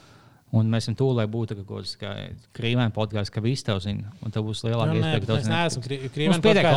Un 0.55 0.69
mēs 0.71 0.85
esam 0.87 0.95
tuvu, 0.95 1.17
lai 1.19 1.25
būtu 1.27 1.57
kaut 1.59 1.89
kāds 1.99 2.45
krīvēns 2.55 2.95
podkāsts, 2.95 3.33
ka 3.35 3.43
visi 3.43 3.65
tev 3.67 3.81
zina. 3.83 4.13
Un 4.23 4.31
tev 4.33 4.45
būs 4.47 4.63
lielāka 4.63 4.93
Nu, 4.95 5.01
nē, 5.03 5.17
iespēja, 5.19 5.39
mēs 5.41 5.49
neesam 5.51 5.83
krīvīgi. 5.83 6.13
pietiek 6.45 6.69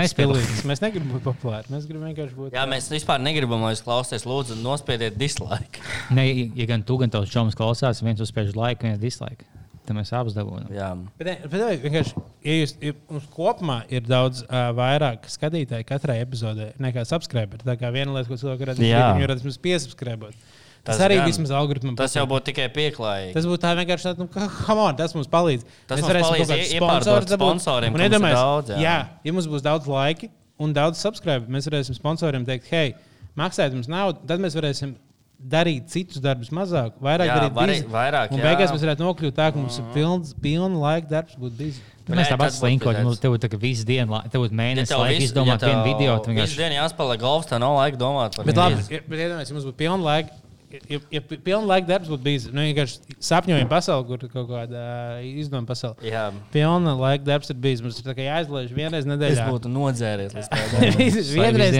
Mēs 0.00 0.12
stilīgi. 0.12 0.56
Mēs 0.66 0.82
negribam 0.82 1.12
būt 1.14 1.24
populāri. 1.28 1.70
Mēs 1.72 1.86
gribam 1.86 2.08
vienkārši 2.10 2.34
būt. 2.36 2.56
Jā, 2.58 2.64
mēs 2.68 2.90
vispār 2.90 3.22
negribam, 3.22 3.62
lai 3.62 3.76
jūs 3.76 3.84
klausāties. 3.86 4.26
Lūdzu, 4.26 4.58
nospiediet 4.64 5.18
dislike. 5.20 5.84
Ne, 6.16 6.26
ja 6.58 6.66
gan 6.68 6.82
tu, 6.86 6.98
gan 6.98 7.14
tavs 7.14 7.30
čoms 7.30 7.54
klausās, 7.58 8.02
viens 8.02 8.20
uzspiež 8.22 8.52
laiku, 8.58 8.88
viens 8.90 8.98
dislike. 9.00 9.46
Tad 9.86 9.94
mēs 9.94 10.10
abus 10.18 10.34
dabūjām. 10.34 10.66
Jā, 10.74 10.90
Bet, 11.18 11.26
ne, 11.28 11.34
bet 11.46 11.60
ne, 11.62 11.70
vienkārši, 11.84 12.22
ja 12.42 12.54
jūs, 12.58 12.72
ja 12.82 12.94
mums 13.06 13.26
kopumā 13.30 13.76
ir 13.92 14.02
daudz 14.02 14.42
uh, 14.42 14.72
vairāk 14.74 15.28
skatītāju 15.30 15.86
katrai 15.86 16.18
epizodē 16.24 16.72
nekā 16.82 17.04
subscriberi. 17.06 17.62
Tā 17.62 17.76
kā 17.78 17.92
viena 17.94 18.16
lieta, 18.16 18.26
ko 18.32 18.38
cilvēki 18.40 18.66
redz, 18.72 18.82
ir, 18.82 18.96
ka 18.98 19.12
viņi 19.14 19.28
redz 19.30 19.46
mums 19.46 19.60
piesubscribot. 19.62 20.48
Tas, 20.86 20.96
Tas 20.96 21.04
arī 21.08 21.16
gan. 21.18 21.26
vismaz 21.28 21.50
algoritmam. 21.50 21.96
tas 21.98 22.14
jau 22.14 22.22
patīk. 22.24 22.30
būtu 22.32 22.44
tikai 22.52 22.66
pieklājīgi. 22.76 23.32
Tas 23.34 23.44
būtu 23.50 23.60
tā 23.66 23.72
vienkārši 23.80 24.06
tāds, 24.08 24.18
nu, 24.22 24.26
ka, 24.30 24.46
come 24.66 24.80
on, 24.86 24.96
tas 24.96 25.14
mums 25.18 25.26
palīdz. 25.26 25.64
Tas 25.86 25.98
Mēs 25.98 26.04
mums 26.04 26.12
varēsim 26.12 26.46
palīdz 26.46 26.74
iepārdot 26.78 27.34
sponsoriem, 27.36 27.90
Un 27.90 27.98
ka 27.98 28.02
mums 28.02 28.06
ir 28.06 28.12
iedomājies, 28.12 28.38
daudz, 28.38 28.70
jā. 28.70 28.78
jā, 28.86 28.96
ja 29.26 29.32
mums 29.34 29.46
būs 29.50 29.62
daudz 29.66 29.86
laika 29.90 30.28
un 30.58 30.72
daudz 30.72 31.02
subscribe, 31.02 31.50
mēs 31.50 31.66
varēsim 31.68 31.98
sponsoriem 31.98 32.46
teikt, 32.46 32.70
hei, 32.70 32.94
maksājiet 33.36 33.74
mums 33.74 33.88
naudu, 33.90 34.22
tad 34.26 34.38
mēs 34.40 34.54
varēsim 34.56 34.94
darīt 35.36 35.90
citus 35.92 36.16
darbus 36.24 36.48
mazāk, 36.48 36.94
vairāk 37.02 37.28
Jā, 37.28 37.34
darīt 37.36 37.52
vari- 37.52 37.74
biznesa. 37.82 37.92
vairāk, 37.92 38.30
Un 38.32 38.38
jā. 38.40 38.44
beigās 38.46 38.70
mēs 38.72 38.84
varētu 38.86 39.04
nokļūt 39.04 39.34
tā, 39.36 39.50
ka 39.52 39.58
mums 39.60 39.76
ir 39.78 39.84
pilns, 39.92 40.32
pilna 40.40 40.78
laika 40.80 41.08
darbs 41.10 41.34
būt 41.36 41.52
bijis. 41.58 41.80
Tad 42.06 42.16
mēs 42.16 42.30
tāpat 42.30 42.38
tad 42.38 42.54
būtu 42.54 42.60
slinkojam, 42.62 42.94
bizets. 42.96 43.04
mums 43.04 43.18
tev 43.20 43.30
būtu 43.34 43.42
tā 43.44 43.50
kā 43.52 43.58
visu 43.60 43.84
dienu, 43.84 44.16
tev 44.32 44.40
būtu 44.46 44.54
mēnesis 44.56 44.88
tev 44.88 44.98
laika 45.02 45.22
izdomāt 45.26 45.60
ja 45.60 45.68
vienu 45.68 45.84
video. 45.84 46.16
Visu 46.16 46.30
vienkārši- 46.30 46.56
dienu 46.56 46.74
jāspēlē 46.80 47.18
golfs, 47.20 47.46
tev 47.50 47.58
nav 47.60 47.74
laika 47.76 47.96
domāt 48.00 48.36
par 48.36 48.44
Bet, 48.46 48.54
viņu. 48.54 48.64
labi, 48.64 48.94
ja, 48.94 49.00
bet 49.08 49.18
iedomājieties, 49.18 49.48
ja 49.50 49.54
mums 49.58 49.66
būtu 49.66 49.76
pilna 49.76 50.02
laika. 50.08 50.30
Ja, 50.66 50.98
ja 51.14 51.20
pilna 51.22 51.62
laika 51.70 51.86
darbs 51.88 52.10
būtu 52.10 52.24
bijis, 52.24 52.46
nu, 52.50 52.64
vienkārši 52.66 53.16
sapņojam 53.22 53.68
pasauli, 53.70 54.06
kur 54.08 54.24
kaut 54.32 54.48
kāda 54.50 54.82
izdevuma 55.24 55.68
pasaule. 55.68 55.96
Jā, 56.06 56.28
Pilna 56.54 56.94
laika 56.98 57.24
darbs 57.26 57.52
ir 57.52 57.58
bijis. 57.62 57.82
Mums 57.84 58.00
ir 58.02 58.20
jāizlaiž 58.26 58.72
vienreiz 58.74 59.04
es 59.04 59.10
nedēļā. 59.10 59.46
būtu 59.50 59.70
nodzēries 59.70 60.34
līdz 60.36 60.48
tādam. 60.52 60.86
vienreiz, 61.36 61.78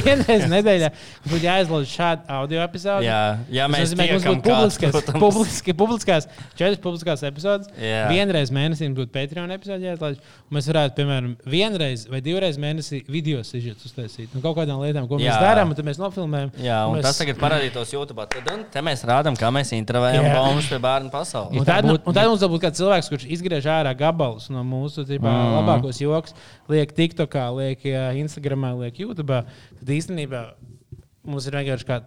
vienreiz 0.00 0.46
nedēļā 0.50 0.90
būtu 1.28 1.42
jāizlaiž 1.44 1.94
šāda 1.94 2.38
audio 2.40 2.62
epizode. 2.64 3.06
Jā, 3.06 3.20
Tas 3.44 3.72
mēs 3.74 3.94
nozīmē, 3.94 4.08
ka 4.10 4.34
būtu 4.34 4.44
publiskas, 4.48 4.96
kāds, 4.96 5.20
publiski, 5.24 5.76
publiskās, 5.84 6.28
četras 6.58 6.80
publiskās 6.82 7.24
epizodes. 7.28 7.70
Jā. 7.78 8.06
Vienreiz 8.10 8.52
mēnesī 8.54 8.90
būtu 8.96 9.12
Patreon 9.14 9.54
epizode 9.54 9.86
jāizlaiž. 9.86 10.18
un 10.48 10.58
Mēs 10.58 10.70
varētu, 10.70 10.96
piemēram, 10.98 11.34
vienreiz 11.50 12.06
vai 12.10 12.22
divreiz 12.24 12.58
mēnesī 12.60 13.02
video 13.10 13.42
sižetus 13.46 13.90
uztaisīt. 13.90 14.34
Nu, 14.34 14.42
kaut 14.44 14.58
kādām 14.58 14.82
lietām, 14.82 15.08
ko 15.10 15.18
mēs 15.20 15.30
Jā. 15.30 15.40
darām, 15.42 15.72
un 15.72 15.78
tad 15.78 15.86
mēs 15.88 16.00
nofilmējam. 16.02 16.52
Jā, 16.62 16.84
un 16.88 16.98
mēs... 16.98 17.08
tas 17.08 17.20
tagad 17.20 17.40
parādītos 17.42 17.94
YouTube. 17.94 18.23
Tad 18.30 18.50
un 18.52 18.64
te 18.72 18.82
mēs 18.84 19.04
rādām, 19.08 19.36
kā 19.38 19.50
mēs 19.54 19.72
intravējam 19.76 20.28
Jā. 20.28 20.34
bombas 20.38 20.68
pie 20.70 20.80
bērnu 20.82 21.12
pasaules. 21.12 21.60
Un 21.60 21.68
tad, 21.68 21.88
un 21.92 22.16
tad 22.16 22.28
mums 22.30 22.44
būtu 22.44 22.62
kāds 22.64 22.80
cilvēks, 22.80 23.10
kurš 23.12 23.28
izgriež 23.36 23.68
ārā 23.70 23.94
gabalus 23.98 24.50
no 24.52 24.64
mūsu 24.66 25.06
tīpā, 25.08 25.28
mm. 25.30 25.54
labākos 25.58 26.00
joks, 26.02 26.36
liek 26.72 26.92
TikTokā, 26.96 27.46
liek 27.58 27.86
Instagramā, 28.24 28.74
liek 28.82 29.00
YouTube. 29.04 29.42
Tad 29.80 29.96
īstenībā 29.98 30.44
mums 31.24 31.48
ir 31.48 31.58
vienkārši 31.60 31.88
kā 31.88 32.02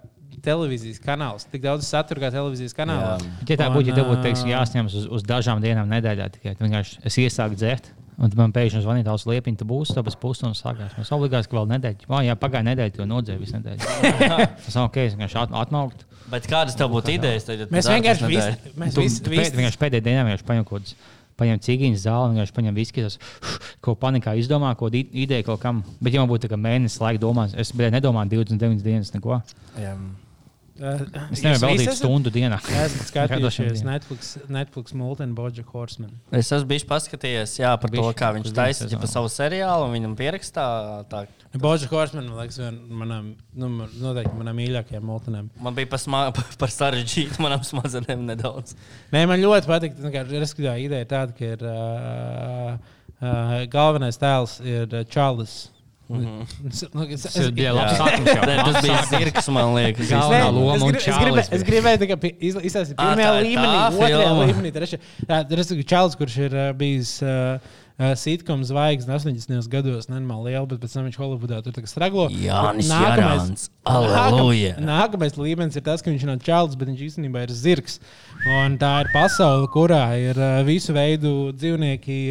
televīzijas 0.45 1.01
kanāls. 1.03 1.47
Tik 1.51 1.63
daudz 1.63 1.87
satura 1.87 2.27
kā 2.27 2.31
televīzijas 2.33 2.75
kanālā. 2.77 3.15
Jā. 3.17 3.45
Ja 3.51 3.59
tā 3.63 3.69
būtu, 3.73 3.91
ja 3.91 3.97
tev 3.97 4.11
būtu 4.11 4.49
jāsņemas 4.51 4.97
uz, 5.01 5.07
uz 5.17 5.25
dažām 5.27 5.63
dienām 5.63 5.89
nedēļā, 5.91 6.29
tikai 6.35 6.53
tad 6.53 6.67
vienkārši 6.67 7.01
es 7.07 7.17
iesāku 7.25 7.57
dzert. 7.57 7.89
Un 8.17 8.31
man 8.33 8.53
pēkšņi 8.53 8.79
zvanīja, 8.81 9.05
ka 9.05 9.13
tas 9.13 9.27
liepiņš 9.29 9.65
būs, 9.69 9.91
tāpēc 9.93 10.15
pusstundas 10.17 10.63
sākās. 10.63 10.95
Mēs 10.97 11.11
obligāti 11.13 11.51
ka 11.51 11.59
vēl 11.59 11.67
nedēļu. 11.75 12.07
Oh, 12.09 12.23
jā, 12.25 12.33
pagāja 12.41 12.65
nedēļa, 12.65 12.93
to 12.95 13.05
nodzēju 13.05 13.43
visu 13.43 13.59
nedēļu. 13.59 13.91
tas 14.65 14.73
nav 14.73 14.87
ok, 14.87 14.97
es 15.03 15.13
vienkārši 15.13 15.37
at, 15.43 15.53
atmaukt. 15.61 16.01
Bet 16.31 16.49
kādas 16.49 16.73
tev 16.79 16.89
būtu 16.95 17.13
idejas? 17.13 17.45
Tad, 17.45 17.61
ja 17.61 17.69
tu 17.69 17.77
Mēs 17.77 17.91
vienkārši 17.93 18.31
visi, 18.33 18.73
mēs 18.73 18.97
Tu, 18.97 19.05
visi, 19.05 19.21
tu 19.21 19.35
visi, 19.35 19.53
vienkārši 19.53 19.81
pēdējā 19.85 20.07
dienā 20.09 20.25
vienkārši 20.25 20.49
paņem 20.49 20.65
kaut 20.65 20.81
kādas. 20.81 20.97
Paņem 21.37 21.61
cīņas 21.61 22.03
zāli, 22.07 22.33
vienkārši 22.33 22.55
paņem 22.57 22.81
viskijas, 22.81 23.19
ko 23.85 23.93
panikā 24.01 24.33
izdomā, 24.41 24.73
ko 24.79 24.89
ideja 24.97 25.45
kaut 25.45 25.61
kam. 25.61 25.85
Bet, 26.01 26.17
ja 26.17 26.25
man 26.25 26.33
būtu 26.33 26.47
tā 26.47 26.55
kā 26.55 26.57
mēnesis 26.57 26.97
laika 27.03 27.21
domāt, 27.21 27.53
es 27.53 27.69
nedomāju 27.77 28.41
29 28.41 28.81
dienas 28.81 29.13
neko. 29.13 29.43
Jā. 29.77 29.93
Es 30.77 31.41
nevaru 31.41 31.71
veltīt 31.71 31.97
stundu 31.97 32.31
dienā. 32.33 32.57
Esmu 32.61 33.05
dienām. 33.81 33.87
Netflix, 33.87 34.31
Netflix 34.51 34.93
Multinu 34.97 35.35
Boģa 35.37 35.63
Horseman. 35.71 36.11
Es 36.35 36.51
esmu 36.53 36.69
bijis 36.69 36.85
paskatījies 36.89 37.55
jā, 37.59 37.71
par 37.81 37.89
to, 37.91 37.97
Bišķi, 37.97 38.17
kā 38.19 38.31
viņš 38.35 38.51
vienu 38.53 38.99
pa 39.01 39.09
savu 39.09 39.31
seriālu, 39.33 39.87
un 39.87 39.95
viņam 39.97 40.15
pierakstā. 40.19 40.65
Tā. 41.11 41.23
Boģa 41.57 41.89
Horseman, 41.91 42.27
man 42.29 42.43
liekas, 42.43 42.59
viena 42.61 42.75
no 42.77 42.99
manām, 43.01 43.31
nu, 43.57 43.71
noteikti 44.03 44.35
manām 44.37 44.59
mīļākajām 44.61 45.07
multinēm. 45.09 45.47
Man 45.65 45.77
bija 45.77 45.89
pasmā, 45.95 46.27
par 46.61 46.73
sarežģītu 46.73 47.41
manām 47.43 47.63
smadzenēm 47.65 48.27
nedaudz. 48.29 48.75
Nē, 49.15 49.23
man 49.31 49.41
ļoti 49.41 49.71
patīk. 49.71 49.97
Respektīvā 50.33 50.77
ideja 50.83 51.07
ir 51.07 51.09
tāda, 51.09 51.33
ka 51.37 51.53
ir, 51.55 51.65
uh, 51.65 52.77
uh, 53.17 53.57
galvenais 53.73 54.19
tēls 54.21 54.59
ir 54.65 54.85
uh, 54.91 55.07
Čārlis. 55.09 55.57
Nu, 55.57 55.71
es- 55.71 55.76
Tas 56.07 57.49
bija. 57.55 57.73
Nē, 57.75 58.55
Tas 58.63 58.77
bija 58.83 58.99
zirgs, 59.11 59.49
man 59.53 59.73
liekas. 59.75 60.11
Galvenā 60.11 60.51
loma 60.55 60.91
es, 60.93 61.01
grib, 61.23 61.39
es, 61.57 61.65
gribēju, 61.67 62.03
izla- 62.49 62.63
izstāstīt 62.69 62.95
pirmajā 62.99 63.33
līmenī, 63.43 63.81
otrajā 63.91 64.29
līmenī. 64.39 64.71
trešajā. 64.77 65.01
Tā 65.27 65.41
ir 65.43 65.59
tas 65.63 65.73
čalis, 65.91 66.15
kurš 66.19 66.37
ir 66.47 66.55
uh, 66.55 66.69
bijis 66.79 67.11
uh, 67.25 67.59
uh, 67.99 68.13
sitkom 68.15 68.63
zvaigznes 68.67 69.25
80. 69.27 69.67
gados, 69.73 70.07
nenormāli 70.07 70.53
liela, 70.53 70.65
bet 70.71 70.79
pēc 70.85 70.95
tam 70.95 71.07
viņš 71.09 71.17
Holivudā 71.19 71.59
tur 71.65 71.75
straglo. 71.91 72.29
Jānis 72.31 72.87
Nākamais- 72.87 73.27
Jārāns. 73.27 73.67
Aleluja. 73.87 74.75
Nākam- 74.79 75.17
Nākamais 75.19 75.35
līmenis 75.39 75.75
ir 75.75 75.83
tas, 75.87 76.01
ka 76.01 76.11
viņš 76.13 76.23
nav 76.29 76.39
čalis, 76.45 76.75
bet 76.79 76.87
viņš 76.93 77.03
īstenībā 77.09 77.43
ir 77.47 77.51
zirgs. 77.55 77.99
Un 78.47 78.77
tā 78.79 79.01
ir 79.03 79.11
pasaule, 79.11 79.67
kurā 79.75 80.05
ir 80.19 80.39
uh, 80.39 80.61
visu 80.67 80.93
veidu 80.95 81.51
dzīvnieki 81.57 82.21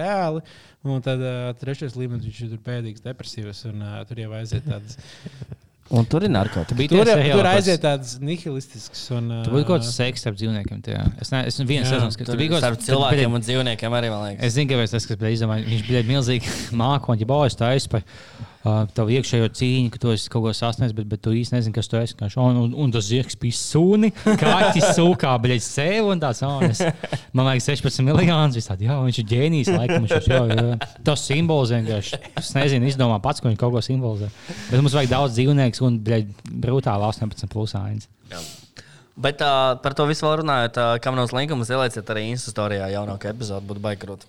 reāli. 0.00 0.40
Un 0.86 1.02
tad 1.04 1.22
uh, 1.22 1.50
trešais 1.58 1.96
līmenis 1.98 2.26
viņš 2.28 2.42
ir 2.44 2.50
tur 2.54 2.64
pēdīgs, 2.66 3.02
depresīvs, 3.04 3.62
un 3.72 3.82
uh, 3.82 4.00
tur 4.08 4.20
jau 4.22 4.32
aiziet 4.38 4.66
tādas. 4.68 4.98
Un 5.86 6.02
tur 6.10 6.24
ir 6.26 6.32
narkotika. 6.34 6.86
Tur, 6.90 7.06
tur 7.06 7.46
aiziet 7.46 7.78
tādas 7.84 8.16
nihilistiskas. 8.18 9.04
Un, 9.14 9.28
uh, 9.30 9.42
Tur 9.46 9.54
būtu 9.54 9.68
kaut 9.68 9.84
kas 9.84 9.92
seks 9.94 10.24
starp 10.24 10.38
dzīvniekiem. 10.40 10.80
tajā. 10.82 11.04
Es 11.22 11.30
neesmu 11.30 11.62
es 11.62 11.68
viens 11.68 11.86
Jā. 11.86 11.92
sezonas, 11.94 12.18
ka 12.18 12.24
Tur 12.26 12.34
tur 12.34 12.40
bija 12.40 12.54
kaut 12.56 12.64
starp 12.64 12.80
kas 12.80 12.88
cilvēkiem 12.88 13.36
un 13.38 13.44
dzīvniekiem 13.44 13.94
arī, 13.94 14.10
man 14.10 14.24
liekas. 14.26 14.48
Es 14.48 14.56
zinu, 14.58 14.72
ka 14.72 14.88
tas, 14.90 15.06
kas 15.06 15.20
bija 15.20 15.36
izdomāts, 15.36 15.68
viņš 15.70 15.84
bija 15.86 16.02
milzīgi 16.10 16.56
baujas 17.30 17.54
taisa 17.54 17.92
par 17.92 18.02
uh, 18.66 18.82
tavu 18.96 19.14
iekšējo 19.14 19.48
cīņu, 19.56 19.92
ka 19.94 20.00
tu 20.02 20.10
esi 20.12 20.30
kaut 20.32 20.44
ko 20.44 20.52
sasniedzis, 20.56 20.94
bet, 20.96 21.06
bet 21.10 21.22
tu 21.22 21.32
īsti 21.36 21.54
nezini, 21.54 21.74
kas 21.76 21.90
tu 21.90 21.98
esi. 22.00 22.16
Kā 22.18 22.28
un, 22.42 22.58
un, 22.64 22.74
un 22.84 22.94
tas 22.94 23.06
zirgs 23.06 23.38
bija 23.40 23.56
sūni, 23.58 24.10
kaķis 24.42 24.90
sūkā, 24.98 25.32
bet 25.42 25.56
es 25.56 25.68
sev 25.76 26.10
un 26.12 26.22
tāds. 26.22 26.42
Oh, 26.46 26.58
es, 26.66 26.82
man 27.36 27.48
liekas, 27.50 27.70
16 27.70 28.04
miljonus. 28.06 28.58
Viņš 28.58 28.68
tāds, 28.72 28.86
jā, 28.88 28.98
viņš 29.06 29.22
ir 29.22 29.28
ģēnijs, 29.32 29.72
laikam. 29.76 30.06
Viņš, 30.06 30.28
jā, 30.32 30.42
jā. 30.50 30.92
Tas 31.06 31.24
simbolizē 31.28 31.80
vienkārši. 31.80 32.22
Es 32.42 32.52
nezinu, 32.58 32.90
izdomā 32.90 33.20
pats, 33.24 33.42
ko 33.42 33.50
viņš 33.50 33.60
kaut 33.62 33.76
ko 33.76 33.84
simbolizē. 33.84 34.30
Bet 34.70 34.82
mums 34.82 34.96
vajag 34.98 35.12
daudz 35.14 35.38
dzīvnieku 35.38 35.86
un 35.86 35.98
bļaļ, 36.06 36.30
brutāli 36.66 37.10
18 37.12 37.52
plus 37.52 37.76
ainas. 37.78 38.10
Bet 39.16 39.40
uh, 39.40 39.78
par 39.80 39.94
to 39.96 40.04
visu 40.08 40.26
vēl 40.26 40.42
runājot, 40.42 40.76
uh, 40.76 40.98
kam 41.00 41.16
nav 41.16 41.32
linkumus, 41.32 41.70
ielieciet 41.72 42.10
arī 42.12 42.26
Instastorijā 42.34 42.90
jaunāko 42.92 43.30
epizodu, 43.30 43.64
būtu 43.70 43.80
baigrot. 43.86 44.26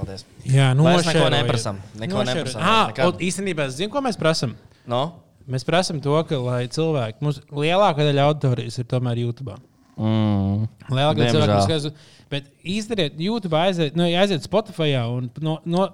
Paldies. 0.00 0.24
Jā, 0.48 0.70
nu, 0.76 0.86
Vairs 0.88 1.08
neko 1.08 1.26
neprasam. 1.34 1.80
Neko 2.00 2.22
neprasam. 2.24 2.62
Ah, 2.64 2.92
īstenībā 3.20 3.68
es 3.68 3.76
zinu, 3.76 3.92
ko 3.92 4.00
mēs 4.04 4.16
prasām. 4.20 4.54
No? 4.88 5.02
Mēs 5.50 5.66
prasām 5.66 5.98
to, 6.04 6.14
ka 6.28 6.38
lai 6.40 6.62
cilvēki, 6.72 7.20
mums 7.24 7.40
lielākā 7.52 8.06
daļa 8.06 8.28
auditorijas 8.30 8.80
ir 8.80 8.88
tomēr 8.88 9.20
YouTube. 9.20 9.56
Mm. 10.00 10.68
Lielākā 10.88 11.18
daļa 11.20 11.34
cilvēku 11.34 11.62
skatās. 11.66 12.16
Bet 12.30 12.46
izdariet, 12.62 13.18
YouTube 13.20 13.58
aiziet, 13.58 13.96
nu, 13.98 14.06
aiziet 14.06 14.46
Spotify 14.46 14.94
un 15.02 15.26
no, 15.42 15.58
no, 15.66 15.88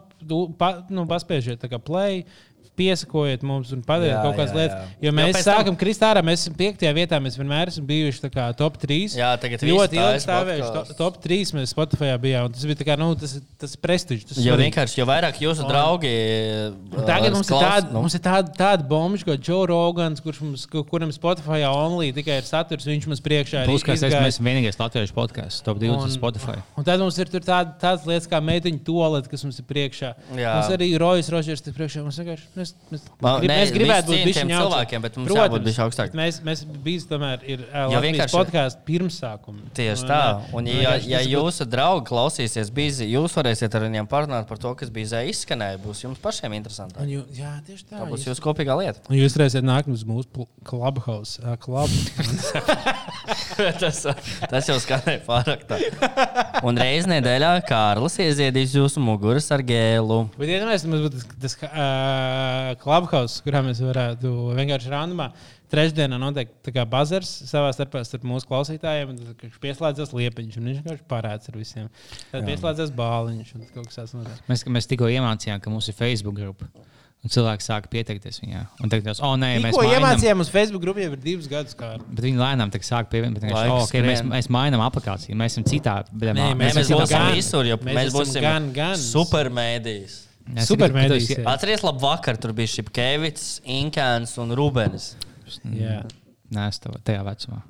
pa, 0.60 0.70
nu, 0.92 1.06
paspiežiet 1.08 1.62
tā 1.62 1.70
kā 1.72 1.80
play. 1.82 2.22
Piesakojiet 2.76 3.42
mums 3.42 3.72
un 3.72 3.82
padariet 3.82 4.12
Jā, 4.16 4.22
kaut 4.22 4.36
kādas 4.36 4.54
lietas. 4.54 4.90
Jo 5.00 5.08
Jo 5.08 5.12
mēs 5.16 5.32
tam- 5.32 5.46
sākam 5.46 5.76
krist 5.80 6.00
ārā, 6.04 6.22
mēs 6.22 6.42
esam 6.44 6.54
piektajā 6.54 6.92
vietā. 6.94 7.16
Mēs 7.22 7.38
vienmēr 7.40 7.68
esam 7.72 7.86
bijuši 7.86 8.30
kā 8.30 8.54
top 8.56 8.76
3. 8.78 9.16
Jā, 9.16 9.30
tagad 9.40 9.60
ļoti 9.64 9.96
ilgi 9.96 10.20
stāvējuši. 10.26 10.66
To, 10.66 10.82
podcasts. 10.82 10.96
top 10.98 11.20
3 11.22 11.52
mēs 11.56 11.72
Spotify 11.72 12.12
bijām. 12.20 12.44
un 12.46 12.52
Tas 12.52 12.64
bija 12.64 12.84
kā, 12.84 12.98
nu, 12.98 13.14
tas, 13.16 13.38
tas 13.58 13.74
ir 13.74 13.80
prestižs. 13.80 14.24
tas 14.28 14.38
Jo 14.44 14.56
vienkārši, 14.56 14.98
jo 14.98 15.06
vairāk 15.06 15.40
jūsu 15.40 15.64
Un- 15.64 15.70
draugi. 15.70 16.12
Un 16.96 17.04
Tagad 17.06 17.32
mums 17.32 17.48
ir 17.50 17.56
tāda, 17.56 17.90
nu, 17.92 18.00
mums 18.04 18.14
ir 18.14 18.20
tāda, 18.20 18.52
tāda 18.56 18.86
bomba, 18.86 19.16
kā 19.18 19.36
Joe 19.40 19.66
Rogans, 19.66 20.20
kurš 20.20 20.40
mums, 20.42 20.66
ku- 20.66 20.84
kuram 20.84 21.10
Spotify 21.12 21.64
only 21.68 22.12
tikai 22.12 22.38
ir 22.38 22.42
saturs, 22.48 22.84
viņš 22.86 23.06
mums 23.06 23.20
priekšā 23.20 23.62
ir. 23.62 23.66
Plus, 23.70 23.82
ka 23.82 23.92
es 23.92 24.02
izgājis. 24.02 24.36
esmu 24.36 24.44
vienīgais 24.50 24.76
latviešu 24.76 25.12
podkāsts, 25.16 25.62
top 25.62 25.78
20 25.78 26.04
Un- 26.04 26.10
Spotify. 26.10 26.62
Un 26.76 26.84
tad 26.84 26.98
mums 27.00 27.18
ir 27.18 27.26
tur 27.26 27.40
tāda, 27.40 27.74
tādas 27.80 28.04
lietas 28.06 28.26
kā 28.28 28.40
meitiņu 28.42 28.80
toalete, 28.84 29.28
kas 29.30 29.44
mums 29.44 29.58
ir 29.58 29.64
priekšā. 29.64 30.14
Jā. 30.36 30.54
Mums 30.60 30.70
arī 30.76 30.98
Rojas 30.98 31.28
Rodžers 31.30 31.66
ir 31.66 31.72
priekšā. 31.72 32.02
Mums 32.02 32.18
vienkārši, 32.18 32.42
mēs, 32.66 32.90
mēs, 32.92 33.04
Man- 33.22 33.40
grib, 33.42 33.50
nē, 33.50 33.56
mēs 33.60 33.72
gribētu 33.74 34.10
būt 34.10 34.20
augstāk. 34.30 34.50
cilvēkiem, 34.50 35.02
bet 35.06 35.16
mums 35.20 35.32
jābūt 35.36 35.64
bišķi 35.66 35.82
augstāk. 35.86 36.16
Mēs, 36.18 36.40
mēs 36.46 36.64
bijis 36.86 37.06
tomēr 37.10 37.44
ir 37.46 37.64
Latvijas 37.72 38.34
podkāsts 38.34 38.80
pirmsākuma. 38.86 39.66
Tieši 39.76 40.02
Un, 40.06 40.10
tā. 40.10 40.20
Un, 40.60 40.66
ja, 40.70 40.94
ja 41.02 41.20
jūsu 41.26 41.66
draugi 41.68 42.06
klausīsies, 42.10 42.70
bīzi, 42.74 43.08
jūs 43.12 43.34
varēsiet 43.36 43.74
ar 43.78 43.86
viņiem 43.86 44.08
parunāt 44.10 44.46
par 44.50 44.58
to, 44.62 44.74
kas 44.78 44.90
bija 44.90 45.22
izskanēja. 45.30 45.78
Būs 45.84 46.02
jums 46.04 46.18
pašiem 46.22 46.50
Un 46.52 46.58
interesanti. 46.60 46.94
jū- 47.10 47.26
Jā, 47.36 47.52
tieši 47.66 47.84
tā. 47.90 48.00
Tā 48.00 48.08
būs 48.10 48.24
jūs- 48.24 48.34
jūsu 48.34 48.42
kopīgā 48.46 48.76
lieta. 48.78 49.00
Un 49.10 49.16
jūs 49.16 49.36
varēsiet 49.36 49.64
nākt 49.66 49.88
uz 49.92 50.04
mūsu 50.04 50.46
clubhouse. 50.64 51.38
Uh, 51.42 51.56
club. 51.56 51.90
tas, 53.80 53.98
tas 54.50 54.68
jau 54.70 54.76
skanēja 54.82 55.20
pārāk 55.26 55.64
tā. 55.68 55.78
Un 56.66 56.78
reizē 56.80 57.10
nedēļā 57.16 57.50
Kārlis 57.68 58.16
ieziedīs 58.22 58.74
jūsu 58.76 59.02
muguras 59.02 59.48
ar 59.54 59.62
gēlu. 59.66 60.18
Bet 60.38 60.48
mums 60.66 61.04
būtu 61.06 61.20
tas, 61.20 61.26
tas 61.42 61.56
uh, 61.66 61.70
clubhouse, 62.82 63.42
kurā 63.44 63.62
mēs 63.66 63.80
varētu 63.84 64.32
vienkārši 64.58 64.92
randumā. 64.92 65.30
Trešdienā 65.72 66.18
notiek 66.22 66.52
bazars 66.86 67.30
savā 67.50 67.72
starpā 67.74 68.04
starp 68.06 68.22
mūsu 68.28 68.46
klausītājiem. 68.46 69.10
un 69.10 69.16
Tad 69.18 69.40
viņš 69.42 69.56
pieslēdzas 69.62 70.12
liepiņš, 70.14 70.58
un 70.60 70.68
viņš 70.70 70.82
vienkārši 70.82 71.06
parāds 71.10 71.50
ar 71.50 71.56
visiem. 71.58 71.88
Tad 72.30 72.46
pieslēdzas 72.46 72.92
bāliņš. 72.94 73.54
Mēs, 74.46 74.62
mēs 74.70 74.86
tikko 74.86 75.10
iemācījām, 75.10 75.62
ka 75.62 75.72
mums 75.72 75.88
ir 75.90 75.98
Facebook 75.98 76.38
grupa. 76.38 76.70
Un 77.26 77.32
cilvēki 77.32 77.64
sāka 77.64 77.90
pieteikties 77.90 78.36
viņā. 78.38 78.60
Un 78.84 78.90
tagad, 78.92 79.18
oh, 79.18 79.32
nē, 79.40 79.56
mēs 79.58 79.72
Tikko 79.74 79.82
mainām- 79.82 79.96
iemācījām, 80.04 80.38
mums 80.38 80.50
Facebook 80.52 80.84
grupā 80.84 81.02
jau 81.02 81.14
ir 81.16 81.22
divus 81.24 81.48
gadus. 81.50 81.74
Kā. 81.74 81.96
Bet 81.98 82.22
viņi 82.22 82.38
lēnām 82.38 82.70
sāk 82.86 83.08
pievienot. 83.10 83.42
Oh, 83.50 83.82
okay, 83.82 84.04
mēs, 84.04 84.22
mēs 84.22 84.46
mainām 84.52 84.84
aplikāciju. 84.84 85.34
Mēs 85.34 85.56
esam 85.56 85.66
citā. 85.66 85.96
Nē, 86.14 86.36
Nē, 86.36 86.54
mēs 86.54 86.78
esam 86.78 87.00
būsim 87.00 87.16
gan- 87.18 87.34
visur, 87.34 87.66
jo 87.66 87.76
mēs 87.78 87.98
mēs 87.98 88.12
esam 88.12 88.20
būsim 88.20 88.46
gan- 88.46 88.72
gan- 88.76 88.94
supermēdījis. 89.00 90.25
Supermēdījis, 90.66 91.30
jā. 91.32 91.44
Atcerieties, 91.50 91.84
labi, 91.86 92.02
vakar 92.04 92.38
tur 92.40 92.52
bija 92.56 92.70
Šipkevits, 92.76 93.46
Inkāns 93.76 94.36
un 94.42 94.54
Rubens. 94.56 95.14
Jā. 95.74 96.02
Nē, 96.54 96.68
es 96.70 96.78
tev 96.82 96.94
tajā 97.06 97.24
vecumā. 97.26 97.62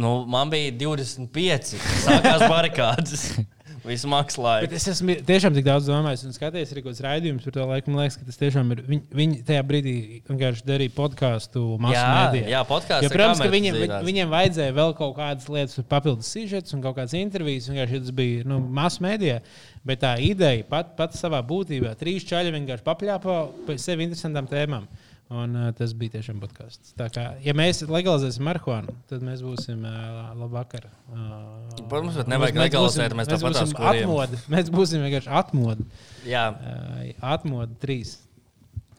Nu, 0.00 0.24
man 0.26 0.50
bija 0.50 0.72
25. 0.74 1.76
Sākās 2.02 2.46
barikādas. 2.50 3.28
Visu 3.84 4.08
maksu 4.08 4.40
Bet 4.40 4.46
laiku. 4.70 4.76
es 4.78 4.86
esmu 4.88 5.14
tiešām 5.28 5.52
tik 5.58 5.64
daudz 5.66 5.88
domājis 5.90 6.22
un 6.24 6.32
skatījies 6.32 6.70
arī 6.72 6.82
kaut 6.84 6.94
kādas 6.94 7.02
raidījumus 7.04 7.44
par 7.44 7.52
to 7.56 7.66
laiku. 7.68 7.92
Man 7.92 8.00
liekas, 8.00 8.16
ka 8.16 8.24
tas 8.30 8.38
tiešām 8.40 8.72
ir. 8.72 8.80
Viņi, 8.88 9.02
viņi 9.20 9.40
tajā 9.44 9.64
brīdī 9.68 9.94
vienkārši 10.28 10.64
darīja 10.70 10.94
podkāstu 10.96 11.64
masu 11.84 11.92
Jā, 11.98 12.06
mēdījā. 12.16 12.46
jā, 12.48 12.62
ir 12.64 13.12
protams, 13.12 13.42
ka 13.44 13.50
viņiem, 13.52 13.76
zīrās. 13.82 14.06
viņiem 14.08 14.32
vajadzēja 14.32 14.76
vēl 14.80 14.94
kaut 14.96 15.14
kādas 15.18 15.48
lietas, 15.52 15.84
papildus 15.90 16.32
sižets 16.32 16.72
un 16.72 16.80
kaut 16.86 16.96
kādas 16.96 17.12
intervijas. 17.18 17.68
Vienkārši 17.68 18.00
tas 18.06 18.14
bija 18.16 18.48
nu, 18.48 18.58
masu 18.80 19.04
mēdījā. 19.04 19.40
Bet 19.84 20.00
tā 20.00 20.14
ideja 20.24 20.64
pat, 20.64 20.94
pat 20.96 21.12
savā 21.12 21.42
būtībā, 21.44 21.92
trīs 22.00 22.24
čaļi 22.24 22.54
vienkārši 22.56 22.86
papļāpo 22.88 23.36
par 23.66 23.76
sevi 23.82 24.08
interesantām 24.08 24.48
tēmām. 24.48 24.88
Un, 25.34 25.54
uh, 25.56 25.70
tas 25.74 25.90
bija 25.98 26.12
tiešām 26.18 26.38
podkāsts. 26.42 26.92
Tā 26.98 27.08
kā, 27.10 27.22
ja 27.42 27.54
mēs 27.58 27.80
legalizēsim 27.88 28.44
marihuānu, 28.46 28.92
tad 29.10 29.24
mēs 29.26 29.40
būsim 29.42 29.80
uh, 29.88 30.30
labvakar. 30.38 30.84
Uh, 31.10 31.86
Protams, 31.90 32.18
bet 32.20 32.28
nevajag 32.30 32.54
mēs- 32.58 32.66
legalizēt, 32.68 33.16
mēs 33.18 33.30
mēs 33.30 33.32
tāpat 33.32 33.56
būsim 33.56 33.80
atmodi. 33.90 34.40
Mēs 34.54 34.70
būsim 34.74 35.02
vienkārši 35.06 35.32
atmodi. 35.42 35.86
Jā, 36.28 36.44
Uh, 36.54 37.10
atmodi 37.34 37.74
trīs. 37.82 38.18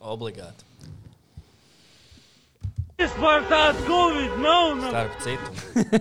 obligāti. 0.01 0.63
Nu, 2.97 4.89
Starp 4.89 5.15
citu. 5.23 5.49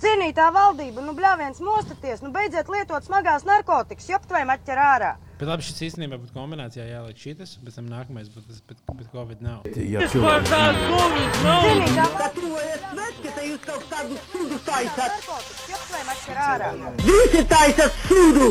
Cienītā 0.00 0.46
valdība, 0.52 1.02
nu 1.04 1.12
bļāviens 1.16 1.60
mostaties, 1.60 2.22
nu 2.24 2.30
beidziet 2.32 2.68
lietot 2.72 3.04
smagās 3.04 3.44
narkotikas, 3.44 4.06
joptvēm 4.08 4.48
atķer 4.54 4.80
ārā. 4.80 5.10
Bet 5.40 5.48
labi, 5.48 5.64
šis 5.64 5.78
īstenībā 5.86 6.18
būtu 6.20 6.34
kombinācijā 6.36 6.84
jāliek 6.84 7.16
šis, 7.16 7.54
bet 7.64 7.72
tam 7.72 7.86
nākamais 7.88 8.26
būtu 8.28 8.44
tas, 8.50 8.58
bet, 8.68 8.82
bet 8.98 9.06
Covid 9.08 9.40
nav. 9.40 9.62
Ja 9.88 10.04
cilvēks 10.12 10.50
Cienītā 10.50 12.04
Gatavojies 12.18 12.82
svečkata, 12.90 13.44
jūs 13.46 13.62
kaut 13.64 13.86
kādu 13.88 14.18
sudu 14.28 14.58
taisat! 14.66 15.12
Visi 17.06 17.42
taisat 17.48 17.96
sudu! 18.04 18.50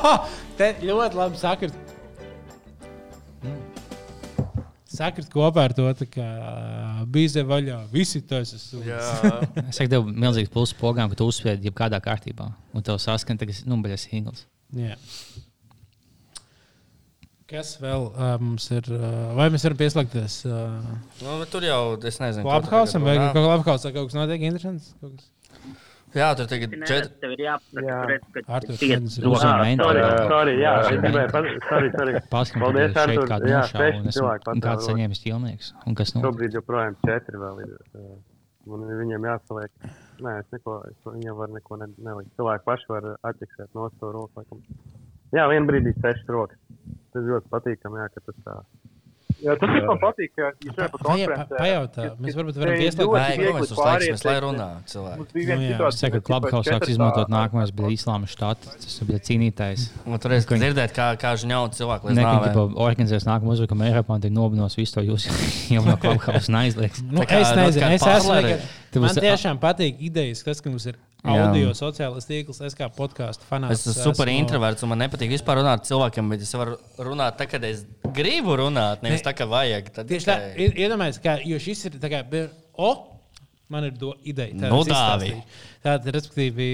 Te 0.58 0.72
ļoti 0.82 1.20
labi 1.20 1.38
sakrit. 1.38 1.78
Sakrit 4.94 5.30
kopā 5.30 5.68
ar 5.68 5.78
to, 5.78 5.86
kā 6.10 6.28
bija 7.14 7.36
zem 7.38 7.46
vaļā. 7.50 7.80
Visi 7.94 8.26
tas 8.26 8.54
ir. 8.58 8.90
Es 9.68 9.78
saku, 9.78 9.90
tev 9.94 10.10
milzīgs 10.10 10.50
pluss 10.50 10.74
pogām, 10.82 11.14
ka 11.14 11.22
tu 11.22 11.30
uzspiedi 11.30 11.70
jebkādā 11.70 12.02
kārtībā. 12.02 12.50
Un 12.74 12.82
tev 12.82 12.98
saskan, 13.02 13.38
ka 13.38 13.46
tas 13.46 13.62
nu, 13.70 13.78
ir 13.86 13.98
singls. 14.02 14.48
Jā. 14.74 14.98
Kas 17.54 17.74
vēl 17.78 18.08
uh, 18.10 18.34
mums 18.42 18.66
ir? 18.74 18.88
Uh, 18.90 19.30
vai 19.38 19.46
mēs 19.54 19.62
varam 19.66 19.78
pieslēgties? 19.78 20.40
Uh, 20.48 20.80
Nu, 21.22 21.36
bet 21.42 21.52
tur 21.54 21.62
jau, 21.66 21.78
es 22.10 22.18
nezinu. 22.22 22.48
Labhausam 22.48 23.06
vai 23.06 23.14
kaut 23.20 23.36
kā 23.38 23.44
labhausā 23.46 23.92
kaut 23.94 24.10
kas 24.10 24.18
notiek 24.18 24.42
interesants? 24.48 24.90
Jā, 26.14 26.28
tur 26.38 26.46
tagad 26.50 26.74
četri. 26.86 27.10
Tev 27.22 27.32
ir 27.34 27.40
jāpasaka, 27.42 27.82
Jā. 27.82 27.94
ka 27.94 28.10
redz, 28.10 28.26
ka 28.34 28.42
Artur, 28.58 28.76
kādas 28.78 29.16
ir 29.18 29.24
uzmanības? 29.26 29.88
Sorry, 30.30 30.52
Jā. 30.62 30.74
es 30.82 31.00
gribēju 31.02 31.32
pateikt, 31.32 31.64
sorry, 31.70 31.88
sorry. 31.96 32.12
Paskatās, 32.30 32.62
Paldies, 32.62 33.00
Artur. 33.02 33.26
kāda 33.32 33.50
Jā, 33.50 33.62
seši 33.72 34.14
cilvēki 34.18 34.52
un 34.52 34.62
kāds 34.68 34.86
saņēmis 34.90 35.22
ķilnieks. 35.24 35.72
Un 35.90 35.98
kas 35.98 36.14
nu? 36.14 36.22
Šobrīd 36.22 36.54
joprojām 36.54 36.94
četri 37.02 37.42
vēl 37.42 37.64
ir. 37.66 37.74
uh, 37.98 38.14
Un 38.64 38.84
viņiem 38.88 39.26
jāsaliek. 39.28 39.72
Nē, 40.24 40.38
es 40.40 40.46
neko, 40.54 40.78
es 40.88 41.08
viņiem 41.08 41.34
var 41.36 41.50
neko 41.52 41.76
ne, 41.82 41.90
nelikt. 42.00 42.30
Cilvēki 42.38 42.64
paši 42.64 42.86
var 42.88 43.08
atķeksēt 43.28 43.74
no 43.76 43.90
to 44.00 44.12
roku. 44.14 44.44
Jā, 45.34 45.44
vienā 45.50 45.68
brīdī 45.68 45.92
sešas 45.98 46.30
rokas. 46.32 46.60
Tas 47.14 47.22
ļoti 47.30 47.50
patīkami, 47.52 48.02
jā, 48.02 48.08
ka 48.14 48.20
tas 48.30 48.42
tā 48.48 48.58
Jā, 49.44 49.52
tas, 49.60 49.68
man 49.84 49.98
patīk, 50.00 50.30
ka 50.38 50.50
jūs 50.62 50.76
Pa- 50.78 50.86
konferencē... 51.04 51.56
pajautā, 51.58 52.04
ka- 52.06 52.16
mēs 52.22 52.32
ka 52.32 52.38
varbūt 52.38 52.58
varam 52.60 52.76
pieslēgt- 52.80 53.14
Nē, 53.14 53.64
pāriet, 53.76 54.12
laiks, 54.14 54.24
lai 54.24 54.34
runā 54.40 54.68
cilvēki. 54.88 55.18
Nu 55.18 55.64
jā, 55.64 55.88
Es 55.88 55.98
saku, 56.00 56.12
ka 56.14 56.20
Clubhouse 56.28 56.70
sāks 56.70 56.92
izmantot 56.94 57.28
nākamais, 57.34 57.72
bija 57.74 57.90
Islāma 57.96 58.28
štats. 58.30 58.70
Tas 58.84 59.00
bija 59.08 59.18
cīnītājs. 59.26 59.88
Un 60.06 60.18
tur 60.22 60.32
es 60.38 60.46
dzirdēju, 60.46 60.92
kā, 60.96 61.08
kā 61.20 61.34
žņauts 61.42 61.76
cilvēku 61.82 62.08
līdz 62.08 62.20
Nekā 62.22 62.34
nāvei. 62.38 62.52
jau 62.54 62.64
organizēs 62.86 63.26
nākamo 63.28 63.52
uzbrukumu 63.58 63.84
Eiropā 63.90 64.14
un 64.16 64.20
tad 64.24 64.32
nobinos 64.32 64.76
visu 64.78 64.94
to 65.00 65.04
jūsu 65.10 65.28
jau 65.76 65.84
no 65.84 65.96
Clubhouse 65.98 66.48
un 66.48 66.60
aizliegs. 66.62 67.02
Nu, 67.02 67.26
es 67.26 67.52
nezinu, 67.58 67.90
es 67.98 68.06
esmu. 68.06 69.00
Man 69.02 69.10
tiešām 69.18 69.58
patīk 69.60 69.98
idejas, 69.98 70.44
kas 70.46 70.62
ka 70.62 70.70
mums 70.70 70.86
ir 70.86 70.96
Jā. 71.24 71.46
audio 71.46 71.70
sociālais 71.72 72.26
tīkls. 72.28 72.60
Es 72.66 72.76
kā 72.76 72.90
podkāstu 72.92 73.46
fanāts. 73.48 73.78
Es 73.78 73.86
esmu 73.94 74.10
super 74.10 74.28
introverts, 74.28 74.84
un 74.84 74.92
man 74.92 75.00
nepatīk 75.06 75.32
vispār 75.32 75.62
runāt 75.62 75.80
ar 75.80 75.88
cilvēkiem, 75.88 76.28
bet 76.34 76.44
es 76.44 76.52
varu 76.52 76.76
runāt 77.00 77.38
tā, 77.40 77.48
kad 77.48 77.64
es 77.64 77.86
gribu 78.16 78.58
runāt, 78.60 79.00
nevis 79.06 79.24
tā, 79.24 79.32
ka 79.36 79.48
vajag. 79.48 79.88
Tad 79.96 80.10
Tieši 80.10 80.28
tā, 80.28 80.36
iedomājieties, 80.68 81.22
kā, 81.24 81.38
jo 81.48 81.60
šis 81.64 81.86
ir 81.88 81.96
tā 82.02 82.12
kā, 82.12 82.20
o, 82.76 82.92
man 83.74 83.88
ir 83.90 83.94
ideja. 84.22 84.54
tā 84.54 84.70
Nu, 84.70 84.80
es 84.84 84.90
Dāvi. 84.90 85.30
izstāstīšu. 85.34 85.70
Tātad, 85.84 86.06
respektīvi, 86.16 86.66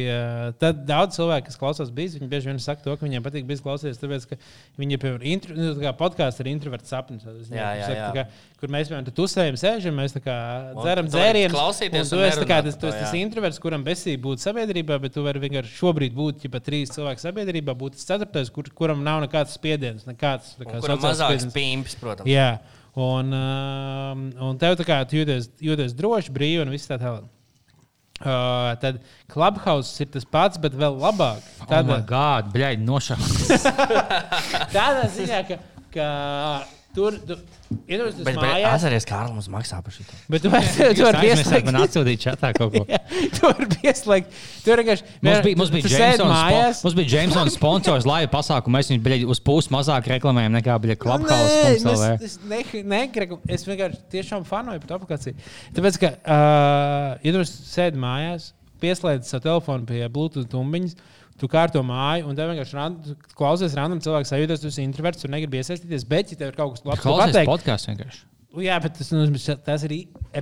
tad 0.62 0.84
daudz 0.86 1.16
cilvēku, 1.18 1.48
kas 1.48 1.56
klausās 1.58 1.88
bijis, 1.90 2.12
viņi 2.20 2.28
bieži 2.30 2.46
vien 2.46 2.60
saka 2.62 2.84
to, 2.84 2.92
ka 2.94 3.02
viņiem 3.02 3.24
patīk 3.24 3.48
bijis 3.48 3.64
klausīties, 3.64 3.98
tāpēc, 3.98 4.26
ka 4.30 4.38
viņi, 4.78 4.98
piemēram, 5.02 5.24
intro, 5.32 5.56
nu, 5.58 5.72
tā 5.74 5.82
kā 5.82 5.92
podkāsts 5.98 6.44
ir 6.44 6.50
introverts 6.52 6.92
sapnis. 6.94 7.24
Jā, 7.50 7.72
jā, 7.80 7.88
jā. 7.90 8.04
tā 8.04 8.12
Kā, 8.14 8.24
kur 8.62 8.70
mēs, 8.70 8.86
piemēram, 8.92 9.10
tusējam, 9.18 9.58
sēžam, 9.58 9.98
mēs 9.98 10.14
tā 10.14 10.22
kā 10.22 10.36
dzeram 10.78 11.10
dzērienus. 11.10 11.56
klausīties 11.58 12.06
un 12.06 12.12
Tu 12.20 12.22
esi 12.28 12.38
tā 12.44 12.48
kā 12.52 12.60
tas, 12.68 12.78
tu 12.78 12.86
esi 12.92 13.02
tas 13.02 13.18
introverts, 13.18 13.58
kuram 13.66 13.82
besīk 13.90 14.22
būt 14.22 14.46
sabiedrībā, 14.46 15.00
bet 15.02 15.18
tu 15.18 15.26
vari 15.26 15.42
vienkārši 15.42 15.74
šobrīd 15.80 16.14
būt, 16.14 16.46
ja 16.46 16.54
pat 16.54 16.68
trīs 16.70 16.94
cilvēku 16.94 17.24
sabiedrībā, 17.26 17.74
būt 17.82 17.98
tas 17.98 18.06
ceturtais, 18.12 18.52
kur, 18.54 18.70
kuram 18.78 19.02
nav 19.02 19.24
nekāds 19.26 19.58
spiediens, 19.58 20.06
nekāds 20.06 20.54
tā 20.60 20.70
kā 20.70 20.78
Kuram 20.86 21.02
mazāks 21.02 21.42
spiediens. 21.48 21.56
pīmpis, 21.58 21.98
protams. 21.98 22.30
Jā, 22.30 22.60
un, 22.98 23.34
um, 23.36 24.24
un 24.48 24.58
tev 24.60 24.78
tā 24.80 24.86
kā 24.88 25.02
jūties, 25.04 25.50
jūties 25.62 25.94
droši, 25.98 26.32
brīvi 26.34 26.64
un 26.64 26.72
viss 26.72 26.90
tā 26.90 26.98
tālāk. 27.00 27.28
Uh, 28.20 28.74
tad 28.82 28.98
Clubhouse 29.32 30.02
ir 30.04 30.10
tas 30.12 30.26
pats, 30.28 30.60
bet 30.60 30.74
vēl 30.76 30.98
labāk. 31.00 31.40
Tādā 31.62 31.78
Tādā, 31.86 32.00
gada, 32.04 32.50
bļaigi, 32.52 32.84
nošāvis. 32.84 33.64
tādā 34.76 35.06
ziņā, 35.14 35.40
ka, 35.48 35.56
ka 35.94 36.08
tur 36.94 37.16
tas 37.26 38.26
bet 38.26 38.38
mājās. 38.38 38.66
atceries, 38.74 39.06
kā 39.06 39.20
Kārlis 39.20 39.36
mums 39.36 39.48
maksā 39.52 39.78
par 39.84 39.94
šo. 39.94 40.04
Bet 40.32 40.42
tu 40.44 40.50
vari 40.52 41.22
pieslēgt. 41.22 41.66
Man 41.68 41.78
atsūtīja 41.82 42.22
čatā 42.24 42.52
kaut 42.56 42.74
ko. 42.74 42.84
Tu 43.34 43.42
vari 43.42 43.66
pieslēgt. 43.74 44.36
Tur 44.64 44.80
vienkārši. 44.80 45.06
Mums 45.26 45.42
bija, 45.44 45.58
mums 45.60 45.72
bija 45.74 45.90
Jamesons, 45.92 46.82
mums 46.86 46.96
bija 46.98 47.12
Jamesons 47.14 47.56
sponsors 47.58 48.06
laiva 48.08 48.30
pasākumu. 48.32 48.78
Mēs 48.78 48.90
viņu 48.92 49.04
bļaigi, 49.04 49.28
uz 49.34 49.42
pusi 49.44 49.72
mazāk 49.74 50.08
reklamējam 50.14 50.56
nekā 50.58 50.78
bija 50.82 50.96
Clubhouse. 51.00 51.58
nē, 51.84 52.14
es, 52.16 52.30
es, 52.30 52.38
ne, 52.48 52.62
nekreku, 52.94 53.40
es 53.50 53.66
vienkārši 53.68 54.02
tiešām 54.14 54.46
fanoju 54.48 54.82
par 54.82 54.92
to 54.92 54.98
aplikāciju. 55.00 55.50
Tāpēc, 55.76 56.00
ka, 56.02 56.14
uh, 56.22 57.20
ja 57.26 57.34
tu 57.36 57.44
sēdi 57.50 58.00
mājās, 58.00 58.50
pieslēdz 58.80 59.34
savu 59.34 59.46
telefonu 59.48 59.88
pie 59.90 60.04
Bluetooth 60.12 60.48
tumbiņas, 60.50 60.96
tu 61.40 61.48
kārto 61.50 61.82
māju, 61.86 62.28
un 62.30 62.36
tev 62.38 62.50
vienkārši 62.52 62.76
rand, 62.78 63.12
klausies 63.38 63.76
random 63.78 64.02
cilvēks, 64.04 64.32
sajūties, 64.34 64.62
tu 64.64 64.72
esi 64.72 64.84
introverts 64.86 65.24
un 65.26 65.32
negribi 65.36 65.62
iesaistīties, 65.62 66.04
bet, 66.10 66.34
ja 66.34 66.42
tev 66.44 66.52
ir 66.52 66.58
kaut 66.60 66.76
kas 66.76 66.84
labs, 66.86 67.06
pateikt, 67.06 67.48
podkāstu 67.50 67.94
vienkārši. 67.94 68.26
Nu, 68.50 68.64
Jā, 68.66 68.80
bet 68.82 68.96
tas, 68.98 69.06
nu, 69.14 69.22
tas 69.62 69.82
ir 69.86 69.92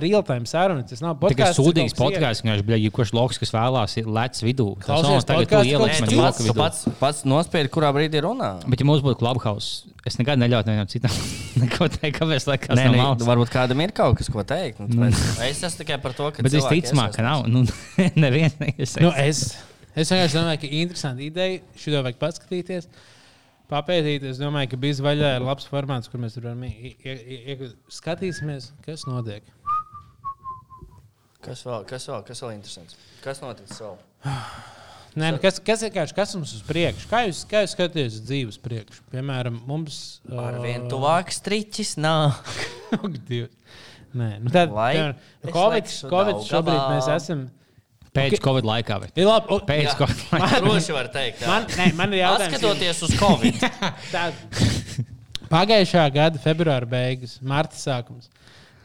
real-time 0.01 0.47
saruna. 0.49 0.81
Tas 0.89 0.97
nav 1.05 1.19
Tikai 1.19 1.27
podkāsts. 1.29 1.59
sūdīgs 1.61 1.93
podkāsts, 1.93 2.41
viņš 2.41 2.63
bija 2.65 2.79
jebkurš 2.81 3.11
loks, 3.13 3.37
kas 3.37 3.53
vēlās, 3.53 3.93
ir 4.01 4.07
lec 4.09 4.39
vidū. 4.41 4.65
Tas 4.81 5.03
nav 5.05 5.19
tagad 5.29 5.51
tu 5.51 5.59
ieliec 5.61 5.99
kaut 5.99 6.07
man 6.07 6.17
loku 6.23 6.39
Tu 6.41 6.47
vidū. 6.47 6.55
pats, 6.57 6.79
pats 6.97 7.21
nospiedi, 7.29 7.69
kurā 7.69 7.91
brīdī 7.93 8.23
runā. 8.25 8.49
Bet, 8.65 8.81
ja 8.81 8.87
mums 8.89 9.05
būtu 9.05 9.21
Clubhouse, 9.21 9.93
es 10.09 10.17
nekad 10.17 10.41
neļautu 10.41 10.71
nevienam 10.71 10.89
citam 10.89 11.13
neko 11.61 11.85
teikt, 11.99 12.17
kāpēc 12.17 12.49
lai 12.49 12.57
kas 12.65 12.73
Nē, 12.81 12.87
nē, 12.89 12.97
malas. 12.97 13.29
varbūt 13.29 13.53
kādam 13.53 13.85
ir 13.85 13.93
kaut 14.01 14.17
kas, 14.17 14.33
ko 14.33 14.41
teikt. 14.41 14.81
Nu, 14.89 15.11
tāpēc 15.13 15.45
es 15.53 15.61
esmu 15.69 15.83
tikai 15.83 16.01
par 16.01 16.17
to, 16.17 16.31
ka. 16.33 16.41
Bet 16.49 16.57
cilvēki 16.57 16.81
visticamāk, 16.81 17.13
ka 17.13 17.29
nav. 17.29 17.45
Nu, 17.45 17.61
neviens 18.25 18.57
neiesaistās. 18.57 19.03
Nu, 19.05 19.13
es, 19.21 19.51
es 19.95 20.11
vienkārši 20.11 20.37
domāju, 20.37 20.61
ka 20.63 20.71
interesanti 20.81 21.29
ideja. 21.29 21.61
Šo 21.77 22.01
vajag 22.03 22.19
paskatīties. 22.21 22.89
Papētīt, 23.69 24.23
es 24.25 24.39
domāju, 24.41 24.71
ka 24.71 24.77
bija 24.81 24.97
vaļā 25.05 25.35
ir 25.37 25.43
labs 25.45 25.67
formāts, 25.69 26.09
kur 26.09 26.19
mēs 26.23 26.39
varam 26.39 26.63
ie- 26.65 26.95
ie- 27.05 27.19
ie- 27.35 27.53
ie- 27.53 27.71
skatīsimies, 27.93 28.71
kas 28.85 29.05
notiek. 29.05 29.43
Kas 31.45 31.61
vēl, 31.63 31.85
kas 31.87 32.07
vēl, 32.09 32.23
kas 32.25 32.41
vēl 32.43 32.55
interesants? 32.57 32.95
Kas 33.23 33.39
notiks 33.41 33.77
vēl? 33.79 33.95
Nē, 35.19 35.31
nu, 35.33 35.37
kas, 35.41 35.57
kas, 35.65 35.81
vienkārši, 35.85 36.13
kas 36.17 36.33
mums 36.37 36.51
uz 36.53 36.63
priekšu? 36.67 37.07
Kā 37.09 37.21
jūs, 37.27 37.43
kā 37.49 37.61
jūs 37.63 37.71
skatāties 37.75 38.17
uz 38.19 38.25
dzīves 38.27 38.59
priekšu? 38.61 39.01
Piemēram, 39.13 39.61
mums. 39.69 40.19
Ar 40.29 40.59
vien 40.61 40.85
tuvāk 40.91 41.31
striķis 41.33 41.95
nāk. 42.01 42.51
Nē, 44.19 44.29
nu 44.41 44.49
piemēram, 44.49 45.15
es 45.45 45.53
Covid, 45.53 45.89
Covid 46.09 46.39
šobrīd 46.49 46.83
mēs 46.95 47.09
esam. 47.13 47.43
Pēc 48.19 48.37
Ok. 48.39 48.43
Covid 48.49 48.67
laikā. 48.69 48.99
Bet. 49.05 49.13
Ir 49.19 49.29
labi, 49.29 49.51
o, 49.55 49.59
Pēc 49.69 49.85
Jā. 49.87 49.95
Covid 50.03 50.25
laikā. 50.33 50.61
Droši 50.67 50.97
var 50.99 51.11
teikt. 51.15 51.41
jā. 51.45 51.47
Man, 51.53 51.69
nē, 51.79 51.89
man 52.01 52.13
ir 52.17 52.23
jautājums. 52.25 52.57
Atskatoties 52.59 53.03
uz 53.07 53.15
Covid. 53.19 53.63
Tā, 54.13 54.27
pagājušā 55.49 56.03
gada 56.13 56.41
februāra 56.43 56.85
beigas, 56.89 57.39
marta 57.41 57.79
sākums. 57.79 58.29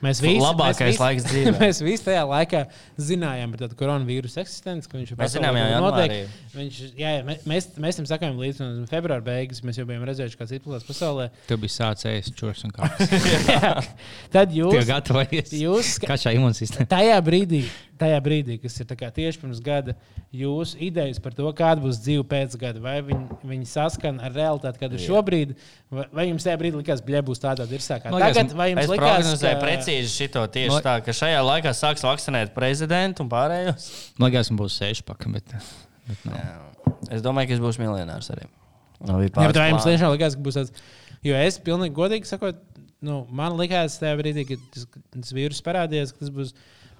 Mēs 0.04 0.18
visi, 0.20 0.36
Labākais 0.36 0.76
mēs 0.82 0.90
visi, 0.90 1.00
laiks 1.00 1.24
dzīvē. 1.30 1.52
Mēs 1.62 1.78
visi 1.80 2.02
tajā 2.04 2.24
laikā 2.28 2.58
zinājām 3.00 3.54
par 3.54 3.60
tādu 3.62 3.76
koronavīrusu 3.78 4.36
eksistenci, 4.42 4.90
ka 4.90 4.98
viņš 4.98 5.12
ir 5.14 5.16
Mēs 5.16 5.22
pasaulē 5.22 5.38
zinām 5.46 5.56
jau 5.56 5.78
notiek. 5.80 6.12
janvārī. 6.12 6.50
Viņš, 6.58 6.80
jā, 7.00 7.12
jā, 7.14 7.22
mē- 7.24 7.36
mēs, 7.48 7.68
mēs 7.80 7.98
tam 8.00 8.08
sakām 8.10 8.36
līdz 8.42 8.60
un 8.66 8.82
februāra 8.90 9.24
beigas. 9.24 9.62
Mēs 9.64 9.78
jau 9.80 9.86
bijām 9.88 10.04
redzējuši, 10.10 10.36
kāds 10.42 10.52
ir 10.52 10.60
plakāts 10.66 10.84
pasaulē. 10.90 11.30
Tu 11.48 11.56
biji 11.62 11.72
sācis 11.78 12.28
čūskas 12.36 12.66
un. 12.68 12.74
Jā. 13.48 13.72
Tad 14.36 14.52
jūs, 14.58 14.76
jau 14.76 14.84
gatavojies. 14.92 15.54
jūs 15.62 15.94
Kā 16.04 16.18
šā 16.20 16.34
imūnsistēma? 16.36 16.90
tajā 16.92 17.16
brīdī, 17.24 17.62
tajā 18.00 18.18
brīdī, 18.24 18.56
kas 18.62 18.76
ir 18.80 18.88
tieši 18.88 19.40
pirms 19.42 19.60
gada, 19.64 19.94
jūsu 20.34 20.78
idejas 20.82 21.20
par 21.22 21.36
to, 21.36 21.46
kāda 21.56 21.84
būs 21.84 22.00
dzīve 22.02 22.24
pēc 22.30 22.56
gada, 22.60 22.82
vai 22.82 22.96
viņi, 23.06 23.38
viņi 23.46 23.68
saskan 23.70 24.18
ar 24.24 24.34
realitāti, 24.34 24.80
kāda 24.82 24.98
ir 24.98 25.04
šobrīd, 25.04 25.54
vai, 25.94 26.06
vai 26.18 26.26
jums 26.30 26.46
tajā 26.46 26.58
brīdī 26.60 26.80
likās, 26.80 27.04
ka 27.04 27.22
būs 27.28 27.42
tādā 27.42 27.68
virsā 27.70 28.00
kā 28.02 28.12
liekas, 28.14 28.36
tagad, 28.40 28.56
vai 28.58 28.68
jums 28.72 28.92
likās, 28.92 29.14
prognozēju 29.14 29.62
precīzi 29.62 30.12
šito 30.14 30.44
tieši 30.56 30.74
No- 30.74 30.82
tā, 30.84 30.98
ka 31.06 31.14
šajā 31.14 31.40
laikā 31.46 31.74
sāks 31.76 32.04
vakcinēt 32.06 32.54
prezidentu 32.56 33.24
un 33.24 33.32
pārējos. 33.32 33.88
Man 34.18 34.30
liekas, 34.30 34.52
būs 34.54 34.80
sešpaka. 34.82 35.32
Bet, 35.34 35.56
bet 36.08 36.28
nav. 36.28 36.38
Jā. 36.42 36.92
Es 37.14 37.24
domāju, 37.24 37.50
ka 37.50 37.58
es 37.58 37.62
būšu 37.62 37.82
miljonārs 37.84 38.30
arī. 38.34 38.48
Bija 39.04 39.28
Jā, 39.28 39.48
bet 39.50 39.58
vai 39.58 39.70
jums 39.72 39.86
tiešām 39.86 40.14
likās, 40.14 40.36
ka 40.36 40.44
būs 40.44 40.56
tāds, 40.56 40.84
jo 41.26 41.36
es 41.36 41.58
pilnīgi 41.60 41.96
godīgi 41.96 42.28
sakot, 42.28 42.60
nu, 43.04 43.24
man 43.34 43.58
likās 43.58 43.98
tajā 44.00 44.16
brīdī, 44.20 44.46
kad 44.48 44.62
tas, 44.72 44.86
tas 45.12 45.34
vīrus 45.36 45.60
parādījās, 45.64 46.14
ka 46.14 46.24
tas 46.24 46.32
būs. 46.34 46.54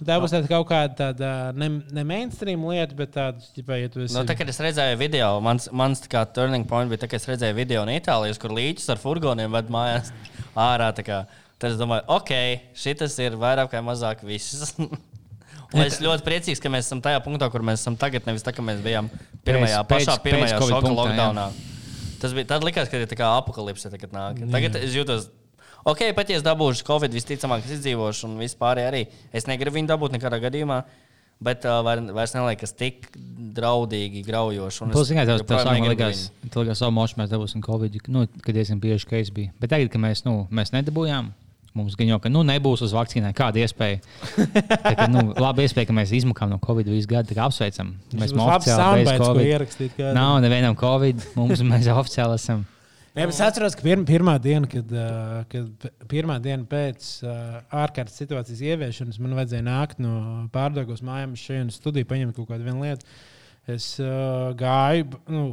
Tā 0.05 0.19
būs 0.23 0.35
tāda 0.35 0.51
kaut 0.51 0.67
kāda 0.69 0.95
tāda 0.99 1.31
ne, 1.57 1.69
ne 1.95 2.05
mainstream 2.09 2.67
lieta, 2.69 2.97
bet 2.99 3.15
tāda, 3.17 3.45
ģipā, 3.57 3.79
ja 3.83 3.93
tu 3.93 4.03
esi. 4.05 4.17
Nu, 4.17 4.25
tā, 4.29 4.37
kad 4.39 4.51
es 4.51 4.61
redzēju 4.63 4.99
video, 5.01 5.31
mans, 5.45 5.71
mans 5.73 6.03
tā 6.05 6.11
kā 6.13 6.25
turning 6.37 6.69
point 6.69 6.91
bija, 6.93 7.05
tā, 7.05 7.11
kad 7.13 7.23
es 7.23 7.29
redzēju 7.31 7.57
video 7.57 7.87
no 7.89 7.95
Itālijas, 7.95 8.41
kur 8.43 8.55
līķis 8.57 8.93
ar 8.95 9.01
furgoniem 9.03 9.55
ved 9.55 9.73
mājās 9.75 10.13
ārā. 10.69 10.93
kā. 11.05 11.25
Tad 11.59 11.73
es 11.73 11.79
domāju, 11.81 12.05
ok, 12.13 12.33
šis 12.77 13.19
ir 13.25 13.39
vairāk 13.41 13.73
vai 13.73 13.83
mazāk 13.87 14.25
viss. 14.27 14.75
Un 15.75 15.83
es 15.83 15.97
ļoti 16.03 16.23
priecīgs, 16.27 16.61
ka 16.63 16.71
mēs 16.71 16.87
esam 16.87 17.01
tajā 17.03 17.19
punktā, 17.25 17.49
kur 17.51 17.65
mēs 17.67 17.81
esam 17.83 17.97
tagad. 17.99 18.27
Nevis 18.29 18.45
tā, 18.47 18.53
ka 18.55 18.63
mēs 18.63 18.83
bijām 18.85 19.09
pirmajā, 19.47 19.81
Pēc- 19.89 20.07
pašā 20.07 20.19
pirmajā 20.23 20.59
šoka 20.61 20.83
punktā, 20.85 20.91
jā. 20.93 20.99
lockdownā. 21.01 21.47
Tas 22.23 22.35
bija 22.37 22.49
tad 22.53 22.67
likās, 22.67 22.91
ka 22.91 23.01
ir 23.01 23.09
tā 23.11 23.19
kā 23.19 23.31
apakalipse 23.41 23.91
tagad 23.91 24.15
nāk. 24.15 24.39
Tagad 24.55 24.79
es 24.81 24.95
jūtos. 24.95 25.27
Ok, 25.85 26.01
pat 26.17 26.31
ja 26.33 26.39
es 26.39 26.45
dabūšu 26.45 26.87
Covid, 26.87 27.13
visticamāk, 27.13 27.67
es 27.67 27.75
izdzīvošu, 27.77 28.31
un 28.31 28.39
vispār 28.41 28.81
arī. 28.87 29.03
Es 29.37 29.45
negribu 29.45 29.77
viņu 29.77 29.91
dabūt 29.91 30.15
nekādā 30.17 30.39
gadījumā, 30.41 30.79
bet 31.45 31.67
uh, 31.69 31.83
vair, 31.85 32.01
vairs 32.17 32.33
neliekas 32.33 32.73
tik 32.73 33.11
draudīgi, 33.59 34.23
graujoši. 34.25 34.81
un 34.81 34.95
es 34.95 34.97
Plus, 34.97 35.11
zināmā 35.11 35.29
mērā, 35.29 35.45
tas 35.51 35.69
negribu 35.69 35.93
likās, 35.93 36.23
viņu. 36.41 36.53
ka 36.55 36.65
likās, 36.65 36.81
ka 36.81 37.21
mēs 37.21 37.35
dabūsim 37.35 37.65
Covid, 37.69 38.01
nu, 38.09 38.25
kad 38.41 38.57
diezgan 38.57 38.81
bieži 38.81 39.11
case 39.13 39.37
bija. 39.37 39.53
Bet 39.61 39.75
tagad, 39.77 39.93
kad 39.93 40.01
mēs, 40.01 40.25
nu, 40.25 40.39
mēs 40.49 40.73
nedabūjām, 40.73 41.29
mums 41.77 42.01
gan 42.01 42.15
jau, 42.15 42.21
ka 42.23 42.33
nu, 42.33 42.47
nebūs 42.49 42.87
uz 42.87 42.97
vakcīnai 42.97 43.37
kāda 43.37 43.61
iespēja. 43.61 44.01
Tā, 44.73 44.95
ka, 44.95 45.09
nu, 45.13 45.35
labi 45.37 45.69
iespēja, 45.69 45.93
ka 45.93 46.01
mēs 46.01 46.17
izmukām 46.17 46.49
no 46.49 46.63
Covid 46.65 46.89
visu 46.89 47.13
gadu, 47.13 47.29
tā 47.29 47.37
kā 47.37 47.45
apsveicam. 47.51 47.93
Mēs 48.15 48.33
esam 48.33 48.47
oficiāli 48.49 49.05
bez 49.05 49.21
Covid. 49.21 50.15
Nav 50.17 50.39
nevienam 50.47 50.81
Covid, 50.81 51.29
mums 51.37 51.61
mēs 51.61 51.93
oficiāli 51.93 52.41
esam. 52.41 52.65
Bet 53.15 53.31
es 53.31 53.39
atceros, 53.45 53.77
ka 53.79 53.85
pirma, 53.87 54.03
pirmā 54.09 54.33
diena, 54.43 54.67
kad, 54.71 54.91
uh, 54.91 55.45
kad 55.51 55.87
pirmā 56.11 56.41
diena 56.43 56.67
pēc 56.67 57.11
uh, 57.23 57.61
ārkārtas 57.85 58.19
situācijas 58.19 58.65
ieviešanas 58.73 59.21
man 59.23 59.37
vajadzēja 59.39 59.67
nākt 59.69 60.03
no 60.03 60.17
pārdagos 60.55 61.05
mājām 61.07 61.37
uz 61.37 61.45
šejienes 61.47 61.79
studiju, 61.79 62.09
paņemt 62.11 62.35
kaut 62.35 62.51
kādu 62.51 62.75
lietu. 62.81 63.07
Es 63.71 63.95
uh, 64.03 64.51
gāju 64.61 65.07
nu, 65.33 65.45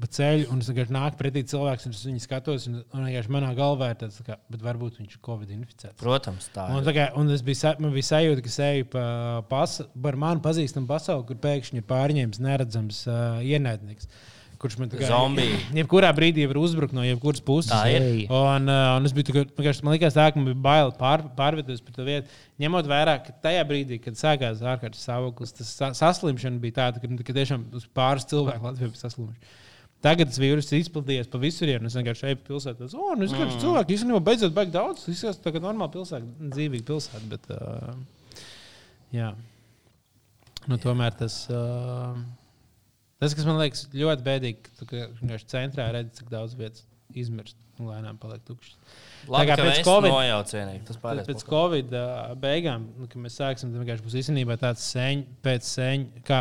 pa 0.00 0.08
ceļu, 0.08 0.46
un 0.54 0.62
es 0.62 0.70
vienkārši 0.70 0.94
nāku 0.94 1.18
pretī 1.20 1.42
cilvēkam, 1.50 1.90
un 1.90 1.98
viņu 2.06 2.22
skatos. 2.22 2.64
Un, 2.70 2.78
un 2.96 3.04
vienkārši 3.04 3.34
manā 3.34 3.50
galvā 3.58 3.90
ir 3.92 3.98
tāds, 4.00 4.22
bet 4.24 4.64
varbūt 4.64 5.02
viņš 5.02 5.18
ir 5.18 5.20
Covid 5.26 5.52
inficēts. 5.52 5.98
Protams, 6.00 6.48
tā 6.54 6.64
Un, 6.70 6.80
ir. 6.80 6.86
tā 6.88 6.94
kā, 6.96 7.10
un 7.20 7.34
es 7.34 7.44
biju, 7.44 7.74
man 7.84 7.92
bija 7.92 8.08
sajūta, 8.08 8.46
ka 8.46 8.52
es 8.54 8.58
eju 8.70 8.88
pa, 8.94 9.04
pas, 9.50 9.76
par 10.06 10.16
manu 10.22 10.40
pazīstamu 10.46 10.88
pasauli, 10.88 11.26
kur 11.28 11.42
pēkšņi 11.44 11.82
ir 11.82 11.88
pārņēmis 11.92 12.40
neredzams 12.46 13.04
uh, 13.10 13.42
ienaidnieks. 13.44 14.08
Kurš 14.58 14.76
man 14.80 14.90
tā 14.90 14.98
kā 15.00 15.08
Zombiji. 15.10 15.58
Jebkurā 15.78 16.10
brīdī 16.16 16.46
var 16.50 16.58
uzbrukt 16.60 16.94
no 16.96 17.04
jebkuras 17.06 17.42
puses. 17.46 17.70
Tā 17.70 17.84
ir. 17.92 18.26
Un, 18.26 18.66
uh, 18.66 18.96
un 18.98 19.06
es 19.06 19.14
biju 19.14 19.28
tā, 19.28 19.44
ka, 19.46 19.74
man 19.86 19.94
liekas, 19.94 20.16
tā, 20.16 20.26
ka 20.34 20.40
man 20.40 20.50
bija 20.50 20.62
bail 20.66 20.92
pār, 20.98 21.22
pārvietoties 21.38 21.84
par 21.86 21.94
to 21.94 22.06
vietu. 22.08 22.34
Ņemot 22.62 22.90
vērā, 22.90 23.14
ka 23.22 23.36
tajā 23.46 23.62
brīdī, 23.68 24.00
kad 24.02 24.18
sākās 24.18 24.64
ārkārtas 24.66 25.04
stāvoklis, 25.06 25.54
tas 25.54 25.70
sa 25.78 25.92
saslimšana 25.96 26.58
bija 26.62 26.80
tāda, 26.82 27.02
ka, 27.02 27.10
ka 27.22 27.36
tiešām 27.38 27.68
uz 27.78 27.86
pāris 27.94 28.26
cilvēku 28.30 28.66
Latvijā 28.66 28.90
bija 28.90 29.04
saslimuši. 29.06 29.56
Tagad 30.02 30.30
tas 30.30 30.38
vīrus 30.38 30.68
ir 30.70 30.78
izplatījies 30.78 31.26
pa 31.30 31.40
visur. 31.42 31.70
Es 31.74 31.96
vienkārši 31.98 32.28
eju 32.30 32.38
pa 32.38 32.44
pilsētu. 32.52 32.86
Es 32.86 32.92
domāju, 32.94 33.18
nu, 33.18 33.30
ka 33.34 33.46
Mm. 33.48 33.60
cilvēki 33.64 33.94
īstenībā 33.96 34.20
beidzot 34.28 34.54
baigi 34.54 34.74
daudz. 34.76 35.08
Izskatās 35.10 35.40
tā 35.42 35.50
kā 35.50 35.62
normāla 35.62 35.90
pilsēta, 35.90 36.50
dzīvīga 36.54 36.86
pilsēta. 36.86 37.24
Bet, 37.32 37.48
uh, 37.50 38.44
jā. 39.10 39.32
Nu, 40.70 40.78
tomēr 40.78 41.16
tas, 41.18 41.40
uh, 41.50 42.14
tas, 43.20 43.34
kas 43.34 43.44
man 43.48 43.58
liekas 43.60 43.86
ļoti 43.94 44.26
bēdīgi, 44.26 44.58
ka 44.62 44.70
tu 44.78 45.38
centrā 45.52 45.88
redzi, 45.94 46.18
cik 46.20 46.30
daudz 46.30 46.54
vietas 46.58 46.84
izmirst 47.14 47.56
un 47.78 47.86
lēnām 47.92 48.18
paliek 48.18 48.42
tukšas. 48.46 48.74
Labi, 49.30 49.46
kā 49.50 49.56
ka 49.56 49.62
pēc 49.62 49.76
mēs 49.78 49.84
Covid- 49.86 50.10
nojauc 50.12 50.48
cienīgi. 50.50 50.84
Tas 50.88 50.96
Pēc, 50.96 51.02
pārējais. 51.04 51.28
pēc 51.30 51.44
Covid 51.46 51.92
beigām, 52.42 52.86
nu, 52.98 53.06
kad 53.06 53.22
mēs 53.22 53.36
sāksim, 53.38 53.70
tad 53.72 53.82
vienkārši 53.84 54.04
būs 54.06 54.16
īstenībā 54.22 54.56
tāds 54.58 54.82
sēņ, 54.94 55.22
pēc 55.46 55.62
sēņa, 55.76 56.22
kā 56.26 56.40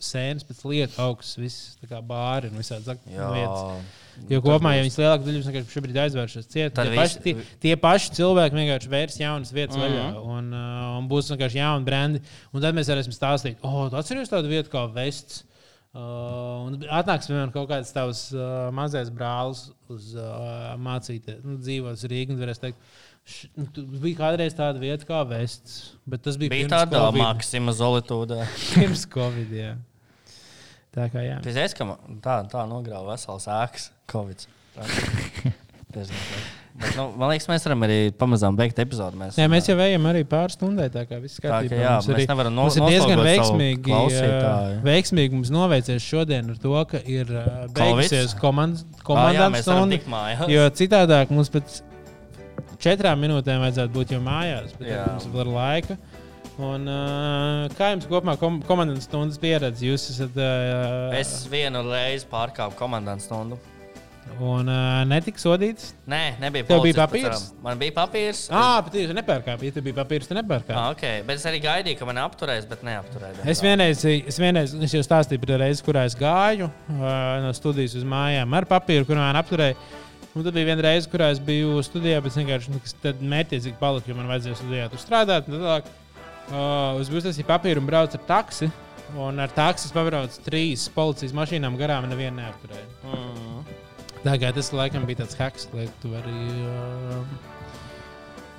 sēnes 0.00 0.46
pēc 0.48 0.60
lietu 0.64 0.96
augsts, 1.04 1.36
viss 1.36 1.76
tā 1.82 1.88
kā 1.90 1.98
bāri 2.00 2.48
un 2.48 2.56
visādi 2.56 2.94
Jā. 3.10 3.26
vietas. 3.34 3.98
Jo 4.30 4.40
kopumā, 4.44 4.72
ja 4.76 4.82
viņas 4.86 4.96
lielākā 5.00 5.26
daļa 5.26 5.42
vienkārši 5.44 5.74
šobrīd 5.74 5.98
aizvēršas 6.04 6.48
ciet, 6.48 6.72
Tad 6.74 6.88
tie 6.88 6.96
paši, 6.96 7.18
visi- 7.18 7.22
tie, 7.24 7.44
tie 7.60 7.76
paši 7.76 8.10
cilvēki 8.16 8.56
vienkārši 8.60 8.88
vērs 8.94 9.18
jaunas 9.20 9.52
vietas 9.52 9.76
Mhm. 9.76 9.84
vaļā 9.84 10.24
un, 10.24 10.52
uh, 10.54 10.98
un 10.98 11.08
būs 11.08 11.30
vienkārši 11.34 11.60
jauni 11.60 11.84
brendi. 11.84 12.22
Un 12.54 12.60
tad 12.62 12.74
mēs 12.74 12.88
varēsim 12.88 13.12
stāstīt, 13.16 13.56
o, 13.62 13.68
oh, 13.68 13.90
atceries 13.90 14.28
tādu 14.32 14.48
vietu 14.48 14.70
kā 14.70 14.86
Vests. 14.92 15.44
Uh, 15.90 16.68
un 16.68 16.76
atnāks 16.86 17.26
vienmēr 17.26 17.50
kaut 17.50 17.66
kāds 17.72 17.88
tavs 17.90 18.28
uh, 18.30 18.68
mazais 18.70 19.08
brālis 19.10 19.64
uz 19.90 20.12
uh, 20.14 20.76
mācīties, 20.78 21.40
nu, 21.42 21.56
dzīvos 21.58 22.04
Rīgā. 22.12 22.36
varēs 22.38 22.62
teikt, 22.62 22.78
š- 23.26 23.48
nu, 23.58 23.66
bija 24.04 24.20
kādreiz 24.20 24.54
tāda 24.54 24.78
vieta 24.78 25.08
kā 25.08 25.24
Vests, 25.26 25.96
bet 26.06 26.22
tas 26.22 26.38
bija, 26.38 26.52
Bija 26.54 26.68
Covid. 26.86 27.18
maksima 27.24 27.74
solitūda. 27.74 28.38
Pirms 28.76 29.02
Covid, 29.10 29.50
jā. 29.58 29.72
Tā 30.94 31.08
kā 31.10 31.26
jā. 31.26 31.40
Tu 31.42 31.50
zini, 31.58 31.74
ka 31.74 31.88
tā, 32.22 32.38
tā 32.54 32.62
nogrāva 32.70 33.10
veselas 33.16 33.50
ēkas 33.50 33.90
Covid. 34.14 34.46
Bet, 36.80 36.94
nu, 36.96 37.04
man 37.18 37.28
liekas, 37.32 37.44
mēs 37.50 37.64
varam 37.66 37.82
arī 37.84 37.96
pamazām 38.16 38.56
beigt 38.56 38.78
epizodi. 38.80 39.18
Mēs, 39.20 39.36
Jā, 39.36 39.48
mēs 39.52 39.66
jau 39.68 39.74
ejam 39.84 40.06
arī 40.08 40.22
pāris 40.24 40.54
stundai. 40.56 40.86
Tā 40.94 41.02
kā 41.10 41.18
viss 41.20 41.40
kārtībā. 41.42 41.76
jā, 41.82 41.90
Mums 41.98 42.06
mēs 42.08 42.14
arī- 42.16 42.28
nevaram 42.30 42.54
no- 42.54 42.62
mums 42.62 42.76
ir 42.78 42.82
diezgan 42.88 43.18
veiksmīgi, 43.26 43.92
ā, 44.30 44.80
veiksmīgi 44.86 45.32
mums 45.36 45.50
noveicies 45.50 46.06
šodien 46.06 46.48
ar 46.54 46.56
to, 46.62 46.84
ka 46.88 47.02
ir 47.04 47.26
ā, 47.26 47.44
beigusies 47.74 48.32
komandas 48.40 48.84
stunda. 49.66 49.98
Jo 50.54 50.70
citādāk 50.70 51.30
mums 51.34 51.50
pēc 51.52 51.82
četrām 52.80 53.20
minūtēm 53.26 53.60
vajadzētu 53.66 53.92
būt 53.98 54.14
jau 54.16 54.20
mājās. 54.24 54.72
Bet 54.78 54.88
mums 55.10 55.26
ir 55.26 55.32
vēl 55.36 55.52
laika. 55.52 55.98
Un, 56.60 56.82
uh, 56.88 57.68
kā 57.76 57.92
jums 57.94 58.06
kopumā 58.08 58.38
kom 58.38 58.60
komandas 58.68 59.04
stundas 59.08 59.38
pieredze? 59.40 59.80
Jūs 59.84 60.10
esat. 60.12 60.34
Uh, 60.36 61.12
Es 61.16 61.46
vienu 61.50 61.82
reizi 61.90 62.26
pārkāpu 62.30 62.76
komandas 62.76 63.24
stundu. 63.28 63.58
Un 64.40 64.68
uh, 64.70 65.02
netika 65.08 65.40
sodīts? 65.40 65.90
Nē, 66.08 66.36
nebija 66.40 66.64
Tev 66.68 66.82
bija 66.84 66.96
papīrs? 67.02 67.42
Man 67.64 67.80
bija 67.80 67.92
papīrs. 67.96 68.42
Ah, 68.52 68.78
bet 68.84 68.96
jūs 68.96 69.12
nepērkāpāt. 69.16 69.64
Ja 69.66 69.74
tev 69.74 69.84
bija 69.84 69.96
papīrs, 69.98 70.28
tad 70.28 70.38
nepērkāpāt. 70.38 70.76
Ah, 70.76 70.92
okay. 70.94 71.24
Bet 71.26 71.40
es 71.40 71.46
arī 71.48 71.60
gaidīju, 71.64 71.98
ka 71.98 72.08
man 72.08 72.20
apturēs, 72.22 72.68
bet 72.70 72.84
neapturēja. 72.86 73.44
Es 73.50 73.60
vienreiz, 73.64 74.04
es 74.04 74.40
vienreiz 74.40 74.72
es 74.76 74.94
jau 74.96 75.02
stāstīju 75.04 75.42
par 75.42 75.56
reizi, 75.64 75.84
kurā 75.84 76.06
es 76.08 76.16
gāju 76.20 76.70
uh, 76.70 77.08
no 77.44 77.52
studijas 77.56 77.96
uz 78.00 78.06
mājām 78.08 78.56
ar 78.56 78.68
papīru, 78.70 79.08
kur 79.08 79.20
man 79.20 79.40
apturēja. 79.40 79.76
Un 80.30 80.46
tad 80.46 80.54
bija 80.54 80.68
viena 80.68 80.86
reize, 80.86 81.10
kurā 81.10 81.32
es 81.34 81.40
biju 81.42 81.80
studijā, 81.84 82.20
bet 82.22 82.32
es 82.32 82.38
vienkārši 82.38 82.76
nu, 82.76 82.80
mērķiecīgi 83.32 83.80
paliku, 83.80 84.12
jo 84.12 84.20
man 84.20 84.30
vajadzēja 84.30 84.60
studijā 84.60 84.86
tur 84.92 85.02
strādāt. 85.02 85.50
tad 85.50 85.90
uh, 86.54 87.00
uz 87.00 87.10
uztaisīju 87.10 87.48
papīru 87.48 87.82
un 87.82 87.90
braucu 87.90 88.20
ar 88.20 88.24
taksi. 88.28 88.70
Un 89.18 89.42
ar 89.42 89.50
taksi 89.50 89.88
es 89.88 89.94
pabraucu 89.94 90.42
trīs 90.46 90.86
policijas 90.94 91.34
mašīnām 91.34 91.74
garām, 91.80 92.06
nevienu 92.06 92.38
neapturēju. 92.38 92.90
Mm. 93.10 93.79
Tā 94.24 94.34
kā 94.36 94.50
tas 94.52 94.68
laikam 94.76 95.06
bija 95.08 95.22
tāds 95.22 95.36
hacks, 95.40 95.68
lai 95.72 95.86
tu 96.02 96.10
vari 96.12 96.34
uh, 96.68 97.24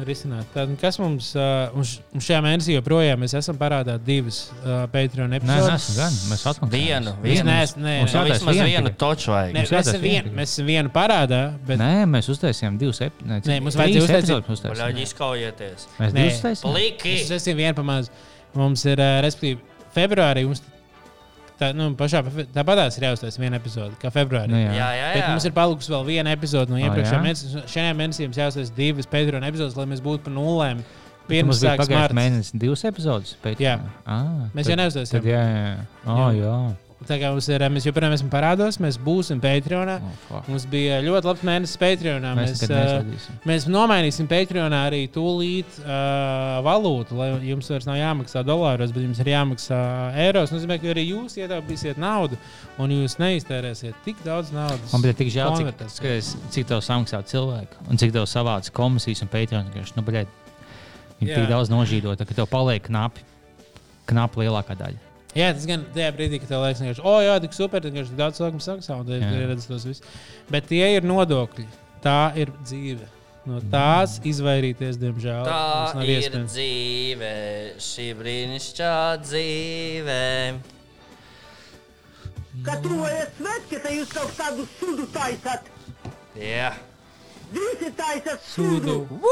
risināt. 0.02 0.48
Tad, 0.56 0.72
kas 0.82 0.98
mums 0.98 1.28
uh, 1.38 1.70
un 1.78 1.86
šajā 2.24 2.40
mēnesī 2.42 2.74
joprojām 2.74 3.20
mēs 3.22 3.36
esam 3.38 3.60
parādā 3.60 4.00
divas 4.02 4.40
uh, 4.64 4.88
Patreon 4.90 5.30
Nē, 5.30 5.38
epizodes? 5.38 5.68
neesam 5.70 6.00
gan. 6.00 6.16
Mēs 6.32 6.46
atmaksājam. 6.50 6.72
Vienu, 6.74 7.14
Es 7.22 7.28
vienu. 7.28 7.46
neesmu, 7.52 7.84
nē, 7.86 7.94
Mums 8.02 8.16
nē. 8.18 8.24
Vismaz 8.32 8.58
viena 8.58 8.70
vienu 8.72 8.90
tikai. 8.90 9.00
toču 9.06 9.36
vajag. 9.36 9.54
Nē, 9.54 9.62
Mums 9.68 9.76
mēs 9.78 10.02
vien, 10.08 10.32
mēs 10.40 10.56
esam 10.56 10.72
vienu 10.72 10.94
parādā, 10.98 11.42
bet 11.70 11.84
Nē, 11.84 11.92
mēs 12.16 12.32
uztaisījām 12.34 12.82
divus 12.82 13.04
ep- 13.06 13.22
ne, 13.30 13.38
Nē, 13.46 13.60
mums 13.62 13.78
epizodus 13.78 14.26
mums 14.34 14.58
uztaisīt. 14.58 14.74
Paļauj, 14.82 15.02
izkaujieties. 15.06 15.88
Mēs 16.02 16.10
Nē. 16.10 16.18
divus 16.26 16.40
uztaisījām. 16.42 16.74
Pliki! 16.74 17.16
mēs 17.22 17.36
esam 17.38 17.62
vienu 17.62 17.78
pamazs. 17.84 18.10
Mums 18.58 18.82
ir, 18.90 18.98
uh, 19.00 19.22
respektīvi, 19.28 19.62
februārī 19.96 20.48
mums 20.50 20.66
tā, 21.62 21.70
nu, 21.78 21.92
pašā, 22.00 22.24
tāpatās 22.56 22.98
ir 23.00 23.06
jāuztais 23.08 23.38
viena 23.42 23.60
epizode, 23.62 23.94
kā 24.02 24.10
februārī. 24.14 24.50
Nu, 24.52 24.58
jā. 24.60 24.74
Jā, 24.76 24.90
jā, 24.98 25.08
Bet 25.16 25.24
jā. 25.24 25.30
mums 25.32 25.46
ir 25.48 25.54
palikusi 25.56 25.94
vēl 25.94 26.06
viena 26.10 26.34
epizode 26.36 26.74
no 26.74 26.80
Ah, 26.80 26.88
iepriekšējā 26.90 27.20
jā? 27.20 27.24
mēneša. 27.28 27.64
Šajā 27.76 27.94
mēnesī 28.02 28.28
mums 28.28 28.42
jāuztais 28.42 28.74
divas 28.76 29.10
Patreon 29.14 29.46
epizodes, 29.48 29.78
lai 29.80 29.86
mēs 29.94 30.02
būtu 30.04 30.26
pa 30.28 30.34
nulēm. 30.36 30.82
Pirms 31.32 31.62
bija 31.62 31.78
marts. 31.96 32.16
mēnesī 32.18 32.58
divas 32.60 32.82
epizodes. 32.90 33.36
Pēc, 33.44 33.60
Jā. 33.62 33.78
Ah, 34.06 34.50
Mēs 34.58 34.66
tad- 34.66 34.74
jau 34.74 34.80
neuztaisījām. 34.82 35.22
tad 35.22 35.30
Jā, 35.32 35.44
jā. 35.48 35.76
Oh, 36.06 36.32
jā. 36.36 36.56
Tā 36.76 36.91
kā 37.08 37.32
mums 37.34 37.48
ir, 37.50 37.64
mēs 37.74 37.86
joprojām 37.88 38.14
esam 38.16 38.30
parādos, 38.32 38.78
mēs 38.84 38.98
būsim 39.02 39.42
Patreonā. 39.42 39.98
Oh. 40.30 40.44
Mums 40.50 40.68
bija 40.70 41.00
ļoti 41.06 41.30
labs 41.30 41.46
mēnesis 41.48 41.80
Patreonā. 41.82 42.34
Mēs 42.38 42.62
Mēs, 42.62 42.72
uh, 42.72 43.40
mēs 43.50 43.68
nomainīsim 43.72 44.30
Patreonā 44.30 44.84
arī 44.90 45.02
tūlīt 45.14 45.80
uh, 45.82 46.60
valūtu, 46.66 47.18
lai 47.18 47.32
jums 47.48 47.72
vairs 47.74 47.88
nav 47.90 47.98
jāmaksā 48.00 48.44
dolāros, 48.48 48.94
bet 48.94 49.06
jums 49.08 49.22
ir 49.24 49.32
jāmaksā 49.34 49.82
eiros. 50.28 50.52
Tas 50.52 50.58
nozīmē, 50.60 50.78
ka 50.82 50.92
arī 50.94 51.08
jūs 51.10 51.38
ietaupīsiet 51.42 52.02
naudu 52.02 52.40
un 52.82 52.94
jūs 52.96 53.18
neiztērēsiet 53.22 54.02
tik 54.06 54.22
daudz 54.26 54.54
naudas. 54.56 54.94
Man 54.94 55.06
bija 55.06 55.18
tik 55.18 55.34
žēl, 55.34 55.56
cik, 55.58 55.86
skaties, 55.98 56.34
cik 56.54 56.70
tev 56.70 56.84
samaksā 56.86 57.24
cilvēku 57.32 57.90
un 57.90 58.02
cik 58.02 58.14
tev 58.16 58.30
savāc 58.30 58.70
komisijas 58.76 59.26
un 59.26 59.32
Patreon. 59.32 59.72
vienkārši, 59.72 59.98
Nu, 61.22 61.28
viņi 61.28 61.38
tik 61.38 61.52
daudz 61.52 61.70
nožīdot, 61.70 62.18
ka 62.26 62.34
tev 62.34 62.48
paliek 62.50 62.82
knapi, 62.88 63.22
knapi 64.10 64.42
lielākā 64.42 64.74
daļa. 64.80 65.11
Jā, 65.32 65.54
tas 65.56 65.64
gan 65.70 65.86
tajā 65.96 66.10
brīdī, 66.18 66.42
kad 66.44 66.50
tev 66.52 66.60
liekas, 66.66 66.82
ka, 67.00 67.06
oh, 67.08 67.22
jā, 67.24 67.38
tik 67.46 67.54
super, 67.56 67.80
tad 67.80 67.94
vienkārši 67.94 68.18
daudz 68.20 68.40
cilvēku 68.42 68.60
maksā, 68.60 68.98
un 69.00 69.08
tad 69.08 69.24
redzams 69.24 69.70
tos 69.70 69.86
visus. 69.88 70.04
Bet 70.52 70.68
tie 70.68 70.84
ir 70.98 71.08
nodokļi. 71.08 71.68
Tā 72.04 72.18
ir 72.42 72.52
dzīve. 72.66 73.08
No 73.48 73.58
tās 73.72 74.20
izvairīties, 74.28 75.00
diemžēl, 75.02 75.46
Tā 75.48 75.62
mums 75.72 75.96
nav 75.98 76.04
ir 76.06 76.12
iespējams. 76.20 76.52
dzīve, 76.54 77.32
šī 77.82 78.06
brīnišķīgā 78.20 78.92
dzīve. 79.24 80.20
Kad 82.68 82.84
tuvojas 82.84 83.32
svētki, 83.40 83.80
tad 83.82 83.96
jūs 83.96 84.12
kaut 84.14 84.34
kādu 84.38 84.66
sudu 84.78 85.08
taisat. 85.16 85.70
Jā, 86.38 86.74
Visi 87.52 87.90
taisat 87.98 88.44
Sudu. 88.48 89.00
sudu. 89.10 89.24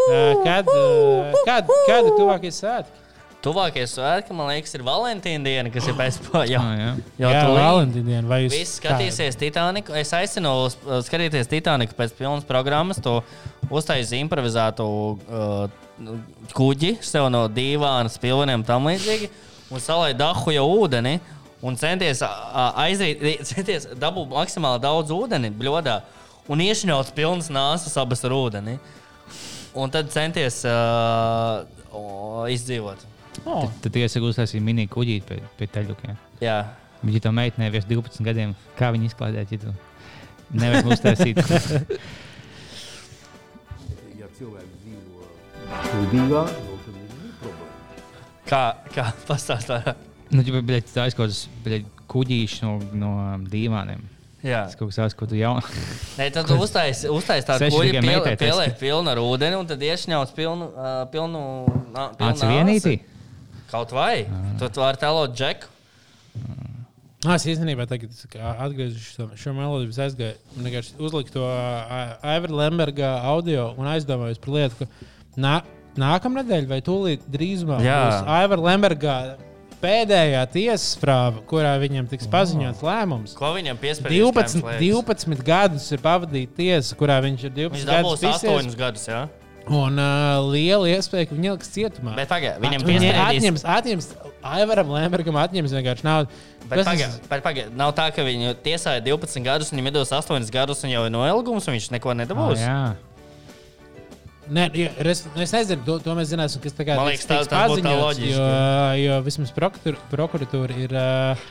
Ā, 0.00 0.20
Kad, 0.44 0.70
ā, 0.72 1.32
kad, 1.44 1.68
kad 1.88 2.06
ir 2.08 2.14
tuvākie 2.16 2.52
svētki? 2.54 2.94
Tuvākie 3.44 3.86
svētki, 3.88 4.34
man 4.36 4.50
liekas, 4.52 4.74
ir 4.76 4.82
Valentīna 4.86 5.44
diena, 5.46 5.70
kas 5.72 5.86
ir 5.88 5.94
pēc 5.98 6.18
tam. 6.26 6.42
Jā, 6.48 6.60
Ah, 6.60 6.74
jā. 6.76 6.90
jau 7.22 7.30
Jā, 7.32 7.42
tūlīt. 7.46 7.60
Valentīna 7.64 8.06
diena. 8.10 8.28
Vai 8.28 8.38
jūs 8.44 8.54
Visi 8.56 8.78
skatīsies 8.80 9.38
Titaniku. 9.40 9.94
Es 9.96 10.12
aicinu 10.16 10.52
skatīties 11.06 11.48
Titaniku 11.50 11.96
pēc 11.98 12.12
pilnas 12.18 12.44
programmas. 12.48 13.00
To 13.04 13.20
uztaisīt 13.70 14.20
improvizētu 14.20 14.86
uh, 14.86 15.66
kuģi 16.56 16.94
sev 17.04 17.28
no 17.32 17.46
dīvāna, 17.48 18.12
spilveniem 18.12 18.64
tam 18.68 18.88
līdzīgi. 18.90 19.30
Un 19.70 19.80
salai 19.84 20.12
dahu 20.18 20.52
jau 20.54 20.66
ūdeni. 20.84 21.18
Un 21.62 21.76
centies 21.76 22.22
uh, 22.24 22.70
aizīt, 22.80 23.20
centies 23.44 23.88
dabūt 24.00 24.30
maksimāli 24.32 24.80
daudz 24.80 25.12
ūdeni 25.12 25.50
bļodā. 25.60 25.98
Un 26.50 26.62
iešņaut 26.64 27.12
pilnas 27.14 27.50
nāsas 27.52 27.96
abas 28.00 28.24
ar 28.24 28.32
ūdeni. 28.34 28.78
Un 29.76 29.92
tad 29.92 30.08
centies 30.10 30.62
uh, 30.66 31.62
izdzīvot. 32.50 33.04
Oh, 33.46 33.68
Tad 33.82 33.96
iesaku 33.96 34.30
uztaisīt 34.32 34.62
mini 34.64 34.86
kuģīti 34.90 35.26
pie, 35.28 35.38
pie 35.58 35.68
teļukiem. 35.70 36.16
Jā. 36.44 36.58
Bet, 37.00 37.14
ja 37.16 37.22
tā 37.24 37.32
meitene 37.34 37.70
virs 37.72 37.86
12 37.88 38.26
gadiem, 38.26 38.52
kā 38.78 38.90
viņa 38.92 39.08
izklaidēt, 39.08 39.54
ja 39.54 39.62
tu 39.62 39.74
nevari 40.60 40.92
uztaisīt? 40.92 41.40
Ja 44.20 44.28
cilvēks 44.36 44.74
dzīvo 44.82 45.24
Rīgā, 46.10 46.44
nu, 46.50 46.78
tad 46.84 46.94
viņam 46.96 47.24
ir 47.24 47.34
problēma. 47.40 47.74
Kā, 48.50 48.62
kā 48.92 49.06
pastāstīt? 49.28 49.92
nu, 50.34 50.44
ja 50.44 50.62
bļet, 50.72 50.90
tā 50.92 51.06
aizkodas 51.06 51.44
kuģīši 52.10 52.66
no, 52.66 52.78
no 52.98 53.12
dīvāniem. 53.50 54.02
Jā. 54.40 54.64
Tas 54.70 54.76
kaut 54.78 54.88
kas 54.88 54.96
tāds, 54.96 55.14
ko 55.16 55.26
tu 55.28 55.36
jau. 55.36 55.52
Nē, 56.18 56.30
tad 56.32 56.48
tu 56.48 56.56
uztaisīji 56.56 57.12
uztais 57.12 57.44
tādu 57.44 57.68
kuģi, 57.74 57.90
tikai 57.92 58.00
piel, 58.00 58.08
meitai 58.08 58.36
pieliek 58.40 58.70
testi. 58.72 58.80
pilnu 58.80 59.12
ar 59.12 59.20
ūdeni, 59.20 59.58
un 59.60 59.68
tad 59.68 59.82
iešņauts 59.84 60.32
pilnu, 60.36 60.68
uh, 60.72 60.92
pilnu, 61.12 61.42
nā, 61.92 62.06
pilnu 62.16 62.30
Aci 62.32 62.48
vienītī? 62.48 62.94
Kaut 63.70 63.92
vai. 63.94 64.24
Tu, 64.58 64.68
tu 64.68 64.82
vari 64.82 64.98
telot 65.00 65.34
džeku. 65.36 65.70
Ah, 67.20 67.34
es 67.36 67.44
īstenībā 67.52 67.84
tagad 67.84 68.14
atgriezīšos 68.32 69.34
šo 69.36 69.52
melodiju. 69.52 69.92
Aizgāju, 69.92 70.38
vienkārši 70.56 70.94
uzliku 71.04 71.34
to 71.34 71.42
Aivara 71.44 72.56
Lemberga 72.62 73.10
audio 73.28 73.74
un 73.76 73.90
aizdomājos 73.92 74.40
par 74.40 74.54
lietu, 74.54 74.78
ka 74.80 75.36
nā, 75.36 75.58
nākamā 76.00 76.40
nedēļa 76.40 76.70
vai 76.70 76.80
tūlīt 76.86 77.26
drīzumā 77.28 77.82
būs 77.84 78.24
Aivara 78.38 78.64
Lemberga 78.70 79.16
pēdējā 79.84 80.46
tiesas 80.54 80.96
prāva, 81.00 81.42
kurā 81.48 81.74
viņam 81.80 82.08
tiks 82.08 82.28
paziņots 82.32 82.80
lēmums. 82.84 83.36
Ko 83.36 83.52
viņam 83.56 83.80
piespēlēja? 83.80 84.32
12, 84.32 84.64
12 84.80 85.44
gadus 85.44 85.86
ir 85.92 86.02
pavadīta 86.04 86.56
tiesa, 86.56 86.96
kurā 87.00 87.20
viņš 87.24 87.46
ir 87.50 87.54
12 87.66 87.76
Viņš 87.76 87.86
gadus 87.92 88.24
dabūs 88.24 88.48
8 88.48 88.80
gadus. 88.80 89.06
Jā. 89.12 89.22
Un 89.70 90.00
uh, 90.02 90.40
liela 90.50 90.88
iespēja, 90.90 91.28
ka 91.30 91.36
viņa 91.38 91.50
liks 91.54 91.68
cietumā. 91.70 92.16
Bet 92.18 92.26
pagaid, 92.32 92.56
viņam 92.58 92.82
Viņa 92.82 93.00
piespriedīs- 93.00 93.26
atņems, 93.26 93.62
atņems 93.76 94.08
Aivaram 94.50 94.88
Lembergam, 94.90 95.36
atņems 95.38 95.74
vienkārši 95.76 96.06
naudu. 96.06 96.28
Bet 96.66 96.80
Tas 96.80 96.88
pagaid, 96.88 97.06
ir- 97.14 97.28
bet 97.30 97.44
pagaid, 97.44 97.68
nav 97.78 97.92
tā, 97.94 98.08
ka 98.16 98.24
viņu 98.26 98.54
tiesāja 98.64 98.98
12 99.06 99.44
gadus, 99.46 99.70
viņam 99.70 99.90
iedos 99.92 100.10
8 100.16 100.50
gadus, 100.50 100.82
un 100.82 100.90
jau 100.90 101.04
ir 101.06 101.12
noilgums, 101.14 101.68
un 101.70 101.76
viņš 101.78 101.86
neko 101.94 102.16
nedabūs. 102.18 102.58
Jā. 102.64 102.80
Nē, 104.50 104.64
es, 105.06 105.20
es 105.38 105.52
nezinu, 105.54 105.84
to, 105.86 105.98
to 106.02 106.14
mēs 106.18 106.32
zināsim, 106.32 106.58
kas 106.64 106.74
tagad 106.74 106.98
tā 107.86 107.92
loģiski. 108.02 108.32
Jo, 108.34 108.46
jo 108.98 109.18
vismaz 109.28 109.52
prokuratur- 109.54 110.00
prokuratūra 110.10 110.78
ir 110.82 110.94
uh, 110.98 111.44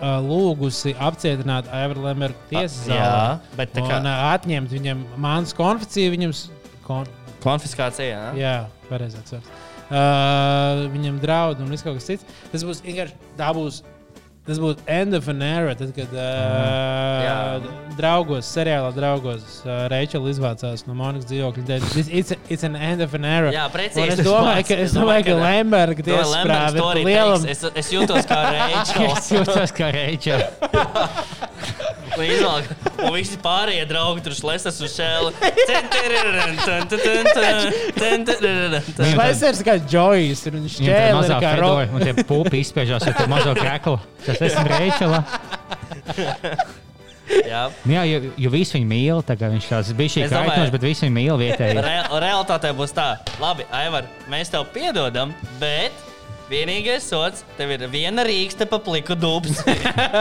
uh, 0.00 0.16
lūgusi 0.26 0.96
apcietināt 0.98 1.70
Aivaru 1.70 2.02
Lembergu 2.08 2.42
tiesas 2.50 2.88
jā, 2.90 2.98
zālē. 2.98 3.54
bet 3.60 3.70
tā 3.76 3.84
kā- 3.86 4.00
Un 4.00 4.10
uh, 4.10 4.24
atņemt 4.34 4.74
viņam 4.74 5.04
mākslas 5.22 5.54
konfekciju. 5.60 6.10
Viņam, 6.16 6.34
kon, 6.86 7.06
Konfiskācija. 7.42 8.10
Jā. 8.12 8.26
jā, 8.38 8.56
pareizi 8.90 9.18
atsvērts. 9.18 9.48
Uh, 9.92 10.86
viņam 10.94 11.18
draud 11.20 11.58
un 11.60 11.68
viss 11.74 11.82
kaut 11.84 11.98
kas 11.98 12.06
cits. 12.08 12.24
Tas 12.52 12.62
būs 12.64 12.80
vienkārši, 12.84 13.16
tā 13.40 13.50
būs. 13.56 13.82
Tas 14.42 14.58
būtu 14.58 14.82
end 14.90 15.14
of 15.14 15.28
an 15.30 15.38
era, 15.46 15.70
tad, 15.78 15.92
kad 15.94 16.10
uh, 16.18 17.66
draugos, 17.94 18.48
seriālā 18.50 18.88
draugos, 18.96 19.60
uh, 19.62 19.84
Reičela 19.92 20.32
izvācās 20.32 20.82
no 20.88 20.96
Monikas 20.98 21.28
dzīvokļa. 21.30 21.78
"This- 21.92 22.08
It's, 22.10 22.32
a- 22.34 22.38
it's 22.50 22.64
an 22.66 22.74
end 22.74 23.02
of 23.06 23.14
an 23.14 23.24
era. 23.24 23.52
Jā, 23.54 23.68
precīzi 23.70 24.02
Un 24.02 24.10
Es 24.16 24.18
domāju, 24.26 24.66
ka, 24.66 24.74
es 24.82 24.92
domāju, 24.96 25.24
ka 25.28 25.36
Lemberga 25.44 26.02
to 26.08 26.10
arī 26.88 27.04
ir 27.04 27.06
lielam. 27.06 27.46
Es, 27.54 27.62
es 27.74 27.92
jūtos 27.94 28.26
kā 28.26 28.40
Reičels. 28.56 29.18
Es 29.22 29.30
jūtos 29.30 29.76
kā 29.78 29.92
Reičela. 29.94 30.50
Un 32.18 32.24
izvēl- 32.26 32.66
Un 33.02 33.14
visi 33.16 33.38
pārējie 33.42 33.84
draugi 33.88 34.22
tur 34.26 34.34
slēdzas 34.36 34.76
uz 34.84 34.92
šēlu. 34.94 35.30
Šlaisers 39.12 39.62
kā 39.66 39.76
Džojs, 39.80 40.44
ir 40.48 40.56
viņš 40.58 40.76
mazā 41.16 41.38
ir 41.38 41.46
kā 41.46 41.52
roka. 41.60 41.88
un 41.96 42.04
tie 42.04 42.14
pupi 42.28 42.60
izspiežās 42.62 43.06
ar 43.08 43.16
to 43.18 43.26
mazo 43.32 43.54
kreklu. 43.58 43.96
Tas 44.26 44.42
esmu 44.48 44.64
Reičela. 44.70 45.22
Jā. 47.32 47.62
Nu 47.86 47.94
Jā, 47.94 48.02
jo, 48.08 48.18
jo 48.44 48.50
visi 48.52 48.76
viņu 48.76 48.88
mīl, 48.90 49.20
viņš 49.24 49.66
tāds 49.70 49.92
bija 49.96 50.12
šī 50.14 50.24
kaitinošs, 50.28 50.72
bet 50.74 50.82
visi 50.84 51.06
viņu 51.06 51.14
mīl 51.16 51.36
vietēji. 51.40 51.78
Re 51.80 51.94
realitātē 52.20 52.72
būs 52.76 52.92
tā, 52.96 53.06
labi, 53.40 53.64
Aivar, 53.72 54.08
mēs 54.32 54.50
tev 54.52 54.66
piedodam, 54.74 55.32
bet 55.62 55.92
vienīgais 56.52 57.06
sots 57.08 57.42
tev 57.58 57.72
ir 57.74 57.84
viena 57.92 58.22
rīkste 58.28 58.66
pa 58.70 58.78
pliku 58.84 59.16
dubs. 59.18 59.62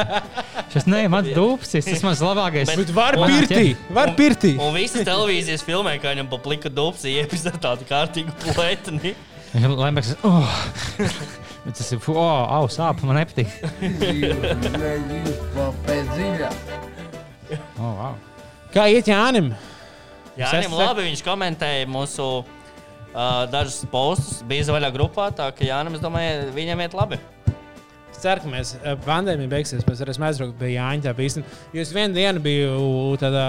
Šis 0.73 0.87
ne 0.87 1.03
mans 1.11 1.27
dūpsis, 1.35 1.85
tas 1.89 2.03
mans 2.07 2.21
labākais. 2.23 2.71
Bet 2.71 2.93
var 2.95 3.17
Manā 3.19 3.41
pirtī, 3.43 3.73
var 3.93 4.13
pirtī. 4.17 4.53
Un 4.61 4.71
visas 4.77 5.03
televīzijas 5.07 5.65
filmē, 5.67 5.97
kā 6.01 6.15
viņam 6.15 6.31
pa 6.31 6.39
pliku 6.43 6.71
dubs 6.71 7.03
iepis 7.09 7.43
ar 7.51 7.59
tādu 7.61 7.87
kārtīgu 7.89 8.31
plētni. 8.47 9.13
Lembergs, 9.53 10.13
oh. 10.23 10.47
Bet 11.65 11.75
Tas 11.77 11.91
ir, 11.93 11.99
oh, 12.09 12.45
au, 12.55 12.65
sāp, 12.71 13.03
man 13.05 13.19
nepatīk. 13.19 13.51
Oh, 17.81 17.91
wow. 17.97 18.13
Kā 18.71 18.85
iet 18.87 19.09
Jānim? 19.11 19.49
Jā, 20.39 20.45
Es 20.47 20.53
viņam 20.53 20.69
esmu- 20.69 20.77
labi, 20.79 21.03
viņš 21.09 21.23
komentēja 21.25 21.87
mūsu 21.91 22.27
uh, 23.11 23.43
dažus 23.51 23.83
postus, 23.91 24.41
bija 24.47 24.67
zvaigžā 24.69 24.91
grupā, 24.95 25.29
tā 25.35 25.49
ka 25.55 25.67
Jānis, 25.67 25.99
es 25.99 26.03
domāju, 26.03 26.49
viņam 26.55 26.83
iet 26.85 26.97
labi. 26.97 27.19
Es 28.11 28.21
ceru, 28.23 28.43
ka 28.43 28.51
mēs 28.51 28.73
pandēmija 29.05 29.51
beigsies. 29.51 29.85
Mēs 29.87 30.01
varēsim 30.03 30.25
aizbraukt 30.27 30.59
pie 30.59 30.73
Jāņa. 30.75 31.05
Tā 31.07 31.13
bija 31.17 31.31
īstenībā. 31.31 31.59
Jo 31.73 31.85
es 31.85 31.93
vienu 31.95 32.17
dienu 32.17 32.43
biju 32.43 32.73
tādā. 33.21 33.45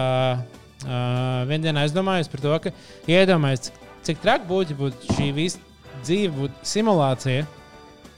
Uh, 0.82 1.42
vienu 1.46 1.68
dienu 1.68 1.78
aizdomājos 1.78 2.30
par 2.30 2.40
to, 2.42 2.54
ka 2.64 2.70
iedomājos, 3.06 3.68
cik, 3.68 3.82
cik 4.08 4.22
traki 4.24 4.48
būtu, 4.48 4.74
ja 4.74 4.78
būtu 4.80 5.14
šī 5.14 5.28
visa 5.36 5.60
dzīve 6.02 6.32
būtu 6.34 6.66
simulācija. 6.66 7.44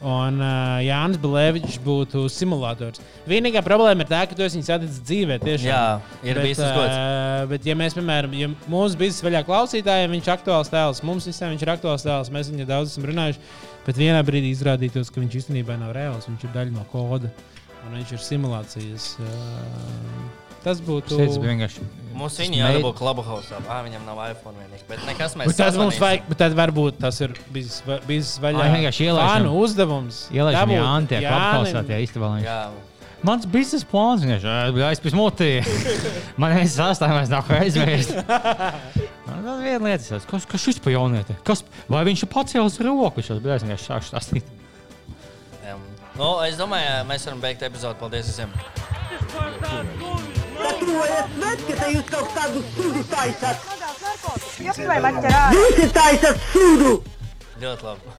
Un 0.04 0.36
uh, 0.36 0.82
Jānis 0.84 1.16
Balēvičs 1.20 1.78
būtu 1.80 2.26
simulators. 2.28 3.00
Vienīgā 3.28 3.62
problēma 3.64 4.04
ir 4.04 4.10
tā, 4.10 4.20
ka 4.28 4.36
tu 4.36 4.44
esi 4.44 4.60
saticis 4.64 5.00
dzīvē. 5.00 5.38
Tiešām. 5.40 5.70
Jā, 5.70 5.84
ir 6.28 6.40
bijis 6.44 6.60
tas 6.60 6.74
gods. 6.76 6.92
ā, 6.92 7.46
bet, 7.48 7.64
ja 7.64 7.76
mēs, 7.78 7.96
piemēram, 7.96 8.36
ja 8.36 8.50
mūsu 8.68 9.00
biznesa 9.00 9.24
vaļā 9.24 9.42
klausītājiem, 9.48 10.12
viņš 10.12 10.28
ir 10.28 10.34
aktuāls 10.34 10.72
tēls, 10.74 11.00
mums 11.08 11.30
visiem 11.30 11.54
viņš 11.54 11.64
ir 11.64 11.72
aktuāls 11.78 12.04
tēls, 12.04 12.32
mēs 12.36 12.52
viņu 12.52 12.68
daudz 12.68 12.92
esam 12.92 13.08
runājuši. 13.08 13.40
Bet 13.88 14.00
vienā 14.00 14.20
brīdī 14.28 14.52
izrādītos, 14.52 15.12
ka 15.12 15.24
viņš 15.24 15.40
īstenībā 15.40 15.80
nav 15.80 15.96
reāls, 15.96 16.28
viņš 16.28 16.44
ir 16.44 16.54
daļa 16.58 16.76
no 16.76 16.84
koda 16.92 17.32
un 17.84 17.98
viņš 17.98 18.16
ir 18.16 18.24
simulācijas. 18.28 19.10
ā, 19.24 20.43
Tas 20.64 20.80
būtu. 20.80 21.18
Tas 21.20 21.36
bija 21.38 21.50
vienkārši. 21.52 21.84
Mums 22.14 22.36
tas 22.36 22.46
viņa 22.46 22.56
meid- 22.56 22.76
jādabū 22.78 22.92
Clubhouse. 22.96 23.52
Ah, 23.68 23.82
viņam 23.84 24.04
nav 24.06 24.20
iPhone 24.30 24.54
vienīgi. 24.62 24.84
Bet 24.88 25.00
nekas 25.04 25.34
mēs 25.36 25.50
Bet 25.50 25.56
tad 25.58 25.76
mums 25.76 25.98
vajag, 26.00 26.22
bet 26.30 26.38
tad 26.38 26.54
varbūt 26.56 26.98
tas 27.02 27.20
ir 27.20 27.34
bijis, 27.52 27.82
va- 27.86 27.98
bijis 28.06 28.38
vaļā. 28.40 28.62
Ai, 28.62 28.70
vienkārši 28.78 29.08
ielaižam- 29.10 29.34
fanu 29.44 29.54
uzdevums. 29.60 30.20
Ielaižam 30.32 30.68
Dabūt 30.68 30.80
Jāni 30.80 31.08
tie. 31.10 31.20
Jā. 32.44 32.70
Mans 33.24 33.46
biznesa 33.48 33.86
plāns 33.88 34.20
ir 34.22 34.36
aizpildījis 34.44 35.16
mutī. 35.16 35.50
Man 36.36 36.52
ir 36.58 36.66
sastāvdaļas, 36.68 37.30
nav 37.32 37.46
ko 37.48 37.54
aizmirst. 37.56 38.12
Man 39.26 39.40
vēl 39.46 39.62
viena 39.64 39.84
lieta, 39.88 40.04
tas, 40.10 40.26
kas, 40.28 40.44
kas 40.44 40.60
šis 40.60 40.78
pa 40.84 40.90
jaunieti? 40.92 41.34
Kas, 41.42 41.64
vai 41.88 42.04
viņš 42.04 42.22
ir 42.26 42.28
pacēlis 42.34 42.76
roku? 42.84 43.24
Šos 43.24 43.40
bija 43.40 43.56
vienkārši 43.64 43.88
sākšu 43.88 44.12
stāstīt. 44.12 44.52
Um, 45.64 45.80
nu, 46.20 46.30
es 46.44 46.60
domāju, 46.60 47.00
mēs 47.08 47.24
varam 47.24 47.40
beigt 47.40 47.64
epizodu. 47.64 47.96
Paldies 47.98 48.28
visiem! 48.28 48.52
Gatavojies 50.94 51.30
svēt, 51.34 51.62
ka 51.66 51.74
te 51.78 51.86
jūs 51.90 52.10
kaut 52.10 52.28
kādu 52.36 52.60
sudu 52.76 53.00
taisat. 53.10 53.56
Jop, 54.62 54.78
vai 54.86 54.98
man 55.02 55.16